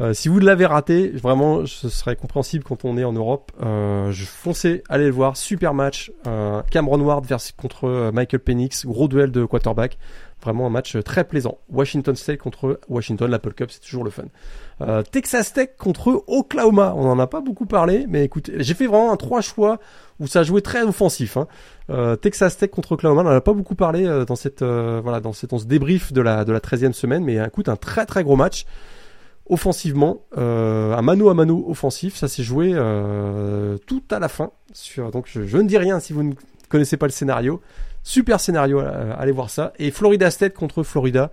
Euh, 0.00 0.12
si 0.14 0.28
vous 0.28 0.38
l'avez 0.38 0.66
raté, 0.66 1.08
vraiment, 1.08 1.66
ce 1.66 1.88
serait 1.88 2.16
compréhensible 2.16 2.64
quand 2.64 2.84
on 2.84 2.96
est 2.96 3.04
en 3.04 3.12
Europe. 3.12 3.52
je 3.60 4.24
foncez, 4.24 4.82
allez 4.88 5.06
le 5.06 5.12
voir, 5.12 5.36
super 5.36 5.74
match. 5.74 6.12
Cameron 6.70 7.00
Ward 7.00 7.26
contre 7.56 8.10
Michael 8.12 8.40
Penix, 8.40 8.86
gros 8.86 9.08
duel 9.08 9.30
de 9.30 9.44
quarterback. 9.44 9.98
Vraiment 10.42 10.66
un 10.66 10.70
match 10.70 10.96
très 11.04 11.24
plaisant. 11.24 11.58
Washington 11.68 12.14
State 12.14 12.38
contre 12.38 12.78
Washington, 12.88 13.28
l'Apple 13.28 13.54
Cup, 13.54 13.70
c'est 13.72 13.80
toujours 13.80 14.04
le 14.04 14.10
fun. 14.10 14.24
Euh, 14.80 15.02
Texas 15.02 15.52
Tech 15.52 15.70
contre 15.76 16.22
Oklahoma, 16.28 16.94
on 16.96 17.08
en 17.08 17.18
a 17.18 17.26
pas 17.26 17.40
beaucoup 17.40 17.66
parlé, 17.66 18.06
mais 18.08 18.24
écoutez, 18.24 18.52
j'ai 18.58 18.74
fait 18.74 18.86
vraiment 18.86 19.12
un 19.12 19.16
trois 19.16 19.40
choix 19.40 19.80
où 20.20 20.28
ça 20.28 20.44
jouait 20.44 20.60
très 20.60 20.82
offensif. 20.82 21.36
Hein. 21.36 21.48
Euh, 21.90 22.14
Texas 22.14 22.56
Tech 22.56 22.70
contre 22.70 22.92
Oklahoma, 22.92 23.22
on 23.22 23.26
en 23.26 23.30
a 23.30 23.40
pas 23.40 23.52
beaucoup 23.52 23.74
parlé 23.74 24.06
euh, 24.06 24.24
dans 24.24 24.36
cette 24.36 24.62
voilà 24.62 25.20
dans 25.20 25.32
cette 25.32 25.50
dans 25.50 25.58
ce 25.58 25.66
débrief 25.66 26.12
de 26.12 26.20
la 26.20 26.44
de 26.44 26.52
la 26.52 26.60
13e 26.60 26.92
semaine, 26.92 27.24
mais 27.24 27.36
écoute 27.44 27.68
un 27.68 27.76
très 27.76 28.06
très 28.06 28.22
gros 28.22 28.36
match 28.36 28.64
offensivement, 29.50 30.26
un 30.36 31.00
mano 31.00 31.30
à 31.30 31.34
mano 31.34 31.64
offensif, 31.68 32.16
ça 32.16 32.28
s'est 32.28 32.42
joué 32.42 32.72
tout 33.86 34.02
à 34.10 34.18
la 34.18 34.28
fin. 34.28 34.50
Donc 35.10 35.26
je, 35.26 35.56
ne 35.56 35.62
dis 35.62 35.78
rien 35.78 36.00
si 36.00 36.12
vous 36.12 36.22
ne 36.22 36.34
connaissez 36.68 36.98
pas 36.98 37.06
le 37.06 37.12
scénario. 37.12 37.62
Super 38.08 38.40
scénario, 38.40 38.80
euh, 38.80 39.12
allez 39.18 39.32
voir 39.32 39.50
ça. 39.50 39.74
Et 39.78 39.90
Florida 39.90 40.30
State 40.30 40.54
contre 40.54 40.82
Florida. 40.82 41.30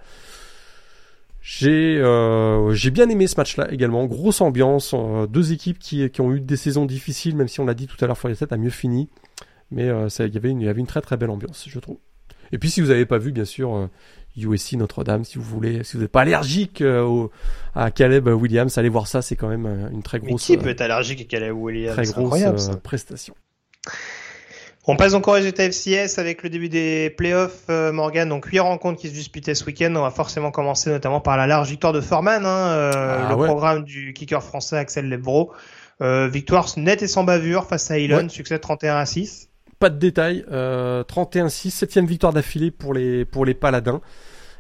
J'ai 1.40 1.98
euh, 2.00 2.74
j'ai 2.74 2.92
bien 2.92 3.08
aimé 3.08 3.28
ce 3.28 3.38
match-là 3.38 3.72
également. 3.72 4.06
Grosse 4.08 4.42
ambiance, 4.42 4.94
euh, 4.94 5.26
deux 5.26 5.54
équipes 5.54 5.80
qui, 5.80 6.10
qui 6.10 6.20
ont 6.20 6.34
eu 6.34 6.42
des 6.42 6.58
saisons 6.58 6.86
difficiles, 6.86 7.38
même 7.38 7.48
si 7.48 7.62
on 7.62 7.66
l'a 7.66 7.76
dit 7.76 7.88
tout 7.88 7.96
à 8.02 8.08
l'heure, 8.08 8.18
Florida 8.18 8.36
State 8.36 8.52
a 8.52 8.58
mieux 8.58 8.72
fini. 8.72 9.08
Mais 9.72 9.90
ça, 10.10 10.28
y 10.28 10.36
avait 10.36 10.50
une, 10.50 10.60
il 10.60 10.66
y 10.66 10.70
avait 10.70 10.82
une 10.82 10.86
très 10.86 11.00
très 11.00 11.16
belle 11.16 11.30
ambiance, 11.30 11.66
je 11.66 11.80
trouve. 11.80 11.98
Et 12.52 12.58
puis 12.58 12.70
si 12.70 12.82
vous 12.82 12.88
n'avez 12.88 13.06
pas 13.06 13.20
vu, 13.20 13.32
bien 13.32 13.46
sûr, 13.46 13.90
USC 14.36 14.74
Notre-Dame, 14.74 15.24
si 15.24 15.38
vous 15.38 15.46
voulez, 15.46 15.86
si 15.86 15.96
vous 15.96 16.04
n'êtes 16.04 16.12
pas 16.12 16.22
allergique 16.24 16.84
à 17.74 17.90
Caleb 17.92 18.28
Williams, 18.28 18.78
allez 18.78 18.90
voir 18.90 19.08
ça, 19.08 19.22
c'est 19.22 19.38
quand 19.38 19.48
même 19.48 19.90
une 19.94 20.04
très 20.04 20.20
grosse. 20.20 20.50
Mais 20.50 20.58
qui 20.58 20.62
peut 20.62 20.70
être 20.72 20.82
allergique 20.82 21.22
à 21.22 21.24
Caleb 21.24 21.56
Williams? 21.56 21.96
Très 21.96 22.22
grosse 22.22 22.70
prestation. 22.84 23.34
On 24.88 24.96
passe 24.96 25.16
encore 25.16 25.34
aux 25.34 25.38
résultats 25.38 25.64
FCS 25.64 26.20
avec 26.20 26.44
le 26.44 26.50
début 26.50 26.70
des 26.70 27.10
playoffs, 27.10 27.64
euh, 27.70 27.92
Morgan. 27.92 28.30
Donc 28.30 28.46
huit 28.46 28.60
rencontres 28.60 29.02
qui 29.02 29.10
se 29.10 29.14
disputaient 29.14 29.56
ce 29.56 29.66
week-end. 29.66 29.92
On 29.96 30.02
va 30.02 30.12
forcément 30.12 30.52
commencer 30.52 30.92
notamment 30.92 31.20
par 31.20 31.38
la 31.38 31.48
large 31.48 31.70
victoire 31.70 31.92
de 31.92 32.02
Foreman, 32.02 32.46
hein, 32.46 32.68
euh, 32.70 32.92
ah 32.94 33.30
le 33.30 33.36
programme 33.36 33.84
du 33.84 34.14
kicker 34.14 34.44
français 34.44 34.78
Axel 34.78 35.10
Lebro. 35.10 35.52
Euh, 36.02 36.28
victoire 36.28 36.68
nette 36.78 37.02
et 37.02 37.08
sans 37.08 37.24
bavure 37.24 37.66
face 37.66 37.90
à 37.90 37.98
Elon, 37.98 38.30
succès 38.30 38.60
31 38.60 38.98
à 38.98 39.06
6. 39.06 39.50
Pas 39.80 39.90
de 39.90 39.98
détails, 39.98 40.46
31-6, 40.50 41.72
septième 41.72 42.06
victoire 42.06 42.32
d'affilée 42.32 42.70
pour 42.70 42.94
les 42.94 43.26
pour 43.26 43.44
les 43.44 43.56
Paladins. 43.56 44.02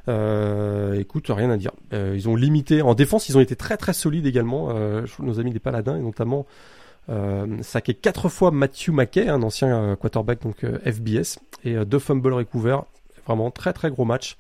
écoute, 0.07 1.27
rien 1.29 1.51
à 1.51 1.57
dire. 1.57 1.71
ils 1.91 2.27
ont 2.27 2.35
limité 2.35 2.81
en 2.81 2.95
défense, 2.95 3.29
ils 3.29 3.37
ont 3.37 3.41
été 3.41 3.55
très 3.55 3.77
très 3.77 3.93
solides 3.93 4.25
également. 4.25 4.73
nos 5.19 5.39
amis 5.39 5.51
des 5.51 5.59
Paladins 5.59 5.97
et 5.97 6.01
notamment 6.01 6.47
euh, 7.09 7.61
saqué 7.61 7.93
quatre 7.93 8.29
fois 8.29 8.51
Matthew 8.51 8.89
McKay, 8.89 9.27
un 9.27 9.43
ancien 9.43 9.91
euh, 9.91 9.95
quarterback 9.95 10.41
donc 10.41 10.63
euh, 10.63 10.79
FBS, 10.79 11.39
et 11.63 11.75
deux 11.85 11.99
fumbles 11.99 12.33
recouverts. 12.33 12.83
Vraiment 13.25 13.51
très 13.51 13.73
très 13.73 13.89
gros 13.89 14.05
match. 14.05 14.37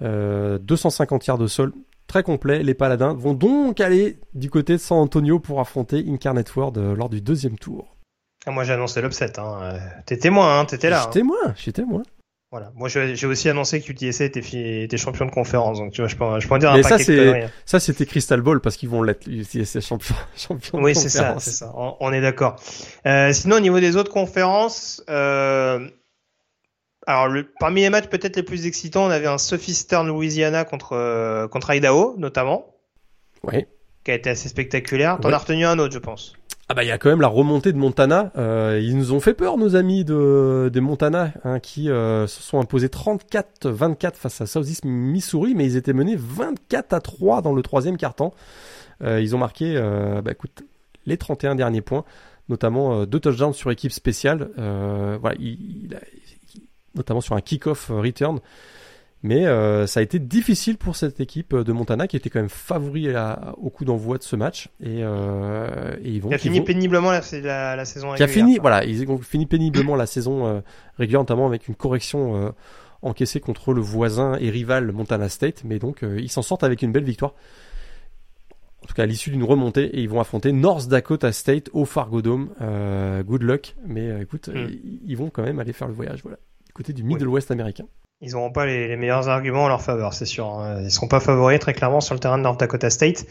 250 0.00 1.26
yards 1.26 1.38
de 1.38 1.46
sol, 1.46 1.72
très 2.06 2.22
complet. 2.22 2.62
Les 2.62 2.74
Paladins 2.74 3.14
vont 3.14 3.32
donc 3.32 3.80
aller 3.80 4.18
du 4.34 4.50
côté 4.50 4.74
de 4.74 4.78
San 4.78 4.98
Antonio 4.98 5.38
pour 5.38 5.58
affronter 5.60 6.04
Incarnate 6.06 6.54
World 6.54 6.78
lors 6.96 7.08
du 7.08 7.22
deuxième 7.22 7.58
tour. 7.58 7.96
Ah, 8.46 8.50
moi 8.50 8.64
j'ai 8.64 8.74
annoncé 8.74 9.00
l'upset. 9.00 9.38
Hein. 9.38 9.78
T'es 10.04 10.18
témoin, 10.18 10.60
hein, 10.60 10.64
t'étais 10.66 10.90
là. 10.90 11.02
J'étais 11.04 11.22
moi, 11.22 11.38
j'étais 11.56 11.84
moi. 11.84 12.02
Voilà. 12.52 12.70
Moi, 12.74 12.88
j'ai 12.88 13.26
aussi 13.26 13.48
annoncé 13.48 13.80
que 13.80 13.90
UTSA 13.90 14.24
était, 14.24 14.84
était 14.84 14.96
champion 14.96 15.26
de 15.26 15.32
conférence, 15.32 15.78
donc 15.78 15.92
tu 15.92 16.00
vois, 16.00 16.08
je 16.08 16.14
peux, 16.14 16.38
je 16.38 16.46
peux 16.46 16.54
en 16.54 16.58
dire 16.58 16.70
un 16.70 16.82
ça, 16.82 16.98
c'est, 16.98 17.50
ça, 17.64 17.80
c'était 17.80 18.06
Crystal 18.06 18.40
Ball 18.40 18.60
parce 18.60 18.76
qu'ils 18.76 18.88
vont 18.88 19.02
l'être 19.02 19.26
UTSA 19.26 19.80
champion, 19.80 20.14
champion 20.36 20.80
oui, 20.80 20.94
c'est 20.94 21.08
ça, 21.08 21.34
c'est 21.40 21.50
ça. 21.50 21.72
On, 21.74 22.12
est 22.12 22.20
d'accord. 22.20 22.56
Euh, 23.04 23.32
sinon, 23.32 23.56
au 23.56 23.60
niveau 23.60 23.80
des 23.80 23.96
autres 23.96 24.12
conférences, 24.12 25.02
euh, 25.10 25.88
alors 27.06 27.28
le, 27.28 27.48
parmi 27.58 27.80
les 27.80 27.90
matchs 27.90 28.06
peut-être 28.06 28.36
les 28.36 28.44
plus 28.44 28.66
excitants, 28.66 29.06
on 29.06 29.10
avait 29.10 29.26
un 29.26 29.38
Southeastern 29.38 30.06
Louisiana 30.06 30.64
contre 30.64 30.92
euh, 30.92 31.48
contre 31.48 31.74
Idaho, 31.74 32.14
notamment. 32.16 32.74
Oui. 33.42 33.66
Qui 34.04 34.12
a 34.12 34.14
été 34.14 34.30
assez 34.30 34.48
spectaculaire. 34.48 35.18
T'en 35.20 35.32
as 35.32 35.38
retenu 35.38 35.66
un 35.66 35.78
autre, 35.80 35.94
je 35.94 35.98
pense. 35.98 36.34
Ah 36.68 36.74
bah 36.74 36.82
il 36.82 36.88
y 36.88 36.90
a 36.90 36.98
quand 36.98 37.10
même 37.10 37.20
la 37.20 37.28
remontée 37.28 37.72
de 37.72 37.78
Montana. 37.78 38.32
Euh, 38.36 38.80
ils 38.82 38.96
nous 38.96 39.12
ont 39.12 39.20
fait 39.20 39.34
peur 39.34 39.56
nos 39.56 39.76
amis 39.76 40.04
de 40.04 40.68
des 40.72 40.80
Montana 40.80 41.32
hein, 41.44 41.60
qui 41.60 41.88
euh, 41.88 42.26
se 42.26 42.42
sont 42.42 42.58
imposés 42.58 42.88
34-24 42.88 44.14
face 44.14 44.40
à 44.40 44.46
Southeast 44.46 44.84
Missouri, 44.84 45.54
mais 45.54 45.64
ils 45.64 45.76
étaient 45.76 45.92
menés 45.92 46.16
24 46.18 46.92
à 46.92 47.00
3 47.00 47.40
dans 47.40 47.54
le 47.54 47.62
troisième 47.62 47.96
quart-temps. 47.96 48.34
Euh, 49.04 49.20
ils 49.20 49.36
ont 49.36 49.38
marqué 49.38 49.80
bah, 50.24 50.32
écoute, 50.32 50.64
les 51.06 51.16
31 51.16 51.54
derniers 51.54 51.82
points, 51.82 52.04
notamment 52.48 53.06
deux 53.06 53.20
touchdowns 53.20 53.54
sur 53.54 53.70
équipe 53.70 53.92
spéciale. 53.92 54.48
voilà, 54.56 55.36
notamment 56.96 57.20
sur 57.20 57.36
un 57.36 57.40
kick-off 57.40 57.90
return. 57.90 58.40
Mais 59.26 59.44
euh, 59.44 59.88
ça 59.88 59.98
a 59.98 60.02
été 60.04 60.20
difficile 60.20 60.78
pour 60.78 60.94
cette 60.94 61.18
équipe 61.18 61.52
de 61.52 61.72
Montana 61.72 62.06
qui 62.06 62.16
était 62.16 62.30
quand 62.30 62.38
même 62.38 62.48
favori 62.48 63.08
au 63.56 63.70
coup 63.70 63.84
d'envoi 63.84 64.18
de 64.18 64.22
ce 64.22 64.36
match. 64.36 64.68
Et, 64.80 65.00
euh, 65.02 65.96
et 66.00 66.10
ils 66.10 66.22
vont. 66.22 66.28
Qui 66.28 66.36
a 66.36 66.38
fini 66.38 66.60
péniblement 66.60 67.10
la, 67.10 67.18
la, 67.74 67.84
saison 67.84 68.10
régulière. 68.10 68.16
Qui 68.16 68.22
a 68.22 68.28
fini, 68.28 68.58
voilà, 68.58 68.84
ils 68.84 69.04
ont 69.10 69.18
fini 69.18 69.46
péniblement 69.46 69.96
la 69.96 70.06
saison 70.06 70.46
euh, 70.46 70.60
régulière, 70.96 71.22
notamment 71.22 71.48
avec 71.48 71.66
une 71.66 71.74
correction 71.74 72.36
euh, 72.36 72.50
encaissée 73.02 73.40
contre 73.40 73.72
le 73.72 73.80
voisin 73.80 74.36
et 74.38 74.48
rival 74.48 74.92
Montana 74.92 75.28
State. 75.28 75.64
Mais 75.64 75.80
donc 75.80 76.04
euh, 76.04 76.20
ils 76.20 76.30
s'en 76.30 76.42
sortent 76.42 76.62
avec 76.62 76.82
une 76.82 76.92
belle 76.92 77.02
victoire. 77.02 77.34
En 78.84 78.86
tout 78.86 78.94
cas, 78.94 79.02
à 79.02 79.06
l'issue 79.06 79.30
d'une 79.30 79.42
remontée, 79.42 79.86
et 79.86 80.02
ils 80.02 80.08
vont 80.08 80.20
affronter 80.20 80.52
North 80.52 80.86
Dakota 80.86 81.32
State 81.32 81.68
au 81.72 81.84
Fargo 81.84 82.22
Dome. 82.22 82.50
good 83.26 83.42
luck, 83.42 83.74
mais 83.84 84.22
écoute, 84.22 84.50
hmm. 84.54 84.68
ils 85.04 85.16
vont 85.16 85.30
quand 85.30 85.42
même 85.42 85.58
aller 85.58 85.72
faire 85.72 85.88
le 85.88 85.94
voyage, 85.94 86.22
voilà, 86.22 86.38
du 86.64 86.72
côté 86.72 86.92
du 86.92 87.02
Middle 87.02 87.26
West 87.26 87.50
américain 87.50 87.86
ils 88.22 88.32
n'auront 88.32 88.50
pas 88.50 88.64
les, 88.64 88.96
meilleurs 88.96 89.28
arguments 89.28 89.64
en 89.64 89.68
leur 89.68 89.82
faveur, 89.82 90.14
c'est 90.14 90.24
sûr. 90.24 90.46
Hein. 90.46 90.80
Ils 90.82 90.90
seront 90.90 91.08
pas 91.08 91.20
favoris 91.20 91.60
très 91.60 91.74
clairement 91.74 92.00
sur 92.00 92.14
le 92.14 92.20
terrain 92.20 92.38
de 92.38 92.42
North 92.42 92.58
Dakota 92.58 92.88
State. 92.88 93.26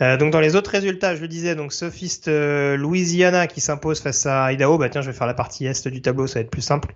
Euh, 0.00 0.16
donc 0.16 0.32
dans 0.32 0.40
les 0.40 0.54
autres 0.54 0.70
résultats, 0.70 1.16
je 1.16 1.22
le 1.22 1.28
disais, 1.28 1.54
donc 1.54 1.72
Sophist 1.72 2.28
euh, 2.28 2.76
Louisiana 2.76 3.46
qui 3.46 3.60
s'impose 3.60 4.00
face 4.00 4.26
à 4.26 4.52
Idaho. 4.52 4.76
Bah 4.78 4.90
tiens, 4.90 5.00
je 5.00 5.10
vais 5.10 5.16
faire 5.16 5.26
la 5.26 5.34
partie 5.34 5.66
est 5.66 5.88
du 5.88 6.02
tableau, 6.02 6.26
ça 6.26 6.34
va 6.34 6.40
être 6.42 6.50
plus 6.50 6.62
simple. 6.62 6.94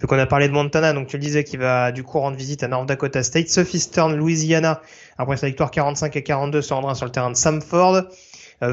Vu 0.00 0.06
qu'on 0.06 0.18
a 0.18 0.26
parlé 0.26 0.48
de 0.48 0.52
Montana, 0.52 0.92
donc 0.92 1.08
tu 1.08 1.16
le 1.16 1.22
disais 1.22 1.42
qui 1.42 1.56
va 1.56 1.90
du 1.90 2.04
coup 2.04 2.20
rendre 2.20 2.36
visite 2.36 2.62
à 2.62 2.68
North 2.68 2.86
Dakota 2.86 3.22
State. 3.24 3.48
Southeastern 3.48 4.14
Louisiana, 4.14 4.80
après 5.18 5.36
sa 5.36 5.48
victoire 5.48 5.72
45 5.72 6.16
à 6.16 6.20
42, 6.20 6.62
se 6.62 6.72
rendra 6.72 6.94
sur 6.94 7.06
le 7.06 7.12
terrain 7.12 7.30
de 7.30 7.36
Samford. 7.36 8.04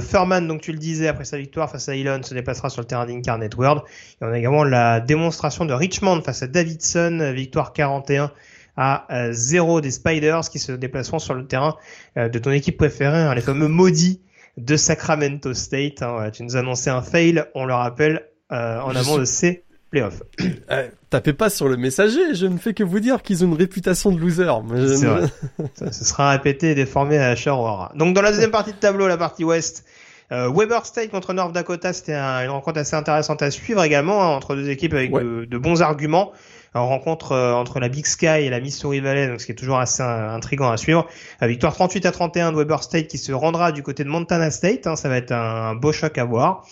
Furman, 0.02 0.48
donc 0.48 0.62
tu 0.62 0.72
le 0.72 0.78
disais, 0.78 1.08
après 1.08 1.26
sa 1.26 1.38
victoire 1.38 1.70
face 1.70 1.90
à 1.90 1.96
Elon, 1.96 2.22
se 2.24 2.34
déplacera 2.34 2.70
sur 2.70 2.82
le 2.82 2.88
terrain 2.88 3.06
d'Incarnate 3.06 3.56
World. 3.56 3.84
Et 4.22 4.26
on 4.26 4.32
a 4.32 4.38
également 4.38 4.64
la 4.64 5.00
démonstration 5.00 5.66
de 5.66 5.74
Richmond 5.74 6.22
face 6.22 6.42
à 6.44 6.48
Davidson, 6.48 7.32
victoire 7.36 7.74
41 7.74 8.32
à 8.78 9.06
0 9.32 9.82
des 9.82 9.92
Spiders 9.92 10.50
qui 10.50 10.60
se 10.60 10.72
déplaceront 10.72 11.20
sur 11.20 11.34
le 11.34 11.46
terrain 11.46 11.76
de 12.16 12.40
ton 12.40 12.52
équipe 12.52 12.78
préférée, 12.78 13.20
hein, 13.20 13.36
les 13.36 13.42
fameux 13.42 13.68
maudits 13.68 14.22
de 14.58 14.76
Sacramento 14.76 15.54
State. 15.54 16.02
Hein. 16.02 16.30
Tu 16.34 16.44
nous 16.44 16.56
annonçais 16.56 16.90
un 16.90 17.02
fail, 17.02 17.46
on 17.54 17.66
le 17.66 17.74
rappelle, 17.74 18.26
en 18.50 18.96
amont 18.96 19.18
de 19.18 19.26
ces 19.26 19.64
playoffs. 19.92 20.24
Euh, 21.16 21.20
tapez 21.20 21.34
pas 21.34 21.50
sur 21.50 21.68
le 21.68 21.78
messager, 21.78 22.34
je 22.34 22.46
ne 22.46 22.58
fais 22.58 22.74
que 22.74 22.84
vous 22.84 23.00
dire 23.00 23.22
qu'ils 23.22 23.44
ont 23.44 23.48
une 23.48 23.56
réputation 23.56 24.12
de 24.12 24.20
loser. 24.20 24.52
C'est 24.98 25.06
vrai. 25.06 25.28
Ça, 25.76 25.92
ce 25.92 26.06
sera 26.06 26.32
répété 26.32 26.72
et 26.72 26.76
déformé 26.76 27.18
à 27.18 27.36
Sherwood. 27.36 27.96
Donc 27.96 28.14
dans 28.14 28.22
la 28.22 28.32
deuxième 28.32 28.52
partie 28.52 28.74
de 28.74 28.78
tableau, 28.78 29.08
la 29.08 29.18
partie 29.18 29.44
ouest, 29.44 29.86
euh, 30.32 30.52
Weber 30.54 30.86
State 30.86 31.12
contre 31.12 31.34
North 31.34 31.54
Dakota, 31.54 31.94
c'était 31.94 32.16
une 32.16 32.50
rencontre 32.50 32.80
assez 32.80 32.96
intéressante 32.96 33.42
à 33.42 33.52
suivre 33.52 33.84
également 33.84 34.24
hein, 34.24 34.28
entre 34.28 34.56
deux 34.56 34.70
équipes 34.70 34.94
avec 34.94 35.12
de, 35.12 35.58
bons 35.58 35.82
arguments. 35.82 36.32
En 36.74 36.88
rencontre 36.88 37.32
euh, 37.32 37.54
entre 37.54 37.80
la 37.80 37.88
Big 37.88 38.06
Sky 38.06 38.26
et 38.26 38.50
la 38.50 38.60
Missouri 38.60 39.00
Valley, 39.00 39.30
donc 39.30 39.40
ce 39.40 39.46
qui 39.46 39.54
est 39.54 39.56
toujours 39.56 39.80
assez 39.80 40.04
intrigant 40.04 40.70
à 40.70 40.76
suivre. 40.76 41.08
La 41.40 41.48
victoire 41.48 41.74
38 41.74 42.06
à 42.06 42.12
31 42.12 42.52
de 42.52 42.58
Weber 42.58 42.84
State 42.84 43.08
qui 43.08 43.18
se 43.18 43.32
rendra 43.32 43.72
du 43.72 43.82
côté 43.82 44.04
de 44.04 44.10
Montana 44.10 44.52
State. 44.52 44.86
Hein, 44.86 44.98
ça 44.98 45.08
va 45.08 45.16
être 45.16 45.32
un, 45.32 45.70
un 45.70 45.76
beau 45.76 45.94
choc 45.94 46.18
à 46.18 46.26
voir. 46.26 46.66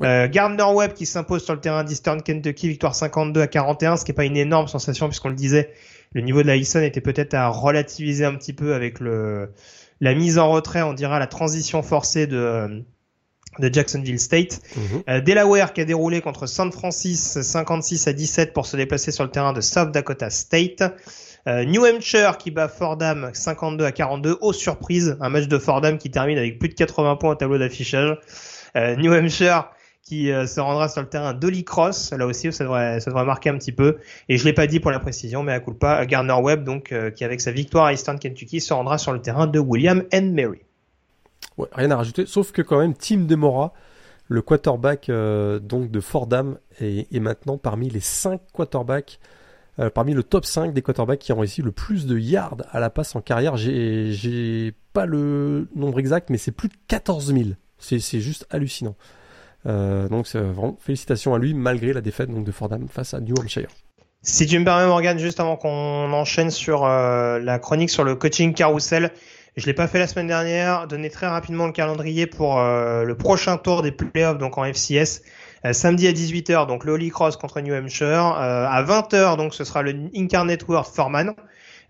Euh, 0.00 0.28
Gardner 0.28 0.64
Webb 0.74 0.94
qui 0.94 1.06
s'impose 1.06 1.44
sur 1.44 1.54
le 1.54 1.60
terrain 1.60 1.84
d'Eastern 1.84 2.22
Kentucky, 2.22 2.68
victoire 2.68 2.94
52 2.94 3.40
à 3.40 3.46
41, 3.46 3.96
ce 3.96 4.04
qui 4.04 4.10
n'est 4.10 4.16
pas 4.16 4.24
une 4.24 4.36
énorme 4.36 4.68
sensation 4.68 5.08
puisqu'on 5.08 5.28
le 5.28 5.34
disait, 5.34 5.72
le 6.12 6.20
niveau 6.22 6.42
de 6.42 6.46
la 6.46 6.56
Easton 6.56 6.82
était 6.82 7.00
peut-être 7.00 7.34
à 7.34 7.48
relativiser 7.48 8.24
un 8.24 8.34
petit 8.34 8.52
peu 8.52 8.74
avec 8.74 9.00
le 9.00 9.50
la 10.00 10.14
mise 10.14 10.38
en 10.38 10.50
retrait, 10.50 10.82
on 10.82 10.94
dira 10.94 11.18
la 11.18 11.28
transition 11.28 11.82
forcée 11.82 12.26
de 12.26 12.84
de 13.58 13.72
Jacksonville 13.72 14.18
State. 14.18 14.60
Mhm. 14.76 15.02
Euh, 15.08 15.20
Delaware 15.20 15.74
qui 15.74 15.82
a 15.82 15.84
déroulé 15.84 16.22
contre 16.22 16.46
San 16.46 16.72
Francisco 16.72 17.42
56 17.42 18.08
à 18.08 18.12
17 18.12 18.52
pour 18.54 18.66
se 18.66 18.76
déplacer 18.76 19.12
sur 19.12 19.24
le 19.24 19.30
terrain 19.30 19.52
de 19.52 19.60
South 19.60 19.92
Dakota 19.92 20.30
State. 20.30 20.82
Euh, 21.46 21.64
New 21.64 21.84
Hampshire 21.84 22.38
qui 22.38 22.50
bat 22.50 22.68
Fordham 22.68 23.30
52 23.32 23.84
à 23.84 23.92
42. 23.92 24.38
Aux 24.40 24.52
surprise, 24.52 25.16
un 25.20 25.28
match 25.28 25.48
de 25.48 25.58
Fordham 25.58 25.98
qui 25.98 26.10
termine 26.10 26.38
avec 26.38 26.58
plus 26.58 26.70
de 26.70 26.74
80 26.74 27.16
points 27.16 27.32
au 27.32 27.34
tableau 27.34 27.58
d'affichage. 27.58 28.16
New 28.74 29.12
Hampshire 29.12 29.68
qui 30.12 30.30
euh, 30.30 30.46
se 30.46 30.60
rendra 30.60 30.90
sur 30.90 31.00
le 31.00 31.08
terrain 31.08 31.32
d'Holy 31.32 31.64
Cross. 31.64 32.12
Là 32.12 32.26
aussi, 32.26 32.52
ça 32.52 32.64
devrait, 32.64 33.24
marquer 33.24 33.48
un 33.48 33.56
petit 33.56 33.72
peu. 33.72 33.96
Et 34.28 34.36
je 34.36 34.44
l'ai 34.44 34.52
pas 34.52 34.66
dit 34.66 34.78
pour 34.78 34.90
la 34.90 35.00
précision, 35.00 35.42
mais 35.42 35.52
à 35.52 35.60
coup 35.60 35.72
pas, 35.72 36.04
Garner 36.04 36.34
Webb, 36.34 36.64
donc, 36.64 36.92
euh, 36.92 37.10
qui 37.10 37.24
avec 37.24 37.40
sa 37.40 37.50
victoire 37.50 37.86
à 37.86 37.94
Eastern 37.94 38.18
Kentucky, 38.18 38.60
se 38.60 38.74
rendra 38.74 38.98
sur 38.98 39.14
le 39.14 39.22
terrain 39.22 39.46
de 39.46 39.58
William 39.58 40.02
and 40.12 40.32
Mary. 40.34 40.60
Rien 41.72 41.90
à 41.92 41.96
rajouter, 41.96 42.26
sauf 42.26 42.52
que 42.52 42.60
quand 42.60 42.78
même, 42.78 42.92
Tim 42.92 43.20
Demora, 43.20 43.72
le 44.28 44.42
quarterback 44.42 45.08
euh, 45.08 45.58
donc 45.58 45.90
de 45.90 46.00
Fordham, 46.00 46.58
est, 46.78 47.10
est, 47.10 47.20
maintenant 47.20 47.56
parmi 47.56 47.88
les 47.88 48.00
5 48.00 48.38
quarterbacks, 48.52 49.18
parmi 49.94 50.12
le 50.12 50.22
top 50.22 50.44
5 50.44 50.74
des 50.74 50.82
quarterbacks 50.82 51.20
qui 51.20 51.32
ont 51.32 51.38
réussi 51.38 51.62
le 51.62 51.72
plus 51.72 52.04
de 52.04 52.18
yards 52.18 52.58
à 52.70 52.80
la 52.80 52.90
passe 52.90 53.16
en 53.16 53.22
carrière. 53.22 53.56
J'ai 53.56 54.74
pas 54.92 55.06
le 55.06 55.68
nombre 55.74 55.98
exact, 55.98 56.28
mais 56.28 56.36
c'est 56.36 56.52
plus 56.52 56.68
de 56.68 56.74
14 56.88 57.32
000. 57.32 57.48
C'est 57.78 58.20
juste 58.20 58.46
hallucinant. 58.50 58.94
Euh, 59.66 60.08
donc 60.08 60.26
vraiment 60.34 60.76
félicitations 60.80 61.34
à 61.34 61.38
lui 61.38 61.54
malgré 61.54 61.92
la 61.92 62.00
défaite 62.00 62.30
donc, 62.30 62.44
de 62.44 62.52
Fordham 62.52 62.88
face 62.88 63.14
à 63.14 63.20
New 63.20 63.34
Hampshire. 63.38 63.68
Si 64.22 64.46
tu 64.46 64.58
me 64.58 64.64
permets 64.64 64.86
Morgan, 64.86 65.18
juste 65.18 65.40
avant 65.40 65.56
qu'on 65.56 66.12
enchaîne 66.12 66.50
sur 66.50 66.84
euh, 66.84 67.38
la 67.40 67.58
chronique 67.58 67.90
sur 67.90 68.04
le 68.04 68.14
coaching 68.14 68.54
carousel, 68.54 69.10
je 69.56 69.66
l'ai 69.66 69.74
pas 69.74 69.88
fait 69.88 69.98
la 69.98 70.06
semaine 70.06 70.28
dernière, 70.28 70.86
donner 70.86 71.10
très 71.10 71.26
rapidement 71.26 71.66
le 71.66 71.72
calendrier 71.72 72.26
pour 72.26 72.58
euh, 72.58 73.04
le 73.04 73.16
prochain 73.16 73.56
tour 73.56 73.82
des 73.82 73.90
playoffs 73.92 74.38
donc 74.38 74.58
en 74.58 74.64
FCS. 74.64 75.22
samedi 75.72 76.06
à 76.06 76.12
18h 76.12 76.66
donc 76.66 76.84
le 76.84 76.92
Holy 76.92 77.10
Cross 77.10 77.36
contre 77.36 77.60
New 77.60 77.74
Hampshire, 77.74 78.26
à 78.36 78.82
20h 78.82 79.36
donc 79.36 79.54
ce 79.54 79.64
sera 79.64 79.82
le 79.82 79.94
Incarnate 80.16 80.66
World 80.68 80.86
Foreman. 80.86 81.34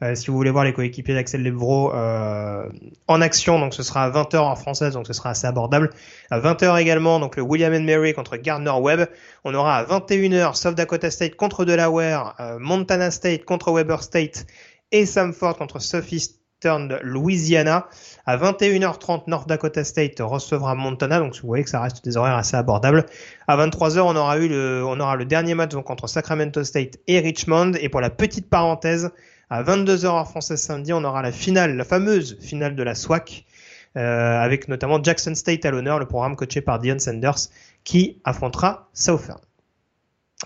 Euh, 0.02 0.14
si 0.16 0.26
vous 0.28 0.36
voulez 0.36 0.50
voir 0.50 0.64
les 0.64 0.72
coéquipiers 0.72 1.14
d'Axel 1.14 1.42
Levro 1.44 1.94
euh, 1.94 2.68
en 3.06 3.20
action, 3.20 3.60
donc 3.60 3.72
ce 3.72 3.82
sera 3.84 4.04
à 4.04 4.10
20h 4.10 4.38
en 4.38 4.56
française, 4.56 4.94
donc 4.94 5.06
ce 5.06 5.12
sera 5.12 5.30
assez 5.30 5.46
abordable. 5.46 5.90
À 6.30 6.40
20h 6.40 6.80
également, 6.80 7.20
donc 7.20 7.36
le 7.36 7.42
William 7.42 7.72
and 7.72 7.84
Mary 7.84 8.12
contre 8.12 8.36
Gardner 8.36 8.72
Webb. 8.80 9.08
On 9.44 9.54
aura 9.54 9.76
à 9.76 9.84
21h 9.84 10.56
South 10.56 10.74
Dakota 10.74 11.10
State 11.10 11.36
contre 11.36 11.64
Delaware, 11.64 12.34
euh, 12.40 12.58
Montana 12.58 13.12
State 13.12 13.44
contre 13.44 13.72
Weber 13.72 14.02
State 14.02 14.46
et 14.90 15.06
Samford 15.06 15.56
contre 15.56 15.78
Southeastern 15.78 16.98
Louisiana. 17.02 17.86
À 18.26 18.36
21h30, 18.36 19.24
North 19.28 19.48
Dakota 19.48 19.84
State 19.84 20.18
recevra 20.18 20.74
Montana, 20.74 21.20
donc 21.20 21.36
vous 21.40 21.46
voyez 21.46 21.62
que 21.62 21.70
ça 21.70 21.80
reste 21.80 22.04
des 22.04 22.16
horaires 22.16 22.36
assez 22.36 22.56
abordables. 22.56 23.06
À 23.46 23.56
23h, 23.56 24.00
on 24.00 24.16
aura 24.16 24.38
eu 24.38 24.48
le, 24.48 24.82
on 24.84 24.98
aura 24.98 25.14
le 25.14 25.26
dernier 25.26 25.54
match 25.54 25.70
donc, 25.70 25.86
Sacramento 26.06 26.64
State 26.64 26.98
et 27.06 27.20
Richmond. 27.20 27.72
Et 27.80 27.88
pour 27.88 28.00
la 28.00 28.10
petite 28.10 28.50
parenthèse, 28.50 29.12
à 29.52 29.62
22h 29.62 30.08
en 30.08 30.24
français 30.24 30.56
samedi, 30.56 30.94
on 30.94 31.04
aura 31.04 31.20
la 31.20 31.30
finale, 31.30 31.76
la 31.76 31.84
fameuse 31.84 32.38
finale 32.40 32.74
de 32.74 32.82
la 32.82 32.94
SWAC, 32.94 33.44
euh, 33.98 34.40
avec 34.40 34.66
notamment 34.66 35.02
Jackson 35.02 35.34
State 35.34 35.66
à 35.66 35.70
l'honneur, 35.70 35.98
le 35.98 36.06
programme 36.06 36.36
coaché 36.36 36.62
par 36.62 36.78
Dion 36.78 36.98
Sanders, 36.98 37.50
qui 37.84 38.18
affrontera 38.24 38.88
Southern. 38.94 39.40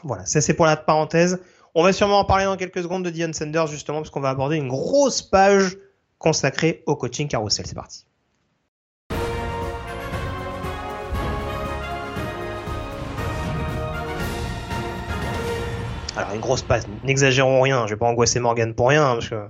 Voilà, 0.03 0.27
ça 0.27 0.41
c'est 0.41 0.55
pour 0.55 0.67
la 0.67 0.77
parenthèse. 0.77 1.41
On 1.77 1.85
va 1.85 1.93
sûrement 1.93 2.19
en 2.19 2.25
parler 2.25 2.47
dans 2.47 2.57
quelques 2.57 2.83
secondes 2.83 3.05
de 3.05 3.11
Dion 3.11 3.33
Sanders, 3.33 3.69
justement, 3.69 3.99
parce 3.99 4.11
qu'on 4.11 4.21
va 4.21 4.31
aborder 4.31 4.57
une 4.57 4.67
grosse 4.67 5.23
page 5.23 5.79
consacrée 6.19 6.83
au 6.87 6.97
coaching 6.97 7.29
carousel. 7.29 7.65
C'est 7.65 7.77
parti. 7.77 8.06
Alors 16.17 16.33
une 16.33 16.41
grosse 16.41 16.63
passe, 16.63 16.87
n'exagérons 17.05 17.61
rien, 17.61 17.87
je 17.87 17.93
vais 17.93 17.99
pas 17.99 18.07
angoisser 18.07 18.41
Morgan 18.41 18.75
pour 18.75 18.89
rien, 18.89 19.05
hein, 19.05 19.15
parce 19.15 19.29
que 19.29 19.47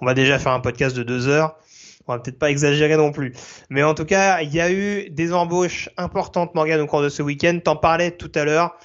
on 0.00 0.06
va 0.06 0.14
déjà 0.14 0.38
faire 0.38 0.52
un 0.52 0.60
podcast 0.60 0.96
de 0.96 1.02
deux 1.02 1.28
heures, 1.28 1.58
on 2.06 2.14
va 2.14 2.18
peut-être 2.20 2.38
pas 2.38 2.50
exagérer 2.50 2.96
non 2.96 3.12
plus. 3.12 3.34
Mais 3.68 3.82
en 3.82 3.94
tout 3.94 4.04
cas, 4.04 4.40
il 4.40 4.54
y 4.54 4.60
a 4.60 4.70
eu 4.70 5.10
des 5.10 5.32
embauches 5.32 5.90
importantes, 5.96 6.54
Morgan, 6.54 6.80
au 6.80 6.86
cours 6.86 7.02
de 7.02 7.08
ce 7.08 7.22
week-end. 7.22 7.58
T'en 7.62 7.76
parlais 7.76 8.12
tout 8.12 8.30
à 8.34 8.44
l'heure. 8.44 8.76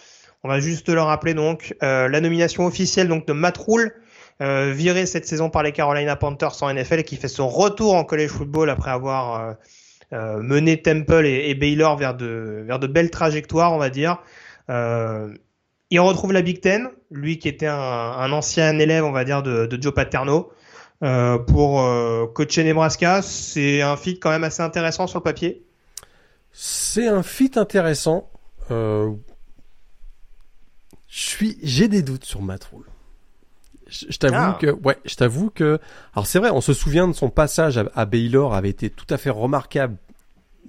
On 0.43 0.49
va 0.49 0.59
juste 0.59 0.89
le 0.89 1.01
rappeler 1.01 1.33
donc 1.33 1.75
euh, 1.83 2.07
la 2.09 2.19
nomination 2.19 2.65
officielle 2.65 3.07
donc 3.07 3.27
de 3.27 3.33
Matt 3.33 3.57
Rule, 3.57 3.93
euh, 4.41 4.73
viré 4.75 5.05
cette 5.05 5.27
saison 5.27 5.49
par 5.49 5.63
les 5.63 5.71
Carolina 5.71 6.15
Panthers 6.15 6.63
en 6.63 6.73
NFL, 6.73 7.03
qui 7.03 7.15
fait 7.15 7.27
son 7.27 7.47
retour 7.47 7.93
en 7.95 8.03
college 8.03 8.31
football 8.31 8.69
après 8.69 8.91
avoir 8.91 9.39
euh, 9.39 9.53
euh 10.13 10.41
mené 10.41 10.81
Temple 10.81 11.25
et, 11.25 11.49
et, 11.49 11.55
Baylor 11.55 11.95
vers 11.95 12.15
de 12.15 12.63
vers 12.65 12.79
de 12.79 12.87
belles 12.87 13.11
trajectoires, 13.11 13.71
on 13.71 13.77
va 13.77 13.89
dire. 13.89 14.17
Euh, 14.69 15.31
il 15.91 15.99
retrouve 15.99 16.31
la 16.31 16.41
Big 16.41 16.61
Ten, 16.61 16.89
lui 17.11 17.37
qui 17.37 17.47
était 17.47 17.67
un, 17.67 18.31
ancien 18.31 18.77
élève, 18.79 19.03
on 19.03 19.11
va 19.11 19.23
dire, 19.23 19.43
de, 19.43 19.77
Joe 19.79 19.93
Paterno, 19.93 20.51
euh, 21.03 21.37
pour 21.37 21.81
euh, 21.81 22.25
coacher 22.27 22.63
Nebraska. 22.63 23.21
C'est 23.21 23.81
un 23.81 23.97
fit 23.97 24.19
quand 24.19 24.29
même 24.29 24.43
assez 24.43 24.61
intéressant 24.61 25.07
sur 25.07 25.19
le 25.19 25.23
papier. 25.23 25.63
C'est 26.53 27.07
un 27.07 27.23
fit 27.23 27.51
intéressant. 27.55 28.29
Euh, 28.71 29.11
je 31.07 31.21
suis, 31.21 31.57
j'ai 31.61 31.87
des 31.87 32.01
doutes 32.01 32.25
sur 32.25 32.41
Matt 32.41 32.63
Rule. 32.65 32.85
Je, 33.87 34.17
t'avoue 34.17 34.35
ah. 34.37 34.57
que, 34.59 34.67
ouais, 34.67 34.97
je 35.03 35.15
t'avoue 35.15 35.49
que, 35.49 35.77
alors 36.13 36.25
c'est 36.25 36.39
vrai, 36.39 36.49
on 36.49 36.61
se 36.61 36.73
souvient 36.73 37.09
de 37.09 37.13
son 37.13 37.29
passage 37.29 37.77
à, 37.77 37.83
à 37.93 38.05
Baylor 38.05 38.53
avait 38.53 38.69
été 38.69 38.89
tout 38.89 39.05
à 39.09 39.17
fait 39.17 39.29
remarquable, 39.29 39.97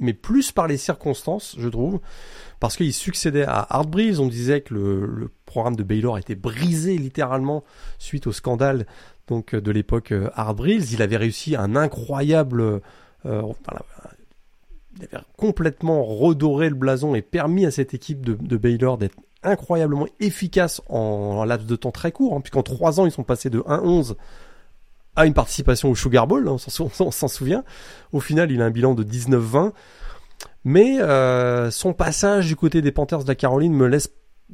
mais 0.00 0.12
plus 0.12 0.50
par 0.50 0.66
les 0.66 0.76
circonstances, 0.76 1.54
je 1.56 1.68
trouve 1.68 2.00
parce 2.58 2.76
qu'il 2.76 2.92
succédait 2.92 3.44
à 3.44 3.66
Art 3.70 3.86
Breeze. 3.86 4.20
On 4.20 4.28
disait 4.28 4.60
que 4.60 4.74
le, 4.74 5.30
programme 5.52 5.76
de 5.76 5.82
Baylor 5.82 6.16
était 6.16 6.34
brisé 6.34 6.96
littéralement 6.96 7.62
suite 7.98 8.26
au 8.26 8.32
scandale 8.32 8.86
donc 9.28 9.54
de 9.54 9.70
l'époque 9.70 10.12
euh, 10.12 10.30
Breeze. 10.54 10.92
Il 10.92 11.02
avait 11.02 11.18
réussi 11.18 11.54
un 11.56 11.76
incroyable, 11.76 12.62
euh, 12.62 12.80
il 14.96 15.04
avait 15.04 15.24
complètement 15.36 16.04
redoré 16.04 16.70
le 16.70 16.74
blason 16.74 17.14
et 17.14 17.20
permis 17.20 17.66
à 17.66 17.70
cette 17.70 17.92
équipe 17.92 18.24
de, 18.24 18.56
Baylor 18.56 18.96
d'être 18.96 19.16
incroyablement 19.42 20.06
efficace 20.20 20.80
en, 20.88 21.44
laps 21.44 21.68
de 21.68 21.76
temps 21.76 21.90
très 21.90 22.12
court, 22.12 22.34
hein, 22.34 22.40
puisqu'en 22.40 22.62
trois 22.62 22.98
ans 22.98 23.04
ils 23.04 23.12
sont 23.12 23.24
passés 23.24 23.50
de 23.50 23.60
1-11 23.60 24.14
à 25.16 25.26
une 25.26 25.34
participation 25.34 25.90
au 25.90 25.94
Sugar 25.94 26.26
Bowl, 26.26 26.48
hein, 26.48 26.56
on 26.80 27.10
s'en 27.10 27.28
souvient. 27.28 27.64
Au 28.12 28.20
final, 28.20 28.50
il 28.50 28.62
a 28.62 28.64
un 28.64 28.70
bilan 28.70 28.94
de 28.94 29.04
19-20. 29.04 29.72
Mais 30.64 31.00
euh, 31.00 31.70
son 31.70 31.92
passage 31.92 32.46
du 32.46 32.56
côté 32.56 32.82
des 32.82 32.92
Panthers 32.92 33.24
de 33.24 33.28
la 33.28 33.34
Caroline 33.34 33.74
me 33.74 33.86
laisse 33.86 34.08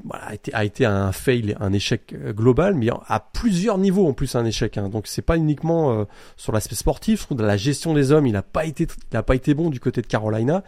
voilà, 0.04 0.26
a 0.26 0.34
été, 0.34 0.54
a 0.54 0.64
été 0.64 0.84
un 0.84 1.12
fail, 1.12 1.56
un 1.60 1.72
échec 1.72 2.14
euh, 2.14 2.32
global, 2.32 2.74
mais 2.74 2.88
à 3.06 3.20
plusieurs 3.20 3.78
niveaux 3.78 4.06
en 4.06 4.12
plus 4.12 4.34
un 4.34 4.44
échec. 4.44 4.78
Hein. 4.78 4.88
Donc 4.88 5.06
c'est 5.06 5.22
pas 5.22 5.36
uniquement 5.36 5.92
euh, 5.92 6.04
sur 6.36 6.52
l'aspect 6.52 6.74
sportif. 6.74 7.20
Je 7.20 7.26
trouve 7.26 7.42
la 7.42 7.56
gestion 7.56 7.94
des 7.94 8.12
hommes, 8.12 8.26
il 8.26 8.36
a 8.36 8.42
pas 8.42 8.64
été, 8.64 8.86
il 9.12 9.16
a 9.16 9.22
pas 9.22 9.34
été 9.34 9.54
bon 9.54 9.70
du 9.70 9.80
côté 9.80 10.02
de 10.02 10.06
Carolina. 10.06 10.62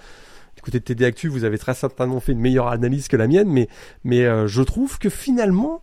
Du 0.57 0.63
côté 0.63 0.81
de 0.81 0.85
TD 0.85 1.05
Actu, 1.05 1.29
vous 1.29 1.45
avez 1.45 1.59
très 1.59 1.75
certainement 1.75 2.21
fait 2.21 2.33
une 2.33 2.41
meilleure 2.41 2.69
analyse 2.69 3.09
que 3.09 3.17
la 3.17 3.29
mienne, 3.29 3.49
mais 3.49 3.69
mais 4.05 4.27
je 4.47 4.63
trouve 4.63 4.99
que 4.99 5.09
finalement, 5.09 5.81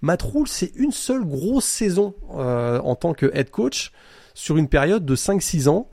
Matt 0.00 0.22
Rule, 0.22 0.48
c'est 0.48 0.72
une 0.76 0.92
seule 0.92 1.24
grosse 1.24 1.66
saison 1.66 2.14
en 2.30 2.94
tant 2.94 3.12
que 3.12 3.30
head 3.34 3.50
coach 3.50 3.92
sur 4.34 4.56
une 4.56 4.68
période 4.68 5.04
de 5.04 5.16
5-6 5.16 5.68
ans 5.68 5.88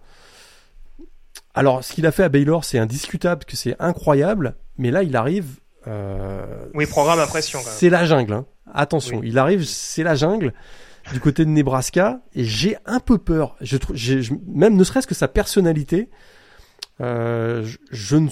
Alors, 1.53 1.84
ce 1.84 1.94
qu'il 1.94 2.06
a 2.06 2.11
fait 2.11 2.23
à 2.23 2.30
Baylor, 2.30 2.65
c'est 2.65 2.80
indiscutable, 2.80 3.45
que 3.45 3.56
c'est 3.56 3.76
incroyable, 3.80 4.56
mais 4.78 4.91
là, 4.91 5.03
il 5.03 5.15
arrive. 5.15 5.60
Euh, 5.88 6.66
oui, 6.74 6.86
programme 6.86 7.20
à 7.20 7.28
pression. 7.28 7.60
C'est 7.64 7.90
la 7.90 8.06
jungle. 8.06 8.34
Hein. 8.34 8.45
Attention, 8.74 9.22
il 9.24 9.38
arrive, 9.38 9.66
c'est 9.66 10.03
la 10.03 10.16
jungle 10.16 10.53
du 11.12 11.20
côté 11.20 11.45
de 11.45 11.49
Nebraska, 11.49 12.22
et 12.36 12.44
j'ai 12.44 12.78
un 12.86 12.99
peu 12.99 13.18
peur. 13.18 13.56
Je 13.60 13.78
trouve, 13.78 13.95
même 14.48 14.76
ne 14.76 14.84
serait-ce 14.84 15.08
que 15.08 15.16
sa 15.16 15.28
personnalité. 15.28 16.10
Euh, 16.99 17.68
je, 17.90 18.16
ne 18.16 18.30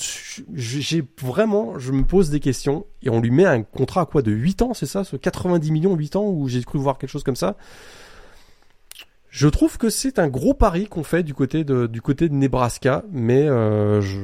j'ai 0.54 1.04
vraiment, 1.20 1.80
je 1.80 1.92
me 1.92 2.04
pose 2.04 2.30
des 2.30 2.40
questions 2.40 2.86
et 3.02 3.10
on 3.10 3.20
lui 3.20 3.32
met 3.32 3.46
un 3.46 3.64
contrat 3.64 4.02
à 4.02 4.06
quoi 4.06 4.22
de 4.22 4.32
8 4.32 4.62
ans, 4.62 4.74
c'est 4.76 4.86
ça, 4.86 5.04
ce 5.04 5.16
90 5.16 5.72
millions 5.72 5.96
8 5.96 6.16
ans 6.18 6.28
où 6.28 6.48
j'ai 6.48 6.64
cru 6.64 6.78
voir 6.78 7.00
quelque 7.00 7.10
chose 7.10 7.24
comme 7.24 7.38
ça. 7.38 7.56
Je 9.30 9.47
trouve 9.47 9.77
que 9.77 9.89
c'est 9.89 10.18
un 10.18 10.27
gros 10.27 10.56
pari 10.56 10.88
qu'on 10.88 11.03
fait 11.03 11.22
du 11.22 11.35
côté 11.35 11.64
de 11.64 11.85
du 11.85 12.01
côté 12.01 12.30
de 12.30 12.34
Nebraska, 12.34 13.03
mais 13.11 13.47
euh, 13.47 14.01
je, 14.01 14.19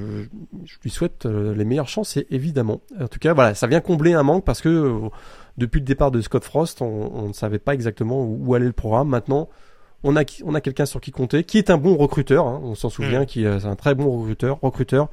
je, 0.66 0.76
lui 0.82 0.90
souhaite 0.90 1.28
euh, 1.28 1.54
les 1.54 1.64
meilleures 1.64 1.88
chances 1.88 2.18
évidemment. 2.32 2.82
En 3.00 3.08
tout 3.08 3.20
cas, 3.20 3.34
voilà, 3.34 3.54
ça 3.54 3.68
vient 3.68 3.82
combler 3.82 4.14
un 4.14 4.24
manque 4.24 4.44
parce 4.44 4.62
que 4.62 4.70
euh, 4.70 5.10
depuis 5.58 5.80
le 5.80 5.86
départ 5.86 6.10
de 6.10 6.22
Scott 6.22 6.44
Frost, 6.44 6.82
on, 6.82 7.12
on, 7.14 7.28
ne 7.28 7.34
savait 7.34 7.60
pas 7.60 7.76
exactement 7.76 8.26
où, 8.26 8.56
allait 8.56 8.66
le 8.66 8.74
programme. 8.74 9.10
Maintenant, 9.10 9.48
on 10.04 10.16
a 10.16 10.24
on 10.44 10.56
a 10.56 10.62
quelqu'un 10.62 10.88
sur 10.88 11.00
qui 11.02 11.12
compter, 11.12 11.44
qui 11.44 11.60
est 11.60 11.70
un 11.70 11.78
bon 11.78 11.98
recruteur. 11.98 12.48
Hein, 12.48 12.60
on 12.64 12.74
s'en 12.74 12.90
souvient, 12.90 13.22
mm. 13.22 13.26
qui 13.28 13.44
est 13.44 13.66
un 13.66 13.76
très 13.76 13.94
bon 13.94 14.10
recruteur. 14.20 14.58
Recruteur. 14.62 15.10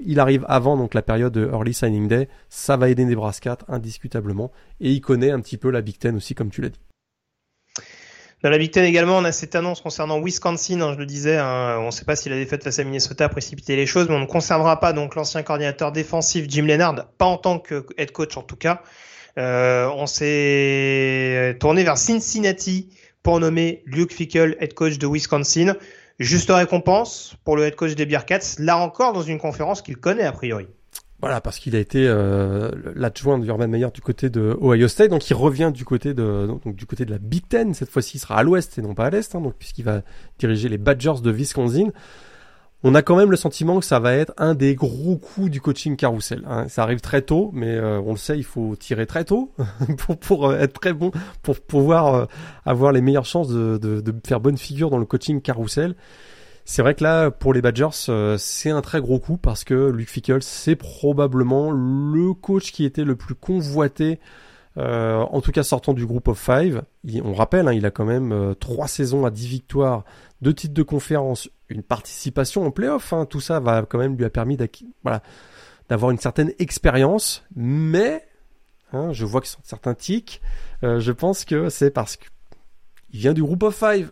Il 0.00 0.20
arrive 0.20 0.44
avant 0.48 0.76
donc 0.76 0.94
la 0.94 1.02
période 1.02 1.34
de 1.34 1.46
early 1.52 1.74
signing 1.74 2.08
day. 2.08 2.28
Ça 2.48 2.78
va 2.78 2.88
aider 2.88 3.04
Nebraska 3.04 3.58
indiscutablement, 3.68 4.50
et 4.80 4.90
il 4.90 5.02
connaît 5.02 5.30
un 5.30 5.40
petit 5.40 5.58
peu 5.58 5.70
la 5.70 5.82
Big 5.82 5.98
Ten 5.98 6.16
aussi, 6.16 6.34
comme 6.34 6.50
tu 6.50 6.62
l'as 6.62 6.70
dit. 6.70 6.80
Dans 8.44 8.50
la 8.50 8.58
Big 8.58 8.70
Ten 8.70 8.84
également, 8.84 9.16
on 9.16 9.24
a 9.24 9.32
cette 9.32 9.54
annonce 9.54 9.80
concernant 9.80 10.20
Wisconsin, 10.20 10.82
hein, 10.82 10.92
je 10.92 10.98
le 10.98 11.06
disais, 11.06 11.38
hein, 11.38 11.78
on 11.78 11.86
ne 11.86 11.90
sait 11.90 12.04
pas 12.04 12.14
si 12.14 12.28
la 12.28 12.36
défaite 12.36 12.62
face 12.62 12.78
à 12.78 12.84
Minnesota 12.84 13.24
a 13.24 13.28
précipité 13.30 13.74
les 13.74 13.86
choses, 13.86 14.06
mais 14.10 14.16
on 14.16 14.20
ne 14.20 14.26
conservera 14.26 14.80
pas 14.80 14.92
donc 14.92 15.14
l'ancien 15.14 15.42
coordinateur 15.42 15.92
défensif 15.92 16.44
Jim 16.46 16.66
Leonard, 16.66 17.06
pas 17.16 17.24
en 17.24 17.38
tant 17.38 17.58
que 17.58 17.86
head 17.96 18.12
coach 18.12 18.36
en 18.36 18.42
tout 18.42 18.56
cas. 18.56 18.82
Euh, 19.38 19.88
on 19.96 20.06
s'est 20.06 21.56
tourné 21.58 21.84
vers 21.84 21.96
Cincinnati 21.96 22.90
pour 23.22 23.40
nommer 23.40 23.82
Luke 23.86 24.12
Fickle 24.12 24.58
head 24.60 24.74
coach 24.74 24.98
de 24.98 25.06
Wisconsin. 25.06 25.74
Juste 26.18 26.50
récompense 26.50 27.36
pour 27.46 27.56
le 27.56 27.64
head 27.64 27.76
coach 27.76 27.94
des 27.94 28.04
Bearcats, 28.04 28.56
là 28.58 28.76
encore 28.76 29.14
dans 29.14 29.22
une 29.22 29.38
conférence 29.38 29.80
qu'il 29.80 29.96
connaît 29.96 30.24
a 30.24 30.32
priori. 30.32 30.66
Voilà, 31.20 31.40
parce 31.40 31.58
qu'il 31.58 31.74
a 31.74 31.78
été 31.78 32.06
euh, 32.06 32.70
l'adjoint 32.94 33.38
de 33.38 33.46
Urban 33.46 33.68
Meyer 33.68 33.88
du 33.94 34.02
côté 34.02 34.28
de 34.28 34.58
Ohio 34.60 34.88
State, 34.88 35.10
donc 35.10 35.28
il 35.30 35.34
revient 35.34 35.70
du 35.72 35.84
côté 35.84 36.12
de 36.12 36.46
donc, 36.46 36.74
du 36.74 36.84
côté 36.84 37.04
de 37.06 37.10
la 37.10 37.18
Big 37.18 37.48
Ten. 37.48 37.72
Cette 37.72 37.88
fois-ci, 37.88 38.18
il 38.18 38.20
sera 38.20 38.36
à 38.36 38.42
l'Ouest 38.42 38.78
et 38.78 38.82
non 38.82 38.94
pas 38.94 39.06
à 39.06 39.10
l'Est, 39.10 39.34
hein, 39.34 39.40
donc 39.40 39.54
puisqu'il 39.58 39.84
va 39.84 40.02
diriger 40.38 40.68
les 40.68 40.76
Badgers 40.76 41.22
de 41.22 41.30
Wisconsin. 41.30 41.90
On 42.86 42.94
a 42.94 43.00
quand 43.00 43.16
même 43.16 43.30
le 43.30 43.38
sentiment 43.38 43.80
que 43.80 43.86
ça 43.86 43.98
va 43.98 44.12
être 44.12 44.34
un 44.36 44.54
des 44.54 44.74
gros 44.74 45.16
coups 45.16 45.50
du 45.50 45.58
coaching 45.58 45.96
carousel. 45.96 46.42
Hein. 46.46 46.68
Ça 46.68 46.82
arrive 46.82 47.00
très 47.00 47.22
tôt, 47.22 47.50
mais 47.54 47.74
euh, 47.74 47.98
on 48.04 48.10
le 48.10 48.18
sait, 48.18 48.36
il 48.36 48.44
faut 48.44 48.76
tirer 48.76 49.06
très 49.06 49.24
tôt 49.24 49.54
pour, 49.96 50.18
pour 50.18 50.50
euh, 50.50 50.58
être 50.58 50.78
très 50.78 50.92
bon, 50.92 51.10
pour 51.40 51.58
pouvoir 51.60 52.14
euh, 52.14 52.26
avoir 52.66 52.92
les 52.92 53.00
meilleures 53.00 53.24
chances 53.24 53.48
de, 53.48 53.78
de, 53.78 54.02
de, 54.02 54.14
faire 54.26 54.38
bonne 54.38 54.58
figure 54.58 54.90
dans 54.90 54.98
le 54.98 55.06
coaching 55.06 55.40
carousel. 55.40 55.94
C'est 56.66 56.80
vrai 56.80 56.94
que 56.94 57.04
là, 57.04 57.30
pour 57.30 57.52
les 57.52 57.60
Badgers, 57.60 58.08
euh, 58.08 58.38
c'est 58.38 58.70
un 58.70 58.80
très 58.80 59.00
gros 59.00 59.18
coup 59.18 59.36
parce 59.36 59.64
que 59.64 59.90
Luke 59.90 60.08
Fickle, 60.08 60.42
c'est 60.42 60.76
probablement 60.76 61.70
le 61.70 62.32
coach 62.32 62.72
qui 62.72 62.84
était 62.84 63.04
le 63.04 63.16
plus 63.16 63.34
convoité, 63.34 64.18
euh, 64.78 65.18
en 65.18 65.42
tout 65.42 65.52
cas 65.52 65.62
sortant 65.62 65.92
du 65.92 66.06
groupe 66.06 66.26
of 66.28 66.38
five. 66.38 66.82
on 67.22 67.34
rappelle, 67.34 67.68
hein, 67.68 67.74
il 67.74 67.84
a 67.84 67.90
quand 67.90 68.06
même 68.06 68.32
euh, 68.32 68.54
trois 68.54 68.88
saisons 68.88 69.26
à 69.26 69.30
10 69.30 69.46
victoires, 69.46 70.04
deux 70.40 70.54
titres 70.54 70.72
de 70.72 70.82
conférence, 70.82 71.50
une 71.68 71.82
participation 71.82 72.64
en 72.64 72.70
playoff. 72.70 73.12
Hein. 73.12 73.26
tout 73.26 73.40
ça 73.40 73.60
va 73.60 73.82
quand 73.82 73.98
même 73.98 74.16
lui 74.16 74.24
a 74.24 74.30
permis 74.30 74.56
d'avoir 74.56 76.10
une 76.12 76.18
certaine 76.18 76.52
expérience, 76.58 77.44
mais 77.54 78.26
hein, 78.94 79.12
je 79.12 79.26
vois 79.26 79.44
sont 79.44 79.60
certains 79.64 79.94
tics. 79.94 80.40
je 80.82 81.12
pense 81.12 81.44
que 81.44 81.68
c'est 81.68 81.90
parce 81.90 82.16
qu'il 82.16 82.30
vient 83.20 83.34
du 83.34 83.42
groupe 83.42 83.64
of 83.64 83.76
five 83.76 84.10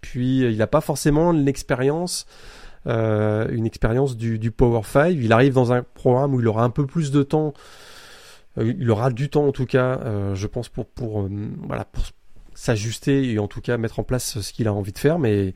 puis 0.00 0.40
il 0.40 0.56
n'a 0.56 0.66
pas 0.66 0.80
forcément 0.80 1.32
l'expérience, 1.32 2.26
euh, 2.86 3.48
une 3.50 3.66
expérience 3.66 4.16
du, 4.16 4.50
Power 4.50 4.82
5. 4.84 5.10
Il 5.10 5.32
arrive 5.32 5.54
dans 5.54 5.72
un 5.72 5.82
programme 5.82 6.34
où 6.34 6.40
il 6.40 6.48
aura 6.48 6.64
un 6.64 6.70
peu 6.70 6.86
plus 6.86 7.10
de 7.10 7.22
temps. 7.22 7.52
Euh, 8.58 8.74
il 8.78 8.90
aura 8.90 9.10
du 9.10 9.28
temps 9.28 9.46
en 9.46 9.52
tout 9.52 9.66
cas, 9.66 10.00
euh, 10.00 10.34
je 10.34 10.46
pense 10.46 10.68
pour 10.68 11.28
s'ajuster 12.54 13.30
et 13.30 13.38
en 13.38 13.46
tout 13.46 13.60
cas 13.60 13.76
mettre 13.76 14.00
en 14.00 14.04
place 14.04 14.40
ce 14.40 14.52
qu'il 14.52 14.68
a 14.68 14.72
envie 14.72 14.92
de 14.92 14.98
faire. 14.98 15.18
Mais 15.18 15.54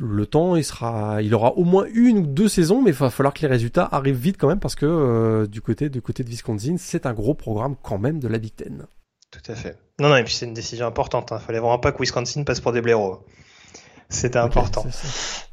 le 0.00 0.26
temps, 0.26 0.56
il 0.56 0.64
sera, 0.64 1.22
il 1.22 1.34
aura 1.34 1.52
au 1.52 1.64
moins 1.64 1.84
une 1.92 2.18
ou 2.18 2.26
deux 2.26 2.48
saisons, 2.48 2.82
mais 2.82 2.90
il 2.90 2.96
va 2.96 3.10
falloir 3.10 3.34
que 3.34 3.42
les 3.42 3.48
résultats 3.48 3.88
arrivent 3.92 4.16
vite 4.16 4.36
quand 4.38 4.48
même 4.48 4.58
parce 4.58 4.74
que 4.74 5.46
du 5.46 5.60
côté 5.60 5.90
du 5.90 6.00
côté 6.00 6.24
de 6.24 6.28
Wisconsin, 6.28 6.76
c'est 6.78 7.06
un 7.06 7.12
gros 7.12 7.34
programme 7.34 7.76
quand 7.82 7.98
même 7.98 8.18
de 8.18 8.28
la 8.28 8.38
Big 8.38 8.54
Ten. 8.56 8.86
Tout 9.32 9.50
à 9.50 9.54
fait. 9.56 9.76
Non, 9.98 10.08
non, 10.08 10.16
et 10.16 10.24
puis 10.24 10.34
c'est 10.34 10.46
une 10.46 10.54
décision 10.54 10.86
importante. 10.86 11.28
Il 11.30 11.34
hein. 11.34 11.38
fallait 11.40 11.58
vraiment 11.58 11.78
pas 11.78 11.90
que 11.90 11.98
Wisconsin 12.00 12.44
passe 12.44 12.60
pour 12.60 12.72
des 12.72 12.80
blaireaux. 12.80 13.24
C'était 14.08 14.38
important. 14.38 14.86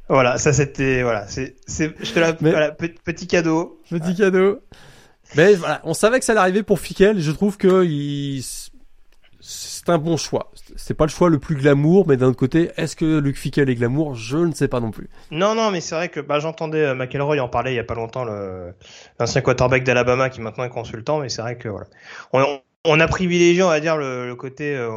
Voilà, 0.10 0.38
ça 0.38 0.54
c'était 0.54 1.04
voilà, 1.04 1.28
c'est 1.28 1.56
c'est 1.68 1.94
je 2.04 2.12
te 2.12 2.20
la 2.20 2.34
voilà, 2.34 2.72
petit 2.72 3.28
cadeau. 3.28 3.80
Petit 3.90 4.16
cadeau. 4.16 4.60
Mais 5.36 5.54
voilà, 5.54 5.82
on 5.84 5.94
savait 5.94 6.20
que 6.20 6.26
ça 6.26 6.32
allait 6.32 6.42
arriver 6.42 6.64
pour 6.64 6.80
Fickel, 6.80 7.20
je 7.20 7.32
trouve 7.32 7.58
que 7.58 7.86
il 7.86 8.44
c'est 9.42 9.90
un 9.90 9.98
bon 9.98 10.18
choix. 10.18 10.52
C'est 10.76 10.94
pas 10.94 11.06
le 11.06 11.10
choix 11.10 11.30
le 11.30 11.40
plus 11.40 11.56
glamour, 11.56 12.08
mais 12.08 12.18
d'un 12.18 12.28
autre 12.28 12.38
côté, 12.38 12.72
est-ce 12.76 12.96
que 12.96 13.20
Luc 13.20 13.38
Fickel 13.38 13.70
est 13.70 13.76
glamour? 13.76 14.14
Je 14.14 14.38
ne 14.38 14.54
sais 14.54 14.68
pas 14.68 14.80
non 14.80 14.92
plus. 14.92 15.10
Non, 15.32 15.56
non, 15.56 15.72
mais 15.72 15.80
c'est 15.80 15.96
vrai 15.96 16.10
que 16.10 16.20
bah, 16.20 16.40
j'entendais 16.40 16.86
euh, 16.86 16.96
McElroy 16.96 17.40
en 17.40 17.48
parler 17.48 17.72
il 17.72 17.76
y 17.76 17.80
a 17.80 17.84
pas 17.84 17.96
longtemps, 17.96 18.26
l'ancien 19.20 19.42
quarterback 19.42 19.84
d'Alabama 19.84 20.30
qui 20.30 20.42
maintenant 20.42 20.66
est 20.66 20.70
consultant, 20.70 21.20
mais 21.20 21.30
c'est 21.30 21.42
vrai 21.42 21.58
que 21.58 21.70
voilà. 21.70 21.88
On, 22.34 22.60
on 22.86 23.00
a 23.00 23.08
privilégié, 23.08 23.64
on 23.64 23.70
va 23.70 23.80
dire, 23.80 23.98
le, 23.98 24.34
côté, 24.36 24.76
euh, 24.76 24.90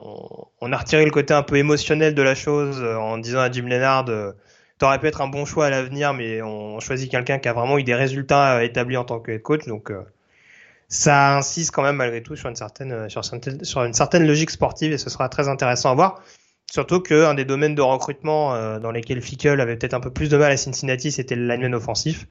on, 0.00 0.72
a 0.72 0.76
retiré 0.76 1.04
le 1.04 1.10
côté 1.10 1.34
un 1.34 1.42
peu 1.42 1.56
émotionnel 1.56 2.14
de 2.14 2.22
la 2.22 2.34
chose 2.34 2.80
euh, 2.80 2.96
en 2.96 3.18
disant 3.18 3.40
à 3.40 3.50
Jim 3.50 3.66
Leonard, 3.66 4.08
euh, 4.08 4.32
t'aurais 4.78 4.98
pu 4.98 5.06
être 5.06 5.20
un 5.20 5.28
bon 5.28 5.44
choix 5.44 5.66
à 5.66 5.70
l'avenir, 5.70 6.14
mais 6.14 6.40
on 6.42 6.80
choisit 6.80 7.10
quelqu'un 7.10 7.38
qui 7.38 7.48
a 7.48 7.52
vraiment 7.52 7.78
eu 7.78 7.84
des 7.84 7.94
résultats 7.94 8.64
établis 8.64 8.96
en 8.96 9.04
tant 9.04 9.20
que 9.20 9.36
coach, 9.36 9.66
donc 9.66 9.92
ça 10.88 11.36
insiste 11.36 11.72
quand 11.72 11.82
même 11.82 11.96
malgré 11.96 12.22
tout 12.22 12.36
sur 12.36 12.48
une 12.48 12.56
certaine, 12.56 13.08
sur, 13.10 13.84
une 13.84 13.92
certaine 13.92 14.26
logique 14.26 14.50
sportive 14.50 14.92
et 14.92 14.98
ce 14.98 15.10
sera 15.10 15.28
très 15.28 15.48
intéressant 15.48 15.90
à 15.90 15.94
voir. 15.94 16.22
Surtout 16.70 17.00
qu'un 17.00 17.34
des 17.34 17.44
domaines 17.44 17.74
de 17.74 17.82
recrutement 17.82 18.78
dans 18.78 18.90
lesquels 18.90 19.20
Fickle 19.22 19.60
avait 19.60 19.76
peut-être 19.76 19.94
un 19.94 20.00
peu 20.00 20.12
plus 20.12 20.28
de 20.28 20.36
mal 20.36 20.52
à 20.52 20.56
Cincinnati, 20.56 21.10
c'était 21.10 21.34
le 21.34 21.74
offensif. 21.74 22.26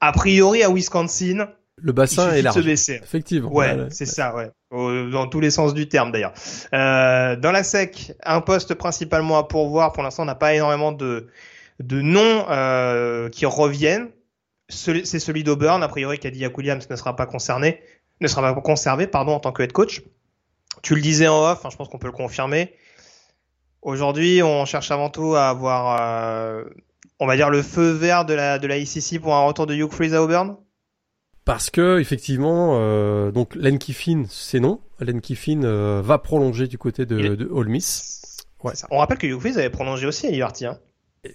A 0.00 0.12
priori 0.12 0.62
à 0.62 0.70
Wisconsin, 0.70 1.48
le 1.82 1.92
bassin 1.92 2.32
est 2.32 2.42
large. 2.42 2.56
Se 2.56 2.60
baisser. 2.60 3.00
Effectivement. 3.02 3.52
Ouais, 3.52 3.76
c'est 3.90 4.06
ça, 4.06 4.34
ouais. 4.34 4.50
Dans 4.70 5.26
tous 5.26 5.40
les 5.40 5.50
sens 5.50 5.74
du 5.74 5.88
terme 5.88 6.12
d'ailleurs. 6.12 6.32
Euh, 6.72 7.36
dans 7.36 7.52
la 7.52 7.62
SEC, 7.62 8.12
un 8.24 8.40
poste 8.40 8.74
principalement 8.74 9.38
à 9.38 9.44
pourvoir. 9.44 9.92
Pour 9.92 10.02
l'instant, 10.02 10.22
on 10.22 10.26
n'a 10.26 10.34
pas 10.34 10.54
énormément 10.54 10.92
de, 10.92 11.28
de 11.80 12.00
noms 12.00 12.46
euh, 12.48 13.28
qui 13.28 13.46
reviennent. 13.46 14.08
C'est 14.68 15.04
celui 15.18 15.44
d'Auburn, 15.44 15.82
a 15.82 15.88
priori, 15.88 16.18
Cadillac 16.18 16.56
Williams 16.56 16.88
ne 16.88 16.96
sera 16.96 17.14
pas 17.16 17.26
concerné, 17.26 17.82
ne 18.20 18.28
sera 18.28 18.54
pas 18.54 18.60
conservé, 18.60 19.06
pardon, 19.06 19.32
en 19.32 19.40
tant 19.40 19.52
que 19.52 19.62
head 19.62 19.72
coach. 19.72 20.02
Tu 20.82 20.94
le 20.94 21.02
disais 21.02 21.28
en 21.28 21.50
off, 21.50 21.64
hein, 21.64 21.68
je 21.70 21.76
pense 21.76 21.88
qu'on 21.88 21.98
peut 21.98 22.06
le 22.06 22.12
confirmer. 22.12 22.72
Aujourd'hui, 23.82 24.42
on 24.42 24.64
cherche 24.64 24.90
avant 24.90 25.10
tout 25.10 25.34
à 25.34 25.50
avoir, 25.50 26.00
euh, 26.00 26.64
on 27.20 27.26
va 27.26 27.36
dire, 27.36 27.50
le 27.50 27.62
feu 27.62 27.90
vert 27.90 28.24
de 28.24 28.32
la, 28.32 28.58
de 28.58 28.66
la 28.66 28.78
ICC 28.78 29.20
pour 29.20 29.34
un 29.34 29.44
retour 29.44 29.66
de 29.66 29.74
Hugh 29.74 29.92
Freeze 29.92 30.14
à 30.14 30.22
Auburn 30.22 30.56
parce 31.44 31.70
que 31.70 31.98
effectivement, 31.98 32.78
euh, 32.78 33.30
donc 33.30 33.54
Len 33.54 33.78
Kiffin, 33.78 34.24
c'est 34.28 34.60
non. 34.60 34.80
Len 35.00 35.20
Kiffin 35.20 35.62
euh, 35.62 36.00
va 36.02 36.18
prolonger 36.18 36.66
du 36.66 36.78
côté 36.78 37.06
de, 37.06 37.34
de 37.34 37.48
Ole 37.50 37.68
Miss. 37.68 38.46
Ouais. 38.62 38.72
On 38.90 38.98
rappelle 38.98 39.18
que 39.18 39.26
Hugh 39.26 39.58
avait 39.58 39.70
prolongé 39.70 40.06
aussi 40.06 40.26
à 40.26 40.30
Liberty. 40.30 40.66
Hein. 40.66 40.78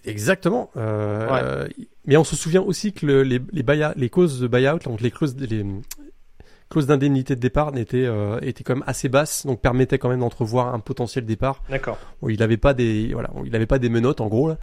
Exactement. 0.06 0.72
Euh, 0.78 1.68
Mais 2.06 2.18
on 2.18 2.24
se 2.24 2.36
souvient 2.36 2.62
aussi 2.62 2.94
que 2.94 3.06
le, 3.06 3.24
les, 3.24 3.40
les, 3.52 3.64
les 3.96 4.10
causes 4.10 4.40
de 4.40 4.48
buyout, 4.48 4.80
donc 4.80 5.02
les 5.02 5.12
clauses, 5.12 5.36
les 5.38 5.66
clauses 6.70 6.88
d'indemnité 6.88 7.36
de 7.36 7.40
départ 7.40 7.76
étaient, 7.78 8.06
euh, 8.06 8.40
étaient 8.42 8.64
quand 8.64 8.76
même 8.76 8.84
assez 8.88 9.10
basses, 9.10 9.46
donc 9.46 9.62
permettaient 9.62 9.98
quand 9.98 10.10
même 10.10 10.20
d'entrevoir 10.20 10.74
un 10.74 10.80
potentiel 10.80 11.26
départ. 11.26 11.64
D'accord. 11.70 11.98
Il 12.28 12.40
n'avait 12.40 12.58
pas 12.58 12.74
des, 12.74 13.14
voilà, 13.14 13.32
il 13.46 13.56
avait 13.56 13.66
pas 13.66 13.80
des 13.80 13.90
menottes 13.90 14.22
en 14.22 14.28
gros 14.28 14.50
là. 14.50 14.58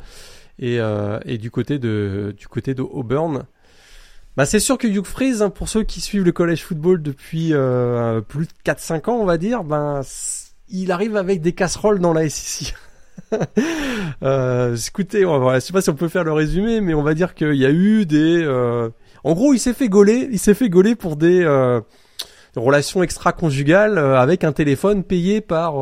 Et, 0.59 0.81
euh, 0.81 1.19
et 1.25 1.39
du 1.39 1.51
côté 1.51 1.79
de, 1.79 2.35
du 2.37 2.49
côté 2.49 2.75
de 2.75 2.83
Auburn, 2.83 3.47
bah 4.37 4.45
c'est 4.45 4.61
sûr 4.61 4.77
que 4.77 4.87
Hugh 4.87 5.07
Freeze, 5.07 5.43
hein, 5.43 5.51
pour 5.51 5.69
ceux 5.69 5.83
qui 5.83 6.01
suivent 6.01 6.25
le 6.25 6.33
college 6.33 6.63
football 6.63 7.03
depuis 7.03 7.55
euh, 7.55 8.21
plus 8.21 8.47
de 8.47 8.53
4-5 8.65 9.11
ans, 9.11 9.17
on 9.17 9.25
va 9.25 9.39
dire, 9.39 9.65
ben 9.65 10.03
il 10.69 10.93
arrive 10.93 11.17
avec 11.17 11.41
des 11.41 11.53
casseroles 11.53 12.01
dans 12.01 12.13
la 12.13 12.29
SEC. 12.29 12.75
euh, 14.23 14.77
écoutez, 14.77 15.25
on 15.25 15.39
va, 15.39 15.59
je 15.59 15.61
sais 15.61 15.73
pas 15.73 15.81
si 15.81 15.91
on 15.91 15.95
peut 15.95 16.09
faire 16.09 16.25
le 16.25 16.33
résumé, 16.33 16.81
mais 16.81 16.95
on 16.95 17.03
va 17.03 17.15
dire 17.15 17.35
qu'il 17.35 17.55
y 17.55 17.67
a 17.67 17.71
eu 17.71 18.07
des. 18.07 18.43
Euh... 18.43 18.91
En 19.25 19.33
gros, 19.33 19.55
il 19.55 19.59
s'est 19.59 19.73
fait 19.73 19.89
gauler, 19.89 20.29
il 20.31 20.39
s'est 20.39 20.55
fait 20.55 20.69
gauler 20.69 20.95
pour 20.95 21.17
des 21.17 21.43
euh, 21.43 21.81
relations 22.55 23.03
extra-conjugales 23.03 23.99
euh, 23.99 24.21
avec 24.21 24.45
un 24.45 24.53
téléphone 24.53 25.03
payé 25.03 25.41
par, 25.41 25.75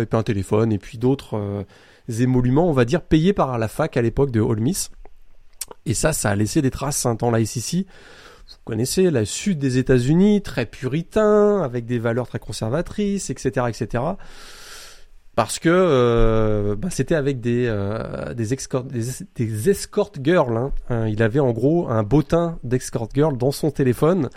et 0.00 0.06
puis 0.06 0.18
un 0.18 0.22
téléphone 0.22 0.72
et 0.72 0.78
puis 0.78 0.96
d'autres 0.96 1.64
émoluments, 2.08 2.68
on 2.68 2.72
va 2.72 2.84
dire, 2.84 3.02
payés 3.02 3.32
par 3.32 3.58
la 3.58 3.68
fac 3.68 3.96
à 3.96 4.02
l'époque 4.02 4.30
de 4.30 4.40
Ole 4.40 4.60
Miss. 4.60 4.90
Et 5.86 5.94
ça, 5.94 6.12
ça 6.12 6.30
a 6.30 6.36
laissé 6.36 6.60
des 6.60 6.70
traces 6.70 7.06
hein, 7.06 7.14
dans 7.14 7.30
la 7.30 7.44
SEC. 7.44 7.86
Vous 8.48 8.56
connaissez 8.64 9.10
la 9.10 9.24
sud 9.24 9.58
des 9.58 9.78
États-Unis, 9.78 10.42
très 10.42 10.66
puritain, 10.66 11.62
avec 11.62 11.86
des 11.86 11.98
valeurs 11.98 12.28
très 12.28 12.38
conservatrices, 12.38 13.30
etc., 13.30 13.66
etc. 13.68 14.02
Parce 15.36 15.58
que 15.58 15.68
euh, 15.68 16.76
bah, 16.76 16.88
c'était 16.90 17.14
avec 17.14 17.40
des 17.40 17.66
euh, 17.66 18.32
des 18.34 18.54
escort 18.54 20.12
girls. 20.22 20.56
Hein. 20.56 20.72
Euh, 20.90 21.08
il 21.10 21.22
avait 21.22 21.40
en 21.40 21.52
gros 21.52 21.88
un 21.88 22.02
bottin 22.02 22.58
d'escort 22.64 23.08
girl 23.14 23.36
dans 23.36 23.52
son 23.52 23.70
téléphone. 23.70 24.30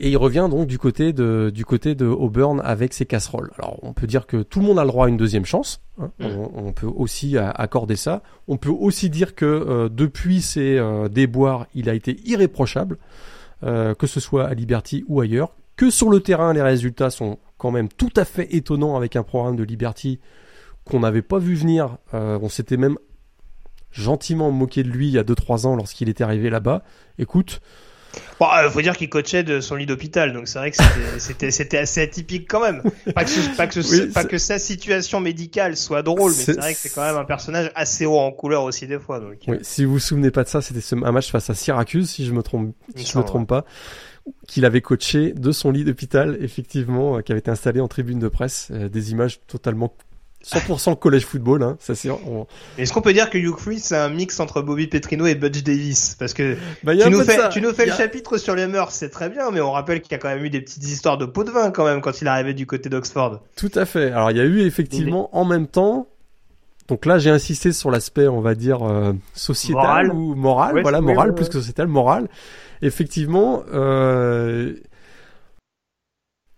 Et 0.00 0.10
il 0.10 0.16
revient 0.16 0.48
donc 0.50 0.66
du 0.66 0.78
côté 0.78 1.12
de 1.12 1.50
du 1.54 1.66
côté 1.66 1.94
de 1.94 2.06
Auburn 2.06 2.62
avec 2.64 2.94
ses 2.94 3.04
casseroles. 3.04 3.50
Alors 3.58 3.78
on 3.82 3.92
peut 3.92 4.06
dire 4.06 4.26
que 4.26 4.42
tout 4.42 4.60
le 4.60 4.66
monde 4.66 4.78
a 4.78 4.84
le 4.84 4.88
droit 4.88 5.06
à 5.06 5.08
une 5.08 5.18
deuxième 5.18 5.44
chance. 5.44 5.82
Hein. 6.00 6.10
Mm. 6.18 6.24
On, 6.24 6.50
on 6.68 6.72
peut 6.72 6.86
aussi 6.86 7.36
accorder 7.36 7.96
ça. 7.96 8.22
On 8.48 8.56
peut 8.56 8.70
aussi 8.70 9.10
dire 9.10 9.34
que 9.34 9.44
euh, 9.44 9.88
depuis 9.90 10.40
ses 10.40 10.78
euh, 10.78 11.08
déboires, 11.08 11.66
il 11.74 11.90
a 11.90 11.94
été 11.94 12.16
irréprochable, 12.24 12.96
euh, 13.64 13.94
que 13.94 14.06
ce 14.06 14.18
soit 14.18 14.46
à 14.46 14.54
Liberty 14.54 15.04
ou 15.08 15.20
ailleurs. 15.20 15.54
Que 15.76 15.90
sur 15.90 16.08
le 16.08 16.20
terrain, 16.20 16.54
les 16.54 16.62
résultats 16.62 17.10
sont 17.10 17.38
quand 17.58 17.70
même 17.70 17.88
tout 17.90 18.12
à 18.16 18.24
fait 18.24 18.54
étonnants 18.54 18.96
avec 18.96 19.14
un 19.14 19.22
programme 19.22 19.56
de 19.56 19.62
Liberty 19.62 20.20
qu'on 20.84 21.00
n'avait 21.00 21.22
pas 21.22 21.38
vu 21.38 21.54
venir. 21.54 21.96
On 22.12 22.48
s'était 22.48 22.76
même 22.76 22.98
gentiment 23.90 24.50
moqué 24.50 24.82
de 24.82 24.88
lui 24.88 25.08
il 25.08 25.14
y 25.14 25.18
a 25.18 25.22
2-3 25.22 25.66
ans 25.66 25.76
lorsqu'il 25.76 26.08
était 26.08 26.24
arrivé 26.24 26.50
là-bas. 26.50 26.82
Écoute, 27.18 27.60
Bon, 28.40 28.46
euh, 28.52 28.68
faut 28.70 28.82
dire 28.82 28.96
qu'il 28.96 29.08
coachait 29.08 29.42
de 29.42 29.60
son 29.60 29.76
lit 29.76 29.86
d'hôpital, 29.86 30.32
donc 30.32 30.48
c'est 30.48 30.58
vrai 30.58 30.70
que 30.70 30.76
c'était- 31.18 31.78
assez 31.78 32.00
atypique 32.02 32.46
quand 32.48 32.60
même. 32.60 32.82
Pas 33.14 33.24
que 33.24 33.30
ce- 33.30 33.56
pas 33.56 33.66
que 33.66 33.80
ce- 33.80 34.02
Oui, 34.06 34.12
pas 34.12 34.22
c'est- 34.22 34.28
que 34.28 34.38
sa 34.38 34.58
situation 34.58 35.20
médicale 35.20 35.76
soit 35.76 36.02
drôle, 36.02 36.30
mais 36.32 36.36
C'est- 36.36 36.52
c'est 36.54 36.60
vrai 36.60 36.72
que 36.74 36.78
c'est 36.80 36.90
quand 36.90 37.02
même 37.06 37.16
un 37.16 37.24
personnage 37.24 37.70
assez 37.74 38.04
haut 38.06 38.18
en 38.18 38.32
couleur 38.32 38.64
aussi 38.64 38.86
des 38.86 38.98
fois. 38.98 39.20
Donc 39.20 39.34
Oui, 39.48 39.58
si 39.62 39.84
vous 39.84 39.92
vous 39.92 39.98
souvenez 39.98 40.30
pas 40.30 40.44
de 40.44 40.48
ça, 40.48 40.60
c'était 40.60 40.80
un 41.04 41.12
match 41.12 41.30
face 41.30 41.48
à 41.50 41.54
Syracuse, 41.54 42.10
si 42.10 42.26
je 42.26 42.32
me 42.32 42.42
trompe, 42.42 42.74
si 42.96 43.06
je 43.06 43.16
me 43.18 43.22
trompe 43.24 43.48
pas, 43.48 43.64
qu'il 44.46 44.64
avait 44.64 44.80
coaché 44.80 45.32
de 45.32 45.50
son 45.52 45.70
lit 45.70 45.84
d'hôpital, 45.84 46.36
effectivement, 46.40 47.16
euh, 47.16 47.20
qui 47.22 47.32
avait 47.32 47.40
été 47.40 47.50
installé 47.50 47.80
en 47.80 47.88
tribune 47.88 48.18
de 48.18 48.28
presse, 48.28 48.68
euh, 48.70 48.88
des 48.88 49.10
images 49.12 49.40
totalement 49.46 49.94
100% 50.44 50.96
collège 50.98 51.24
football, 51.24 51.62
hein, 51.62 51.76
ça 51.80 51.94
c'est. 51.94 52.10
on- 52.10 52.46
Est-ce 52.78 52.92
qu'on 52.92 53.00
peut 53.00 53.12
dire 53.12 53.30
que 53.30 53.38
Hugh 53.38 53.56
Freeze 53.58 53.84
c'est 53.84 53.96
un 53.96 54.08
mix 54.08 54.40
entre 54.40 54.60
Bobby 54.62 54.86
Petrino 54.88 55.26
et 55.26 55.34
Butch 55.34 55.62
Davis? 55.62 56.16
Parce 56.18 56.34
que 56.34 56.56
Bah, 56.82 56.96
tu 56.96 57.08
nous, 57.10 57.22
fais, 57.22 57.48
tu 57.50 57.60
nous 57.60 57.72
fais 57.72 57.86
le 57.86 57.92
chapitre 57.92 58.38
sur 58.38 58.54
les 58.54 58.66
mœurs, 58.66 58.90
c'est 58.92 59.10
très 59.10 59.28
bien, 59.30 59.50
mais 59.50 59.60
on 59.60 59.72
rappelle 59.72 60.00
qu'il 60.02 60.12
y 60.12 60.14
a 60.14 60.18
quand 60.18 60.28
même 60.28 60.44
eu 60.44 60.50
des 60.50 60.60
petites 60.60 60.84
histoires 60.84 61.18
de 61.18 61.26
pot 61.26 61.44
de 61.44 61.50
vin 61.50 61.70
quand 61.70 61.84
même 61.84 62.00
quand 62.00 62.20
il 62.20 62.28
arrivait 62.28 62.54
du 62.54 62.66
côté 62.66 62.88
d'Oxford. 62.88 63.40
Tout 63.56 63.70
à 63.74 63.84
fait. 63.84 64.10
Alors 64.12 64.30
il 64.30 64.36
y 64.36 64.40
a 64.40 64.44
eu 64.44 64.60
effectivement 64.62 65.28
en 65.36 65.44
même 65.44 65.66
temps. 65.66 66.06
Donc 66.88 67.06
là, 67.06 67.18
j'ai 67.20 67.30
insisté 67.30 67.72
sur 67.72 67.90
l'aspect, 67.92 68.26
on 68.26 68.40
va 68.40 68.54
dire 68.56 68.82
euh, 68.82 69.12
sociétal 69.34 70.08
Moral. 70.08 70.10
ou 70.12 70.34
moral, 70.34 70.74
Ouais, 70.74 70.82
voilà, 70.82 71.00
moral 71.00 71.32
plus 71.34 71.44
ouais. 71.44 71.48
que 71.48 71.54
sociétal, 71.60 71.86
moral. 71.86 72.28
Effectivement, 72.82 73.62
euh, 73.72 74.74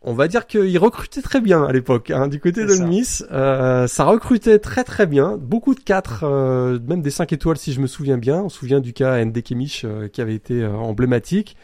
on 0.04 0.12
va 0.12 0.28
dire 0.28 0.46
qu'il 0.46 0.78
recrutait 0.78 1.22
très 1.22 1.40
bien 1.40 1.64
à 1.64 1.72
l'époque, 1.72 2.10
hein, 2.10 2.28
du 2.28 2.38
côté. 2.40 2.64
Miss. 2.86 3.24
Euh, 3.32 3.86
ça 3.86 4.04
recrutait 4.04 4.58
très 4.58 4.84
très 4.84 5.06
bien, 5.06 5.36
beaucoup 5.36 5.74
de 5.74 5.80
4, 5.80 6.20
euh, 6.24 6.78
même 6.86 7.02
des 7.02 7.10
5 7.10 7.32
étoiles 7.32 7.56
si 7.56 7.72
je 7.72 7.80
me 7.80 7.86
souviens 7.86 8.18
bien. 8.18 8.42
On 8.42 8.48
se 8.48 8.58
souvient 8.58 8.80
du 8.80 8.92
cas 8.92 9.24
ND 9.24 9.42
Kemich 9.42 9.84
euh, 9.84 10.08
qui 10.08 10.20
avait 10.20 10.34
été 10.34 10.62
euh, 10.62 10.72
emblématique. 10.72 11.56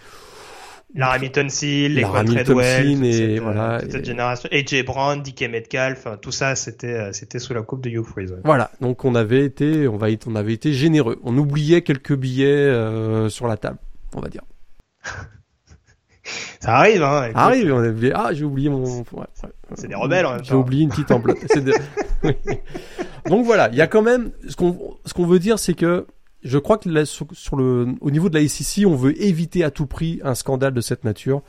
La 0.93 1.11
Hamilton 1.11 1.49
Seal, 1.49 1.93
les 1.95 2.03
toute 2.03 2.59
et 2.59 3.12
cette, 3.12 3.43
voilà, 3.43 3.79
toute 3.79 3.89
et- 3.91 3.93
cette 3.93 4.05
génération. 4.05 4.49
AJ 4.51 4.85
Brown, 4.85 5.23
DK 5.23 5.43
Metcalf, 5.49 6.09
tout 6.21 6.33
ça, 6.33 6.57
c'était, 6.57 6.89
euh, 6.93 7.12
c'était 7.12 7.39
sous 7.39 7.55
la 7.55 7.62
coupe 7.62 7.81
de 7.81 7.91
Hugh 7.91 8.03
Freeze. 8.05 8.33
ouais. 8.33 8.39
Voilà, 8.43 8.73
donc 8.81 9.05
on 9.05 9.15
avait 9.15 9.45
été, 9.45 9.87
on 9.87 9.97
va, 9.97 10.09
on 10.27 10.35
avait 10.35 10.53
été 10.53 10.73
généreux. 10.73 11.21
On 11.23 11.39
oubliait 11.39 11.83
quelques 11.83 12.15
billets 12.17 12.47
euh, 12.49 13.29
sur 13.29 13.47
la 13.47 13.57
table, 13.57 13.79
on 14.17 14.21
va 14.21 14.29
dire. 14.29 14.43
Ça 16.61 16.77
arrive, 16.77 17.02
hein. 17.02 17.24
écoute. 17.24 17.36
Arrive, 17.36 17.73
on 17.73 17.82
a 17.82 17.89
oublié. 17.89 18.12
Ah, 18.15 18.31
j'ai 18.32 18.44
oublié 18.44 18.69
mon. 18.69 18.85
ouais, 18.98 19.05
ouais. 19.12 19.48
C'est 19.74 19.89
des 19.89 19.94
rebelles, 19.94 20.27
en 20.27 20.35
même 20.35 20.44
J'ai 20.44 20.55
oublié 20.55 20.82
une 20.85 20.90
petite. 20.90 21.09
C'est 21.52 21.65
de- 21.65 21.73
Oui. 22.24 22.32
Donc 23.28 23.44
voilà, 23.44 23.69
il 23.70 23.77
y 23.77 23.81
a 23.81 23.86
quand 23.86 24.02
même 24.02 24.31
ce 24.48 24.57
qu'on 24.57 24.97
ce 25.05 25.15
qu'on 25.15 25.27
veut 25.27 25.39
dire, 25.39 25.59
c'est 25.59 25.74
que 25.74 26.07
je 26.43 26.59
crois 26.59 26.78
que 26.78 26.89
là, 26.89 27.05
sur, 27.05 27.27
sur 27.32 27.57
le 27.57 27.89
au 28.01 28.11
niveau 28.11 28.28
de 28.28 28.39
la 28.39 28.47
SEC, 28.48 28.86
on 28.86 28.97
veut 28.97 29.20
éviter 29.23 29.62
à 29.65 29.70
tout 29.70 29.86
prix 29.86 30.20
un 30.24 30.35
scandale 30.35 30.73
de 30.74 30.81
cette 30.81 31.05
nature 31.05 31.43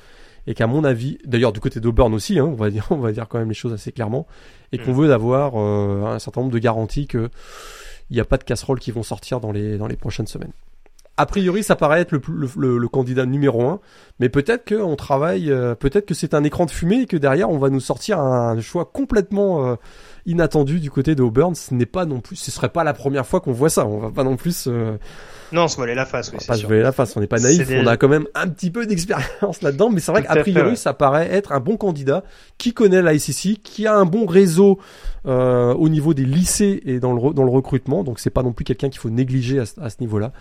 et 0.48 0.54
qu'à 0.54 0.68
mon 0.68 0.84
avis, 0.84 1.18
d'ailleurs 1.26 1.54
du 1.54 1.60
côté 1.60 1.80
d'Auburn 1.80 2.14
aussi, 2.14 2.40
hein, 2.40 2.46
on 2.46 2.56
va 2.56 2.70
dire 2.70 2.88
on 2.92 2.98
va 2.98 3.12
dire 3.12 3.28
quand 3.28 3.40
même 3.40 3.48
les 3.50 3.54
choses 3.54 3.74
assez 3.74 3.92
clairement, 3.92 4.28
et 4.72 4.78
qu'on 4.78 4.92
Mm. 4.92 4.96
veut 5.02 5.08
d'avoir 5.08 5.54
euh, 5.56 6.06
un 6.06 6.20
certain 6.20 6.42
nombre 6.42 6.54
de 6.54 6.60
garanties 6.60 7.08
que 7.08 7.30
il 8.10 8.16
n'y 8.16 8.20
a 8.20 8.26
pas 8.26 8.38
de 8.38 8.44
casseroles 8.44 8.80
qui 8.80 8.92
vont 8.92 9.04
sortir 9.04 9.40
dans 9.40 9.52
les 9.54 9.78
dans 9.78 9.88
les 9.88 9.96
prochaines 9.96 10.28
semaines. 10.28 10.52
A 11.22 11.26
priori, 11.28 11.62
ça 11.64 11.76
paraît 11.76 12.02
être 12.02 12.12
le, 12.12 12.20
plus- 12.20 12.34
le, 12.34 12.50
le- 12.58 12.78
le 12.80 12.88
candidat 12.88 13.26
numéro 13.26 13.64
un, 13.68 13.80
mais 14.20 14.30
peut-être 14.30 14.68
qu'on 14.68 14.96
travaille, 14.96 15.52
euh, 15.52 15.76
peut-être 15.76 16.06
que 16.08 16.14
c'est 16.16 16.34
un 16.34 16.44
écran 16.44 16.66
de 16.66 16.72
fumée 16.72 17.02
et 17.02 17.06
que 17.06 17.18
derrière 17.18 17.50
on 17.50 17.58
va 17.60 17.70
nous 17.70 17.80
sortir 17.80 18.20
un 18.20 18.60
choix 18.62 18.86
complètement 18.92 19.68
euh, 19.72 19.76
inattendu 20.26 20.80
du 20.80 20.90
côté 20.90 21.14
de 21.16 21.22
Auburn. 21.24 21.54
Ce 21.56 21.74
n'est 21.74 21.86
pas 21.86 22.06
non 22.06 22.20
plus, 22.22 22.36
ce 22.38 22.50
serait 22.52 22.70
pas 22.70 22.84
la 22.84 22.94
première 22.94 23.26
fois 23.28 23.40
qu'on 23.40 23.52
voit 23.52 23.70
ça. 23.70 23.86
On 23.86 24.00
va 24.00 24.10
pas 24.12 24.24
non 24.24 24.36
plus 24.36 24.66
euh, 24.68 24.98
Non, 25.52 25.64
on 25.64 25.68
se 25.68 25.76
voilait 25.76 25.96
la 25.96 26.06
face, 26.06 26.30
oui, 26.30 26.34
on 26.34 26.38
va 26.38 26.42
c'est 26.42 26.48
pas 26.48 26.56
se 26.58 26.66
voiler 26.68 26.82
la 26.82 26.92
face. 26.92 27.16
On 27.16 27.20
n'est 27.20 27.28
pas 27.28 27.40
naïf. 27.40 27.68
Des- 27.68 27.80
On 27.80 27.88
a 27.88 27.98
quand 27.98 28.08
même 28.10 28.26
un 28.36 28.48
petit 28.48 28.72
peu 28.72 28.86
d'expérience 28.86 29.62
là-dedans, 29.62 29.90
mais 29.92 30.00
c'est 30.00 30.12
vrai 30.12 30.22
qu'a 30.24 30.34
priori 30.54 30.78
ça 30.78 30.94
paraît 30.94 31.28
être 31.32 31.52
un 31.52 31.60
bon 31.60 31.78
candidat 31.78 32.24
qui 32.58 32.74
connaît 32.74 33.02
la 33.02 33.18
SEC, 33.20 33.62
qui 33.64 33.86
a 33.86 33.96
un 33.96 34.06
bon 34.06 34.26
réseau 34.26 34.80
euh, 35.26 35.74
au 35.76 35.88
niveau 35.90 36.14
des 36.14 36.26
lycées 36.26 36.82
et 36.86 37.00
dans 37.00 37.14
le 37.14 37.34
dans 37.34 37.44
le 37.44 37.52
recrutement. 37.52 38.04
Donc 38.04 38.20
c'est 38.20 38.30
pas 38.32 38.44
non 38.44 38.54
plus 38.54 38.66
quelqu'un 38.66 38.90
qu'il 38.90 39.00
faut 39.00 39.10
négliger 39.10 39.60
à 39.60 39.66
ce 39.90 39.96
niveau-là. 40.00 40.32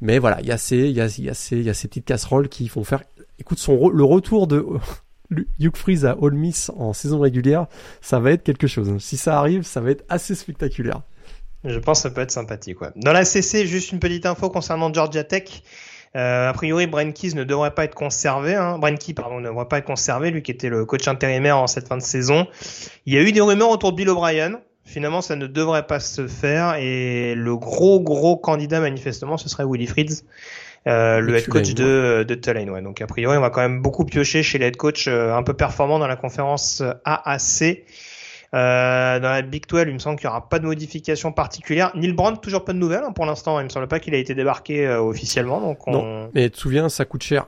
Mais 0.00 0.18
voilà, 0.18 0.40
il 0.40 0.46
y 0.46 0.52
a 0.52 0.58
ces, 0.58 0.88
y 0.88 0.92
y 0.92 1.00
a 1.00 1.08
ces, 1.34 1.56
il 1.56 1.62
y 1.62 1.70
a 1.70 1.74
ces 1.74 1.88
petites 1.88 2.06
casseroles 2.06 2.48
qui 2.48 2.68
font 2.68 2.84
faire. 2.84 3.02
Écoute, 3.38 3.58
son 3.58 3.76
re- 3.76 3.92
le 3.92 4.04
retour 4.04 4.46
de 4.46 4.64
Hugh 5.60 5.76
Freeze 5.76 6.06
à 6.06 6.16
Ole 6.20 6.34
Miss 6.34 6.70
en 6.76 6.92
saison 6.92 7.20
régulière, 7.20 7.66
ça 8.00 8.18
va 8.18 8.32
être 8.32 8.42
quelque 8.42 8.66
chose. 8.66 8.96
Si 8.98 9.16
ça 9.16 9.38
arrive, 9.38 9.62
ça 9.62 9.80
va 9.80 9.90
être 9.90 10.04
assez 10.08 10.34
spectaculaire. 10.34 11.02
Je 11.64 11.78
pense 11.78 11.98
que 11.98 12.08
ça 12.08 12.14
peut 12.14 12.22
être 12.22 12.30
sympathique, 12.30 12.80
ouais. 12.80 12.88
Dans 12.96 13.12
la 13.12 13.24
CC, 13.24 13.66
juste 13.66 13.92
une 13.92 14.00
petite 14.00 14.24
info 14.24 14.48
concernant 14.48 14.92
Georgia 14.92 15.24
Tech. 15.24 15.62
Euh, 16.16 16.48
a 16.48 16.52
priori, 16.54 16.86
Brian 16.86 17.12
ne 17.34 17.44
devrait 17.44 17.74
pas 17.74 17.84
être 17.84 17.94
conservé. 17.94 18.54
Hein. 18.54 18.80
Pardon, 19.14 19.40
ne 19.40 19.48
devrait 19.48 19.68
pas 19.68 19.78
être 19.78 19.84
conservé, 19.84 20.30
lui 20.30 20.42
qui 20.42 20.50
était 20.50 20.68
le 20.68 20.84
coach 20.84 21.06
intérimaire 21.06 21.58
en 21.58 21.66
cette 21.66 21.86
fin 21.86 21.96
de 21.96 22.02
saison. 22.02 22.48
Il 23.06 23.14
y 23.14 23.18
a 23.18 23.22
eu 23.22 23.30
des 23.32 23.40
rumeurs 23.40 23.70
autour 23.70 23.92
de 23.92 23.96
Bill 23.96 24.08
O'Brien. 24.08 24.58
Finalement, 24.84 25.20
ça 25.20 25.36
ne 25.36 25.46
devrait 25.46 25.86
pas 25.86 26.00
se 26.00 26.26
faire. 26.26 26.74
Et 26.76 27.34
le 27.34 27.56
gros, 27.56 28.00
gros 28.00 28.36
candidat, 28.36 28.80
manifestement, 28.80 29.36
ce 29.36 29.48
serait 29.48 29.64
Willie 29.64 29.86
Fritz, 29.86 30.24
euh, 30.88 31.20
le 31.20 31.36
head 31.36 31.46
coach 31.46 31.74
de, 31.74 32.24
de 32.26 32.34
Tulane. 32.34 32.70
Ouais. 32.70 32.82
Donc, 32.82 33.00
a 33.00 33.06
priori, 33.06 33.36
on 33.36 33.40
va 33.40 33.50
quand 33.50 33.60
même 33.60 33.82
beaucoup 33.82 34.04
piocher 34.04 34.42
chez 34.42 34.58
les 34.58 34.66
head 34.66 34.76
coach 34.76 35.06
euh, 35.06 35.34
un 35.34 35.42
peu 35.42 35.54
performants 35.54 35.98
dans 35.98 36.08
la 36.08 36.16
conférence 36.16 36.82
AAC. 37.04 37.84
Euh, 38.52 39.20
dans 39.20 39.30
la 39.30 39.42
Big 39.42 39.66
12, 39.66 39.84
il 39.86 39.94
me 39.94 39.98
semble 39.98 40.18
qu'il 40.18 40.26
n'y 40.26 40.30
aura 40.30 40.48
pas 40.48 40.58
de 40.58 40.66
modification 40.66 41.32
particulière. 41.32 41.92
Neil 41.94 42.12
Brown, 42.12 42.38
toujours 42.40 42.64
pas 42.64 42.72
de 42.72 42.78
nouvelles 42.78 43.04
hein, 43.06 43.12
pour 43.12 43.26
l'instant. 43.26 43.60
Il 43.60 43.64
me 43.64 43.68
semble 43.68 43.86
pas 43.86 44.00
qu'il 44.00 44.14
a 44.14 44.18
été 44.18 44.34
débarqué 44.34 44.86
euh, 44.86 45.00
officiellement. 45.00 45.60
Donc 45.60 45.86
on... 45.86 45.92
Non. 45.92 46.30
Mais 46.34 46.50
tu 46.50 46.56
te 46.56 46.58
souviens, 46.58 46.88
ça 46.88 47.04
coûte 47.04 47.22
cher. 47.22 47.46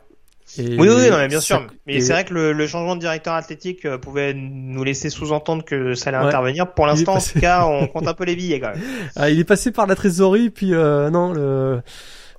Et 0.59 0.77
Oui, 0.79 0.89
oui, 0.89 1.11
non, 1.11 1.17
mais 1.19 1.29
bien 1.29 1.41
ça- 1.41 1.47
sûr. 1.47 1.67
Mais 1.87 1.95
et- 1.95 2.01
c'est 2.01 2.13
vrai 2.13 2.25
que 2.25 2.35
le, 2.35 2.53
le 2.53 2.67
changement 2.67 2.95
de 2.95 3.01
directeur 3.01 3.35
athlétique 3.35 3.85
euh, 3.87 3.99
pouvait 3.99 4.35
nous 4.35 4.85
laisser 4.85 5.09
sous-entendre 5.11 5.65
que 5.65 5.95
ça 5.95 6.11
allait 6.11 6.19
Ouais. 6.19 6.25
intervenir. 6.27 6.73
Pour 6.75 6.87
l'instant, 6.87 7.13
en 7.13 7.15
passé- 7.17 7.33
tout 7.35 7.41
cas, 7.41 7.65
on 7.67 7.87
compte 7.87 8.07
un 8.07 8.15
peu 8.15 8.25
les 8.25 8.37
billets 8.37 8.61
quand 8.61 8.71
même. 8.73 8.81
Ah, 9.17 9.31
il 9.31 9.39
est 9.41 9.45
passé 9.45 9.71
par 9.71 9.87
la 9.87 9.95
trésorerie, 9.95 10.51
puis 10.51 10.75
euh, 10.75 11.09
non, 11.11 11.33
le, 11.33 11.81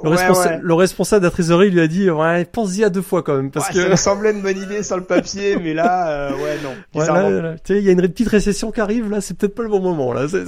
le, 0.03 0.09
Ouais, 0.09 0.15
responsa- 0.17 0.47
ouais. 0.55 0.59
le 0.61 0.73
responsable 0.73 1.21
de 1.21 1.27
la 1.27 1.31
trésorerie 1.31 1.69
lui 1.71 1.79
a 1.79 1.87
dit, 1.87 2.09
ouais, 2.09 2.45
pense-y 2.45 2.83
à 2.83 2.89
deux 2.89 3.01
fois 3.01 3.23
quand 3.23 3.35
même, 3.35 3.49
parce 3.51 3.69
Ouais, 3.69 3.73
que 3.75 3.81
Ça 3.83 3.89
me 3.89 3.95
semblait 3.95 4.31
une 4.31 4.41
bonne 4.41 4.57
idée 4.61 4.83
sur 4.83 4.97
le 4.97 5.03
papier, 5.03 5.55
mais 5.63 5.73
là, 5.73 6.09
euh, 6.09 6.31
ouais, 6.33 6.57
non. 6.63 6.69
Ouais, 6.69 7.01
Bizarrement. 7.01 7.29
là, 7.29 7.41
là, 7.41 7.53
tu 7.53 7.73
sais, 7.73 7.79
il 7.79 7.85
y 7.85 7.89
a 7.89 7.93
une 7.93 8.01
petite 8.01 8.27
récession 8.27 8.71
qui 8.71 8.81
arrive, 8.81 9.09
là, 9.09 9.21
c'est 9.21 9.35
peut-être 9.37 9.55
pas 9.55 9.63
le 9.63 9.69
bon 9.69 9.79
moment, 9.79 10.13
là. 10.13 10.27
c'est- 10.27 10.43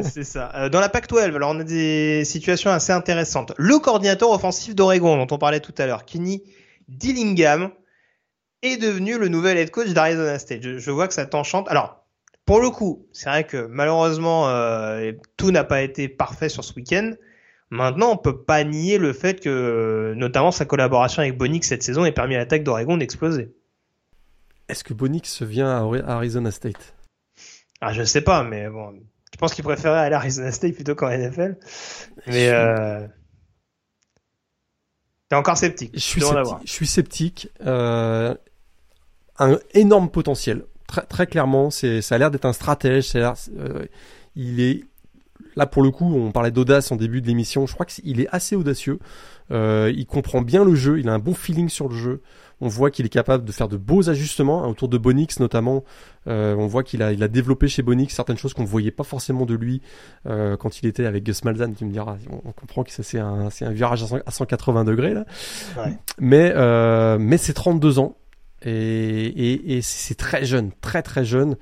C'est 0.02 0.24
ça. 0.24 0.50
Euh, 0.54 0.68
dans 0.68 0.80
la 0.80 0.88
Pac-12, 0.88 1.34
alors 1.34 1.50
on 1.50 1.60
a 1.60 1.64
des 1.64 2.24
situations 2.24 2.70
assez 2.70 2.92
intéressantes. 2.92 3.52
Le 3.58 3.78
coordinateur 3.80 4.30
offensif 4.30 4.74
d'Oregon, 4.74 5.16
dont 5.16 5.34
on 5.34 5.38
parlait 5.38 5.60
tout 5.60 5.74
à 5.78 5.86
l'heure, 5.86 6.04
Kenny 6.06 6.42
Dillingham, 6.88 7.70
est 8.62 8.76
devenu 8.76 9.18
le 9.18 9.28
nouvel 9.28 9.58
head 9.58 9.70
coach 9.70 9.88
d'Arizona 9.90 10.38
State. 10.38 10.62
Je, 10.62 10.78
je 10.78 10.90
vois 10.90 11.08
que 11.08 11.14
ça 11.14 11.26
t'enchante. 11.26 11.68
Alors, 11.68 12.06
pour 12.46 12.60
le 12.60 12.70
coup, 12.70 13.06
c'est 13.12 13.28
vrai 13.28 13.44
que 13.44 13.66
malheureusement, 13.66 14.48
euh, 14.48 15.12
tout 15.36 15.50
n'a 15.50 15.64
pas 15.64 15.82
été 15.82 16.08
parfait 16.08 16.48
sur 16.48 16.64
ce 16.64 16.74
week-end. 16.74 17.12
Maintenant, 17.70 18.12
on 18.12 18.16
peut 18.16 18.42
pas 18.42 18.62
nier 18.64 18.98
le 18.98 19.12
fait 19.12 19.40
que, 19.40 20.12
notamment, 20.16 20.50
sa 20.50 20.64
collaboration 20.64 21.22
avec 21.22 21.38
Bonix 21.38 21.66
cette 21.66 21.82
saison 21.82 22.04
ait 22.04 22.12
permis 22.12 22.34
à 22.34 22.38
l'attaque 22.38 22.64
d'Oregon 22.64 22.96
d'exploser. 22.96 23.54
Est-ce 24.68 24.84
que 24.84 24.92
Bonix 24.92 25.42
vient 25.42 25.70
à 25.70 26.12
Arizona 26.12 26.50
State? 26.50 26.94
Ah, 27.80 27.92
je 27.92 28.02
sais 28.02 28.20
pas, 28.20 28.44
mais 28.44 28.68
bon, 28.68 28.92
je 29.32 29.38
pense 29.38 29.54
qu'il 29.54 29.64
préférait 29.64 29.98
aller 29.98 30.14
à 30.14 30.18
Arizona 30.18 30.52
State 30.52 30.74
plutôt 30.74 30.94
qu'en 30.94 31.08
NFL. 31.08 31.56
Mais 32.26 32.50
euh... 32.50 33.06
t'es 35.32 35.36
encore 35.36 35.56
sceptique. 35.56 35.92
Je 35.94 36.00
suis 36.00 36.20
sceptique. 36.20 36.56
Je 36.66 36.70
suis 36.70 36.86
sceptique. 36.86 37.48
Euh, 37.64 38.34
un 39.38 39.58
énorme 39.72 40.10
potentiel. 40.10 40.66
Très, 40.86 41.06
très 41.06 41.26
clairement, 41.26 41.70
c'est, 41.70 42.02
ça 42.02 42.16
a 42.16 42.18
l'air 42.18 42.30
d'être 42.30 42.44
un 42.44 42.52
stratège. 42.52 43.08
ça 43.08 43.32
euh, 43.58 43.86
Il 44.36 44.60
est 44.60 44.84
là 45.56 45.64
pour 45.64 45.82
le 45.82 45.90
coup, 45.90 46.14
on 46.14 46.32
parlait 46.32 46.50
d'audace 46.50 46.92
en 46.92 46.96
début 46.96 47.22
de 47.22 47.28
l'émission. 47.28 47.66
Je 47.66 47.72
crois 47.72 47.86
qu'il 47.86 48.20
est 48.20 48.28
assez 48.30 48.56
audacieux. 48.56 48.98
Euh, 49.50 49.90
il 49.96 50.04
comprend 50.04 50.42
bien 50.42 50.66
le 50.66 50.74
jeu. 50.74 51.00
Il 51.00 51.08
a 51.08 51.14
un 51.14 51.18
bon 51.18 51.32
feeling 51.32 51.70
sur 51.70 51.88
le 51.88 51.96
jeu. 51.96 52.20
On 52.62 52.68
voit 52.68 52.92
qu'il 52.92 53.04
est 53.04 53.10
capable 53.10 53.44
de 53.44 53.50
faire 53.50 53.66
de 53.66 53.76
beaux 53.76 54.08
ajustements 54.08 54.62
hein, 54.62 54.68
autour 54.68 54.88
de 54.88 54.96
Bonix 54.96 55.40
notamment. 55.40 55.82
Euh, 56.28 56.54
on 56.54 56.68
voit 56.68 56.84
qu'il 56.84 57.02
a, 57.02 57.10
il 57.10 57.20
a 57.24 57.26
développé 57.26 57.66
chez 57.66 57.82
Bonix 57.82 58.14
certaines 58.14 58.38
choses 58.38 58.54
qu'on 58.54 58.62
ne 58.62 58.68
voyait 58.68 58.92
pas 58.92 59.02
forcément 59.02 59.46
de 59.46 59.54
lui 59.54 59.82
euh, 60.26 60.56
quand 60.56 60.80
il 60.80 60.86
était 60.86 61.04
avec 61.04 61.24
Gus 61.24 61.44
Malzahn. 61.44 61.74
Tu 61.74 61.84
me 61.84 61.90
diras, 61.90 62.16
on, 62.30 62.52
comprend 62.52 62.84
que 62.84 62.92
ça 62.92 63.02
c'est 63.02 63.18
un, 63.18 63.50
c'est 63.50 63.64
un 63.64 63.72
virage 63.72 64.04
à 64.24 64.30
180 64.30 64.84
degrés 64.84 65.12
là. 65.12 65.24
Ouais. 65.76 65.92
Mais 66.20 66.52
euh, 66.54 67.18
mais 67.18 67.36
c'est 67.36 67.52
32 67.52 67.98
ans 67.98 68.16
et, 68.64 68.70
et, 68.70 69.76
et 69.76 69.82
c'est 69.82 70.14
très 70.14 70.44
jeune, 70.44 70.70
très 70.80 71.02
très 71.02 71.24
jeune. 71.24 71.56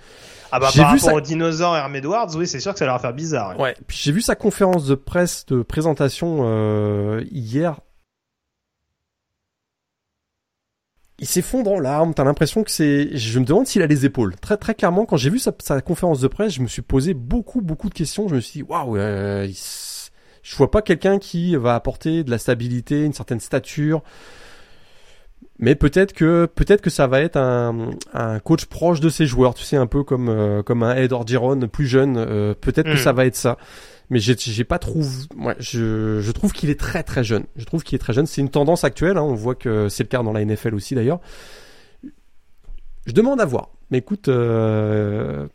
Ah 0.52 0.60
bah 0.60 0.68
j'ai 0.70 0.82
par 0.82 0.94
vu 0.94 1.01
rapport 1.01 1.14
au 1.14 1.20
dinosaure 1.22 1.77
Herm 1.77 1.97
Edwards, 1.97 2.36
oui 2.36 2.47
c'est 2.47 2.60
sûr 2.60 2.74
que 2.74 2.78
ça 2.78 2.85
leur 2.85 2.97
va 2.97 3.01
faire 3.01 3.14
bizarre. 3.14 3.59
Ouais. 3.59 3.74
Puis 3.86 3.98
j'ai 4.02 4.12
vu 4.12 4.20
sa 4.20 4.35
conférence 4.35 4.86
de 4.86 4.94
presse 4.94 5.47
de 5.47 5.62
présentation 5.62 6.40
euh, 6.43 7.24
hier 7.31 7.81
il 11.21 11.27
s'effondre 11.27 11.71
en 11.71 11.79
larmes. 11.79 12.15
T'as 12.15 12.25
l'impression 12.25 12.65
que 12.65 12.71
c'est. 12.71 13.17
Je 13.17 13.39
me 13.39 13.45
demande 13.45 13.67
s'il 13.67 13.83
a 13.83 13.87
les 13.87 14.07
épaules. 14.07 14.35
Très 14.37 14.57
très 14.57 14.75
clairement, 14.75 15.05
quand 15.05 15.19
j'ai 15.19 15.31
vu 15.31 15.39
sa, 15.39 15.53
conférence 15.83 16.21
de 16.21 16.29
presse, 16.29 16.55
je 16.55 16.63
me 16.63 16.67
suis 16.67 16.83
posé 16.83 17.15
beaucoup 17.15 17.61
beaucoup 17.61 17.89
de 17.89 17.95
questions. 17.95 18.27
Je 18.27 18.35
me 18.35 18.41
suis 18.41 18.61
dit 18.61 18.63
waouh, 18.63 18.97
euh, 18.97 19.47
je 20.43 20.57
vois 20.57 20.71
pas 20.71 20.83
quelqu'un 20.83 21.19
qui 21.19 21.55
va 21.57 21.75
apporter 21.75 22.25
de 22.25 22.31
la 22.31 22.39
stabilité, 22.39 23.05
une 23.05 23.13
certaine 23.13 23.41
stature. 23.41 24.03
Mais 25.59 25.75
peut-être 25.75 26.15
que 26.15 26.47
peut-être 26.47 26.81
que 26.81 26.89
ça 26.89 27.07
va 27.07 27.21
être 27.21 27.37
un, 27.37 27.91
un 28.15 28.39
coach 28.41 28.65
proche 28.65 29.01
de 29.01 29.11
ses 29.11 29.27
joueurs. 29.27 29.53
Tu 29.53 29.63
sais 29.63 29.77
un 29.77 29.87
peu 29.87 30.03
comme 30.03 30.31
euh, 30.31 30.63
comme 30.63 30.83
un 30.83 30.97
Ed 30.97 31.13
Orgeron 31.13 31.61
plus 31.69 31.87
jeune. 31.87 32.17
Euh, 32.17 32.55
peut-être 32.59 32.87
que 32.87 32.95
hmm. 32.95 33.05
ça 33.05 33.13
va 33.13 33.27
être 33.27 33.37
ça 33.37 33.59
mais 34.11 34.19
j'ai 34.19 34.65
pas 34.65 34.81
trouvé. 34.81 35.09
Ouais, 35.37 35.55
je, 35.61 36.20
je 36.20 36.32
trouve 36.32 36.53
qu'il 36.53 36.69
est 36.69 36.78
très 36.78 37.05
très 37.05 37.23
jeune. 37.23 37.45
Je 37.55 37.65
trouve 37.65 37.85
qu'il 37.85 37.95
est 37.95 38.01
très 38.01 38.12
jeune. 38.12 38.27
C'est 38.27 38.41
une 38.41 38.51
tendance 38.51 38.82
actuelle. 38.82 39.16
Hein. 39.16 39.23
On 39.23 39.35
voit 39.35 39.55
que 39.55 39.89
c'est 39.89 40.03
le 40.03 40.09
cas 40.09 40.23
dans 40.23 40.32
la 40.32 40.45
NFL 40.45 40.74
aussi 40.74 40.97
d'ailleurs. 40.97 41.20
Je 43.07 43.12
demande 43.12 43.41
à 43.41 43.45
voir. 43.45 43.70
Mais 43.91 43.99
écoute, 43.99 44.28
euh, 44.28 45.47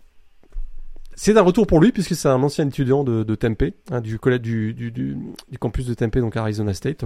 c'est 1.16 1.38
un 1.38 1.42
retour 1.42 1.68
pour 1.68 1.82
lui 1.82 1.92
puisque 1.92 2.16
c'est 2.16 2.30
un 2.30 2.42
ancien 2.42 2.66
étudiant 2.68 3.04
de, 3.04 3.24
de 3.24 3.36
Tempe, 3.36 3.64
hein, 3.92 4.00
du, 4.00 4.18
du, 4.18 4.40
du, 4.74 4.92
du, 4.92 4.92
du, 4.92 5.58
campus 5.60 5.86
de 5.86 5.94
Tempe, 5.94 6.18
donc 6.20 6.38
Arizona 6.38 6.74
State. 6.74 7.04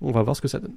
On 0.00 0.12
va 0.12 0.22
voir 0.22 0.36
ce 0.36 0.40
que 0.40 0.48
ça 0.48 0.60
donne. 0.60 0.76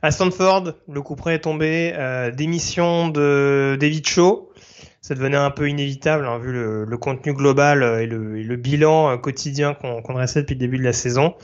À 0.00 0.12
Stanford, 0.12 0.74
le 0.88 1.02
coup 1.02 1.16
près 1.16 1.34
est 1.34 1.40
tombé. 1.40 1.92
Euh, 1.96 2.30
démission 2.30 3.08
de 3.08 3.76
David 3.80 4.06
Shaw 4.06 4.47
ça 5.08 5.14
devenait 5.14 5.38
un 5.38 5.50
peu 5.50 5.70
inévitable 5.70 6.26
hein, 6.26 6.38
vu 6.38 6.52
le, 6.52 6.84
le, 6.84 6.98
contenu 6.98 7.32
global 7.32 7.82
euh, 7.82 8.02
et 8.02 8.06
le, 8.06 8.36
et 8.36 8.42
le 8.42 8.56
bilan 8.56 9.10
euh, 9.10 9.16
quotidien 9.16 9.72
qu'on 9.72 10.02
qu 10.02 10.12
dressait 10.12 10.42
depuis 10.42 10.52
le 10.54 10.60
début 10.60 10.76
de 10.76 10.84
la 10.84 10.92
saison. 10.92 11.34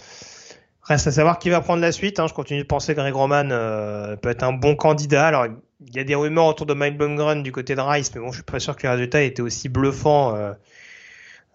Reste 0.82 1.06
à 1.06 1.12
savoir 1.12 1.38
qui 1.38 1.48
va 1.48 1.62
prendre 1.62 1.80
la 1.80 1.92
suite. 1.92 2.20
Hein. 2.20 2.26
Je 2.28 2.34
continue 2.34 2.60
de 2.60 2.66
penser 2.66 2.94
que 2.94 3.00
Greg 3.00 3.14
Roman 3.14 3.48
euh, 3.50 4.16
peut 4.16 4.28
être 4.28 4.42
un 4.42 4.52
bon 4.52 4.76
candidat. 4.76 5.26
Alors, 5.26 5.46
il 5.80 5.96
y 5.96 5.98
a 5.98 6.04
des 6.04 6.14
rumeurs 6.14 6.44
autour 6.44 6.66
de 6.66 6.74
Mike 6.74 6.98
Bumgren 6.98 7.42
du 7.42 7.52
côté 7.52 7.74
de 7.74 7.80
Rice, 7.80 8.14
mais 8.14 8.20
bon, 8.20 8.28
je 8.28 8.34
suis 8.34 8.42
pas 8.42 8.60
sûr 8.60 8.76
que 8.76 8.82
les 8.82 8.90
résultats 8.90 9.22
étaient 9.22 9.40
aussi 9.40 9.70
bluffants 9.70 10.36
euh, 10.36 10.52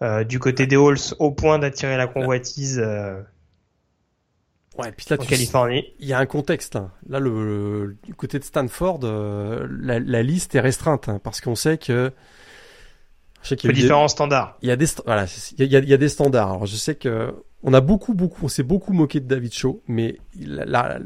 euh, 0.02 0.24
du 0.24 0.40
côté 0.40 0.66
des 0.66 0.74
Halls 0.74 1.14
au 1.20 1.30
point 1.30 1.60
d'attirer 1.60 1.96
la 1.96 2.08
convoitise. 2.08 2.84
Ouais, 4.78 4.92
puis 4.92 5.06
là, 5.10 5.16
en 5.20 5.24
Californie. 5.24 5.84
Il 5.98 6.06
y 6.06 6.12
a 6.12 6.18
un 6.18 6.26
contexte. 6.26 6.76
Hein. 6.76 6.92
Là, 7.08 7.18
le, 7.18 7.96
du 8.04 8.14
côté 8.14 8.38
de 8.38 8.44
Stanford, 8.44 9.00
euh, 9.02 9.66
la, 9.80 9.98
la, 9.98 10.22
liste 10.22 10.54
est 10.54 10.60
restreinte 10.60 11.08
hein, 11.08 11.20
parce 11.22 11.40
qu'on 11.40 11.56
sait 11.56 11.76
que. 11.76 12.12
Je 13.42 13.48
sais 13.48 13.56
qu'il 13.56 13.70
y 13.70 13.72
a 13.72 13.74
différents 13.74 14.08
standards. 14.08 14.56
Il 14.62 14.68
y 14.68 14.72
a 14.72 14.76
des 14.76 14.86
voilà, 15.04 15.26
il 15.58 15.64
y 15.64 15.76
a, 15.76 15.78
il 15.80 15.88
y 15.88 15.94
a, 15.94 15.96
des 15.96 16.08
standards. 16.10 16.50
Alors 16.50 16.66
je 16.66 16.76
sais 16.76 16.94
que 16.94 17.34
on 17.62 17.72
a 17.72 17.80
beaucoup 17.80 18.12
beaucoup, 18.12 18.44
on 18.44 18.48
s'est 18.48 18.62
beaucoup 18.62 18.92
moqué 18.92 19.18
de 19.18 19.26
David 19.26 19.54
Shaw, 19.54 19.82
mais 19.88 20.18
le 20.36 21.00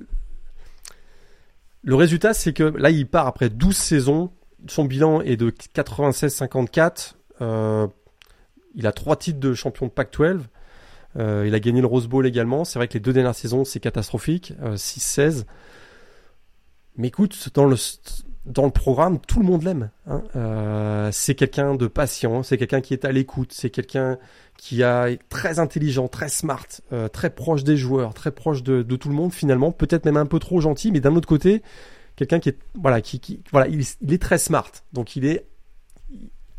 résultat 1.95 2.35
c'est 2.35 2.53
que 2.53 2.65
là 2.65 2.91
il 2.91 3.07
part 3.07 3.29
après 3.29 3.51
12 3.51 3.77
saisons, 3.77 4.33
son 4.67 4.85
bilan 4.85 5.21
est 5.21 5.37
de 5.37 5.51
96-54. 5.51 7.15
Euh, 7.41 7.87
il 8.75 8.87
a 8.89 8.93
trois 8.93 9.15
titres 9.17 9.39
de 9.39 9.55
champion 9.55 9.87
de 9.87 9.93
Pac-12. 9.93 10.41
Euh, 11.17 11.45
il 11.47 11.55
a 11.55 11.61
gagné 11.61 11.81
le 11.81 11.87
Rose 11.87 12.09
Bowl 12.09 12.27
également. 12.27 12.65
C'est 12.65 12.79
vrai 12.79 12.89
que 12.89 12.95
les 12.95 13.01
deux 13.01 13.13
dernières 13.13 13.35
saisons, 13.35 13.65
c'est 13.65 13.81
catastrophique. 13.81 14.53
6-16. 14.63 15.21
Euh, 15.21 15.43
Mais 16.97 17.09
écoute, 17.09 17.51
dans 17.55 17.67
le, 17.67 17.77
dans 18.47 18.65
le 18.65 18.71
programme, 18.71 19.19
tout 19.21 19.41
le 19.41 19.47
monde 19.47 19.63
l'aime. 19.63 19.91
Hein. 20.07 20.23
Euh, 20.37 21.09
c'est 21.13 21.35
quelqu'un 21.35 21.75
de 21.75 21.87
patient, 21.87 22.43
c'est 22.43 22.59
quelqu'un 22.59 22.81
qui 22.81 22.93
est 22.93 23.05
à 23.05 23.13
l'écoute, 23.13 23.53
c'est 23.53 23.71
quelqu'un 23.71 24.19
qui 24.59 24.83
a, 24.83 25.11
est 25.11 25.21
très 25.29 25.59
intelligent, 25.59 26.09
très 26.09 26.29
smart, 26.29 26.67
euh, 26.93 27.09
très 27.09 27.31
proche 27.31 27.65
des 27.65 27.77
joueurs, 27.77 28.13
très 28.13 28.31
proche 28.31 28.63
de, 28.63 28.83
de 28.83 28.97
tout 28.97 29.09
le 29.09 29.15
monde 29.15 29.33
finalement. 29.33 29.73
Peut-être 29.73 30.05
même 30.05 30.17
un 30.17 30.27
peu 30.27 30.39
trop 30.39 30.61
gentil, 30.61 30.93
mais 30.93 31.01
d'un 31.01 31.17
autre 31.17 31.29
côté, 31.29 31.63
quelqu'un 32.17 32.39
qui 32.39 32.51
est, 32.51 32.59
voilà, 32.75 33.01
qui, 33.01 33.19
qui 33.19 33.43
voilà, 33.51 33.67
il, 33.69 33.83
il, 34.03 34.13
est 34.13 34.23
très 34.23 34.39
smart. 34.39 34.71
Donc 34.93 35.17
il 35.17 35.25
est 35.25 35.47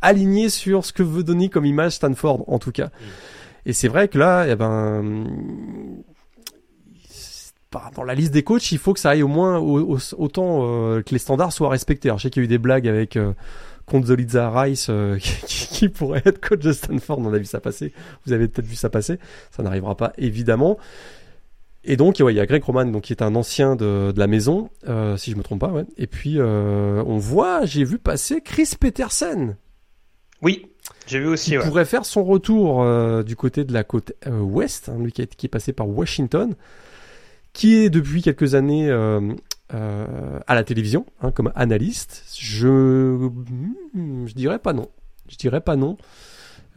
aligné 0.02 0.50
sur 0.50 0.86
ce 0.86 0.92
que 0.92 1.04
veut 1.04 1.24
donner 1.24 1.50
comme 1.50 1.66
image 1.66 1.94
Stanford, 1.94 2.46
en 2.48 2.60
tout 2.60 2.72
cas. 2.72 2.90
Et 3.66 3.74
c'est 3.74 3.88
vrai 3.88 4.08
que 4.08 4.18
là, 4.18 4.46
eh 4.48 4.56
ben, 4.56 5.26
dans 7.96 8.04
la 8.04 8.16
liste 8.16 8.34
des 8.34 8.44
coachs, 8.44 8.72
il 8.72 8.78
faut 8.78 8.94
que 8.94 9.00
ça 9.00 9.12
aille 9.12 9.24
au 9.24 9.28
moins 9.28 9.58
autant 9.60 10.62
euh, 10.64 11.02
que 11.02 11.12
les 11.12 11.20
standards 11.20 11.52
soient 11.52 11.70
respectés. 11.70 12.10
Alors, 12.10 12.20
je 12.20 12.24
sais 12.24 12.30
qu'il 12.30 12.42
y 12.42 12.44
a 12.44 12.46
eu 12.46 12.50
des 12.50 12.58
blagues 12.58 12.88
avec 12.88 13.18
euh, 13.18 13.34
Rice 13.92 14.88
euh, 14.90 15.18
qui, 15.48 15.90
pourrait 15.90 16.22
être 16.26 16.40
coach 16.48 16.60
de 16.60 16.72
Stanford. 16.72 17.20
On 17.20 17.34
a 17.34 17.38
vu 17.38 17.46
ça 17.46 17.60
passer. 17.60 17.94
Vous 18.26 18.34
avez 18.34 18.48
peut-être 18.48 18.68
vu 18.68 18.76
ça 18.76 18.90
passer. 18.90 19.20
Ça 19.52 19.64
n'arrivera 19.64 19.96
pas 19.96 20.14
évidemment. 20.18 20.78
Et 21.84 21.98
donc, 21.98 22.18
il 22.18 22.32
y 22.32 22.40
a 22.40 22.46
Greg 22.48 22.64
Roman, 22.64 22.86
donc 22.86 23.04
qui 23.04 23.14
est 23.14 23.22
un 23.22 23.36
ancien 23.36 23.76
de, 23.76 24.12
la 24.16 24.26
maison, 24.26 24.72
euh, 24.88 25.18
si 25.18 25.30
je 25.30 25.36
me 25.36 25.44
trompe 25.44 25.60
pas. 25.60 25.68
Ouais. 25.68 25.86
Et 25.98 26.08
puis, 26.08 26.42
on 26.42 27.18
voit, 27.20 27.66
j'ai 27.66 27.84
vu 27.84 28.00
passer 28.00 28.42
Chris 28.42 28.72
Petersen. 28.80 29.56
Oui, 30.42 30.68
j'ai 31.08 31.20
vu 31.20 31.28
aussi. 31.28 31.58
Ouais. 31.58 31.64
pourrait 31.64 31.86
faire 31.86 32.06
son 32.06 32.24
retour 32.24 32.82
euh, 32.82 33.24
du 33.24 33.36
côté 33.36 33.64
de 33.64 33.74
la 33.74 33.84
côte 33.84 34.14
euh, 34.28 34.40
ouest, 34.40 34.90
hein, 34.90 34.98
lui 35.00 35.12
qui 35.12 35.22
est, 35.22 35.36
qui 35.36 35.46
est, 35.46 35.50
passé 35.50 35.74
par 35.74 35.88
Washington, 35.88 36.56
qui 37.54 37.76
est 37.76 37.90
depuis 37.90 38.22
quelques 38.22 38.56
années 38.56 38.90
euh, 38.90 39.22
euh 39.74 40.40
à 40.48 40.56
la 40.56 40.64
télévision 40.64 41.06
hein, 41.22 41.32
comme 41.32 41.52
analyste. 41.56 42.24
Je, 42.38 43.30
je 43.94 44.34
dirais 44.34 44.60
pas 44.60 44.74
non. 44.74 44.90
Je 45.30 45.38
dirais 45.38 45.62
pas 45.62 45.76
non. 45.76 45.98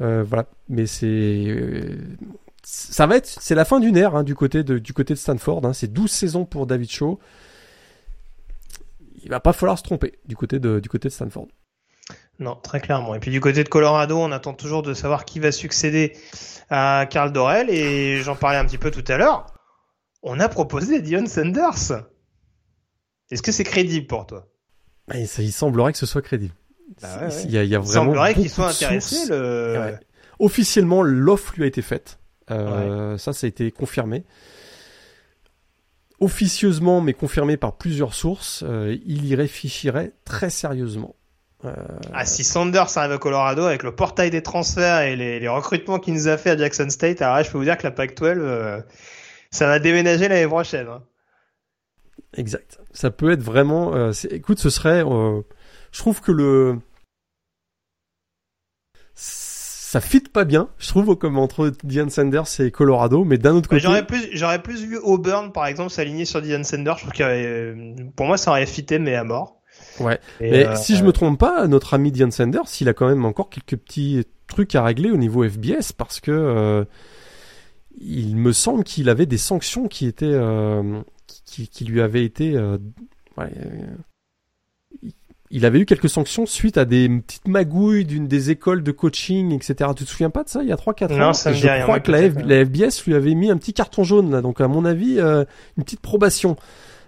Euh, 0.00 0.22
voilà, 0.22 0.46
mais 0.68 0.86
c'est 0.86 1.98
ça 2.62 3.06
va 3.06 3.16
être 3.16 3.26
c'est 3.26 3.54
la 3.54 3.64
fin 3.64 3.80
d'une 3.80 3.96
ère 3.96 4.14
hein, 4.14 4.22
du 4.22 4.34
côté 4.34 4.62
de 4.62 4.78
du 4.78 4.92
côté 4.92 5.14
de 5.14 5.18
Stanford. 5.18 5.64
Hein. 5.64 5.72
C'est 5.72 5.92
12 5.92 6.10
saisons 6.10 6.44
pour 6.44 6.66
David 6.66 6.90
Shaw. 6.90 7.18
Il 9.24 9.30
va 9.30 9.40
pas 9.40 9.52
falloir 9.52 9.78
se 9.78 9.82
tromper 9.82 10.18
du 10.26 10.36
côté 10.36 10.58
de 10.60 10.80
du 10.80 10.88
côté 10.88 11.08
de 11.08 11.12
Stanford. 11.12 11.48
Non, 12.38 12.54
très 12.54 12.80
clairement. 12.80 13.14
Et 13.14 13.18
puis 13.18 13.30
du 13.30 13.40
côté 13.40 13.64
de 13.64 13.68
Colorado, 13.68 14.18
on 14.18 14.30
attend 14.30 14.54
toujours 14.54 14.82
de 14.82 14.94
savoir 14.94 15.24
qui 15.24 15.40
va 15.40 15.50
succéder 15.50 16.16
à 16.70 17.06
Carl 17.10 17.32
Dorel. 17.32 17.68
Et 17.70 18.18
j'en 18.22 18.36
parlais 18.36 18.58
un 18.58 18.64
petit 18.64 18.78
peu 18.78 18.90
tout 18.90 19.04
à 19.08 19.16
l'heure. 19.16 19.46
On 20.22 20.38
a 20.40 20.48
proposé 20.48 21.00
Dion 21.00 21.26
Sanders. 21.26 22.04
Est-ce 23.30 23.42
que 23.42 23.52
c'est 23.52 23.64
crédible 23.64 24.06
pour 24.06 24.26
toi? 24.26 24.46
Il, 25.14 25.22
il, 25.22 25.52
semblerait 25.52 25.92
que 25.92 25.98
ce 25.98 26.06
soit 26.06 26.22
crédible. 26.22 26.54
Bah 27.00 27.08
ouais, 27.20 27.26
ouais. 27.26 27.42
Il, 27.44 27.50
y 27.50 27.58
a, 27.58 27.64
il, 27.64 27.70
y 27.70 27.74
a, 27.74 27.78
vraiment. 27.78 27.90
Il 27.90 28.06
semblerait 28.06 28.34
qu'il 28.34 28.50
soit 28.50 28.68
intéressé. 28.68 29.28
Le... 29.28 29.78
Ouais. 29.78 30.00
Officiellement, 30.38 31.02
l'offre 31.02 31.54
lui 31.56 31.64
a 31.64 31.66
été 31.66 31.82
faite. 31.82 32.18
Euh, 32.50 33.18
ça, 33.18 33.32
ça 33.32 33.46
a 33.46 33.48
été 33.48 33.70
confirmé. 33.70 34.24
Officieusement, 36.20 37.00
mais 37.00 37.14
confirmé 37.14 37.56
par 37.56 37.76
plusieurs 37.76 38.14
sources, 38.14 38.64
euh, 38.66 38.96
il 39.04 39.26
y 39.26 39.34
réfléchirait 39.34 40.12
très 40.24 40.50
sérieusement. 40.50 41.14
Euh... 41.64 41.74
Ah, 42.12 42.24
si 42.24 42.44
Sanders 42.44 42.96
arrive 42.96 43.12
à 43.12 43.18
Colorado 43.18 43.64
avec 43.64 43.82
le 43.82 43.94
portail 43.94 44.30
des 44.30 44.42
transferts 44.42 45.02
et 45.02 45.16
les, 45.16 45.40
les 45.40 45.48
recrutements 45.48 45.98
qu'il 45.98 46.14
nous 46.14 46.28
a 46.28 46.36
fait 46.36 46.50
à 46.50 46.56
Jackson 46.56 46.88
State, 46.88 47.20
alors 47.20 47.36
là, 47.36 47.42
je 47.42 47.50
peux 47.50 47.58
vous 47.58 47.64
dire 47.64 47.76
que 47.76 47.82
la 47.82 47.90
Pac-12, 47.90 48.38
euh, 48.38 48.80
ça 49.50 49.66
va 49.66 49.78
déménager 49.78 50.28
l'année 50.28 50.46
prochaine. 50.46 50.86
Hein. 50.86 51.02
Exact. 52.36 52.78
Ça 52.92 53.10
peut 53.10 53.32
être 53.32 53.42
vraiment. 53.42 53.94
Euh, 53.94 54.12
écoute, 54.30 54.58
ce 54.58 54.70
serait. 54.70 55.02
Euh, 55.04 55.40
je 55.90 55.98
trouve 55.98 56.20
que 56.20 56.32
le 56.32 56.78
ça 59.14 60.02
fit 60.02 60.20
pas 60.20 60.44
bien, 60.44 60.68
je 60.76 60.88
trouve, 60.88 61.16
comme 61.16 61.38
entre 61.38 61.72
Dion 61.82 62.10
Sanders 62.10 62.60
et 62.60 62.70
Colorado, 62.70 63.24
mais 63.24 63.38
d'un 63.38 63.54
autre 63.54 63.70
côté. 63.70 63.80
J'aurais 63.80 64.06
plus, 64.06 64.28
j'aurais 64.32 64.62
plus 64.62 64.84
vu 64.84 64.98
Auburn, 64.98 65.50
par 65.50 65.66
exemple, 65.66 65.90
s'aligner 65.90 66.26
sur 66.26 66.42
Dion 66.42 66.62
Sanders. 66.62 66.98
Je 66.98 67.02
trouve 67.04 67.14
que 67.14 68.10
pour 68.14 68.26
moi, 68.26 68.36
ça 68.36 68.50
aurait 68.50 68.66
fité, 68.66 68.98
mais 68.98 69.14
à 69.14 69.24
mort. 69.24 69.57
Ouais. 70.00 70.18
Et 70.40 70.50
mais 70.50 70.66
euh, 70.66 70.76
si 70.76 70.96
je 70.96 71.04
me 71.04 71.12
trompe 71.12 71.38
pas, 71.38 71.66
notre 71.66 71.94
ami 71.94 72.12
Dion 72.12 72.30
Sanders, 72.30 72.62
il 72.80 72.88
a 72.88 72.94
quand 72.94 73.08
même 73.08 73.24
encore 73.24 73.50
quelques 73.50 73.76
petits 73.76 74.24
trucs 74.46 74.74
à 74.74 74.82
régler 74.82 75.10
au 75.10 75.16
niveau 75.16 75.46
FBS 75.48 75.92
parce 75.96 76.20
que 76.20 76.30
euh, 76.30 76.84
il 78.00 78.36
me 78.36 78.52
semble 78.52 78.84
qu'il 78.84 79.08
avait 79.08 79.26
des 79.26 79.38
sanctions 79.38 79.88
qui 79.88 80.06
étaient 80.06 80.26
euh, 80.26 81.00
qui, 81.44 81.68
qui, 81.68 81.84
lui 81.84 82.00
avaient 82.00 82.24
été 82.24 82.56
euh, 82.56 82.78
ouais, 83.36 83.50
il 85.50 85.64
avait 85.64 85.80
eu 85.80 85.86
quelques 85.86 86.10
sanctions 86.10 86.44
suite 86.44 86.76
à 86.76 86.84
des 86.84 87.08
petites 87.08 87.48
magouilles 87.48 88.04
d'une 88.04 88.28
des 88.28 88.50
écoles 88.50 88.82
de 88.82 88.92
coaching, 88.92 89.52
etc. 89.54 89.90
Tu 89.96 90.04
te 90.04 90.10
souviens 90.10 90.28
pas 90.30 90.44
de 90.44 90.48
ça 90.50 90.62
il 90.62 90.68
y 90.68 90.72
a 90.72 90.76
3-4 90.76 91.14
ans 91.14 91.18
Non, 91.18 91.32
ça 91.32 91.50
me 91.50 91.54
Je 91.56 91.66
rien, 91.66 91.82
crois 91.82 92.00
que 92.00 92.12
la, 92.12 92.20
F- 92.28 92.34
peut-être, 92.34 92.46
la 92.46 92.64
FBS 92.66 93.04
lui 93.06 93.14
avait 93.14 93.34
mis 93.34 93.50
un 93.50 93.56
petit 93.56 93.72
carton 93.72 94.04
jaune 94.04 94.30
là, 94.30 94.42
donc 94.42 94.60
à 94.60 94.68
mon 94.68 94.84
avis 94.84 95.18
euh, 95.18 95.44
une 95.78 95.84
petite 95.84 96.00
probation. 96.00 96.56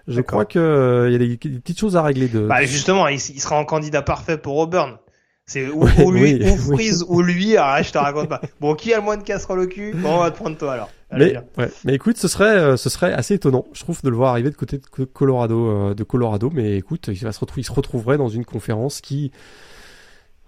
Je 0.09 0.20
crois 0.20 0.44
que 0.44 0.59
euh, 0.59 1.10
y 1.10 1.14
a 1.14 1.18
des, 1.18 1.28
des 1.36 1.60
petites 1.60 1.78
choses 1.78 1.97
à 1.97 2.02
régler 2.02 2.28
de. 2.28 2.40
Bah 2.47 2.62
justement, 2.64 3.06
il, 3.09 3.16
il 3.16 3.40
sera 3.40 3.56
en 3.56 3.64
candidat 3.64 4.02
parfait 4.02 4.39
pour 4.39 4.56
Auburn. 4.56 4.98
C'est 5.47 5.68
ou, 5.68 5.82
Ouais, 5.85 6.05
ou 6.05 6.12
lui, 6.12 6.35
oui, 6.35 6.43
ou 6.44 6.47
oui. 6.70 6.74
Freeze, 6.77 7.05
ou 7.09 7.22
lui. 7.22 7.56
Alors, 7.56 7.82
je 7.82 7.90
te 7.93 7.98
raconte 7.98 8.28
pas. 8.28 8.40
Bon, 8.60 8.74
qui 8.74 8.93
a 8.94 8.98
le 8.98 9.02
moins 9.02 9.16
de 9.16 9.22
casserole 9.24 9.59
au 9.60 9.66
cul? 9.66 9.93
Bon, 9.97 10.16
on 10.16 10.18
va 10.20 10.31
te 10.31 10.36
prendre 10.36 10.56
toi 10.56 10.72
alors. 10.74 10.90
Allez, 11.10 11.36
mais, 11.56 11.64
ouais. 11.64 11.70
mais 11.85 11.94
écoute, 11.94 12.18
ce 12.18 12.28
serait, 12.28 12.56
euh, 12.56 12.77
ce 12.77 12.89
serait 12.89 13.12
assez 13.12 13.35
étonnant, 13.35 13.66
je 13.72 13.81
trouve, 13.81 14.01
de 14.02 14.10
le 14.10 14.14
voir 14.14 14.31
arriver 14.31 14.51
de 14.51 14.55
côté 14.55 14.78
de 14.78 14.86
Co- 14.86 15.06
Colorado, 15.06 15.68
euh, 15.90 15.94
de 15.94 16.05
Colorado. 16.05 16.51
Mais 16.55 16.77
écoute, 16.77 17.09
il 17.12 17.18
va 17.18 17.32
se 17.32 17.40
retrouver, 17.40 17.62
il 17.62 17.64
se 17.64 17.72
retrouverait 17.72 18.16
dans 18.16 18.28
une 18.28 18.44
conférence 18.44 19.01
qui 19.01 19.32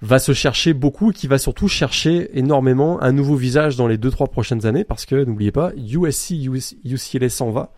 va 0.02 0.18
se 0.20 0.32
chercher 0.34 0.72
beaucoup 0.72 1.10
et 1.10 1.14
qui 1.14 1.26
va 1.26 1.38
surtout 1.38 1.66
chercher 1.68 2.30
énormément 2.38 3.00
un 3.02 3.10
nouveau 3.12 3.34
visage 3.34 3.76
dans 3.76 3.86
les 3.88 3.98
deux 3.98 4.10
trois 4.10 4.28
prochaines 4.28 4.66
années 4.66 4.84
parce 4.84 5.04
que 5.06 5.24
n'oubliez 5.24 5.52
pas, 5.52 5.72
USC, 5.76 6.30
US 6.46 6.74
UCLA 6.84 7.28
s'en 7.28 7.50
va, 7.50 7.72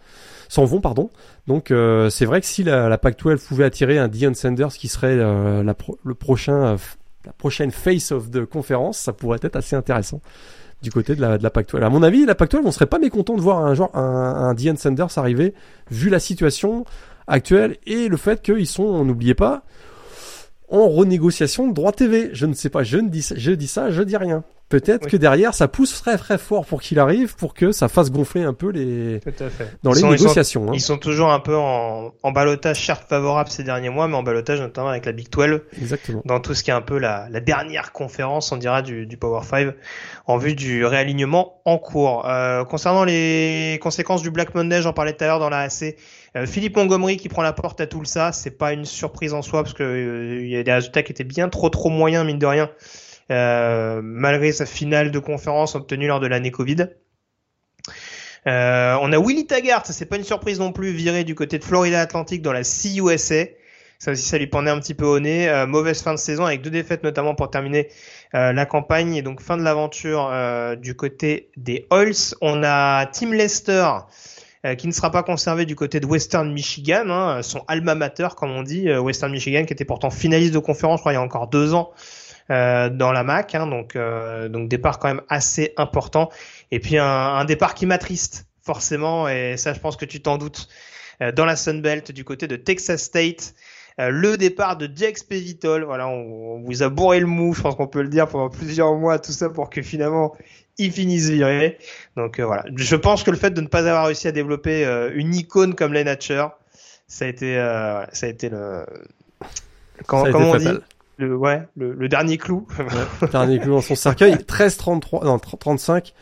s'en 0.48 0.64
vont 0.64 0.80
pardon. 0.80 1.10
Donc 1.46 1.70
euh, 1.70 2.10
c'est 2.10 2.24
vrai 2.24 2.40
que 2.40 2.46
si 2.46 2.64
la, 2.64 2.88
la 2.88 2.98
Pac-12 2.98 3.46
pouvait 3.46 3.64
attirer 3.64 3.98
un 3.98 4.08
Deion 4.08 4.34
Sanders 4.34 4.72
qui 4.72 4.88
serait 4.88 5.16
euh, 5.18 5.62
la 5.62 5.74
le 6.04 6.14
prochain, 6.14 6.64
euh, 6.64 6.76
la 7.24 7.32
prochaine 7.32 7.70
face 7.70 8.12
of 8.12 8.30
the 8.30 8.44
conférence, 8.44 8.98
ça 8.98 9.12
pourrait 9.12 9.40
être 9.42 9.56
assez 9.56 9.76
intéressant 9.76 10.20
du 10.82 10.90
côté 10.90 11.16
de 11.16 11.20
la, 11.20 11.38
de 11.38 11.42
la 11.42 11.50
Pac-12. 11.50 11.82
À 11.82 11.88
mon 11.88 12.02
avis, 12.02 12.26
la 12.26 12.34
Pac-12, 12.34 12.60
on 12.64 12.70
serait 12.70 12.86
pas 12.86 12.98
mécontent 12.98 13.34
de 13.34 13.40
voir 13.40 13.64
un 13.64 13.74
genre 13.74 13.96
un, 13.96 14.54
Sanders 14.76 15.16
arriver 15.16 15.54
vu 15.90 16.10
la 16.10 16.20
situation 16.20 16.84
actuelle 17.26 17.78
et 17.86 18.08
le 18.08 18.16
fait 18.18 18.42
qu'ils 18.42 18.66
sont, 18.66 19.02
n'oubliez 19.04 19.34
pas, 19.34 19.64
en 20.68 20.88
renégociation 20.88 21.68
de 21.68 21.72
droit 21.72 21.92
TV. 21.92 22.30
Je 22.32 22.44
ne 22.44 22.52
sais 22.52 22.68
pas, 22.68 22.82
je 22.82 22.98
ne 22.98 23.08
dis, 23.08 23.26
je 23.34 23.52
dis 23.52 23.66
ça, 23.66 23.90
je 23.90 24.02
dis 24.02 24.16
rien. 24.16 24.44
Peut-être 24.70 25.04
Oui. 25.04 25.10
que 25.12 25.16
derrière, 25.18 25.52
ça 25.54 25.68
pousse 25.68 25.92
très 26.02 26.16
très 26.16 26.38
fort 26.38 26.64
pour 26.64 26.80
qu'il 26.80 26.98
arrive, 26.98 27.36
pour 27.36 27.52
que 27.54 27.70
ça 27.70 27.88
fasse 27.88 28.10
gonfler 28.10 28.42
un 28.42 28.54
peu 28.54 28.70
les 28.70 29.20
Tout 29.20 29.44
à 29.44 29.50
fait. 29.50 29.70
dans 29.82 29.92
Ils 29.92 29.94
les 29.96 30.00
sont- 30.00 30.12
ils 30.12 30.18
sont- 30.18 30.24
négociations. 30.24 30.68
hein. 30.68 30.72
Ils 30.74 30.80
sont 30.80 30.96
toujours 30.98 31.30
un 31.32 31.38
peu 31.38 31.54
en, 31.54 32.12
en 32.22 32.32
balotage, 32.32 32.84
certes 32.84 33.04
favorable 33.08 33.50
ces 33.50 33.62
derniers 33.62 33.90
mois, 33.90 34.08
mais 34.08 34.16
en 34.16 34.22
balotage 34.22 34.60
notamment 34.60 34.88
avec 34.88 35.04
la 35.04 35.12
Big 35.12 35.28
12, 35.30 35.60
Exactement. 35.80 36.22
dans 36.24 36.40
tout 36.40 36.54
ce 36.54 36.64
qui 36.64 36.70
est 36.70 36.74
un 36.74 36.80
peu 36.80 36.98
la, 36.98 37.28
la 37.30 37.40
dernière 37.40 37.92
conférence, 37.92 38.50
on 38.52 38.56
dira, 38.56 38.80
du, 38.82 39.06
du 39.06 39.16
Power 39.18 39.42
5, 39.44 39.74
en 40.26 40.38
vue 40.38 40.54
du 40.54 40.84
réalignement 40.86 41.60
en 41.66 41.76
cours. 41.78 42.26
Euh, 42.26 42.64
concernant 42.64 43.04
les 43.04 43.78
conséquences 43.82 44.22
du 44.22 44.30
Black 44.30 44.54
Monday, 44.54 44.80
j'en 44.82 44.92
parlais 44.94 45.12
tout 45.12 45.22
à 45.24 45.26
l'heure 45.26 45.40
dans 45.40 45.50
la 45.50 45.58
AC, 45.60 45.94
euh, 46.36 46.46
Philippe 46.46 46.76
Montgomery 46.76 47.16
qui 47.18 47.28
prend 47.28 47.42
la 47.42 47.52
porte 47.52 47.80
à 47.80 47.86
Tulsa, 47.86 48.32
c'est 48.32 48.50
pas 48.58 48.72
une 48.72 48.86
surprise 48.86 49.34
en 49.34 49.42
soi, 49.42 49.62
parce 49.62 49.74
que 49.74 49.82
euh, 49.84 50.40
il 50.42 50.48
y 50.48 50.56
a 50.56 50.62
des 50.62 50.72
résultats 50.72 51.02
qui 51.02 51.12
étaient 51.12 51.22
bien 51.22 51.48
trop 51.50 51.68
trop 51.68 51.90
moyens, 51.90 52.24
mine 52.26 52.38
de 52.38 52.46
rien, 52.46 52.64
euh, 52.64 52.68
malgré 53.30 54.52
sa 54.52 54.66
finale 54.66 55.10
de 55.10 55.18
conférence 55.18 55.74
obtenue 55.74 56.06
lors 56.06 56.20
de 56.20 56.26
l'année 56.26 56.50
Covid. 56.50 56.88
Euh, 58.46 58.96
on 59.00 59.12
a 59.12 59.18
Willy 59.18 59.46
Taggart, 59.46 59.86
c'est 59.86 60.06
pas 60.06 60.16
une 60.16 60.24
surprise 60.24 60.58
non 60.58 60.72
plus, 60.72 60.92
viré 60.92 61.24
du 61.24 61.34
côté 61.34 61.58
de 61.58 61.64
Florida 61.64 62.00
Atlantic 62.00 62.42
dans 62.42 62.52
la 62.52 62.62
CUSA. 62.62 63.46
Ça 63.98 64.10
aussi, 64.10 64.24
ça 64.24 64.36
lui 64.36 64.48
pendait 64.48 64.70
un 64.70 64.78
petit 64.80 64.92
peu 64.92 65.06
au 65.06 65.18
nez. 65.18 65.48
Euh, 65.48 65.66
mauvaise 65.66 66.02
fin 66.02 66.12
de 66.12 66.18
saison 66.18 66.44
avec 66.44 66.60
deux 66.60 66.70
défaites 66.70 67.02
notamment 67.04 67.34
pour 67.34 67.50
terminer 67.50 67.88
euh, 68.34 68.52
la 68.52 68.66
campagne 68.66 69.14
et 69.14 69.22
donc 69.22 69.40
fin 69.40 69.56
de 69.56 69.62
l'aventure 69.62 70.28
euh, 70.30 70.76
du 70.76 70.94
côté 70.94 71.50
des 71.56 71.86
Oils. 71.90 72.34
On 72.42 72.62
a 72.64 73.06
Tim 73.06 73.30
Lester 73.30 73.86
euh, 74.64 74.74
qui 74.76 74.86
ne 74.86 74.92
sera 74.92 75.10
pas 75.10 75.22
conservé 75.22 75.66
du 75.66 75.76
côté 75.76 76.00
de 76.00 76.06
Western 76.06 76.50
Michigan, 76.50 77.10
hein, 77.10 77.42
son 77.42 77.62
alma 77.68 77.94
mater 77.94 78.28
comme 78.34 78.50
on 78.50 78.62
dit, 78.62 78.88
euh, 78.88 78.98
Western 78.98 79.30
Michigan 79.30 79.66
qui 79.66 79.74
était 79.74 79.84
pourtant 79.84 80.08
finaliste 80.08 80.54
de 80.54 80.58
conférence, 80.58 81.00
je 81.00 81.02
crois 81.02 81.12
il 81.12 81.16
y 81.16 81.18
a 81.18 81.22
encore 81.22 81.48
deux 81.48 81.74
ans 81.74 81.92
euh, 82.50 82.88
dans 82.90 83.12
la 83.12 83.24
MAC, 83.24 83.54
hein, 83.54 83.66
donc 83.66 83.96
euh, 83.96 84.48
donc 84.48 84.68
départ 84.68 84.98
quand 84.98 85.08
même 85.08 85.22
assez 85.28 85.72
important. 85.76 86.30
Et 86.70 86.80
puis 86.80 86.98
un, 86.98 87.04
un 87.06 87.44
départ 87.44 87.74
qui 87.74 87.86
m'attriste 87.86 88.46
forcément, 88.62 89.28
et 89.28 89.56
ça 89.56 89.72
je 89.72 89.80
pense 89.80 89.96
que 89.96 90.04
tu 90.04 90.20
t'en 90.20 90.38
doutes, 90.38 90.68
euh, 91.20 91.32
dans 91.32 91.44
la 91.44 91.56
Sun 91.56 91.80
Belt 91.82 92.12
du 92.12 92.24
côté 92.24 92.46
de 92.46 92.56
Texas 92.56 93.02
State. 93.02 93.54
Euh, 94.00 94.10
le 94.10 94.36
départ 94.36 94.76
de 94.76 94.90
Jack 94.92 95.18
Spevitol, 95.18 95.84
voilà, 95.84 96.08
on, 96.08 96.56
on 96.56 96.60
vous 96.62 96.82
a 96.82 96.88
bourré 96.88 97.20
le 97.20 97.26
mou, 97.26 97.54
je 97.54 97.62
pense 97.62 97.76
qu'on 97.76 97.86
peut 97.86 98.02
le 98.02 98.08
dire 98.08 98.26
pendant 98.26 98.48
plusieurs 98.48 98.92
mois, 98.96 99.20
tout 99.20 99.30
ça 99.30 99.48
pour 99.50 99.70
que 99.70 99.82
finalement 99.82 100.34
il 100.78 100.90
finisse 100.90 101.28
viré. 101.28 101.78
Donc 102.16 102.40
euh, 102.40 102.44
voilà, 102.44 102.64
je 102.74 102.96
pense 102.96 103.22
que 103.22 103.30
le 103.30 103.36
fait 103.36 103.50
de 103.50 103.60
ne 103.60 103.68
pas 103.68 103.86
avoir 103.86 104.06
réussi 104.06 104.26
à 104.26 104.32
développer 104.32 104.84
euh, 104.84 105.12
une 105.14 105.32
icône 105.32 105.76
comme 105.76 105.92
Len 105.92 106.08
Hatcher, 106.08 106.46
ça 107.06 107.24
a 107.24 107.28
été, 107.28 107.56
euh, 107.56 108.04
ça 108.12 108.26
a 108.26 108.28
été 108.28 108.48
le, 108.48 108.84
Ça 109.40 109.46
a 110.26 110.32
comment 110.32 110.50
on 110.50 110.56
dit. 110.56 110.68
Le, 111.16 111.36
ouais, 111.36 111.62
le, 111.76 111.92
le 111.94 112.08
dernier 112.08 112.38
clou. 112.38 112.66
Ouais, 112.78 113.28
dernier 113.32 113.58
clou 113.58 113.70
dans 113.72 113.80
son 113.80 113.94
cercueil. 113.94 114.34
13-33, 114.34 115.24
non, 115.24 115.38
35. 115.38 116.12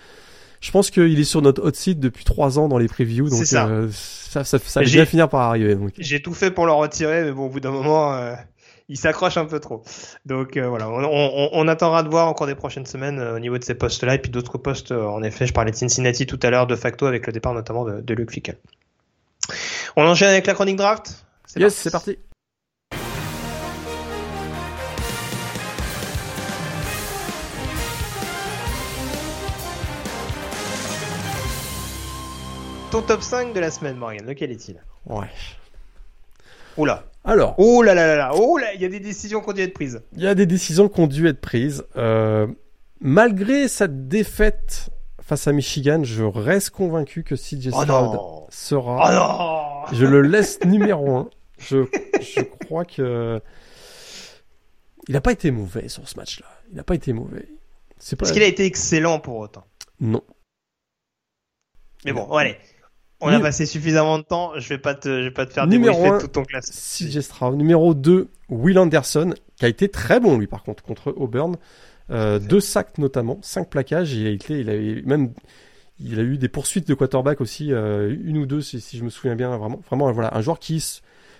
Je 0.61 0.71
pense 0.71 0.91
qu'il 0.91 1.19
est 1.19 1.25
sur 1.25 1.43
notre 1.43 1.63
hot 1.67 1.73
seat 1.75 1.99
depuis 1.99 2.25
3 2.25 2.59
ans 2.61 2.69
dans 2.69 2.79
les 2.79 2.87
previews, 2.87 3.29
donc 3.29 3.45
ça. 3.45 3.67
euh, 3.67 3.89
ça, 3.91 4.45
ça, 4.45 4.59
ça 4.61 4.81
va 4.81 4.87
bien 4.87 5.05
finir 5.05 5.29
par 5.29 5.41
arriver. 5.41 5.77
J'ai 5.99 6.23
tout 6.23 6.35
fait 6.35 6.53
pour 6.53 6.67
le 6.67 6.73
retirer, 6.73 7.25
mais 7.25 7.33
bon, 7.33 7.47
au 7.47 7.49
bout 7.49 7.59
d'un 7.59 7.73
moment, 7.73 8.15
euh, 8.15 8.35
il 8.89 8.97
s'accroche 8.97 9.37
un 9.37 9.45
peu 9.45 9.59
trop. 9.59 9.83
Donc 10.25 10.57
euh, 10.57 10.69
voilà, 10.69 10.89
on, 10.89 11.03
on, 11.03 11.49
on 11.53 11.67
attendra 11.69 12.05
de 12.05 12.09
voir 12.09 12.29
encore 12.29 12.47
des 12.47 12.55
prochaines 12.55 12.87
semaines 12.87 13.19
au 13.21 13.41
niveau 13.41 13.59
de 13.59 13.65
ces 13.65 13.75
postes-là, 13.75 14.15
et 14.15 14.19
puis 14.19 14.31
d'autres 14.31 14.57
postes. 14.57 14.93
en 14.93 15.23
effet, 15.25 15.47
je 15.49 15.53
parlais 15.53 15.73
de 15.73 15.77
Cincinnati 15.77 16.27
tout 16.27 16.39
à 16.45 16.51
l'heure, 16.51 16.69
de 16.69 16.77
facto, 16.77 17.07
avec 17.07 17.27
le 17.27 17.33
départ 17.33 17.55
notamment 17.55 17.85
de, 17.85 18.01
de 18.01 18.15
Luke 18.15 18.31
Fickle. 18.31 18.57
On 19.97 20.05
enchaîne 20.07 20.29
avec 20.31 20.47
la 20.47 20.55
chronique 20.55 20.77
draft? 20.77 21.25
Yes, 21.57 21.75
c'est 21.75 21.91
parti. 21.91 22.19
Ton 32.93 33.01
top 33.01 33.23
5 33.23 33.55
de 33.55 33.61
la 33.61 33.71
semaine, 33.71 33.97
Morgan, 33.97 34.27
lequel 34.27 34.51
est-il? 34.51 34.77
Ouais. 35.07 35.27
Oula, 36.77 37.05
Alors, 37.25 37.55
oh 37.57 37.83
là 37.83 37.95
là 37.95 38.07
là 38.07 38.17
là, 38.17 38.33
oh 38.35 38.59
là, 38.59 38.75
il 38.75 38.83
y 38.83 38.85
a 38.85 38.89
des 38.91 39.01
décisions 39.01 39.41
qui 39.41 39.49
ont 39.49 39.53
dû 39.55 39.63
être 39.63 39.73
prises. 39.73 40.03
il 40.15 40.23
y 40.23 40.27
a 40.27 40.35
des 40.35 40.45
décisions 40.45 40.91
qui 40.91 41.01
ont 41.01 41.07
dû 41.07 41.27
être 41.27 41.41
prises. 41.41 41.87
Euh, 41.97 42.47
malgré 43.01 43.67
sa 43.69 43.87
défaite 43.89 44.91
face 45.23 45.49
à 45.49 45.53
Michigan, 45.53 46.05
je 46.05 46.23
reste 46.23 46.69
convaincu 46.69 47.25
que 47.25 47.35
CJ 47.35 47.71
Oh 47.73 47.83
Stroud 47.83 48.21
sera. 48.51 49.09
Oh 49.09 49.89
non 49.91 49.97
Je 49.99 50.05
le 50.05 50.21
laisse 50.21 50.63
numéro 50.67 51.17
1. 51.17 51.31
Je, 51.61 51.87
je 52.21 52.43
crois 52.43 52.85
que. 52.85 53.41
Il 55.09 55.15
n'a 55.15 55.23
pas 55.23 55.33
été 55.33 55.51
mauvais 55.51 55.89
sur 55.89 56.07
ce 56.07 56.17
match-là. 56.19 56.47
Il 56.71 56.77
n'a 56.77 56.85
pas 56.85 56.95
été 56.95 57.15
mauvais. 57.15 57.49
C'est 57.99 58.17
pas. 58.17 58.25
Parce 58.25 58.33
qu'il 58.33 58.43
a 58.43 58.47
été 58.47 58.67
excellent 58.67 59.19
pour 59.19 59.37
autant? 59.39 59.65
Non. 59.99 60.23
Mais 62.05 62.13
bon, 62.13 62.31
allez. 62.33 62.59
On 63.25 63.29
a 63.29 63.39
passé 63.41 63.67
suffisamment 63.67 64.19
de 64.19 64.25
temps, 64.25 64.53
je 64.59 64.69
vais 64.69 64.79
pas 64.79 64.95
te, 64.95 65.09
je 65.09 65.25
vais 65.25 65.31
pas 65.31 65.47
te 65.47 65.53
faire 65.53 65.67
Numéro 65.67 66.07
un, 66.07 66.19
tout 66.19 66.27
ton 66.27 66.43
classement. 66.43 66.75
CJ 67.09 67.21
Stroud. 67.21 67.57
Numéro 67.57 67.95
2, 67.95 68.29
Will 68.49 68.79
Anderson, 68.79 69.35
qui 69.57 69.65
a 69.65 69.69
été 69.69 69.89
très 69.89 70.19
bon, 70.19 70.39
lui, 70.39 70.49
par 70.49 70.65
contre, 70.65 70.83
contre 70.83 71.13
Auburn. 71.17 71.57
Euh, 72.11 72.41
deux 72.41 72.61
sacs 72.61 72.99
notamment, 72.99 73.39
cinq 73.43 73.71
plaquages. 73.71 74.13
Il 74.13 74.27
a 74.27 74.31
été, 74.31 74.59
il 74.61 74.69
a 74.69 74.75
eu- 74.75 75.03
même, 75.07 75.33
il 76.01 76.19
a 76.19 76.23
eu 76.23 76.37
des 76.37 76.49
poursuites 76.49 76.89
de 76.89 76.95
quarterback 76.95 77.41
aussi, 77.41 77.73
euh, 77.73 78.15
une 78.25 78.39
ou 78.39 78.47
deux, 78.47 78.61
si, 78.61 78.81
si 78.81 78.99
je 78.99 79.05
me 79.05 79.09
souviens 79.09 79.37
bien. 79.37 79.57
Vraiment, 79.57 79.81
vraiment, 79.89 80.11
voilà, 80.11 80.37
un 80.37 80.41
joueur 80.41 80.59
qui, 80.59 80.85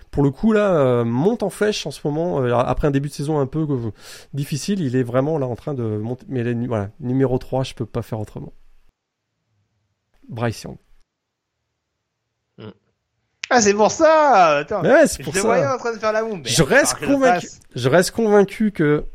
pour 0.09 0.23
le 0.23 0.31
coup, 0.31 0.53
là, 0.53 0.73
euh, 0.77 1.03
monte 1.03 1.43
en 1.43 1.49
flèche 1.49 1.85
en 1.85 1.91
ce 1.91 1.99
moment. 2.07 2.41
après 2.43 2.87
un 2.87 2.91
début 2.91 3.09
de 3.09 3.13
saison 3.13 3.39
un 3.39 3.45
peu 3.45 3.67
difficile, 4.33 4.79
il 4.79 4.95
est 4.95 5.03
vraiment 5.03 5.37
là 5.37 5.47
en 5.47 5.55
train 5.55 5.73
de 5.73 5.83
monter. 5.83 6.25
Mais 6.29 6.53
voilà, 6.65 6.91
numéro 7.01 7.37
3, 7.37 7.63
je 7.65 7.73
peux 7.73 7.85
pas 7.85 8.01
faire 8.01 8.21
autrement. 8.21 8.53
Bryce 10.29 10.63
Young. 10.63 10.77
Ah, 13.49 13.61
c'est 13.61 13.73
pour 13.73 13.91
ça 13.91 14.57
Attends, 14.57 14.81
Mais 14.81 14.89
ouais, 14.89 15.07
c'est 15.07 15.21
je 15.21 15.29
pour 15.29 15.33
voyais 15.33 15.63
ça. 15.63 15.75
en 15.75 15.77
train 15.77 15.93
de 15.93 15.99
faire 15.99 16.13
la 16.13 16.23
moue. 16.23 16.37
mais 16.37 16.49
Je 16.49 16.63
reste 16.63 16.95
je 17.01 17.05
convaincu. 17.05 17.47
Je 17.75 17.89
reste 17.89 18.11
convaincu 18.11 18.71
que 18.71 19.05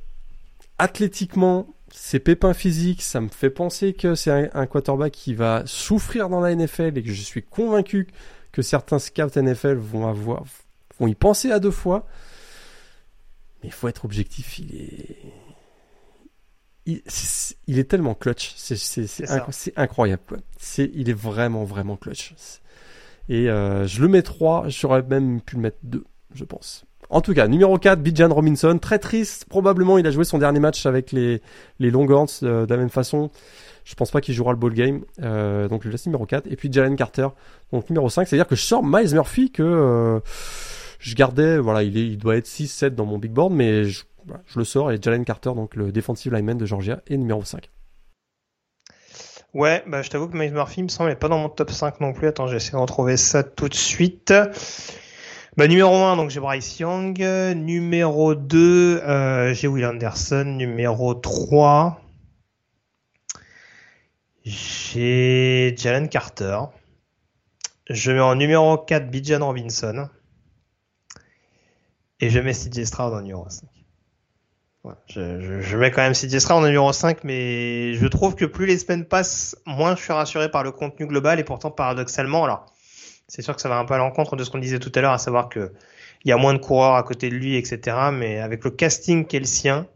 athlétiquement, 0.78 1.66
ses 1.92 2.20
pépins 2.20 2.54
physiques, 2.54 3.02
ça 3.02 3.20
me 3.20 3.28
fait 3.28 3.50
penser 3.50 3.94
que 3.94 4.14
c'est 4.14 4.30
un, 4.30 4.48
un 4.54 4.66
quarterback 4.66 5.12
qui 5.12 5.34
va 5.34 5.62
souffrir 5.66 6.28
dans 6.28 6.40
la 6.40 6.54
NFL 6.54 6.98
et 6.98 7.02
que 7.02 7.12
je 7.12 7.22
suis 7.22 7.42
convaincu 7.42 8.08
que 8.52 8.62
certains 8.62 8.98
scouts 8.98 9.40
NFL 9.40 9.76
vont 9.76 10.06
avoir, 10.06 10.44
vont 10.98 11.06
y 11.06 11.14
penser 11.14 11.50
à 11.50 11.58
deux 11.58 11.70
fois. 11.70 12.06
Mais 13.62 13.68
il 13.68 13.72
faut 13.72 13.88
être 13.88 14.04
objectif. 14.04 14.58
Il 14.58 14.76
est, 14.76 15.16
il, 17.66 17.78
est 17.78 17.84
tellement 17.84 18.14
clutch. 18.14 18.54
C'est, 18.56 19.74
incroyable. 19.76 20.22
Quoi. 20.26 20.38
C'est, 20.58 20.90
il 20.94 21.10
est 21.10 21.18
vraiment, 21.18 21.64
vraiment 21.64 21.96
clutch. 21.96 22.34
Et 23.28 23.50
euh, 23.50 23.86
je 23.86 24.00
le 24.00 24.08
mets 24.08 24.22
3, 24.22 24.64
j'aurais 24.68 25.02
même 25.02 25.40
pu 25.40 25.56
le 25.56 25.62
mettre 25.62 25.78
2, 25.82 26.04
je 26.34 26.44
pense. 26.44 26.84
En 27.10 27.20
tout 27.20 27.32
cas, 27.32 27.48
numéro 27.48 27.78
4, 27.78 28.00
Bijan 28.00 28.28
Robinson, 28.28 28.78
très 28.78 28.98
triste. 28.98 29.46
Probablement, 29.46 29.98
il 29.98 30.06
a 30.06 30.10
joué 30.10 30.24
son 30.24 30.38
dernier 30.38 30.60
match 30.60 30.84
avec 30.84 31.12
les, 31.12 31.40
les 31.78 31.90
Longhorns 31.90 32.26
euh, 32.42 32.66
de 32.66 32.70
la 32.70 32.78
même 32.78 32.90
façon. 32.90 33.30
Je 33.84 33.94
pense 33.94 34.10
pas 34.10 34.20
qu'il 34.20 34.34
jouera 34.34 34.52
le 34.52 34.58
ball 34.58 34.74
game. 34.74 35.04
Euh, 35.22 35.68
donc, 35.68 35.84
le 35.84 35.90
laisse 35.90 36.04
numéro 36.06 36.26
4. 36.26 36.46
Et 36.50 36.56
puis 36.56 36.70
Jalen 36.70 36.96
Carter, 36.96 37.28
donc 37.72 37.88
numéro 37.88 38.10
5. 38.10 38.28
C'est-à-dire 38.28 38.46
que 38.46 38.56
je 38.56 38.62
sors 38.62 38.84
Miles 38.84 39.14
Murphy 39.14 39.50
que 39.50 40.20
je 40.98 41.14
gardais, 41.14 41.58
voilà, 41.58 41.82
il, 41.82 41.96
il 41.96 42.18
doit 42.18 42.36
être 42.36 42.46
6-7 42.46 42.90
dans 42.90 43.06
mon 43.06 43.18
big 43.18 43.32
board, 43.32 43.52
mais 43.52 43.84
je, 43.84 44.04
je 44.46 44.58
le 44.58 44.64
sors 44.64 44.92
et 44.92 44.98
Jalen 45.00 45.24
Carter, 45.24 45.52
donc 45.54 45.76
le 45.76 45.92
defensive 45.92 46.34
lineman 46.34 46.58
de 46.58 46.66
Georgia, 46.66 47.00
est 47.08 47.16
numéro 47.16 47.42
5. 47.42 47.70
Ouais, 49.54 49.82
bah 49.86 50.02
je 50.02 50.10
t'avoue 50.10 50.28
que 50.28 50.36
Miles 50.36 50.52
Murphy 50.52 50.82
me 50.82 50.88
semble 50.88 51.16
pas 51.16 51.28
dans 51.28 51.38
mon 51.38 51.48
top 51.48 51.70
5 51.70 52.00
non 52.00 52.12
plus. 52.12 52.28
Attends, 52.28 52.48
j'essaie 52.48 52.72
de 52.72 52.76
retrouver 52.76 53.16
ça 53.16 53.42
tout 53.42 53.68
de 53.68 53.74
suite. 53.74 54.32
Bah, 55.56 55.66
numéro 55.66 55.94
1, 55.96 56.16
donc 56.16 56.30
j'ai 56.30 56.38
Bryce 56.38 56.78
Young. 56.78 57.18
Numéro 57.56 58.34
2, 58.34 59.00
euh, 59.02 59.54
j'ai 59.54 59.66
Will 59.66 59.86
Anderson. 59.86 60.44
Numéro 60.44 61.14
3, 61.14 62.00
j'ai 64.44 65.74
Jalen 65.76 66.08
Carter. 66.08 66.60
Je 67.88 68.12
mets 68.12 68.20
en 68.20 68.34
numéro 68.34 68.76
4 68.76 69.10
Bijan 69.10 69.44
Robinson. 69.44 70.08
Et 72.20 72.30
je 72.30 72.38
mets 72.38 72.52
CJ 72.52 72.84
Stroud 72.84 73.14
en 73.14 73.22
numéro 73.22 73.48
5. 73.48 73.77
Je, 75.06 75.76
mets 75.76 75.90
quand 75.90 76.02
même 76.02 76.14
Stroud 76.14 76.62
en 76.62 76.66
numéro 76.66 76.92
5, 76.92 77.24
mais 77.24 77.94
je 77.94 78.06
trouve 78.06 78.34
que 78.34 78.44
plus 78.44 78.66
les 78.66 78.78
semaines 78.78 79.04
passent, 79.04 79.56
moins 79.66 79.96
je 79.96 80.02
suis 80.02 80.12
rassuré 80.12 80.50
par 80.50 80.62
le 80.62 80.72
contenu 80.72 81.06
global 81.06 81.38
et 81.38 81.44
pourtant 81.44 81.70
paradoxalement, 81.70 82.44
alors 82.44 82.66
c'est 83.28 83.42
sûr 83.42 83.54
que 83.54 83.60
ça 83.60 83.68
va 83.68 83.76
un 83.76 83.84
peu 83.84 83.94
à 83.94 83.98
l'encontre 83.98 84.36
de 84.36 84.44
ce 84.44 84.50
qu'on 84.50 84.58
disait 84.58 84.78
tout 84.78 84.92
à 84.94 85.00
l'heure, 85.00 85.12
à 85.12 85.18
savoir 85.18 85.48
que 85.48 85.72
il 86.24 86.28
y 86.28 86.32
a 86.32 86.36
moins 86.36 86.54
de 86.54 86.58
coureurs 86.58 86.94
à 86.94 87.02
côté 87.02 87.30
de 87.30 87.34
lui, 87.34 87.56
etc. 87.56 87.96
Mais 88.12 88.40
avec 88.40 88.64
le 88.64 88.70
casting 88.70 89.26
qui 89.26 89.36
est 89.36 89.40
le 89.40 89.46
sien, 89.46 89.86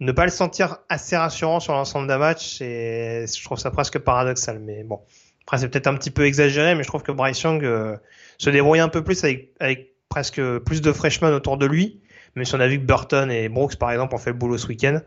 ne 0.00 0.12
pas 0.12 0.24
le 0.24 0.30
sentir 0.30 0.78
assez 0.88 1.16
rassurant 1.16 1.60
sur 1.60 1.72
l'ensemble 1.72 2.08
d'un 2.08 2.18
match, 2.18 2.60
et 2.60 3.26
je 3.26 3.44
trouve 3.44 3.58
ça 3.58 3.70
presque 3.70 3.98
paradoxal. 3.98 4.60
Mais 4.60 4.84
bon, 4.84 5.00
après 5.42 5.58
c'est 5.58 5.68
peut-être 5.68 5.86
un 5.86 5.94
petit 5.94 6.10
peu 6.10 6.24
exagéré, 6.24 6.74
mais 6.74 6.82
je 6.82 6.88
trouve 6.88 7.02
que 7.02 7.12
Bryce 7.12 7.42
Young 7.42 7.64
euh, 7.64 7.96
se 8.38 8.50
débrouille 8.50 8.80
un 8.80 8.88
peu 8.88 9.02
plus 9.02 9.22
avec, 9.24 9.52
avec 9.60 9.94
presque 10.08 10.40
plus 10.60 10.80
de 10.80 10.92
freshmen 10.92 11.32
autour 11.32 11.58
de 11.58 11.66
lui. 11.66 12.00
Même 12.34 12.44
si 12.44 12.54
on 12.54 12.60
a 12.60 12.66
vu 12.66 12.78
que 12.78 12.84
Burton 12.84 13.30
et 13.30 13.48
Brooks, 13.48 13.76
par 13.76 13.90
exemple, 13.92 14.14
ont 14.14 14.18
fait 14.18 14.30
le 14.30 14.36
boulot 14.36 14.58
ce 14.58 14.66
week-end, 14.66 15.00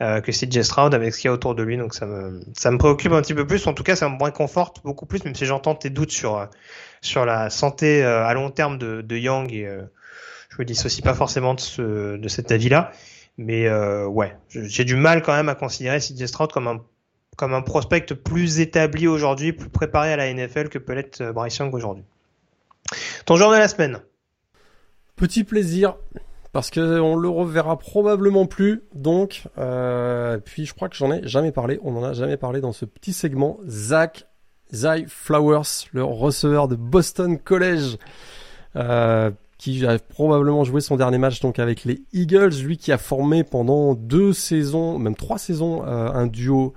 euh, 0.00 0.20
que 0.20 0.32
CJ 0.32 0.62
Stroud 0.62 0.94
avec 0.94 1.12
ce 1.14 1.20
qu'il 1.20 1.28
y 1.28 1.30
a 1.30 1.32
autour 1.32 1.54
de 1.54 1.62
lui. 1.62 1.76
Donc 1.76 1.94
ça 1.94 2.06
me, 2.06 2.40
ça 2.54 2.70
me 2.70 2.78
préoccupe 2.78 3.12
un 3.12 3.20
petit 3.20 3.34
peu 3.34 3.46
plus. 3.46 3.66
En 3.66 3.74
tout 3.74 3.82
cas, 3.82 3.94
ça 3.94 4.08
me 4.08 4.22
réconforte 4.22 4.82
beaucoup 4.82 5.06
plus, 5.06 5.24
même 5.24 5.34
si 5.34 5.44
j'entends 5.44 5.74
tes 5.74 5.90
doutes 5.90 6.12
sur, 6.12 6.38
euh, 6.38 6.46
sur 7.02 7.26
la 7.26 7.50
santé 7.50 8.02
euh, 8.02 8.24
à 8.24 8.32
long 8.34 8.50
terme 8.50 8.78
de, 8.78 9.02
de 9.02 9.16
Young. 9.16 9.52
Et 9.52 9.68
je 10.48 10.56
me 10.58 10.64
dissocie 10.64 11.02
pas 11.02 11.14
forcément 11.14 11.54
de, 11.54 11.60
ce, 11.60 12.16
de 12.16 12.28
cet 12.28 12.52
avis-là. 12.52 12.92
Mais 13.38 13.70
ouais, 14.04 14.36
j'ai 14.50 14.84
du 14.84 14.94
mal 14.94 15.22
quand 15.22 15.34
même 15.34 15.48
à 15.48 15.54
considérer 15.54 15.98
CJ 15.98 16.26
Stroud 16.26 16.52
comme 16.52 16.68
un 16.68 16.82
comme 17.34 17.54
un 17.54 17.62
prospect 17.62 18.14
plus 18.14 18.60
établi 18.60 19.06
aujourd'hui, 19.06 19.54
plus 19.54 19.70
préparé 19.70 20.12
à 20.12 20.16
la 20.16 20.32
NFL 20.32 20.68
que 20.68 20.78
peut 20.78 20.92
l'être 20.92 21.32
Bryce 21.32 21.56
Young 21.56 21.72
aujourd'hui. 21.74 22.04
Ton 23.24 23.36
jour 23.36 23.50
de 23.50 23.56
la 23.56 23.68
semaine 23.68 24.02
Petit 25.16 25.44
plaisir, 25.44 25.96
parce 26.52 26.70
qu'on 26.70 27.16
le 27.16 27.28
reverra 27.28 27.78
probablement 27.78 28.46
plus. 28.46 28.82
Donc, 28.94 29.48
euh, 29.58 30.38
puis 30.38 30.66
je 30.66 30.74
crois 30.74 30.88
que 30.88 30.96
j'en 30.96 31.10
ai 31.10 31.26
jamais 31.26 31.50
parlé. 31.50 31.80
On 31.82 31.92
n'en 31.92 32.04
a 32.04 32.12
jamais 32.12 32.36
parlé 32.36 32.60
dans 32.60 32.72
ce 32.72 32.84
petit 32.84 33.14
segment. 33.14 33.58
Zach 33.66 34.26
Zay 34.72 35.06
Flowers, 35.08 35.88
le 35.92 36.04
receveur 36.04 36.68
de 36.68 36.76
Boston 36.76 37.38
College, 37.38 37.96
euh, 38.76 39.30
qui 39.56 39.86
a 39.86 39.98
probablement 39.98 40.64
joué 40.64 40.80
son 40.80 40.96
dernier 40.96 41.18
match 41.18 41.40
donc 41.40 41.58
avec 41.58 41.84
les 41.84 42.02
Eagles, 42.12 42.54
lui 42.62 42.76
qui 42.76 42.92
a 42.92 42.98
formé 42.98 43.44
pendant 43.44 43.94
deux 43.94 44.32
saisons, 44.32 44.98
même 44.98 45.14
trois 45.14 45.38
saisons, 45.38 45.84
euh, 45.86 46.08
un 46.08 46.26
duo 46.26 46.74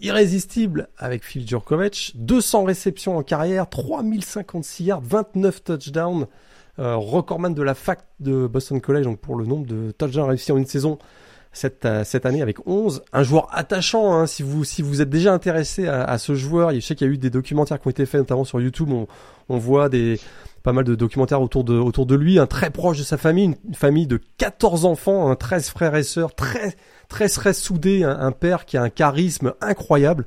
irrésistible 0.00 0.88
avec 0.98 1.24
Phil 1.24 1.46
Djurkovic, 1.46 2.12
200 2.16 2.64
réceptions 2.64 3.16
en 3.16 3.22
carrière, 3.22 3.68
3056 3.68 4.84
yards, 4.84 5.02
29 5.02 5.64
touchdowns. 5.64 6.26
Euh, 6.78 6.96
recordman 6.96 7.52
de 7.52 7.62
la 7.62 7.74
fac 7.74 8.00
de 8.18 8.46
Boston 8.46 8.80
College 8.80 9.04
donc 9.04 9.18
pour 9.18 9.36
le 9.36 9.44
nombre 9.44 9.66
de 9.66 9.90
touchdowns 9.90 10.26
réussis 10.26 10.52
en 10.52 10.56
une 10.56 10.64
saison 10.64 10.98
cette, 11.52 11.84
euh, 11.84 12.02
cette 12.02 12.24
année 12.24 12.40
avec 12.40 12.66
11. 12.66 13.02
Un 13.12 13.22
joueur 13.22 13.48
attachant, 13.52 14.14
hein, 14.14 14.26
si, 14.26 14.42
vous, 14.42 14.64
si 14.64 14.80
vous 14.80 15.02
êtes 15.02 15.10
déjà 15.10 15.34
intéressé 15.34 15.86
à, 15.86 16.16
ce 16.16 16.34
joueur, 16.34 16.72
je 16.72 16.80
sais 16.80 16.94
qu'il 16.94 17.06
y 17.06 17.10
a 17.10 17.12
eu 17.12 17.18
des 17.18 17.28
documentaires 17.28 17.78
qui 17.78 17.88
ont 17.88 17.90
été 17.90 18.06
faits 18.06 18.20
notamment 18.20 18.44
sur 18.44 18.58
YouTube, 18.58 18.90
on, 18.90 19.06
on 19.50 19.58
voit 19.58 19.90
des 19.90 20.18
pas 20.62 20.72
mal 20.72 20.84
de 20.84 20.94
documentaires 20.94 21.42
autour 21.42 21.64
de, 21.64 21.74
autour 21.74 22.06
de 22.06 22.14
lui, 22.14 22.38
un 22.38 22.46
très 22.46 22.70
proche 22.70 22.96
de 22.96 23.02
sa 23.02 23.18
famille, 23.18 23.56
une, 23.66 23.74
famille 23.74 24.06
de 24.06 24.18
14 24.38 24.86
enfants, 24.86 25.30
un 25.30 25.34
13 25.34 25.68
frères 25.68 25.96
et 25.96 26.04
sœurs, 26.04 26.34
très 26.34 26.74
très 27.08 27.28
très 27.28 27.52
soudé, 27.52 28.04
un, 28.04 28.18
un 28.18 28.32
père 28.32 28.64
qui 28.64 28.78
a 28.78 28.82
un 28.82 28.88
charisme 28.88 29.52
incroyable 29.60 30.24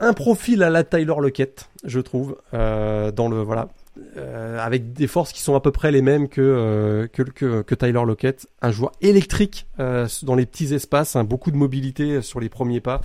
un 0.00 0.14
profil 0.14 0.62
à 0.62 0.70
la 0.70 0.82
Tyler 0.82 1.14
Lockett, 1.18 1.68
je 1.84 2.00
trouve, 2.00 2.36
euh, 2.54 3.12
dans 3.12 3.28
le 3.28 3.42
voilà, 3.42 3.68
euh, 4.16 4.58
avec 4.58 4.92
des 4.92 5.08
forces 5.08 5.32
qui 5.32 5.42
sont 5.42 5.56
à 5.56 5.60
peu 5.60 5.72
près 5.72 5.90
les 5.90 6.00
mêmes 6.00 6.28
que, 6.28 6.40
euh, 6.40 7.08
que, 7.08 7.22
que, 7.22 7.62
que, 7.62 7.74
Tyler 7.74 8.04
Lockett. 8.06 8.46
Un 8.62 8.70
joueur 8.70 8.92
électrique 9.00 9.66
euh, 9.80 10.06
dans 10.22 10.36
les 10.36 10.46
petits 10.46 10.72
espaces, 10.72 11.16
hein, 11.16 11.24
beaucoup 11.24 11.50
de 11.50 11.56
mobilité 11.56 12.22
sur 12.22 12.38
les 12.38 12.48
premiers 12.48 12.80
pas, 12.80 13.00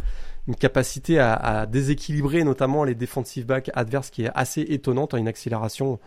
une 0.48 0.56
capacité 0.56 1.18
à, 1.18 1.66
déséquilibrer 1.66 2.44
notamment 2.44 2.84
les 2.84 2.94
defensive 2.94 3.48
backs 3.48 3.72
adverses 3.74 4.12
qui 4.12 4.26
est 4.26 4.32
assez 4.36 4.62
étonnante, 4.62 5.16
hein, 5.16 5.18
une 5.18 5.28
accélération 5.28 5.99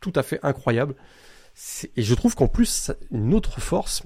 tout 0.00 0.12
à 0.14 0.22
fait 0.22 0.38
incroyable. 0.42 0.94
Et 1.96 2.02
je 2.02 2.14
trouve 2.14 2.36
qu'en 2.36 2.46
plus, 2.46 2.92
une 3.10 3.34
autre 3.34 3.60
force, 3.60 4.04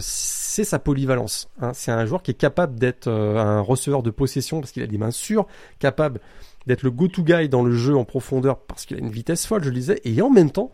c'est 0.00 0.64
sa 0.64 0.78
polyvalence. 0.78 1.50
Hein. 1.60 1.72
C'est 1.74 1.90
un 1.90 2.06
joueur 2.06 2.22
qui 2.22 2.30
est 2.30 2.34
capable 2.34 2.78
d'être 2.78 3.08
un 3.10 3.60
receveur 3.60 4.02
de 4.02 4.10
possession 4.10 4.60
parce 4.60 4.72
qu'il 4.72 4.82
a 4.82 4.86
des 4.86 4.96
mains 4.96 5.10
sûres, 5.10 5.46
capable 5.80 6.20
d'être 6.66 6.82
le 6.82 6.90
go-to 6.90 7.22
guy 7.22 7.48
dans 7.48 7.62
le 7.62 7.74
jeu 7.74 7.96
en 7.96 8.04
profondeur 8.04 8.58
parce 8.60 8.86
qu'il 8.86 8.96
a 8.96 9.00
une 9.00 9.10
vitesse 9.10 9.46
folle, 9.46 9.62
je 9.62 9.68
le 9.68 9.74
disais, 9.74 10.00
et 10.04 10.20
en 10.22 10.30
même 10.30 10.50
temps, 10.50 10.72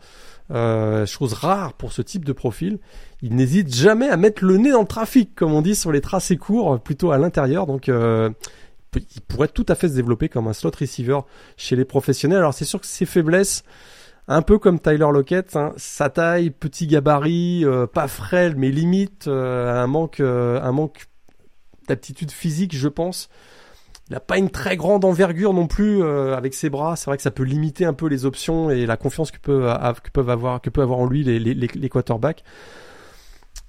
euh, 0.53 1.07
chose 1.07 1.33
rare 1.33 1.75
pour 1.75 1.93
ce 1.93 2.03
type 2.03 2.25
de 2.25 2.33
profil, 2.33 2.79
il 3.23 3.37
n'hésite 3.37 3.73
jamais 3.73 4.09
à 4.09 4.17
mettre 4.17 4.45
le 4.45 4.57
nez 4.57 4.73
dans 4.73 4.81
le 4.81 4.87
trafic, 4.87 5.35
comme 5.35 5.53
on 5.53 5.63
dit 5.63 5.77
sur 5.77 5.93
les 5.93 6.01
tracés 6.01 6.37
courts, 6.37 6.81
plutôt 6.81 7.13
à 7.13 7.19
l'intérieur. 7.19 7.67
Donc, 7.67 7.89
euh, 7.89 8.31
il 8.97 9.21
pourrait 9.23 9.49
tout 9.49 9.67
à 9.69 9.77
fait 9.77 9.89
se 9.89 9.95
développer 9.95 10.29
comme 10.29 10.49
un 10.49 10.53
slot 10.53 10.73
receiver 10.79 11.21
chez 11.57 11.77
les 11.77 11.85
professionnels. 11.85 12.39
Alors, 12.39 12.55
c'est 12.55 12.65
sûr 12.65 12.81
que 12.81 12.87
ses 12.87 13.07
faiblesses, 13.07 13.63
un 14.27 14.43
peu 14.43 14.59
comme 14.59 14.81
Tyler 14.81 15.07
Lockett, 15.13 15.55
hein, 15.55 15.73
sa 15.77 16.11
taille, 16.11 16.51
petit 16.51 16.89
gabarit, 16.89 17.65
euh, 17.65 17.87
pas 17.87 18.09
frêle, 18.09 18.57
mais 18.57 18.71
limite 18.71 19.29
un 19.29 19.87
manque, 19.87 20.19
un 20.19 20.73
manque 20.73 21.07
d'aptitude 21.87 22.33
physique, 22.33 22.75
je 22.75 22.89
pense. 22.89 23.29
Il 24.11 24.15
n'a 24.15 24.21
pas 24.21 24.39
une 24.39 24.51
très 24.51 24.77
grande 24.77 25.05
envergure 25.05 25.55
non 25.55 25.69
plus 25.69 26.03
euh, 26.03 26.37
avec 26.37 26.53
ses 26.55 26.69
bras. 26.69 26.97
C'est 26.97 27.07
vrai 27.07 27.17
que 27.17 27.23
ça 27.23 27.31
peut 27.31 27.45
limiter 27.45 27.85
un 27.85 27.95
peu 27.95 28.07
les 28.07 28.25
options 28.25 28.71
et 28.71 28.85
la 28.85 28.97
confiance 28.97 29.31
que, 29.31 29.39
peut, 29.39 29.69
que 30.03 30.11
peuvent 30.11 30.31
avoir, 30.31 30.61
que 30.61 30.69
peut 30.69 30.83
avoir 30.83 30.99
en 30.99 31.07
lui 31.07 31.23
les, 31.23 31.39
les, 31.39 31.55
les 31.55 31.89
quarterbacks. 31.89 32.43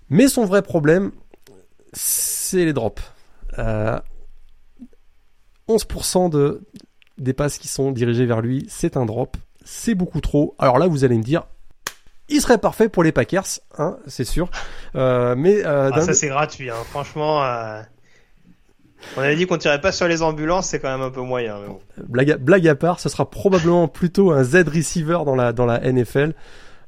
Mais 0.09 0.27
son 0.27 0.45
vrai 0.45 0.63
problème, 0.63 1.11
c'est 1.93 2.65
les 2.65 2.73
drops. 2.73 3.01
Euh, 3.59 3.99
11% 5.69 6.29
de, 6.29 6.61
des 7.17 7.33
passes 7.33 7.57
qui 7.57 7.67
sont 7.67 7.91
dirigées 7.91 8.25
vers 8.25 8.41
lui, 8.41 8.65
c'est 8.67 8.97
un 8.97 9.05
drop. 9.05 9.37
C'est 9.63 9.95
beaucoup 9.95 10.21
trop. 10.21 10.55
Alors 10.57 10.79
là, 10.79 10.87
vous 10.87 11.03
allez 11.03 11.17
me 11.17 11.23
dire, 11.23 11.43
il 12.29 12.41
serait 12.41 12.57
parfait 12.57 12.89
pour 12.89 13.03
les 13.03 13.11
Packers, 13.11 13.59
hein, 13.77 13.97
c'est 14.07 14.23
sûr. 14.23 14.49
Euh, 14.95 15.35
mais 15.37 15.65
euh, 15.65 15.91
ah, 15.93 16.01
ça 16.01 16.13
c'est 16.13 16.29
gratuit, 16.29 16.69
hein. 16.69 16.83
franchement. 16.89 17.43
Euh, 17.43 17.81
on 19.17 19.21
avait 19.21 19.35
dit 19.35 19.45
qu'on 19.45 19.57
tirait 19.57 19.81
pas 19.81 19.91
sur 19.91 20.07
les 20.07 20.21
ambulances, 20.21 20.67
c'est 20.67 20.79
quand 20.79 20.91
même 20.91 21.05
un 21.05 21.11
peu 21.11 21.21
moyen. 21.21 21.57
Blague, 22.07 22.31
à, 22.31 22.37
blague, 22.37 22.67
à, 22.67 22.75
part, 22.75 22.99
ce 22.99 23.09
sera 23.09 23.29
probablement 23.29 23.87
plutôt 23.87 24.31
un 24.31 24.43
Z 24.43 24.67
receiver 24.67 25.19
dans 25.25 25.35
la 25.35 25.53
dans 25.53 25.65
la 25.65 25.79
NFL, 25.79 26.33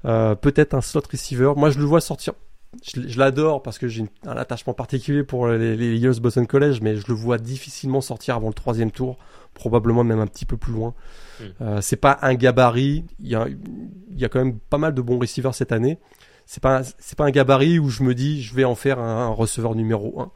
euh, 0.06 0.36
peut-être 0.36 0.74
un 0.74 0.82
slot 0.82 1.04
receiver. 1.12 1.54
Moi, 1.56 1.70
je 1.70 1.80
le 1.80 1.86
vois 1.86 2.02
sortir. 2.02 2.34
Je, 2.82 3.20
l'adore 3.20 3.62
parce 3.62 3.78
que 3.78 3.88
j'ai 3.88 4.06
un 4.26 4.36
attachement 4.36 4.74
particulier 4.74 5.24
pour 5.24 5.48
les, 5.48 5.76
les 5.76 5.96
Eagles 5.96 6.20
Boston 6.20 6.48
College, 6.48 6.80
mais 6.82 6.96
je 6.96 7.06
le 7.08 7.14
vois 7.14 7.38
difficilement 7.38 8.02
sortir 8.02 8.36
avant 8.36 8.48
le 8.48 8.56
troisième 8.56 8.90
tour, 8.90 9.20
probablement 9.54 10.04
même 10.04 10.20
un 10.20 10.26
petit 10.26 10.46
peu 10.46 10.58
plus 10.58 10.74
loin. 10.74 10.96
Hmm. 11.40 11.44
Euh, 11.62 11.82
c'est 11.82 11.98
pas 11.98 12.18
un 12.24 12.34
gabarit. 12.34 13.06
Il 13.20 13.28
y 13.28 13.36
a 13.36 13.48
il 13.48 14.20
y 14.20 14.26
a 14.26 14.30
quand 14.30 14.40
même 14.40 14.58
pas 14.58 14.80
mal 14.80 14.94
de 14.94 15.02
bons 15.02 15.20
receivers 15.20 15.54
cette 15.54 15.72
année. 15.72 16.00
C'est 16.46 16.64
pas 16.64 16.82
c'est 16.98 17.18
pas 17.18 17.26
un 17.26 17.32
gabarit 17.32 17.78
où 17.78 17.90
je 17.90 18.02
me 18.04 18.16
dis 18.16 18.42
je 18.42 18.56
vais 18.56 18.64
en 18.64 18.76
faire 18.76 19.00
un, 19.00 19.28
un 19.28 19.30
receveur 19.30 19.76
numéro 19.76 20.20
1. 20.20 20.32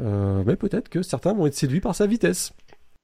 Euh, 0.00 0.42
mais 0.46 0.56
peut-être 0.56 0.88
que 0.88 1.02
certains 1.02 1.34
vont 1.34 1.46
être 1.46 1.54
séduits 1.54 1.80
par 1.80 1.94
sa 1.94 2.06
vitesse. 2.06 2.52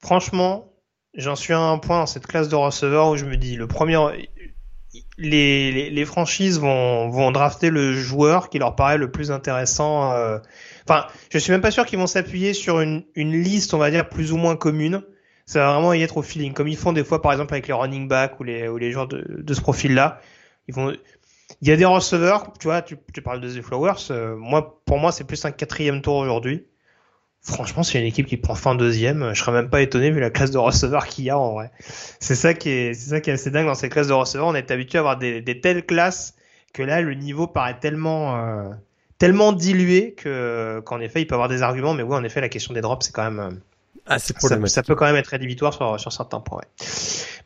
Franchement, 0.01 0.73
j'en 1.15 1.37
suis 1.37 1.53
à 1.53 1.61
un 1.61 1.79
point 1.79 2.01
dans 2.01 2.07
cette 2.07 2.27
classe 2.27 2.49
de 2.49 2.57
receveurs 2.57 3.11
où 3.11 3.17
je 3.17 3.25
me 3.25 3.37
dis, 3.37 3.57
le 3.57 3.67
premier, 3.67 3.99
les, 5.19 6.05
franchises 6.05 6.61
vont, 6.61 7.09
vont 7.09 7.33
drafter 7.33 7.71
le 7.71 7.95
joueur 7.95 8.49
qui 8.49 8.59
leur 8.59 8.77
paraît 8.77 8.99
le 8.99 9.11
plus 9.11 9.31
intéressant. 9.31 10.13
Euh... 10.13 10.39
Enfin, 10.89 11.07
je 11.31 11.39
suis 11.39 11.53
même 11.53 11.63
pas 11.63 11.71
sûr 11.71 11.87
qu'ils 11.87 11.99
vont 11.99 12.07
s'appuyer 12.07 12.53
sur 12.53 12.81
une, 12.81 13.05
une 13.15 13.33
liste, 13.33 13.75
on 13.75 13.79
va 13.79 13.91
dire, 13.91 14.09
plus 14.09 14.33
ou 14.33 14.37
moins 14.37 14.57
commune. 14.57 15.03
Ça 15.47 15.61
va 15.61 15.73
vraiment 15.73 15.93
y 15.93 16.03
être 16.03 16.17
au 16.17 16.23
feeling, 16.23 16.53
comme 16.53 16.69
ils 16.69 16.77
font 16.77 16.93
des 16.93 17.05
fois, 17.05 17.21
par 17.21 17.33
exemple, 17.33 17.53
avec 17.53 17.67
les 17.67 17.75
running 17.75 18.09
backs 18.09 18.41
ou 18.41 18.45
les, 18.45 18.69
ou 18.69 18.79
les 18.79 18.93
joueurs 18.93 19.09
de, 19.09 19.43
de 19.43 19.55
ce 19.55 19.61
profil-là. 19.61 20.21
Ils 20.69 20.75
vont, 20.75 20.95
il 21.61 21.69
y 21.69 21.73
a 21.73 21.77
des 21.77 21.85
receveurs, 21.85 22.53
tu 22.59 22.69
vois, 22.69 22.81
tu, 22.81 22.97
tu 23.13 23.21
parles 23.21 23.41
de 23.41 23.51
The 23.51 23.63
Flowers. 23.63 24.11
Euh, 24.11 24.37
moi, 24.37 24.81
pour 24.87 24.99
moi, 24.99 25.13
c'est 25.13 25.25
plus 25.25 25.45
un 25.45 25.51
quatrième 25.51 26.01
tour 26.01 26.17
aujourd'hui 26.17 26.67
Franchement, 27.47 27.83
c'est 27.83 27.99
une 28.01 28.07
équipe 28.07 28.27
qui 28.27 28.39
prend 28.39 28.55
fin 28.55 28.75
deuxième. 28.75 29.35
Je 29.35 29.39
serais 29.41 29.53
même 29.53 29.69
pas 29.69 29.83
étonné 29.83 30.11
vu 30.11 30.19
la 30.19 30.31
classe 30.31 30.51
de 30.51 30.57
receveurs 30.59 31.07
qu'il 31.07 31.25
y 31.25 31.31
a 31.31 31.39
en 31.39 31.53
vrai. 31.53 31.71
C'est 32.19 32.35
ça 32.37 32.55
qui 32.55 32.71
est, 32.71 32.95
c'est 32.95 33.11
ça 33.11 33.21
qui 33.21 33.29
est 33.29 33.35
assez 33.35 33.51
dingue 33.51 33.67
dans 33.67 33.75
ces 33.75 33.91
classes 33.91 34.09
de 34.09 34.15
receveurs. 34.15 34.47
On 34.47 34.55
est 34.55 34.71
habitué 34.71 34.97
à 34.99 35.01
avoir 35.03 35.19
des, 35.19 35.43
des 35.43 35.61
telles 35.61 35.85
classes 35.85 36.35
que 36.73 36.83
là, 36.83 37.03
le 37.03 37.13
niveau 37.15 37.47
paraît 37.47 37.79
tellement, 37.79 38.37
euh, 38.39 38.71
tellement 39.19 39.53
dilué 39.53 40.15
que, 40.15 40.81
qu'en 40.87 41.01
effet, 41.01 41.21
il 41.21 41.27
peut 41.27 41.35
avoir 41.35 41.49
des 41.51 41.61
arguments. 41.63 41.93
Mais 41.93 42.03
oui, 42.03 42.15
en 42.17 42.25
effet, 42.25 42.41
la 42.41 42.49
question 42.49 42.73
des 42.73 42.81
drops, 42.81 43.05
c'est 43.07 43.13
quand 43.13 43.25
même, 43.31 43.39
euh, 43.39 43.51
Ah, 44.07 44.19
c'est 44.19 44.39
ça, 44.41 44.59
ça 44.67 44.83
peut 44.83 44.95
quand 44.95 45.05
même 45.05 45.17
être 45.17 45.29
rédhibitoire 45.29 45.75
sur, 45.75 46.01
sur 46.01 46.13
certains 46.13 46.41
points. 46.41 46.59
ouais. 46.59 46.87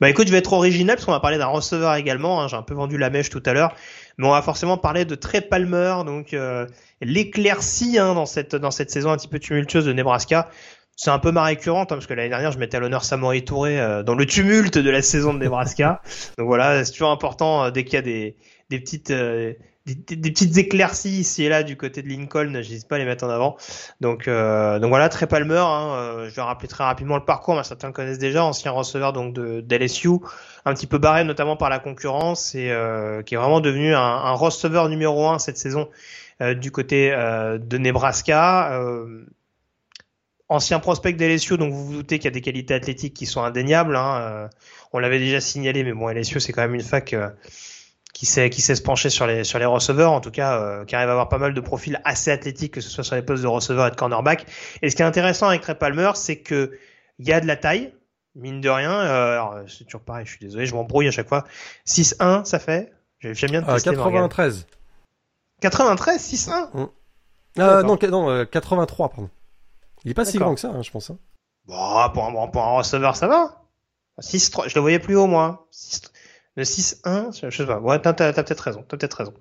Bah 0.01 0.09
écoute, 0.09 0.29
je 0.29 0.33
vais 0.33 0.39
être 0.39 0.53
original 0.53 0.95
parce 0.97 1.07
qu'on 1.07 1.13
va 1.13 1.21
parler 1.21 1.39
d'un 1.39 1.47
receveur 1.47 1.95
également. 1.97 2.41
hein. 2.43 2.49
J'ai 2.49 2.57
un 2.57 2.63
peu 2.63 2.75
vendu 2.75 2.99
la 2.99 3.11
mèche 3.11 3.31
tout 3.31 3.43
à 3.47 3.53
l'heure, 3.53 3.75
mais 4.19 4.27
on 4.27 4.31
va 4.31 4.43
forcément 4.43 4.77
parler 4.77 5.05
de 5.05 5.15
Trey 5.15 5.41
Palmer, 5.41 5.95
donc 6.05 6.35
euh, 6.35 6.67
l'éclaircie 7.01 7.99
hein, 7.99 8.15
dans 8.15 8.27
cette 8.27 8.57
dans 8.57 8.73
cette 8.73 8.91
saison 8.91 9.11
un 9.11 9.17
petit 9.17 9.29
peu 9.29 9.39
tumultueuse 9.39 9.85
de 9.85 9.93
Nebraska. 9.93 10.51
C'est 10.97 11.11
un 11.11 11.21
peu 11.21 11.31
ma 11.31 11.45
récurrente 11.45 11.93
hein, 11.93 11.95
parce 11.95 12.09
que 12.09 12.15
l'année 12.15 12.29
dernière 12.29 12.51
je 12.51 12.59
mettais 12.59 12.77
à 12.77 12.81
l'honneur 12.81 13.05
Samori 13.05 13.45
Touré 13.45 13.81
euh, 13.81 14.03
dans 14.03 14.17
le 14.17 14.27
tumulte 14.27 14.77
de 14.77 14.91
la 14.91 15.01
saison 15.01 15.33
de 15.33 15.39
Nebraska. 15.39 16.03
donc 16.39 16.49
voilà, 16.49 16.85
c'est 16.85 16.93
toujours 16.93 17.13
important 17.13 17.65
euh, 17.65 17.71
dès 17.71 17.85
qu'il 17.85 17.95
y 17.95 17.99
a 17.99 18.03
des 18.03 18.37
des 18.71 18.81
petites 18.81 19.13
des, 19.95 20.31
petites 20.31 20.57
éclaircies 20.57 21.21
ici 21.21 21.45
et 21.45 21.49
là 21.49 21.63
du 21.63 21.77
côté 21.77 22.03
de 22.03 22.09
Lincoln, 22.09 22.53
j'hésite 22.63 22.89
pas 22.89 22.97
à 22.97 22.99
les 22.99 23.05
mettre 23.05 23.25
en 23.25 23.31
avant. 23.31 23.57
Donc, 24.01 24.29
euh, 24.29 24.79
donc 24.79 24.91
voilà, 24.91 25.09
Trey 25.09 25.27
Palmer, 25.27 25.59
hein, 25.59 25.93
euh, 25.95 26.29
je 26.29 26.35
vais 26.35 26.43
rappeler 26.43 26.69
très 26.69 26.85
rapidement 26.85 27.17
le 27.17 27.25
parcours, 27.25 27.57
mais 27.57 27.65
certains 27.65 27.89
le 27.89 27.93
connaissent 27.93 28.19
déjà, 28.19 28.45
ancien 28.45 28.71
receveur 28.71 29.13
donc 29.13 29.35
de 29.35 29.61
d'LSU, 29.61 30.11
un 30.65 30.75
petit 30.75 30.87
peu 30.87 30.99
barré 30.99 31.25
notamment 31.25 31.57
par 31.57 31.71
la 31.71 31.79
concurrence 31.79 32.55
et 32.55 32.71
euh, 32.71 33.23
qui 33.23 33.35
est 33.35 33.39
vraiment 33.39 33.61
devenu 33.61 33.95
un, 33.95 34.01
un 34.01 34.33
receveur 34.33 34.89
numéro 34.89 35.29
un 35.29 35.39
cette 35.39 35.59
saison 35.59 35.89
euh, 36.41 36.55
du 36.55 36.71
côté 36.71 37.11
euh, 37.13 37.59
de 37.59 37.79
Nebraska. 37.79 38.73
Euh, 38.81 39.25
ancien 40.49 40.79
prospect 40.79 41.13
d'LSU, 41.15 41.59
donc 41.59 41.73
vous 41.73 41.85
vous 41.85 41.93
doutez 41.95 42.19
qu'il 42.19 42.27
y 42.27 42.29
a 42.29 42.33
des 42.33 42.41
qualités 42.41 42.75
athlétiques 42.75 43.13
qui 43.13 43.27
sont 43.27 43.43
indéniables. 43.43 43.97
Hein, 43.97 44.49
on 44.93 44.99
l'avait 44.99 45.19
déjà 45.19 45.41
signalé, 45.41 45.85
mais 45.85 45.93
bon, 45.93 46.09
LSU 46.09 46.41
c'est 46.41 46.53
quand 46.53 46.63
même 46.63 46.75
une 46.75 46.83
fac 46.83 47.15
qui 48.19 48.27
sait 48.27 48.51
qui 48.51 48.63
sait 48.63 48.75
se 48.75 48.83
pencher 48.83 49.11
sur 49.11 49.29
les 49.29 49.45
sur 49.45 49.61
les 49.61 49.65
receveurs, 49.65 50.11
en 50.11 50.21
tout 50.21 50.33
cas 50.33 50.61
euh, 50.61 50.85
qui 50.85 50.97
arrive 50.97 51.09
à 51.09 51.13
avoir 51.13 51.29
pas 51.29 51.39
mal 51.39 51.55
de 51.55 51.61
profils 51.61 52.01
assez 52.05 52.33
athlétiques, 52.33 52.75
que 52.75 52.81
ce 52.81 52.91
soit 52.91 53.05
sur 53.05 53.15
les 53.15 53.23
postes 53.23 53.45
de 53.45 53.49
receveur 53.49 53.87
et 53.87 53.91
de 53.93 53.95
cornerback. 53.97 54.45
Et 54.83 54.91
ce 54.91 54.97
qui 54.97 55.03
est 55.03 55.05
intéressant 55.05 55.47
avec 55.47 55.61
Trey 55.61 55.77
Palmer, 55.77 56.11
c'est 56.17 56.41
que 56.41 56.77
il 57.21 57.29
y 57.29 57.33
a 57.33 57.41
de 57.41 57.47
la 57.47 57.55
taille, 57.57 57.95
mine 58.35 58.61
de 58.61 58.69
rien. 58.69 58.91
Euh, 58.93 59.33
alors, 59.35 59.55
c'est 59.69 59.85
toujours 59.85 60.01
pareil, 60.01 60.27
je 60.27 60.31
suis 60.33 60.41
désolé, 60.41 60.67
je 60.67 60.75
m'embrouille 60.75 61.07
à 61.07 61.13
chaque 61.13 61.29
fois. 61.29 61.45
6-1, 61.87 62.45
ça 62.45 62.59
fait? 62.59 62.93
J'aime 63.21 63.53
bien 63.53 63.63
te 63.63 63.71
Ah, 63.71 63.75
tester, 63.75 63.91
Morgan. 63.93 64.29
93. 64.29 64.67
93, 65.61 66.21
6-1. 66.21 66.51
Ah, 66.75 66.89
D'accord. 67.57 67.85
non, 67.85 68.11
non 68.11 68.31
euh, 68.31 68.45
83, 68.45 69.09
pardon. 69.11 69.31
Il 70.05 70.11
est 70.11 70.15
pas 70.15 70.25
si 70.25 70.39
grand 70.39 70.55
que 70.55 70.61
ça, 70.61 70.69
hein, 70.71 70.83
je 70.83 70.91
pense. 70.91 71.11
hein. 71.11 71.19
Bon, 71.67 72.11
pour 72.15 72.25
un, 72.25 72.47
pour 72.49 72.63
un 72.65 72.77
receveur, 72.79 73.15
ça 73.15 73.29
va. 73.29 73.63
6-3, 74.21 74.69
je 74.69 74.75
le 74.75 74.81
voyais 74.81 74.99
plus 74.99 75.15
haut, 75.17 75.27
moi. 75.29 75.69
6, 75.71 76.03
le 76.59 76.65
6-1, 76.65 77.49
je 77.51 77.57
sais 77.57 77.67
pas. 77.67 77.79
Ouais, 77.79 77.99
t'as, 78.01 78.13
t'as, 78.13 78.33
t'as 78.33 78.43
peut-être 78.43 78.61
raison. 78.61 78.85
T'as 78.87 78.97
peut-être 78.97 79.15
raison. 79.15 79.33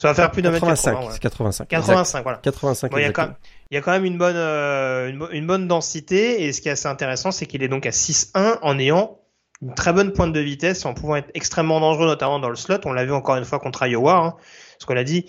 Ça 0.00 0.08
va 0.08 0.14
faire 0.14 0.30
plus 0.30 0.42
d'un 0.42 0.50
mètre 0.50 0.64
85, 0.66 0.92
80, 0.92 1.06
ouais. 1.06 1.12
c'est 1.12 1.20
85. 1.20 1.68
85, 1.68 2.22
voilà. 2.22 2.38
85 2.38 2.90
Bon, 2.90 2.96
il 2.98 3.02
y 3.02 3.04
a 3.04 3.12
quand 3.12 3.22
même, 3.22 3.34
il 3.70 3.74
y 3.74 3.78
a 3.78 3.80
quand 3.80 3.92
même 3.92 4.04
une 4.04 4.18
bonne, 4.18 4.36
euh, 4.36 5.08
une, 5.10 5.18
bo- 5.18 5.28
une 5.30 5.46
bonne 5.46 5.68
densité 5.68 6.44
et 6.44 6.52
ce 6.52 6.60
qui 6.60 6.68
est 6.68 6.72
assez 6.72 6.88
intéressant, 6.88 7.30
c'est 7.30 7.46
qu'il 7.46 7.62
est 7.62 7.68
donc 7.68 7.86
à 7.86 7.90
6-1 7.90 8.58
en 8.62 8.78
ayant 8.78 9.18
une 9.62 9.74
très 9.74 9.92
bonne 9.92 10.12
pointe 10.12 10.32
de 10.32 10.40
vitesse 10.40 10.84
en 10.84 10.94
pouvant 10.94 11.16
être 11.16 11.30
extrêmement 11.34 11.80
dangereux, 11.80 12.06
notamment 12.06 12.38
dans 12.40 12.48
le 12.50 12.56
slot. 12.56 12.78
On 12.86 12.92
l'a 12.92 13.04
vu 13.04 13.12
encore 13.12 13.36
une 13.36 13.44
fois 13.44 13.58
contre 13.60 13.86
Iowa, 13.86 14.16
hein, 14.16 14.34
ce 14.78 14.86
qu'on 14.86 14.96
a 14.96 15.04
dit. 15.04 15.26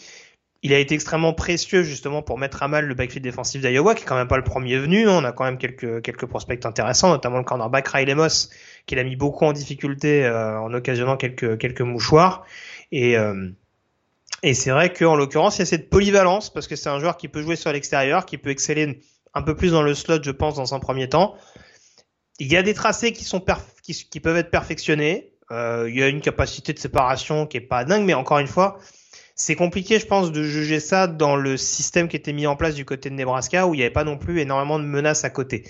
Il 0.64 0.74
a 0.74 0.80
été 0.80 0.96
extrêmement 0.96 1.32
précieux 1.34 1.84
justement 1.84 2.24
pour 2.24 2.40
mettre 2.40 2.64
à 2.64 2.68
mal 2.68 2.86
le 2.86 2.96
backfield 2.96 3.24
défensif 3.24 3.62
d'Iowa, 3.62 3.94
qui 3.94 4.02
est 4.02 4.06
quand 4.08 4.16
même 4.16 4.28
pas 4.28 4.38
le 4.38 4.44
premier 4.44 4.80
venu. 4.80 5.08
hein. 5.08 5.12
On 5.22 5.24
a 5.24 5.32
quand 5.32 5.44
même 5.44 5.60
quelques 5.60 6.02
quelques 6.02 6.26
prospects 6.26 6.66
intéressants, 6.66 7.10
notamment 7.10 7.38
le 7.38 7.44
cornerback 7.44 7.88
Riley 7.90 8.16
Moss, 8.16 8.50
qui 8.86 8.96
l'a 8.96 9.04
mis 9.04 9.16
beaucoup 9.16 9.46
en 9.46 9.54
difficulté 9.54 10.26
euh, 10.26 10.60
en 10.60 10.74
occasionnant 10.74 11.18
quelques 11.18 11.58
quelques 11.58 11.82
mouchoirs. 11.82 12.46
Et 12.92 13.18
euh, 13.18 13.50
et 14.44 14.54
c'est 14.54 14.72
vrai 14.72 14.94
qu'en 14.94 15.16
l'occurrence, 15.16 15.58
il 15.58 15.60
y 15.60 15.64
a 15.64 15.66
cette 15.66 15.90
polyvalence 15.90 16.54
parce 16.54 16.68
que 16.68 16.76
c'est 16.76 16.90
un 16.90 17.00
joueur 17.00 17.18
qui 17.18 17.28
peut 17.28 17.42
jouer 17.42 17.56
sur 17.56 17.72
l'extérieur, 17.72 18.26
qui 18.26 18.38
peut 18.38 18.52
exceller 18.52 19.02
un 19.34 19.42
peu 19.42 19.56
plus 19.56 19.72
dans 19.72 19.82
le 19.82 19.96
slot, 19.96 20.22
je 20.24 20.32
pense, 20.32 20.56
dans 20.56 20.74
un 20.74 20.80
premier 20.80 21.10
temps. 21.10 21.36
Il 22.40 22.52
y 22.52 22.58
a 22.58 22.64
des 22.64 22.74
tracés 22.74 23.12
qui 23.12 23.24
sont 23.24 23.40
peuvent 23.40 24.38
être 24.38 24.52
perfectionnés. 24.52 25.32
Euh, 25.52 25.86
il 25.90 25.98
y 25.98 26.04
a 26.04 26.08
une 26.08 26.22
capacité 26.22 26.74
de 26.74 26.80
séparation 26.80 27.48
qui 27.48 27.58
est 27.58 27.62
pas 27.62 27.86
dingue, 27.86 28.06
mais 28.06 28.14
encore 28.14 28.40
une 28.40 28.48
fois, 28.48 28.80
c'est 29.36 29.56
compliqué, 29.56 30.00
je 30.00 30.06
pense, 30.06 30.32
de 30.32 30.44
juger 30.44 30.80
ça 30.80 31.08
dans 31.08 31.36
le 31.36 31.58
système 31.58 32.08
qui 32.08 32.16
était 32.16 32.34
mis 32.34 32.48
en 32.48 32.56
place 32.56 32.76
du 32.76 32.86
côté 32.86 33.10
de 33.10 33.16
Nebraska, 33.16 33.68
où 33.68 33.74
il 33.74 33.78
n'y 33.78 33.84
avait 33.84 33.94
pas 33.94 34.04
non 34.04 34.18
plus 34.18 34.40
énormément 34.40 34.80
de 34.80 34.86
menaces 34.86 35.24
à 35.24 35.30
côté. 35.30 35.66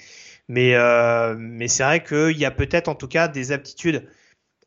Mais 0.48 0.76
euh, 0.76 1.36
mais 1.38 1.68
c'est 1.68 1.84
vrai 1.84 2.04
qu'il 2.04 2.38
y 2.38 2.46
a 2.46 2.52
peut-être 2.52 2.88
en 2.88 2.96
tout 2.96 3.08
cas 3.08 3.28
des 3.28 3.52
aptitudes 3.52 4.08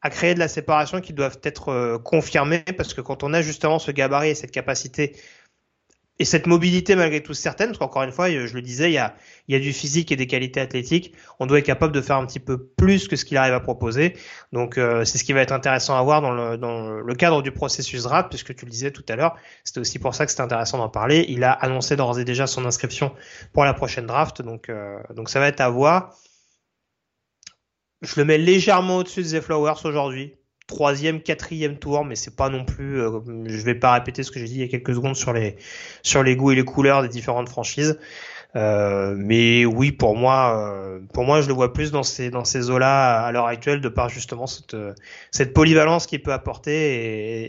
à 0.01 0.11
créer 0.11 0.35
de 0.35 0.39
la 0.39 0.49
séparation 0.49 1.01
qui 1.01 1.13
doivent 1.13 1.41
être 1.43 1.71
euh, 1.71 1.99
confirmées 1.99 2.65
parce 2.77 2.95
que 2.95 3.01
quand 3.01 3.23
on 3.23 3.33
a 3.35 3.43
justement 3.43 3.79
ce 3.79 3.91
gabarit 3.91 4.31
et 4.31 4.35
cette 4.35 4.51
capacité 4.51 5.17
et 6.19 6.24
cette 6.24 6.47
mobilité 6.47 6.97
malgré 6.97 7.23
tout 7.23 7.35
certaine, 7.35 7.69
parce 7.69 7.78
qu'encore 7.78 8.03
une 8.03 8.12
fois, 8.12 8.31
je 8.31 8.53
le 8.55 8.62
disais, 8.62 8.90
il 8.90 8.95
y 8.95 8.99
a, 8.99 9.15
il 9.47 9.55
y 9.55 9.57
a 9.57 9.61
du 9.61 9.73
physique 9.73 10.11
et 10.11 10.16
des 10.16 10.27
qualités 10.27 10.61
athlétiques, 10.61 11.15
on 11.39 11.47
doit 11.47 11.59
être 11.59 11.66
capable 11.66 11.93
de 11.93 12.01
faire 12.01 12.16
un 12.16 12.27
petit 12.27 12.40
peu 12.40 12.66
plus 12.66 13.07
que 13.07 13.16
ce 13.16 13.24
qu'il 13.24 13.36
arrive 13.36 13.55
à 13.55 13.61
proposer. 13.61 14.16
Donc 14.53 14.78
euh, 14.78 15.05
c'est 15.05 15.19
ce 15.19 15.24
qui 15.24 15.32
va 15.32 15.40
être 15.40 15.53
intéressant 15.53 15.97
à 15.97 16.03
voir 16.03 16.20
dans 16.20 16.32
le, 16.32 16.57
dans 16.57 16.90
le 16.90 17.15
cadre 17.15 17.43
du 17.43 17.53
processus 17.53 18.03
draft, 18.03 18.28
puisque 18.28 18.55
tu 18.55 18.65
le 18.65 18.70
disais 18.70 18.90
tout 18.90 19.05
à 19.09 19.16
l'heure, 19.16 19.36
c'était 19.65 19.81
aussi 19.81 19.99
pour 19.99 20.15
ça 20.15 20.24
que 20.24 20.31
c'était 20.32 20.43
intéressant 20.43 20.78
d'en 20.78 20.89
parler. 20.89 21.24
Il 21.28 21.45
a 21.45 21.53
annoncé 21.53 21.97
d'ores 21.97 22.19
et 22.19 22.24
déjà 22.24 22.47
son 22.47 22.65
inscription 22.65 23.12
pour 23.53 23.65
la 23.65 23.74
prochaine 23.74 24.07
draft, 24.07 24.43
donc, 24.43 24.69
euh, 24.69 24.99
donc 25.15 25.28
ça 25.28 25.40
va 25.40 25.49
être 25.49 25.61
à 25.61 25.69
voir. 25.69 26.15
Je 28.03 28.15
le 28.16 28.24
mets 28.24 28.39
légèrement 28.39 28.99
au-dessus 28.99 29.23
de 29.23 29.39
The 29.39 29.43
Flowers 29.43 29.85
aujourd'hui. 29.85 30.38
Troisième, 30.69 31.23
quatrième 31.23 31.78
tour, 31.78 32.05
mais 32.05 32.15
c'est 32.15 32.36
pas 32.36 32.51
non 32.51 32.65
plus. 32.65 33.01
euh, 33.01 33.20
je 33.47 33.57
vais 33.65 33.74
pas 33.74 33.95
répéter 33.95 34.23
ce 34.23 34.31
que 34.31 34.39
j'ai 34.39 34.47
dit 34.47 34.55
il 34.57 34.61
y 34.61 34.65
a 34.65 34.69
quelques 34.69 34.95
secondes 34.95 35.16
sur 35.16 35.32
les 35.32 35.57
sur 36.03 36.23
les 36.23 36.36
goûts 36.36 36.53
et 36.53 36.57
les 36.57 36.65
couleurs 36.65 37.03
des 37.03 37.09
différentes 37.09 37.49
franchises. 37.49 37.99
Euh, 38.57 39.15
mais 39.16 39.65
oui, 39.66 39.93
pour 39.93 40.16
moi, 40.16 40.59
euh, 40.74 41.01
pour 41.15 41.24
moi, 41.24 41.40
je 41.43 41.49
le 41.49 41.55
vois 41.55 41.73
plus 41.73 41.90
dans 41.90 42.03
ces 42.03 42.31
dans 42.31 42.45
ces 42.45 42.70
eaux-là 42.70 43.24
à 43.24 43.32
l'heure 43.32 43.47
actuelle, 43.47 43.81
de 43.81 43.89
par 43.89 44.09
justement 44.11 44.47
cette 44.47 44.74
euh, 44.74 44.95
cette 45.31 45.55
polyvalence 45.55 46.07
qu'il 46.07 46.23
peut 46.23 46.32
apporter 46.35 46.73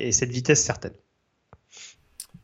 et, 0.04 0.08
et 0.08 0.12
cette 0.14 0.32
vitesse 0.32 0.64
certaine. 0.64 0.94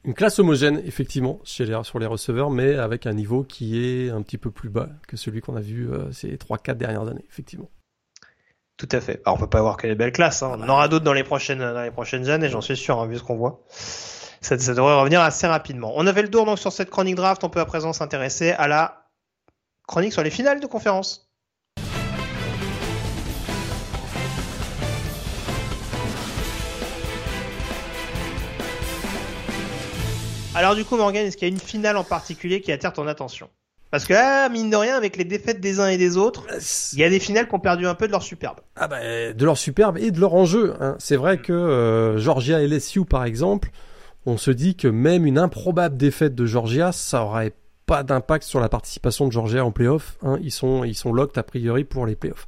Une 0.06 0.14
classe 0.14 0.40
homogène, 0.40 0.82
effectivement, 0.86 1.42
chez 1.44 1.66
les, 1.66 1.80
sur 1.84 2.00
les 2.00 2.06
receveurs, 2.06 2.52
mais 2.52 2.76
avec 2.76 3.08
un 3.08 3.14
niveau 3.14 3.44
qui 3.44 3.80
est 3.84 4.10
un 4.10 4.22
petit 4.22 4.38
peu 4.38 4.52
plus 4.52 4.70
bas 4.70 4.90
que 5.08 5.18
celui 5.18 5.42
qu'on 5.42 5.56
a 5.56 5.62
vu 5.62 5.90
euh, 5.92 6.12
ces 6.12 6.38
3-4 6.38 6.76
dernières 6.76 7.08
années, 7.08 7.26
effectivement. 7.28 7.70
Tout 8.78 8.90
à 8.92 9.00
fait. 9.00 9.22
Alors, 9.26 9.38
on 9.38 9.40
peut 9.40 9.50
pas 9.50 9.60
avoir 9.60 9.78
que 9.78 9.88
les 9.88 9.96
belles 9.96 10.12
classes. 10.12 10.44
Hein. 10.44 10.58
On 10.58 10.64
en 10.64 10.70
aura 10.70 10.88
d'autres 10.88 11.06
dans 11.06 11.14
les 11.14 11.24
prochaines 11.24 11.60
dans 11.60 11.82
les 11.82 11.92
prochaines 11.92 12.30
années, 12.30 12.50
j'en 12.50 12.62
suis 12.62 12.76
sûr, 12.76 13.00
hein, 13.00 13.08
vu 13.08 13.18
ce 13.18 13.24
qu'on 13.24 13.38
voit. 13.38 13.64
Ça, 14.42 14.60
ça 14.60 14.74
devrait 14.74 15.00
revenir 15.00 15.22
assez 15.22 15.48
rapidement. 15.48 15.94
On 15.96 16.06
a 16.06 16.14
fait 16.14 16.22
le 16.22 16.30
tour 16.30 16.46
donc 16.46 16.60
sur 16.60 16.72
cette 16.72 16.90
chronique 16.90 17.16
draft. 17.16 17.44
On 17.44 17.50
peut 17.50 17.62
à 17.62 17.66
présent 17.66 17.94
s'intéresser 17.94 18.52
à 18.52 18.68
la 18.68 19.08
chronique 19.88 20.14
sur 20.14 20.24
les 20.24 20.30
finales 20.30 20.60
de 20.60 20.68
conférence. 20.68 21.32
Alors 30.54 30.76
du 30.76 30.86
coup, 30.86 30.96
Morgan, 30.96 31.26
est-ce 31.26 31.36
qu'il 31.38 31.48
y 31.48 31.52
a 31.52 31.54
une 31.54 31.60
finale 31.60 31.98
en 31.98 32.04
particulier 32.04 32.62
qui 32.62 32.72
attire 32.72 32.94
ton 32.94 33.08
attention? 33.08 33.50
Parce 33.92 34.06
que 34.06 34.14
là, 34.14 34.50
mine 34.50 34.70
de 34.70 34.76
rien, 34.76 34.96
avec 34.96 35.16
les 35.16 35.24
défaites 35.24 35.62
des 35.62 35.80
uns 35.80 35.88
et 35.88 35.98
des 35.98 36.18
autres, 36.18 36.46
il 36.94 37.00
y 37.00 37.04
a 37.04 37.10
des 37.10 37.20
finales 37.20 37.48
qui 37.48 37.56
ont 37.56 37.60
perdu 37.60 37.88
un 37.88 37.96
peu 37.96 38.08
de 38.08 38.12
leur 38.12 38.24
superbe. 38.24 38.60
Ah 38.76 38.88
bah, 38.88 39.00
de 39.34 39.46
leur 39.46 39.58
superbe 39.58 39.98
et 39.98 40.12
de 40.12 40.20
leur 40.20 40.34
enjeu. 40.34 40.74
Hein. 40.82 40.96
C'est 41.00 41.16
vrai 41.16 41.38
que 41.38 41.54
euh, 41.54 42.18
Georgia 42.18 42.62
et 42.62 42.68
LSU, 42.68 43.06
par 43.06 43.24
exemple, 43.24 43.70
on 44.26 44.38
se 44.38 44.52
dit 44.52 44.76
que 44.76 44.88
même 44.88 45.26
une 45.26 45.38
improbable 45.38 45.98
défaite 45.98 46.36
de 46.36 46.46
Georgia, 46.46 46.92
ça 46.92 47.24
aurait 47.24 47.54
pas 47.86 48.04
d'impact 48.04 48.44
sur 48.44 48.60
la 48.60 48.70
participation 48.70 49.28
de 49.28 49.32
Georgia 49.32 49.64
en 49.64 49.72
playoff. 49.72 50.18
Hein. 50.24 50.40
Ils 50.42 50.52
sont 50.52 50.84
ils 50.84 50.96
sont 50.96 51.14
locked 51.14 51.38
a 51.38 51.44
priori 51.44 51.84
pour 51.84 52.06
les 52.06 52.16
playoffs. 52.16 52.48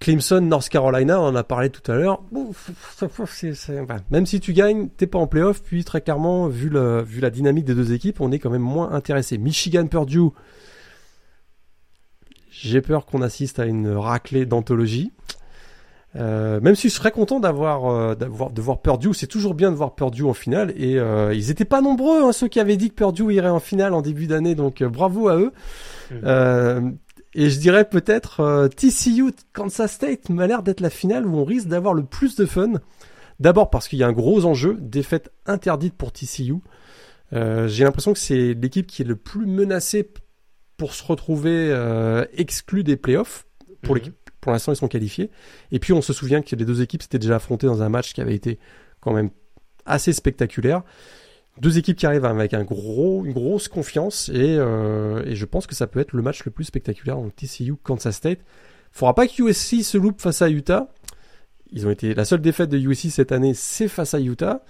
Clemson, 0.00 0.40
North 0.40 0.70
Carolina, 0.70 1.20
on 1.20 1.26
en 1.26 1.34
a 1.34 1.44
parlé 1.44 1.68
tout 1.68 1.92
à 1.92 1.94
l'heure. 1.94 2.22
Même 4.10 4.24
si 4.24 4.40
tu 4.40 4.54
gagnes, 4.54 4.88
t'es 4.88 5.06
pas 5.06 5.18
en 5.18 5.26
playoff. 5.26 5.62
Puis 5.62 5.84
très 5.84 6.00
clairement, 6.00 6.48
vu, 6.48 6.70
le, 6.70 7.02
vu 7.02 7.20
la 7.20 7.28
dynamique 7.28 7.66
des 7.66 7.74
deux 7.74 7.92
équipes, 7.92 8.20
on 8.22 8.32
est 8.32 8.38
quand 8.38 8.50
même 8.50 8.62
moins 8.62 8.92
intéressé. 8.92 9.36
Michigan, 9.36 9.86
Purdue, 9.86 10.30
j'ai 12.50 12.80
peur 12.80 13.04
qu'on 13.04 13.20
assiste 13.20 13.58
à 13.58 13.66
une 13.66 13.88
raclée 13.88 14.46
d'anthologie. 14.46 15.12
Euh, 16.16 16.60
même 16.60 16.74
si 16.74 16.88
je 16.88 16.94
serais 16.94 17.12
content 17.12 17.38
d'avoir, 17.38 17.86
euh, 17.86 18.14
d'avoir, 18.14 18.50
de 18.50 18.60
voir 18.60 18.80
Purdue, 18.80 19.14
c'est 19.14 19.28
toujours 19.28 19.54
bien 19.54 19.70
de 19.70 19.76
voir 19.76 19.94
Purdue 19.94 20.24
en 20.24 20.34
finale. 20.34 20.72
Et 20.76 20.98
euh, 20.98 21.34
ils 21.34 21.50
étaient 21.50 21.66
pas 21.66 21.82
nombreux, 21.82 22.24
hein, 22.24 22.32
ceux 22.32 22.48
qui 22.48 22.58
avaient 22.58 22.76
dit 22.76 22.88
que 22.88 22.94
Purdue 22.94 23.32
irait 23.32 23.50
en 23.50 23.60
finale 23.60 23.94
en 23.94 24.02
début 24.02 24.26
d'année. 24.26 24.54
Donc 24.54 24.80
euh, 24.80 24.88
bravo 24.88 25.28
à 25.28 25.36
eux. 25.36 25.52
Mhm. 26.10 26.96
Et 27.34 27.48
je 27.50 27.58
dirais 27.60 27.88
peut-être 27.88 28.40
euh, 28.40 28.68
TCU 28.68 29.32
Kansas 29.52 29.92
State 29.92 30.28
m'a 30.30 30.46
l'air 30.46 30.62
d'être 30.62 30.80
la 30.80 30.90
finale 30.90 31.26
où 31.26 31.36
on 31.36 31.44
risque 31.44 31.68
d'avoir 31.68 31.94
le 31.94 32.02
plus 32.04 32.34
de 32.36 32.44
fun. 32.46 32.72
D'abord 33.38 33.70
parce 33.70 33.88
qu'il 33.88 33.98
y 33.98 34.02
a 34.02 34.06
un 34.08 34.12
gros 34.12 34.44
enjeu, 34.44 34.76
défaite 34.80 35.30
interdite 35.46 35.94
pour 35.94 36.12
TCU. 36.12 36.56
Euh, 37.32 37.68
J'ai 37.68 37.84
l'impression 37.84 38.12
que 38.12 38.18
c'est 38.18 38.54
l'équipe 38.54 38.86
qui 38.86 39.02
est 39.02 39.04
le 39.04 39.16
plus 39.16 39.46
menacée 39.46 40.10
pour 40.76 40.92
se 40.94 41.04
retrouver 41.04 41.70
euh, 41.70 42.24
exclus 42.36 42.82
des 42.82 42.96
playoffs. 42.96 43.46
Pour, 43.82 43.94
Mhm. 43.94 44.12
pour 44.40 44.52
l'instant, 44.52 44.72
ils 44.72 44.76
sont 44.76 44.88
qualifiés. 44.88 45.30
Et 45.70 45.78
puis, 45.78 45.92
on 45.92 46.02
se 46.02 46.12
souvient 46.12 46.42
que 46.42 46.54
les 46.56 46.64
deux 46.64 46.82
équipes 46.82 47.02
s'étaient 47.02 47.18
déjà 47.18 47.36
affrontées 47.36 47.66
dans 47.66 47.82
un 47.82 47.88
match 47.88 48.12
qui 48.12 48.20
avait 48.20 48.34
été 48.34 48.58
quand 49.00 49.12
même 49.12 49.30
assez 49.86 50.12
spectaculaire. 50.12 50.82
Deux 51.58 51.76
équipes 51.78 51.96
qui 51.96 52.06
arrivent 52.06 52.24
avec 52.24 52.54
une 52.54 52.62
grosse 52.64 53.68
confiance 53.68 54.28
et, 54.30 54.56
euh, 54.58 55.22
et 55.26 55.34
je 55.34 55.44
pense 55.44 55.66
que 55.66 55.74
ça 55.74 55.86
peut 55.86 56.00
être 56.00 56.12
le 56.12 56.22
match 56.22 56.44
le 56.44 56.50
plus 56.50 56.64
spectaculaire 56.64 57.16
donc 57.16 57.36
TCU 57.36 57.74
Kansas 57.82 58.16
State. 58.16 58.38
Faudra 58.92 59.14
pas 59.14 59.26
que 59.26 59.42
USC 59.42 59.82
se 59.84 59.98
loupe 59.98 60.20
face 60.20 60.42
à 60.42 60.48
Utah. 60.48 60.88
Ils 61.72 61.86
ont 61.86 61.90
été 61.90 62.14
la 62.14 62.24
seule 62.24 62.40
défaite 62.40 62.70
de 62.70 62.78
USC 62.78 63.10
cette 63.10 63.30
année, 63.32 63.52
c'est 63.54 63.88
face 63.88 64.14
à 64.14 64.20
Utah. 64.20 64.64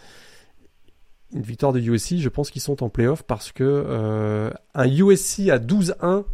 Une 1.32 1.42
victoire 1.42 1.72
de 1.72 1.78
USC, 1.78 2.16
je 2.18 2.28
pense 2.28 2.50
qu'ils 2.50 2.60
sont 2.62 2.82
en 2.82 2.88
playoff 2.88 3.22
parce 3.22 3.52
que 3.52 3.62
euh, 3.64 4.50
un 4.74 4.88
USC 4.88 5.48
à 5.48 5.58
12-1 5.58 6.24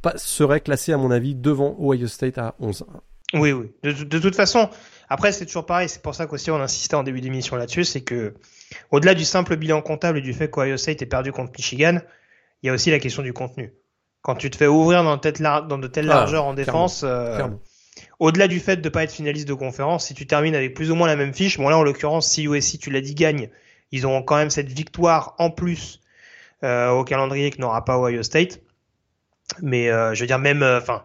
pas- 0.00 0.16
serait 0.16 0.60
classé 0.60 0.92
à 0.92 0.96
mon 0.96 1.10
avis 1.10 1.34
devant 1.34 1.76
Ohio 1.78 2.06
State 2.06 2.38
à 2.38 2.54
11-1. 2.60 2.84
Oui, 3.34 3.52
oui. 3.52 3.70
De, 3.82 3.92
de 3.92 4.18
toute 4.18 4.34
façon, 4.34 4.70
après, 5.10 5.32
c'est 5.32 5.44
toujours 5.44 5.66
pareil. 5.66 5.88
C'est 5.90 6.00
pour 6.00 6.14
ça 6.14 6.26
qu'aussi 6.26 6.50
on 6.50 6.56
insistait 6.60 6.94
en 6.94 7.02
début 7.02 7.20
d'émission 7.20 7.56
là-dessus. 7.56 7.84
C'est 7.84 8.00
que, 8.00 8.34
au-delà 8.90 9.14
du 9.14 9.24
simple 9.24 9.56
bilan 9.56 9.82
comptable 9.82 10.18
et 10.18 10.22
du 10.22 10.32
fait 10.32 10.50
qu'Ohio 10.50 10.76
State 10.76 11.02
ait 11.02 11.06
perdu 11.06 11.32
contre 11.32 11.52
Michigan, 11.56 11.98
il 12.62 12.66
y 12.66 12.70
a 12.70 12.72
aussi 12.72 12.90
la 12.90 12.98
question 12.98 13.22
du 13.22 13.32
contenu. 13.32 13.72
Quand 14.22 14.34
tu 14.34 14.50
te 14.50 14.56
fais 14.56 14.66
ouvrir 14.66 15.04
dans, 15.04 15.16
de 15.16 15.20
telles 15.20 15.40
lar- 15.40 15.66
dans 15.66 15.78
de 15.78 15.86
telles 15.86 16.06
Ah, 16.06 16.14
largeurs 16.16 16.44
en 16.44 16.54
défense, 16.54 17.02
euh, 17.04 17.46
au-delà 18.18 18.48
du 18.48 18.58
fait 18.60 18.76
de 18.78 18.88
pas 18.88 19.04
être 19.04 19.12
finaliste 19.12 19.46
de 19.48 19.54
conférence, 19.54 20.06
si 20.06 20.14
tu 20.14 20.26
termines 20.26 20.54
avec 20.54 20.74
plus 20.74 20.90
ou 20.90 20.94
moins 20.96 21.06
la 21.06 21.16
même 21.16 21.32
fiche, 21.32 21.58
bon 21.58 21.68
là 21.68 21.78
en 21.78 21.82
l'occurrence, 21.82 22.28
si 22.28 22.44
USC, 22.44 22.78
tu 22.78 22.90
l'as 22.90 23.00
dit, 23.00 23.14
gagne, 23.14 23.50
ils 23.92 24.06
ont 24.06 24.22
quand 24.22 24.36
même 24.36 24.50
cette 24.50 24.68
victoire 24.72 25.34
en 25.38 25.50
plus 25.50 26.00
euh, 26.64 26.90
au 26.90 27.04
calendrier 27.04 27.50
que 27.50 27.60
n'aura 27.60 27.84
pas 27.84 27.98
Ohio 27.98 28.22
State. 28.22 28.60
Mais 29.62 29.90
euh, 29.90 30.14
je 30.14 30.20
veux 30.20 30.26
dire, 30.26 30.38
même, 30.40 30.62
enfin, 30.62 31.04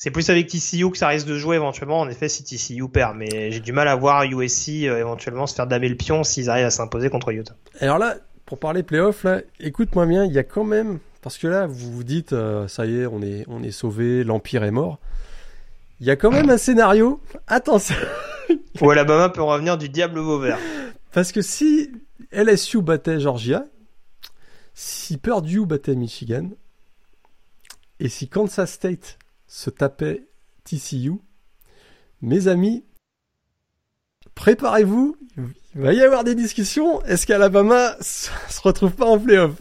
c'est 0.00 0.10
plus 0.10 0.30
avec 0.30 0.46
TCU 0.46 0.90
que 0.90 0.96
ça 0.96 1.08
risque 1.08 1.26
de 1.26 1.36
jouer 1.36 1.56
éventuellement, 1.56 2.00
en 2.00 2.08
effet, 2.08 2.30
si 2.30 2.42
TCU 2.42 2.88
perd. 2.88 3.18
Mais 3.18 3.50
j'ai 3.52 3.60
du 3.60 3.72
mal 3.72 3.86
à 3.86 3.94
voir 3.94 4.24
USC 4.24 4.86
euh, 4.86 4.98
éventuellement 4.98 5.46
se 5.46 5.54
faire 5.54 5.66
damer 5.66 5.90
le 5.90 5.94
pion 5.94 6.24
s'ils 6.24 6.48
arrivent 6.48 6.64
à 6.64 6.70
s'imposer 6.70 7.10
contre 7.10 7.30
Utah. 7.32 7.54
Alors 7.80 7.98
là, 7.98 8.16
pour 8.46 8.58
parler 8.58 8.82
playoff, 8.82 9.24
là, 9.24 9.42
écoute-moi 9.60 10.06
bien, 10.06 10.24
il 10.24 10.32
y 10.32 10.38
a 10.38 10.42
quand 10.42 10.64
même, 10.64 11.00
parce 11.20 11.36
que 11.36 11.46
là, 11.46 11.66
vous 11.66 11.92
vous 11.92 12.02
dites, 12.02 12.32
euh, 12.32 12.66
ça 12.66 12.86
y 12.86 12.98
est, 12.98 13.06
on 13.06 13.20
est, 13.20 13.44
on 13.46 13.62
est 13.62 13.72
sauvé, 13.72 14.24
l'empire 14.24 14.64
est 14.64 14.70
mort. 14.70 15.00
Il 16.00 16.06
y 16.06 16.10
a 16.10 16.16
quand 16.16 16.30
même 16.30 16.48
un 16.48 16.56
scénario. 16.56 17.20
Attention, 17.46 17.94
Où 18.80 18.90
Alabama 18.90 19.28
peut 19.28 19.42
revenir 19.42 19.76
du 19.76 19.90
diable 19.90 20.18
Vauvert. 20.18 20.58
parce 21.12 21.30
que 21.30 21.42
si 21.42 21.92
LSU 22.32 22.80
battait 22.80 23.20
Georgia, 23.20 23.64
si 24.72 25.18
Purdue 25.18 25.66
battait 25.66 25.94
Michigan, 25.94 26.48
et 27.98 28.08
si 28.08 28.28
Kansas 28.28 28.72
State 28.72 29.18
se 29.50 29.68
tapait 29.68 30.28
TCU, 30.64 31.14
mes 32.22 32.46
amis, 32.46 32.84
préparez-vous, 34.36 35.16
il 35.74 35.80
va 35.80 35.92
y 35.92 36.02
avoir 36.02 36.22
des 36.22 36.36
discussions. 36.36 37.02
Est-ce 37.04 37.26
qu'Alabama 37.26 37.96
se 38.00 38.30
se 38.48 38.60
retrouve 38.62 38.92
pas 38.92 39.06
en 39.06 39.18
playoff? 39.18 39.54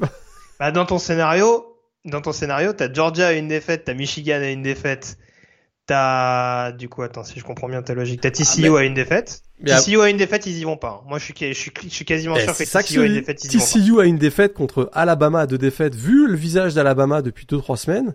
Bah, 0.59 0.71
dans 0.71 0.85
ton 0.85 0.99
scénario, 0.99 1.65
dans 2.05 2.21
ton 2.21 2.31
scénario, 2.33 2.71
t'as 2.73 2.93
Georgia 2.93 3.27
à 3.27 3.33
une 3.33 3.47
défaite, 3.47 3.85
t'as 3.85 3.95
Michigan 3.95 4.35
à 4.35 4.51
une 4.51 4.61
défaite, 4.61 5.17
t'as, 5.87 6.71
du 6.73 6.87
coup, 6.87 7.01
attends, 7.01 7.23
si 7.23 7.39
je 7.39 7.43
comprends 7.43 7.67
bien 7.67 7.81
ta 7.81 7.95
logique, 7.95 8.21
t'as 8.21 8.29
TCU 8.29 8.77
à 8.77 8.83
une 8.83 8.93
défaite. 8.93 9.41
Mais 9.59 9.75
TCU 9.75 9.99
à 10.01 10.09
une 10.09 10.17
défaite, 10.17 10.45
ils 10.45 10.57
y 10.57 10.63
vont 10.65 10.77
pas. 10.77 11.03
Moi, 11.07 11.17
je 11.17 11.23
suis, 11.23 11.33
je 11.39 11.53
suis, 11.53 11.71
je 11.83 11.89
suis 11.89 12.05
quasiment 12.05 12.35
Eh, 12.37 12.41
sûr 12.43 12.55
que 12.55 12.63
TCU 12.63 13.01
à 13.01 13.05
une 13.05 13.13
défaite, 13.15 13.43
ils 13.43 13.51
y 13.51 13.57
vont 13.57 13.63
pas. 13.63 13.71
TCU 13.71 13.99
a 14.01 14.05
une 14.05 14.17
défaite 14.19 14.53
contre 14.53 14.91
Alabama 14.93 15.41
à 15.41 15.47
deux 15.47 15.57
défaites. 15.57 15.95
Vu 15.95 16.27
le 16.27 16.35
visage 16.35 16.75
d'Alabama 16.75 17.23
depuis 17.23 17.47
2-3 17.47 17.75
semaines, 17.77 18.13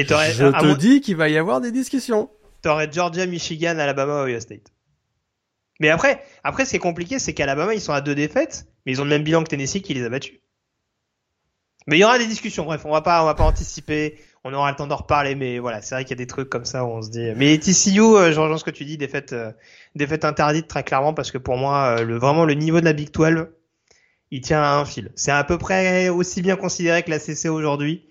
Et 0.00 0.04
je 0.04 0.46
te 0.60 0.64
mon- 0.64 0.74
dis 0.74 1.00
qu'il 1.00 1.16
va 1.16 1.28
y 1.28 1.36
avoir 1.38 1.60
des 1.60 1.72
discussions. 1.72 2.30
t'aurais 2.62 2.90
Georgia, 2.92 3.26
Michigan, 3.26 3.78
Alabama, 3.78 4.24
Ohio 4.24 4.40
State. 4.40 4.72
Mais 5.80 5.88
après, 5.90 6.22
après, 6.42 6.64
ce 6.64 6.70
qui 6.70 6.76
est 6.76 6.80
compliqué, 6.80 7.18
c'est 7.18 7.32
qu'Alabama, 7.34 7.74
ils 7.74 7.80
sont 7.80 7.92
à 7.92 8.00
deux 8.00 8.14
défaites, 8.14 8.66
mais 8.84 8.92
ils 8.92 9.00
ont 9.00 9.04
le 9.04 9.10
même 9.10 9.22
bilan 9.22 9.42
que 9.44 9.48
Tennessee 9.48 9.82
qui 9.82 9.94
les 9.94 10.04
a 10.04 10.08
battus. 10.08 10.38
Mais 11.86 11.96
il 11.96 12.00
y 12.00 12.04
aura 12.04 12.18
des 12.18 12.26
discussions. 12.26 12.64
Bref, 12.64 12.84
on 12.84 12.90
va 12.92 13.02
pas, 13.02 13.22
on 13.22 13.26
va 13.26 13.34
pas 13.34 13.44
anticiper. 13.44 14.18
On 14.42 14.52
aura 14.54 14.70
le 14.70 14.76
temps 14.76 14.86
d'en 14.86 14.96
reparler, 14.96 15.34
mais 15.34 15.58
voilà, 15.58 15.82
c'est 15.82 15.94
vrai 15.94 16.04
qu'il 16.04 16.10
y 16.10 16.14
a 16.20 16.22
des 16.24 16.26
trucs 16.26 16.48
comme 16.48 16.64
ça 16.64 16.84
où 16.84 16.88
on 16.88 17.02
se 17.02 17.10
dit. 17.10 17.30
Mais 17.36 17.56
TCU, 17.58 18.00
euh, 18.00 18.32
je 18.32 18.40
rejoins 18.40 18.58
ce 18.58 18.64
que 18.64 18.70
tu 18.70 18.84
dis, 18.84 18.96
défaite, 18.96 19.32
euh, 19.32 19.50
défaite 19.94 20.24
interdite 20.24 20.68
très 20.68 20.82
clairement 20.84 21.14
parce 21.14 21.30
que 21.30 21.38
pour 21.38 21.56
moi, 21.56 21.98
euh, 21.98 22.04
le 22.04 22.16
vraiment 22.16 22.44
le 22.44 22.54
niveau 22.54 22.80
de 22.80 22.84
la 22.84 22.92
Big 22.92 23.10
12, 23.12 23.48
il 24.30 24.40
tient 24.40 24.62
à 24.62 24.76
un 24.76 24.84
fil. 24.84 25.10
C'est 25.16 25.32
à 25.32 25.42
peu 25.44 25.58
près 25.58 26.08
aussi 26.08 26.42
bien 26.42 26.56
considéré 26.56 27.02
que 27.02 27.10
la 27.10 27.18
CC 27.18 27.48
aujourd'hui. 27.48 28.06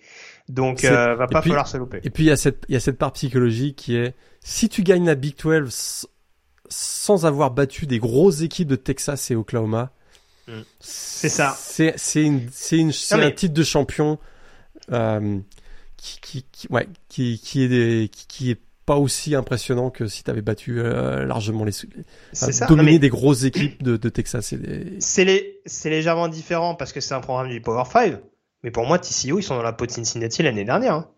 Donc, 0.47 0.83
euh, 0.85 1.15
va 1.15 1.27
pas 1.27 1.41
puis- 1.41 1.49
falloir 1.49 1.67
se 1.67 1.77
louper. 1.77 1.99
Et 2.03 2.09
puis 2.09 2.23
il 2.23 2.27
y 2.27 2.31
a 2.31 2.37
cette, 2.37 2.63
il 2.69 2.73
y 2.73 2.75
a 2.75 2.79
cette 2.79 2.97
part 2.97 3.13
psychologique 3.13 3.75
qui 3.77 3.95
est, 3.95 4.13
si 4.41 4.69
tu 4.69 4.83
gagnes 4.83 5.05
la 5.05 5.15
Big 5.15 5.35
12 5.41 5.67
s- 5.67 6.07
sans 6.69 7.25
avoir 7.25 7.51
battu 7.51 7.87
des 7.87 7.99
grosses 7.99 8.41
équipes 8.41 8.67
de 8.67 8.75
Texas 8.75 9.31
et 9.31 9.35
Oklahoma, 9.35 9.91
Mm. 10.47 10.61
C'est 10.79 11.29
ça. 11.29 11.55
C'est, 11.59 11.95
c'est 11.97 12.21
une, 12.21 12.47
c'est 12.53 12.77
une, 12.77 12.91
c'est 12.91 13.15
un 13.15 13.31
titre 13.31 13.55
de 13.55 13.63
champion, 13.63 14.19
euh, 14.91 15.39
qui, 15.97 16.19
qui, 16.21 16.45
qui- 16.51 16.67
ouais, 16.69 16.87
qui, 17.09 17.39
qui 17.43 17.63
est 17.63 17.67
des, 17.67 18.09
qui, 18.13 18.27
qui 18.27 18.51
est 18.51 18.61
pas 18.85 18.97
aussi 18.97 19.33
impressionnant 19.33 19.89
que 19.89 20.05
si 20.05 20.23
tu 20.23 20.29
avais 20.29 20.43
battu 20.43 20.79
euh, 20.79 21.25
largement 21.25 21.63
les. 21.65 21.71
Non, 22.61 22.67
dominé 22.67 22.91
mais- 22.91 22.99
des 22.99 23.09
grosses 23.09 23.43
équipes 23.43 23.81
de, 23.81 23.97
de 23.97 24.09
Texas 24.09 24.53
et 24.53 24.57
des... 24.57 24.97
C'est 24.99 25.25
les, 25.25 25.61
c'est 25.65 25.89
légèrement 25.89 26.27
différent 26.27 26.75
parce 26.75 26.93
que 26.93 27.01
c'est 27.01 27.15
un 27.15 27.21
programme 27.21 27.49
du 27.49 27.59
Power 27.59 27.85
5. 27.91 28.19
Mais 28.65 28.71
pour 28.71 28.85
moi, 28.87 28.97
TCU, 28.99 29.37
ils 29.37 29.43
sont 29.43 29.55
dans 29.55 29.61
la 29.63 29.73
peau 29.73 29.85
de 29.85 29.91
Cincinnati 29.91 30.41
l'année 30.43 30.65
dernière. 30.65 30.95
hein. 30.95 31.11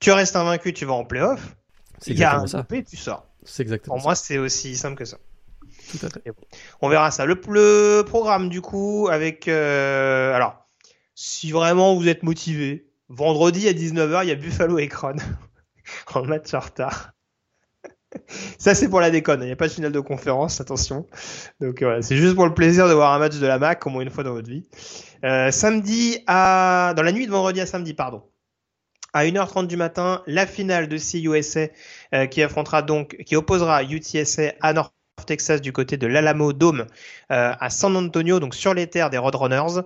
Tu 0.00 0.10
restes 0.10 0.34
invaincu, 0.36 0.72
tu 0.72 0.86
vas 0.86 0.94
en 0.94 1.04
playoff. 1.04 1.54
C'est 2.00 2.12
Il 2.12 2.18
y 2.18 2.24
a 2.24 2.38
un 2.40 2.46
ça. 2.46 2.62
coupé, 2.62 2.82
tu 2.82 2.96
sors. 2.96 3.26
C'est 3.44 3.62
exactement 3.62 3.96
Pour 3.96 4.02
moi, 4.04 4.14
c'est 4.14 4.38
aussi 4.38 4.74
simple 4.74 4.96
que 4.96 5.04
ça. 5.04 5.18
Tout 5.90 6.06
à 6.06 6.08
fait. 6.08 6.22
On 6.80 6.88
verra 6.88 7.10
ça. 7.10 7.26
Le, 7.26 7.38
le 7.48 8.02
programme, 8.06 8.48
du 8.48 8.60
coup, 8.62 9.08
avec... 9.10 9.48
euh, 9.48 10.32
alors, 10.34 10.66
si 11.14 11.52
vraiment 11.52 11.94
vous 11.94 12.08
êtes 12.08 12.22
motivé, 12.22 12.90
vendredi 13.10 13.68
à 13.68 13.72
19h, 13.72 14.22
il 14.24 14.28
y 14.28 14.32
a 14.32 14.34
Buffalo 14.34 14.78
Ekron 14.78 15.16
en 16.14 16.22
match 16.24 16.54
en 16.54 16.60
retard. 16.60 17.12
Ça, 18.58 18.74
c'est 18.74 18.88
pour 18.88 19.00
la 19.00 19.10
déconne. 19.10 19.42
Il 19.42 19.46
n'y 19.46 19.52
a 19.52 19.56
pas 19.56 19.68
de 19.68 19.72
finale 19.72 19.92
de 19.92 20.00
conférence, 20.00 20.60
attention. 20.60 21.06
Donc 21.60 21.82
voilà, 21.82 22.02
c'est 22.02 22.16
juste 22.16 22.34
pour 22.34 22.46
le 22.46 22.54
plaisir 22.54 22.88
de 22.88 22.94
voir 22.94 23.12
un 23.12 23.18
match 23.18 23.36
de 23.36 23.46
la 23.46 23.58
MAC 23.58 23.86
au 23.86 23.90
moins 23.90 24.02
une 24.02 24.10
fois 24.10 24.24
dans 24.24 24.32
votre 24.32 24.48
vie. 24.48 24.64
Euh, 25.24 25.50
samedi 25.50 26.18
à... 26.26 26.94
Dans 26.96 27.02
la 27.02 27.12
nuit 27.12 27.26
de 27.26 27.30
vendredi 27.30 27.60
à 27.60 27.66
samedi, 27.66 27.94
pardon. 27.94 28.22
À 29.14 29.24
1h30 29.24 29.66
du 29.66 29.76
matin, 29.76 30.22
la 30.26 30.46
finale 30.46 30.88
de 30.88 30.98
CUSA 30.98 31.68
euh, 32.14 32.26
qui 32.26 32.42
affrontera 32.42 32.82
donc, 32.82 33.16
qui 33.24 33.36
opposera 33.36 33.82
UTSA 33.82 34.52
à 34.60 34.72
North 34.72 34.92
Texas 35.26 35.60
du 35.60 35.72
côté 35.72 35.96
de 35.96 36.06
l'Alamo 36.06 36.52
Dome 36.52 36.86
euh, 37.32 37.52
à 37.58 37.70
San 37.70 37.96
Antonio, 37.96 38.38
donc 38.38 38.54
sur 38.54 38.74
les 38.74 38.86
terres 38.86 39.10
des 39.10 39.18
Roadrunners. 39.18 39.82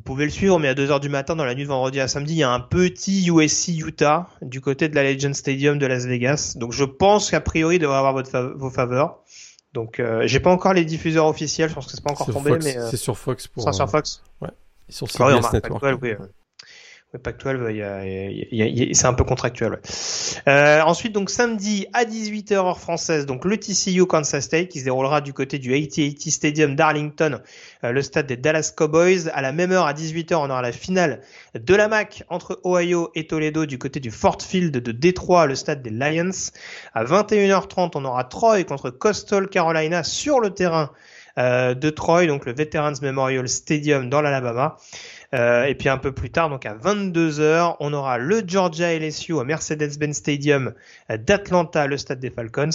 Vous 0.00 0.04
pouvez 0.14 0.24
le 0.24 0.30
suivre, 0.30 0.58
mais 0.58 0.68
à 0.68 0.74
2h 0.74 0.98
du 0.98 1.10
matin, 1.10 1.36
dans 1.36 1.44
la 1.44 1.54
nuit 1.54 1.64
de 1.64 1.68
vendredi 1.68 2.00
à 2.00 2.08
samedi, 2.08 2.32
il 2.32 2.38
y 2.38 2.42
a 2.42 2.50
un 2.50 2.58
petit 2.60 3.26
USC 3.28 3.68
Utah 3.68 4.28
du 4.40 4.62
côté 4.62 4.88
de 4.88 4.94
la 4.94 5.02
Legend 5.02 5.34
Stadium 5.34 5.78
de 5.78 5.84
Las 5.84 6.06
Vegas. 6.06 6.54
Donc 6.56 6.72
je 6.72 6.84
pense 6.84 7.30
qu'a 7.30 7.42
priori, 7.42 7.76
il 7.76 7.78
devrait 7.80 7.98
avoir 7.98 8.14
votre 8.14 8.30
fa- 8.30 8.48
vos 8.56 8.70
faveurs. 8.70 9.18
Donc 9.74 10.00
euh, 10.00 10.22
j'ai 10.24 10.40
pas 10.40 10.50
encore 10.50 10.72
les 10.72 10.86
diffuseurs 10.86 11.26
officiels, 11.26 11.68
je 11.68 11.74
pense 11.74 11.84
que 11.84 11.92
c'est 11.92 12.02
pas 12.02 12.12
encore 12.12 12.24
Sur 12.24 12.32
tombé, 12.34 12.52
Fox, 12.52 12.64
mais 12.64 12.78
euh, 12.78 12.88
c'est 12.90 12.96
sur 12.96 13.18
Fox 13.18 13.46
pour, 13.46 13.62
ça 13.62 13.72
sera 13.72 13.86
sur 13.86 13.94
euh, 13.94 13.98
Fox. 13.98 14.22
sur 14.88 15.06
Ah 15.20 15.26
oui, 15.26 15.34
CBS 15.42 15.52
Network. 15.52 15.80
Pac-12, 15.82 15.98
oui. 16.02 16.26
Oui, 17.12 17.18
Pac-12, 17.20 17.66
il 17.70 17.76
y 17.76 17.82
a, 17.82 18.04
il 18.06 18.46
y 18.52 18.62
a- 18.62 18.66
il 18.66 18.78
y 18.78 18.90
a- 18.90 18.94
c'est 18.94 19.06
un 19.06 19.14
peu 19.14 19.24
contractuel. 19.24 19.72
ouais. 19.72 19.78
Euh, 20.46 20.80
ensuite, 20.82 21.12
donc 21.12 21.28
samedi 21.28 21.88
à 21.92 22.04
18h 22.04 22.64
heure 22.64 22.78
française, 22.78 23.26
donc 23.26 23.44
le 23.44 23.56
TCU 23.56 24.06
Kansas 24.06 24.44
State 24.44 24.68
qui 24.68 24.78
se 24.78 24.84
déroulera 24.84 25.20
du 25.20 25.32
côté 25.32 25.58
du 25.58 25.74
AT&T 25.74 26.30
Stadium 26.30 26.76
d'Arlington, 26.76 27.40
euh, 27.82 27.90
le 27.90 28.02
stade 28.02 28.26
des 28.28 28.36
Dallas 28.36 28.72
Cowboys. 28.76 29.28
À 29.34 29.42
la 29.42 29.50
même 29.50 29.72
heure, 29.72 29.86
à 29.86 29.92
18h, 29.92 30.40
on 30.40 30.50
aura 30.50 30.62
la 30.62 30.70
finale 30.70 31.20
de 31.58 31.74
la 31.74 31.88
MAC 31.88 32.22
entre 32.28 32.60
Ohio 32.64 33.10
et 33.16 33.26
Toledo 33.26 33.66
du 33.66 33.76
côté 33.78 33.98
du 33.98 34.12
Fort 34.12 34.40
Field 34.40 34.76
de 34.76 34.92
Détroit, 34.92 35.46
le 35.46 35.56
stade 35.56 35.82
des 35.82 35.90
Lions. 35.90 36.30
À 36.94 37.02
21h30, 37.02 37.96
on 37.96 38.04
aura 38.04 38.22
Troy 38.22 38.62
contre 38.62 38.90
Coastal 38.90 39.48
Carolina 39.48 40.04
sur 40.04 40.38
le 40.38 40.50
terrain 40.50 40.90
euh, 41.38 41.74
de 41.74 41.90
Troy, 41.90 42.26
donc 42.26 42.44
le 42.44 42.52
Veterans 42.52 42.92
Memorial 43.02 43.48
Stadium 43.48 44.10
dans 44.10 44.20
l'Alabama. 44.20 44.76
Euh, 45.32 45.64
et 45.64 45.74
puis 45.74 45.88
un 45.88 45.98
peu 45.98 46.12
plus 46.12 46.30
tard, 46.30 46.50
donc 46.50 46.66
à 46.66 46.74
22h, 46.74 47.76
on 47.78 47.92
aura 47.92 48.18
le 48.18 48.42
Georgia 48.44 48.98
LSU 48.98 49.32
au 49.32 49.44
Mercedes-Benz 49.44 50.16
Stadium 50.16 50.74
d'Atlanta, 51.08 51.86
le 51.86 51.96
stade 51.96 52.18
des 52.18 52.30
Falcons. 52.30 52.70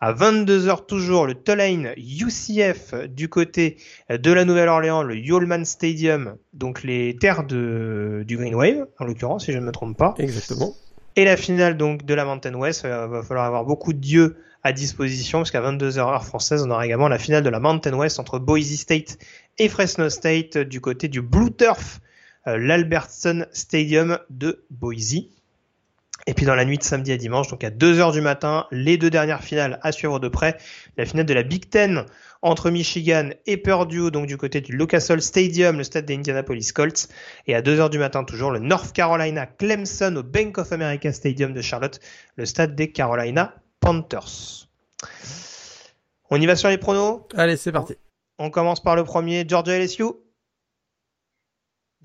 À 0.00 0.12
22h 0.12 0.86
toujours, 0.86 1.26
le 1.26 1.34
Tulane 1.34 1.94
UCF 1.96 2.94
du 3.08 3.28
côté 3.28 3.76
de 4.10 4.32
la 4.32 4.44
Nouvelle-Orléans, 4.44 5.02
le 5.02 5.16
Yulman 5.16 5.64
Stadium, 5.64 6.36
donc 6.52 6.82
les 6.82 7.16
terres 7.16 7.44
de, 7.44 8.24
du 8.26 8.36
Green 8.36 8.54
Wave, 8.56 8.86
en 8.98 9.04
l'occurrence, 9.04 9.44
si 9.44 9.52
je 9.52 9.58
ne 9.58 9.64
me 9.64 9.72
trompe 9.72 9.96
pas. 9.96 10.14
Exactement. 10.18 10.74
Et 11.16 11.24
la 11.24 11.36
finale 11.36 11.76
donc 11.76 12.04
de 12.04 12.14
la 12.14 12.24
Mountain 12.24 12.54
West, 12.54 12.84
euh, 12.84 13.06
va 13.06 13.22
falloir 13.22 13.46
avoir 13.46 13.64
beaucoup 13.64 13.92
de 13.92 13.98
dieux 13.98 14.36
à 14.62 14.72
disposition 14.72 15.38
parce 15.38 15.50
qu'à 15.50 15.60
22h 15.60 15.98
heure 15.98 16.24
française, 16.24 16.62
on 16.66 16.70
aura 16.70 16.84
également 16.84 17.08
la 17.08 17.18
finale 17.18 17.42
de 17.42 17.48
la 17.48 17.60
Mountain 17.60 17.94
West 17.94 18.18
entre 18.20 18.38
Boise 18.38 18.74
State 18.76 19.18
et 19.60 19.68
Fresno 19.68 20.08
State 20.08 20.56
euh, 20.56 20.64
du 20.64 20.80
côté 20.80 21.06
du 21.06 21.20
Blue 21.20 21.52
Turf 21.52 22.00
l'Albertson 22.46 23.44
Stadium 23.52 24.18
de 24.30 24.64
Boise. 24.70 25.16
Et 26.26 26.32
puis 26.32 26.46
dans 26.46 26.54
la 26.54 26.64
nuit 26.64 26.78
de 26.78 26.82
samedi 26.82 27.12
à 27.12 27.18
dimanche, 27.18 27.48
donc 27.48 27.62
à 27.62 27.70
2h 27.70 28.12
du 28.12 28.22
matin, 28.22 28.66
les 28.70 28.96
deux 28.96 29.10
dernières 29.10 29.44
finales 29.44 29.78
à 29.82 29.92
suivre 29.92 30.18
de 30.18 30.28
près. 30.28 30.56
La 30.96 31.04
finale 31.04 31.26
de 31.26 31.34
la 31.34 31.42
Big 31.42 31.68
Ten 31.68 32.06
entre 32.40 32.70
Michigan 32.70 33.28
et 33.46 33.58
Purdue, 33.58 34.10
donc 34.10 34.26
du 34.26 34.38
côté 34.38 34.62
du 34.62 34.74
Lucas 34.74 35.00
Stadium, 35.00 35.76
le 35.76 35.84
stade 35.84 36.06
des 36.06 36.14
Indianapolis 36.14 36.72
Colts. 36.72 37.08
Et 37.46 37.54
à 37.54 37.60
2h 37.60 37.90
du 37.90 37.98
matin 37.98 38.24
toujours, 38.24 38.50
le 38.50 38.58
North 38.58 38.92
Carolina 38.92 39.46
Clemson 39.46 40.16
au 40.16 40.22
Bank 40.22 40.56
of 40.56 40.72
America 40.72 41.12
Stadium 41.12 41.52
de 41.52 41.60
Charlotte, 41.60 42.00
le 42.36 42.46
stade 42.46 42.74
des 42.74 42.90
Carolina 42.90 43.54
Panthers. 43.80 44.68
On 46.30 46.40
y 46.40 46.46
va 46.46 46.56
sur 46.56 46.70
les 46.70 46.78
pronos? 46.78 47.26
Allez, 47.34 47.58
c'est 47.58 47.72
parti. 47.72 47.96
On 48.42 48.48
commence 48.50 48.82
par 48.82 48.96
le 48.96 49.04
premier, 49.04 49.44
Georgia 49.46 49.78
LSU. 49.78 50.04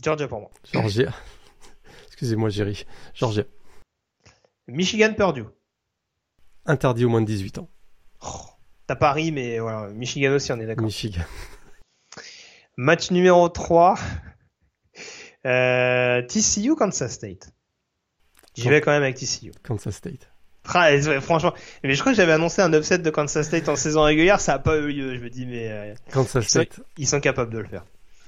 Georgia 0.03 0.27
pour 0.27 0.41
moi. 0.41 0.51
Georgia. 0.73 1.13
Excusez-moi, 2.07 2.49
Jerry. 2.49 2.85
Georgia. 3.13 3.43
Michigan 4.67 5.13
Purdue. 5.13 5.45
Interdit 6.65 7.05
au 7.05 7.09
moins 7.09 7.21
de 7.21 7.25
18 7.25 7.59
ans. 7.59 7.69
Oh, 8.21 8.49
T'as 8.85 8.97
Paris, 8.97 9.31
mais 9.31 9.59
voilà, 9.59 9.87
Michigan 9.93 10.33
aussi, 10.33 10.51
on 10.51 10.59
est 10.59 10.65
d'accord. 10.65 10.85
Michigan. 10.85 11.21
Match 12.75 13.11
numéro 13.11 13.47
3. 13.47 13.97
Euh, 15.45 16.21
TCU 16.23 16.75
Kansas 16.75 17.13
State. 17.13 17.53
J'y 18.55 18.67
vais 18.67 18.81
quand 18.81 18.91
même 18.91 19.03
avec 19.03 19.15
TCU. 19.15 19.53
Kansas 19.63 19.95
State. 19.95 20.29
Franchement, 20.65 21.53
mais 21.83 21.93
je 21.93 21.99
crois 21.99 22.11
que 22.11 22.17
j'avais 22.17 22.31
annoncé 22.33 22.61
un 22.61 22.73
upset 22.73 22.97
de 22.99 23.09
Kansas 23.09 23.45
State 23.47 23.69
en 23.69 23.75
saison 23.75 24.03
régulière, 24.03 24.39
ça 24.41 24.55
a 24.55 24.59
pas 24.59 24.77
eu 24.77 24.87
lieu. 24.91 25.15
Je 25.15 25.19
me 25.21 25.29
dis, 25.29 25.45
mais 25.45 25.69
euh, 25.71 25.93
Kansas 26.11 26.45
State. 26.47 26.79
ils 26.97 27.07
sont 27.07 27.19
capables 27.19 27.53
de 27.53 27.59
le 27.59 27.67
faire. 27.67 27.85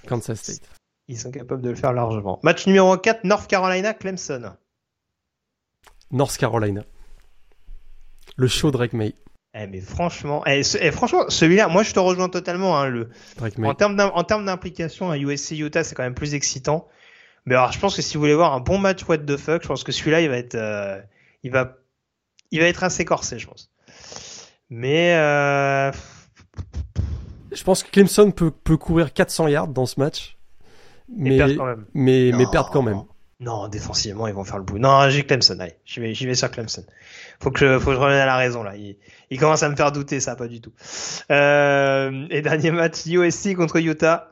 Kansas 0.08 0.40
State. 0.40 0.62
Ils 1.08 1.18
sont 1.18 1.32
capables 1.32 1.62
de 1.62 1.70
le 1.70 1.76
faire 1.76 1.94
largement. 1.94 2.40
Match 2.44 2.68
numéro 2.68 2.96
4, 2.98 3.24
North 3.24 3.48
Carolina 3.48 3.94
Clemson. 3.94 4.54
North 6.12 6.38
Carolina. 6.38 6.84
Le 8.36 8.48
show 8.48 8.72
Drake 8.72 8.94
May. 8.94 9.16
Eh 9.60 9.66
mais 9.68 9.80
franchement, 9.82 10.44
eh, 10.46 10.62
eh, 10.80 10.92
franchement, 10.92 11.30
celui-là, 11.30 11.68
moi 11.68 11.82
je 11.84 11.92
te 11.94 12.00
rejoins 12.00 12.30
totalement. 12.30 12.78
Hein, 12.80 12.90
le, 12.90 13.10
Drake 13.38 13.58
May. 13.58 13.68
en 13.68 13.74
termes 13.74 13.96
d'im- 13.96 14.12
en 14.14 14.24
termes 14.24 14.46
d'implication 14.46 15.10
à 15.10 15.18
USC 15.18 15.52
Utah, 15.58 15.84
c'est 15.84 15.96
quand 15.96 16.04
même 16.04 16.14
plus 16.14 16.36
excitant. 16.36 16.88
Mais 17.46 17.56
alors, 17.56 17.72
je 17.72 17.80
pense 17.80 17.96
que 17.96 18.02
si 18.02 18.16
vous 18.16 18.20
voulez 18.20 18.36
voir 18.36 18.54
un 18.54 18.60
bon 18.60 18.78
match 18.78 19.04
what 19.08 19.20
the 19.20 19.38
fuck, 19.38 19.64
je 19.64 19.68
pense 19.70 19.84
que 19.84 19.92
celui-là, 19.94 20.22
il 20.22 20.30
va 20.30 20.38
être, 20.38 20.56
euh, 20.56 21.02
il 21.44 21.52
va, 21.52 21.78
il 22.52 22.60
va 22.60 22.66
être 22.68 22.84
assez 22.84 23.06
corsé, 23.06 23.40
je 23.40 23.48
pense. 23.48 23.70
Mais 24.70 25.16
euh, 25.16 25.92
Je 27.52 27.64
pense 27.64 27.84
que 27.84 27.90
Clemson 27.92 28.32
peut, 28.32 28.52
peut 28.52 28.78
courir 28.78 29.14
400 29.14 29.48
yards 29.48 29.68
dans 29.70 29.86
ce 29.86 30.00
match. 30.00 30.38
mais 31.10 31.32
Mais, 31.32 31.38
perdre 31.38 31.56
quand 31.58 31.66
même. 31.66 31.86
mais, 31.94 32.32
mais 32.34 32.44
Non. 32.46 32.52
perdre 32.52 32.70
quand 32.72 32.82
même. 32.82 33.02
Non, 33.40 33.68
défensivement, 33.68 34.28
ils 34.28 34.34
vont 34.34 34.44
faire 34.44 34.58
le 34.58 34.64
bout. 34.64 34.80
Non, 34.80 35.10
j'ai 35.10 35.24
Clemson. 35.24 35.60
Allez, 35.60 35.76
j'y 35.86 36.00
vais, 36.00 36.14
j'y 36.16 36.26
vais 36.26 36.34
sur 36.34 36.50
Clemson. 36.50 36.84
Faut 37.40 37.52
que 37.52 37.60
je, 37.60 37.78
faut 37.80 37.92
que 37.92 37.96
je 37.96 38.00
revienne 38.00 38.20
à 38.20 38.26
la 38.26 38.36
raison 38.36 38.64
là. 38.64 38.76
Il, 38.76 38.98
il 39.30 39.40
commence 39.40 39.62
à 39.62 39.70
me 39.70 39.76
faire 39.76 39.92
douter, 39.92 40.20
ça, 40.20 40.36
pas 40.36 40.48
du 40.48 40.60
tout. 40.60 40.74
Euh, 41.32 42.26
et 42.32 42.42
dernier 42.42 42.72
match, 42.72 43.06
USC 43.06 43.56
contre 43.56 43.78
Utah. 43.78 44.32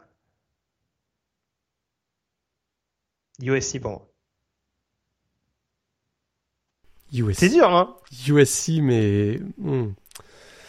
USC 3.42 3.80
pour 3.80 3.92
moi. 3.92 4.08
C'est 7.34 7.48
USC. 7.48 7.54
dur, 7.54 7.70
hein. 7.70 7.96
USC, 8.28 8.80
mais. 8.82 9.40
hmm. 9.58 9.94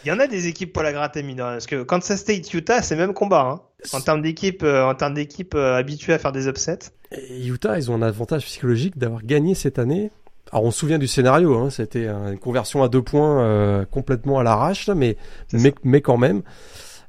Il 0.05 0.09
y 0.09 0.11
en 0.11 0.19
a 0.19 0.27
des 0.27 0.47
équipes 0.47 0.71
pour 0.71 0.83
la 0.83 0.93
gratter, 0.93 1.21
mine 1.23 1.37
Parce 1.37 1.65
que 1.65 1.83
Kansas 1.83 2.19
State, 2.19 2.53
Utah, 2.53 2.81
c'est 2.81 2.95
le 2.95 3.01
même 3.01 3.13
combat, 3.13 3.41
hein. 3.41 3.61
En 3.93 4.01
termes 4.01 4.21
d'équipe, 4.21 4.63
euh, 4.63 4.85
en 4.85 4.95
termes 4.95 5.13
d'équipe 5.13 5.53
euh, 5.53 5.75
habituée 5.75 6.13
à 6.13 6.19
faire 6.19 6.31
des 6.31 6.47
upsets. 6.47 6.91
Et 7.11 7.45
Utah, 7.45 7.77
ils 7.77 7.91
ont 7.91 7.95
un 7.95 8.01
avantage 8.01 8.45
psychologique 8.45 8.97
d'avoir 8.97 9.23
gagné 9.23 9.53
cette 9.53 9.79
année. 9.79 10.11
Alors 10.51 10.63
on 10.63 10.71
se 10.71 10.79
souvient 10.79 10.97
du 10.97 11.07
scénario, 11.07 11.57
hein, 11.57 11.69
c'était 11.69 12.07
une 12.07 12.39
conversion 12.39 12.81
à 12.81 12.87
deux 12.89 13.01
points 13.01 13.41
euh, 13.43 13.85
complètement 13.85 14.39
à 14.39 14.43
l'arrache, 14.43 14.87
là, 14.87 14.95
mais, 14.95 15.17
mais, 15.51 15.73
mais 15.83 16.01
quand 16.01 16.17
même. 16.17 16.41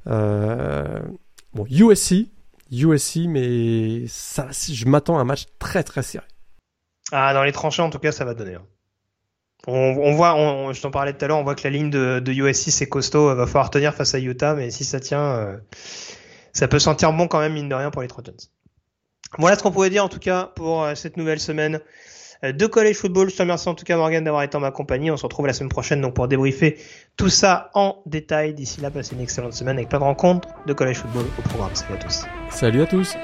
Euh, 0.07 0.99
bon, 1.53 1.65
USC, 1.69 2.27
USC, 2.71 3.19
mais 3.27 4.03
ça, 4.07 4.47
je 4.51 4.85
m'attends 4.85 5.17
à 5.17 5.21
un 5.21 5.25
match 5.25 5.45
très 5.57 5.83
très 5.83 6.03
serré. 6.03 6.25
Ah, 7.11 7.33
dans 7.33 7.43
les 7.43 7.53
tranchées, 7.53 7.81
en 7.81 7.89
tout 7.89 7.99
cas, 7.99 8.11
ça 8.11 8.25
va 8.25 8.33
donner. 8.33 8.55
hein. 8.55 8.63
On, 9.71 10.13
voit, 10.13 10.73
je 10.73 10.81
t'en 10.81 10.91
parlais 10.91 11.13
tout 11.13 11.23
à 11.23 11.27
l'heure, 11.27 11.37
on 11.37 11.43
voit 11.43 11.55
que 11.55 11.63
la 11.63 11.69
ligne 11.69 11.89
de, 11.89 12.19
de 12.19 12.31
USC 12.31 12.71
c'est 12.71 12.89
costaud, 12.89 13.35
va 13.35 13.45
falloir 13.45 13.69
tenir 13.69 13.93
face 13.93 14.15
à 14.15 14.19
Utah, 14.19 14.55
mais 14.55 14.71
si 14.71 14.83
ça 14.83 14.99
tient, 14.99 15.23
euh, 15.23 15.57
ça 16.53 16.67
peut 16.67 16.79
sentir 16.79 17.13
bon 17.13 17.27
quand 17.27 17.39
même 17.39 17.53
mine 17.53 17.69
de 17.69 17.75
rien 17.75 17.91
pour 17.91 18.01
les 18.01 18.07
Trojans. 18.07 18.33
Voilà 19.37 19.55
ce 19.55 19.63
qu'on 19.63 19.71
pouvait 19.71 19.89
dire 19.89 20.03
en 20.03 20.09
tout 20.09 20.19
cas 20.19 20.51
pour 20.55 20.83
euh, 20.83 20.95
cette 20.95 21.17
nouvelle 21.17 21.39
semaine 21.39 21.81
euh, 22.43 22.51
de 22.51 22.65
college 22.65 22.95
football. 22.95 23.29
Je 23.29 23.35
te 23.35 23.41
remercie 23.41 23.69
en 23.69 23.75
tout 23.75 23.85
cas 23.85 23.95
Morgan 23.95 24.23
d'avoir 24.23 24.43
été 24.43 24.57
en 24.57 24.59
ma 24.59 24.71
compagnie. 24.71 25.11
On 25.11 25.17
se 25.17 25.23
retrouve 25.23 25.45
la 25.45 25.53
semaine 25.53 25.69
prochaine 25.69 26.01
donc 26.01 26.15
pour 26.15 26.27
débriefer 26.27 26.79
tout 27.15 27.29
ça 27.29 27.69
en 27.75 28.01
détail. 28.05 28.53
D'ici 28.53 28.81
là, 28.81 28.89
passez 28.89 29.13
une 29.13 29.21
excellente 29.21 29.53
semaine 29.53 29.77
avec 29.77 29.89
plein 29.89 29.99
de 29.99 30.03
rencontres 30.03 30.47
de 30.65 30.73
college 30.73 30.97
football 30.97 31.25
au 31.37 31.41
programme. 31.43 31.75
Salut 31.75 31.93
à 31.93 31.97
tous. 31.97 32.25
Salut 32.49 32.81
à 32.81 32.85
tous 32.87 33.15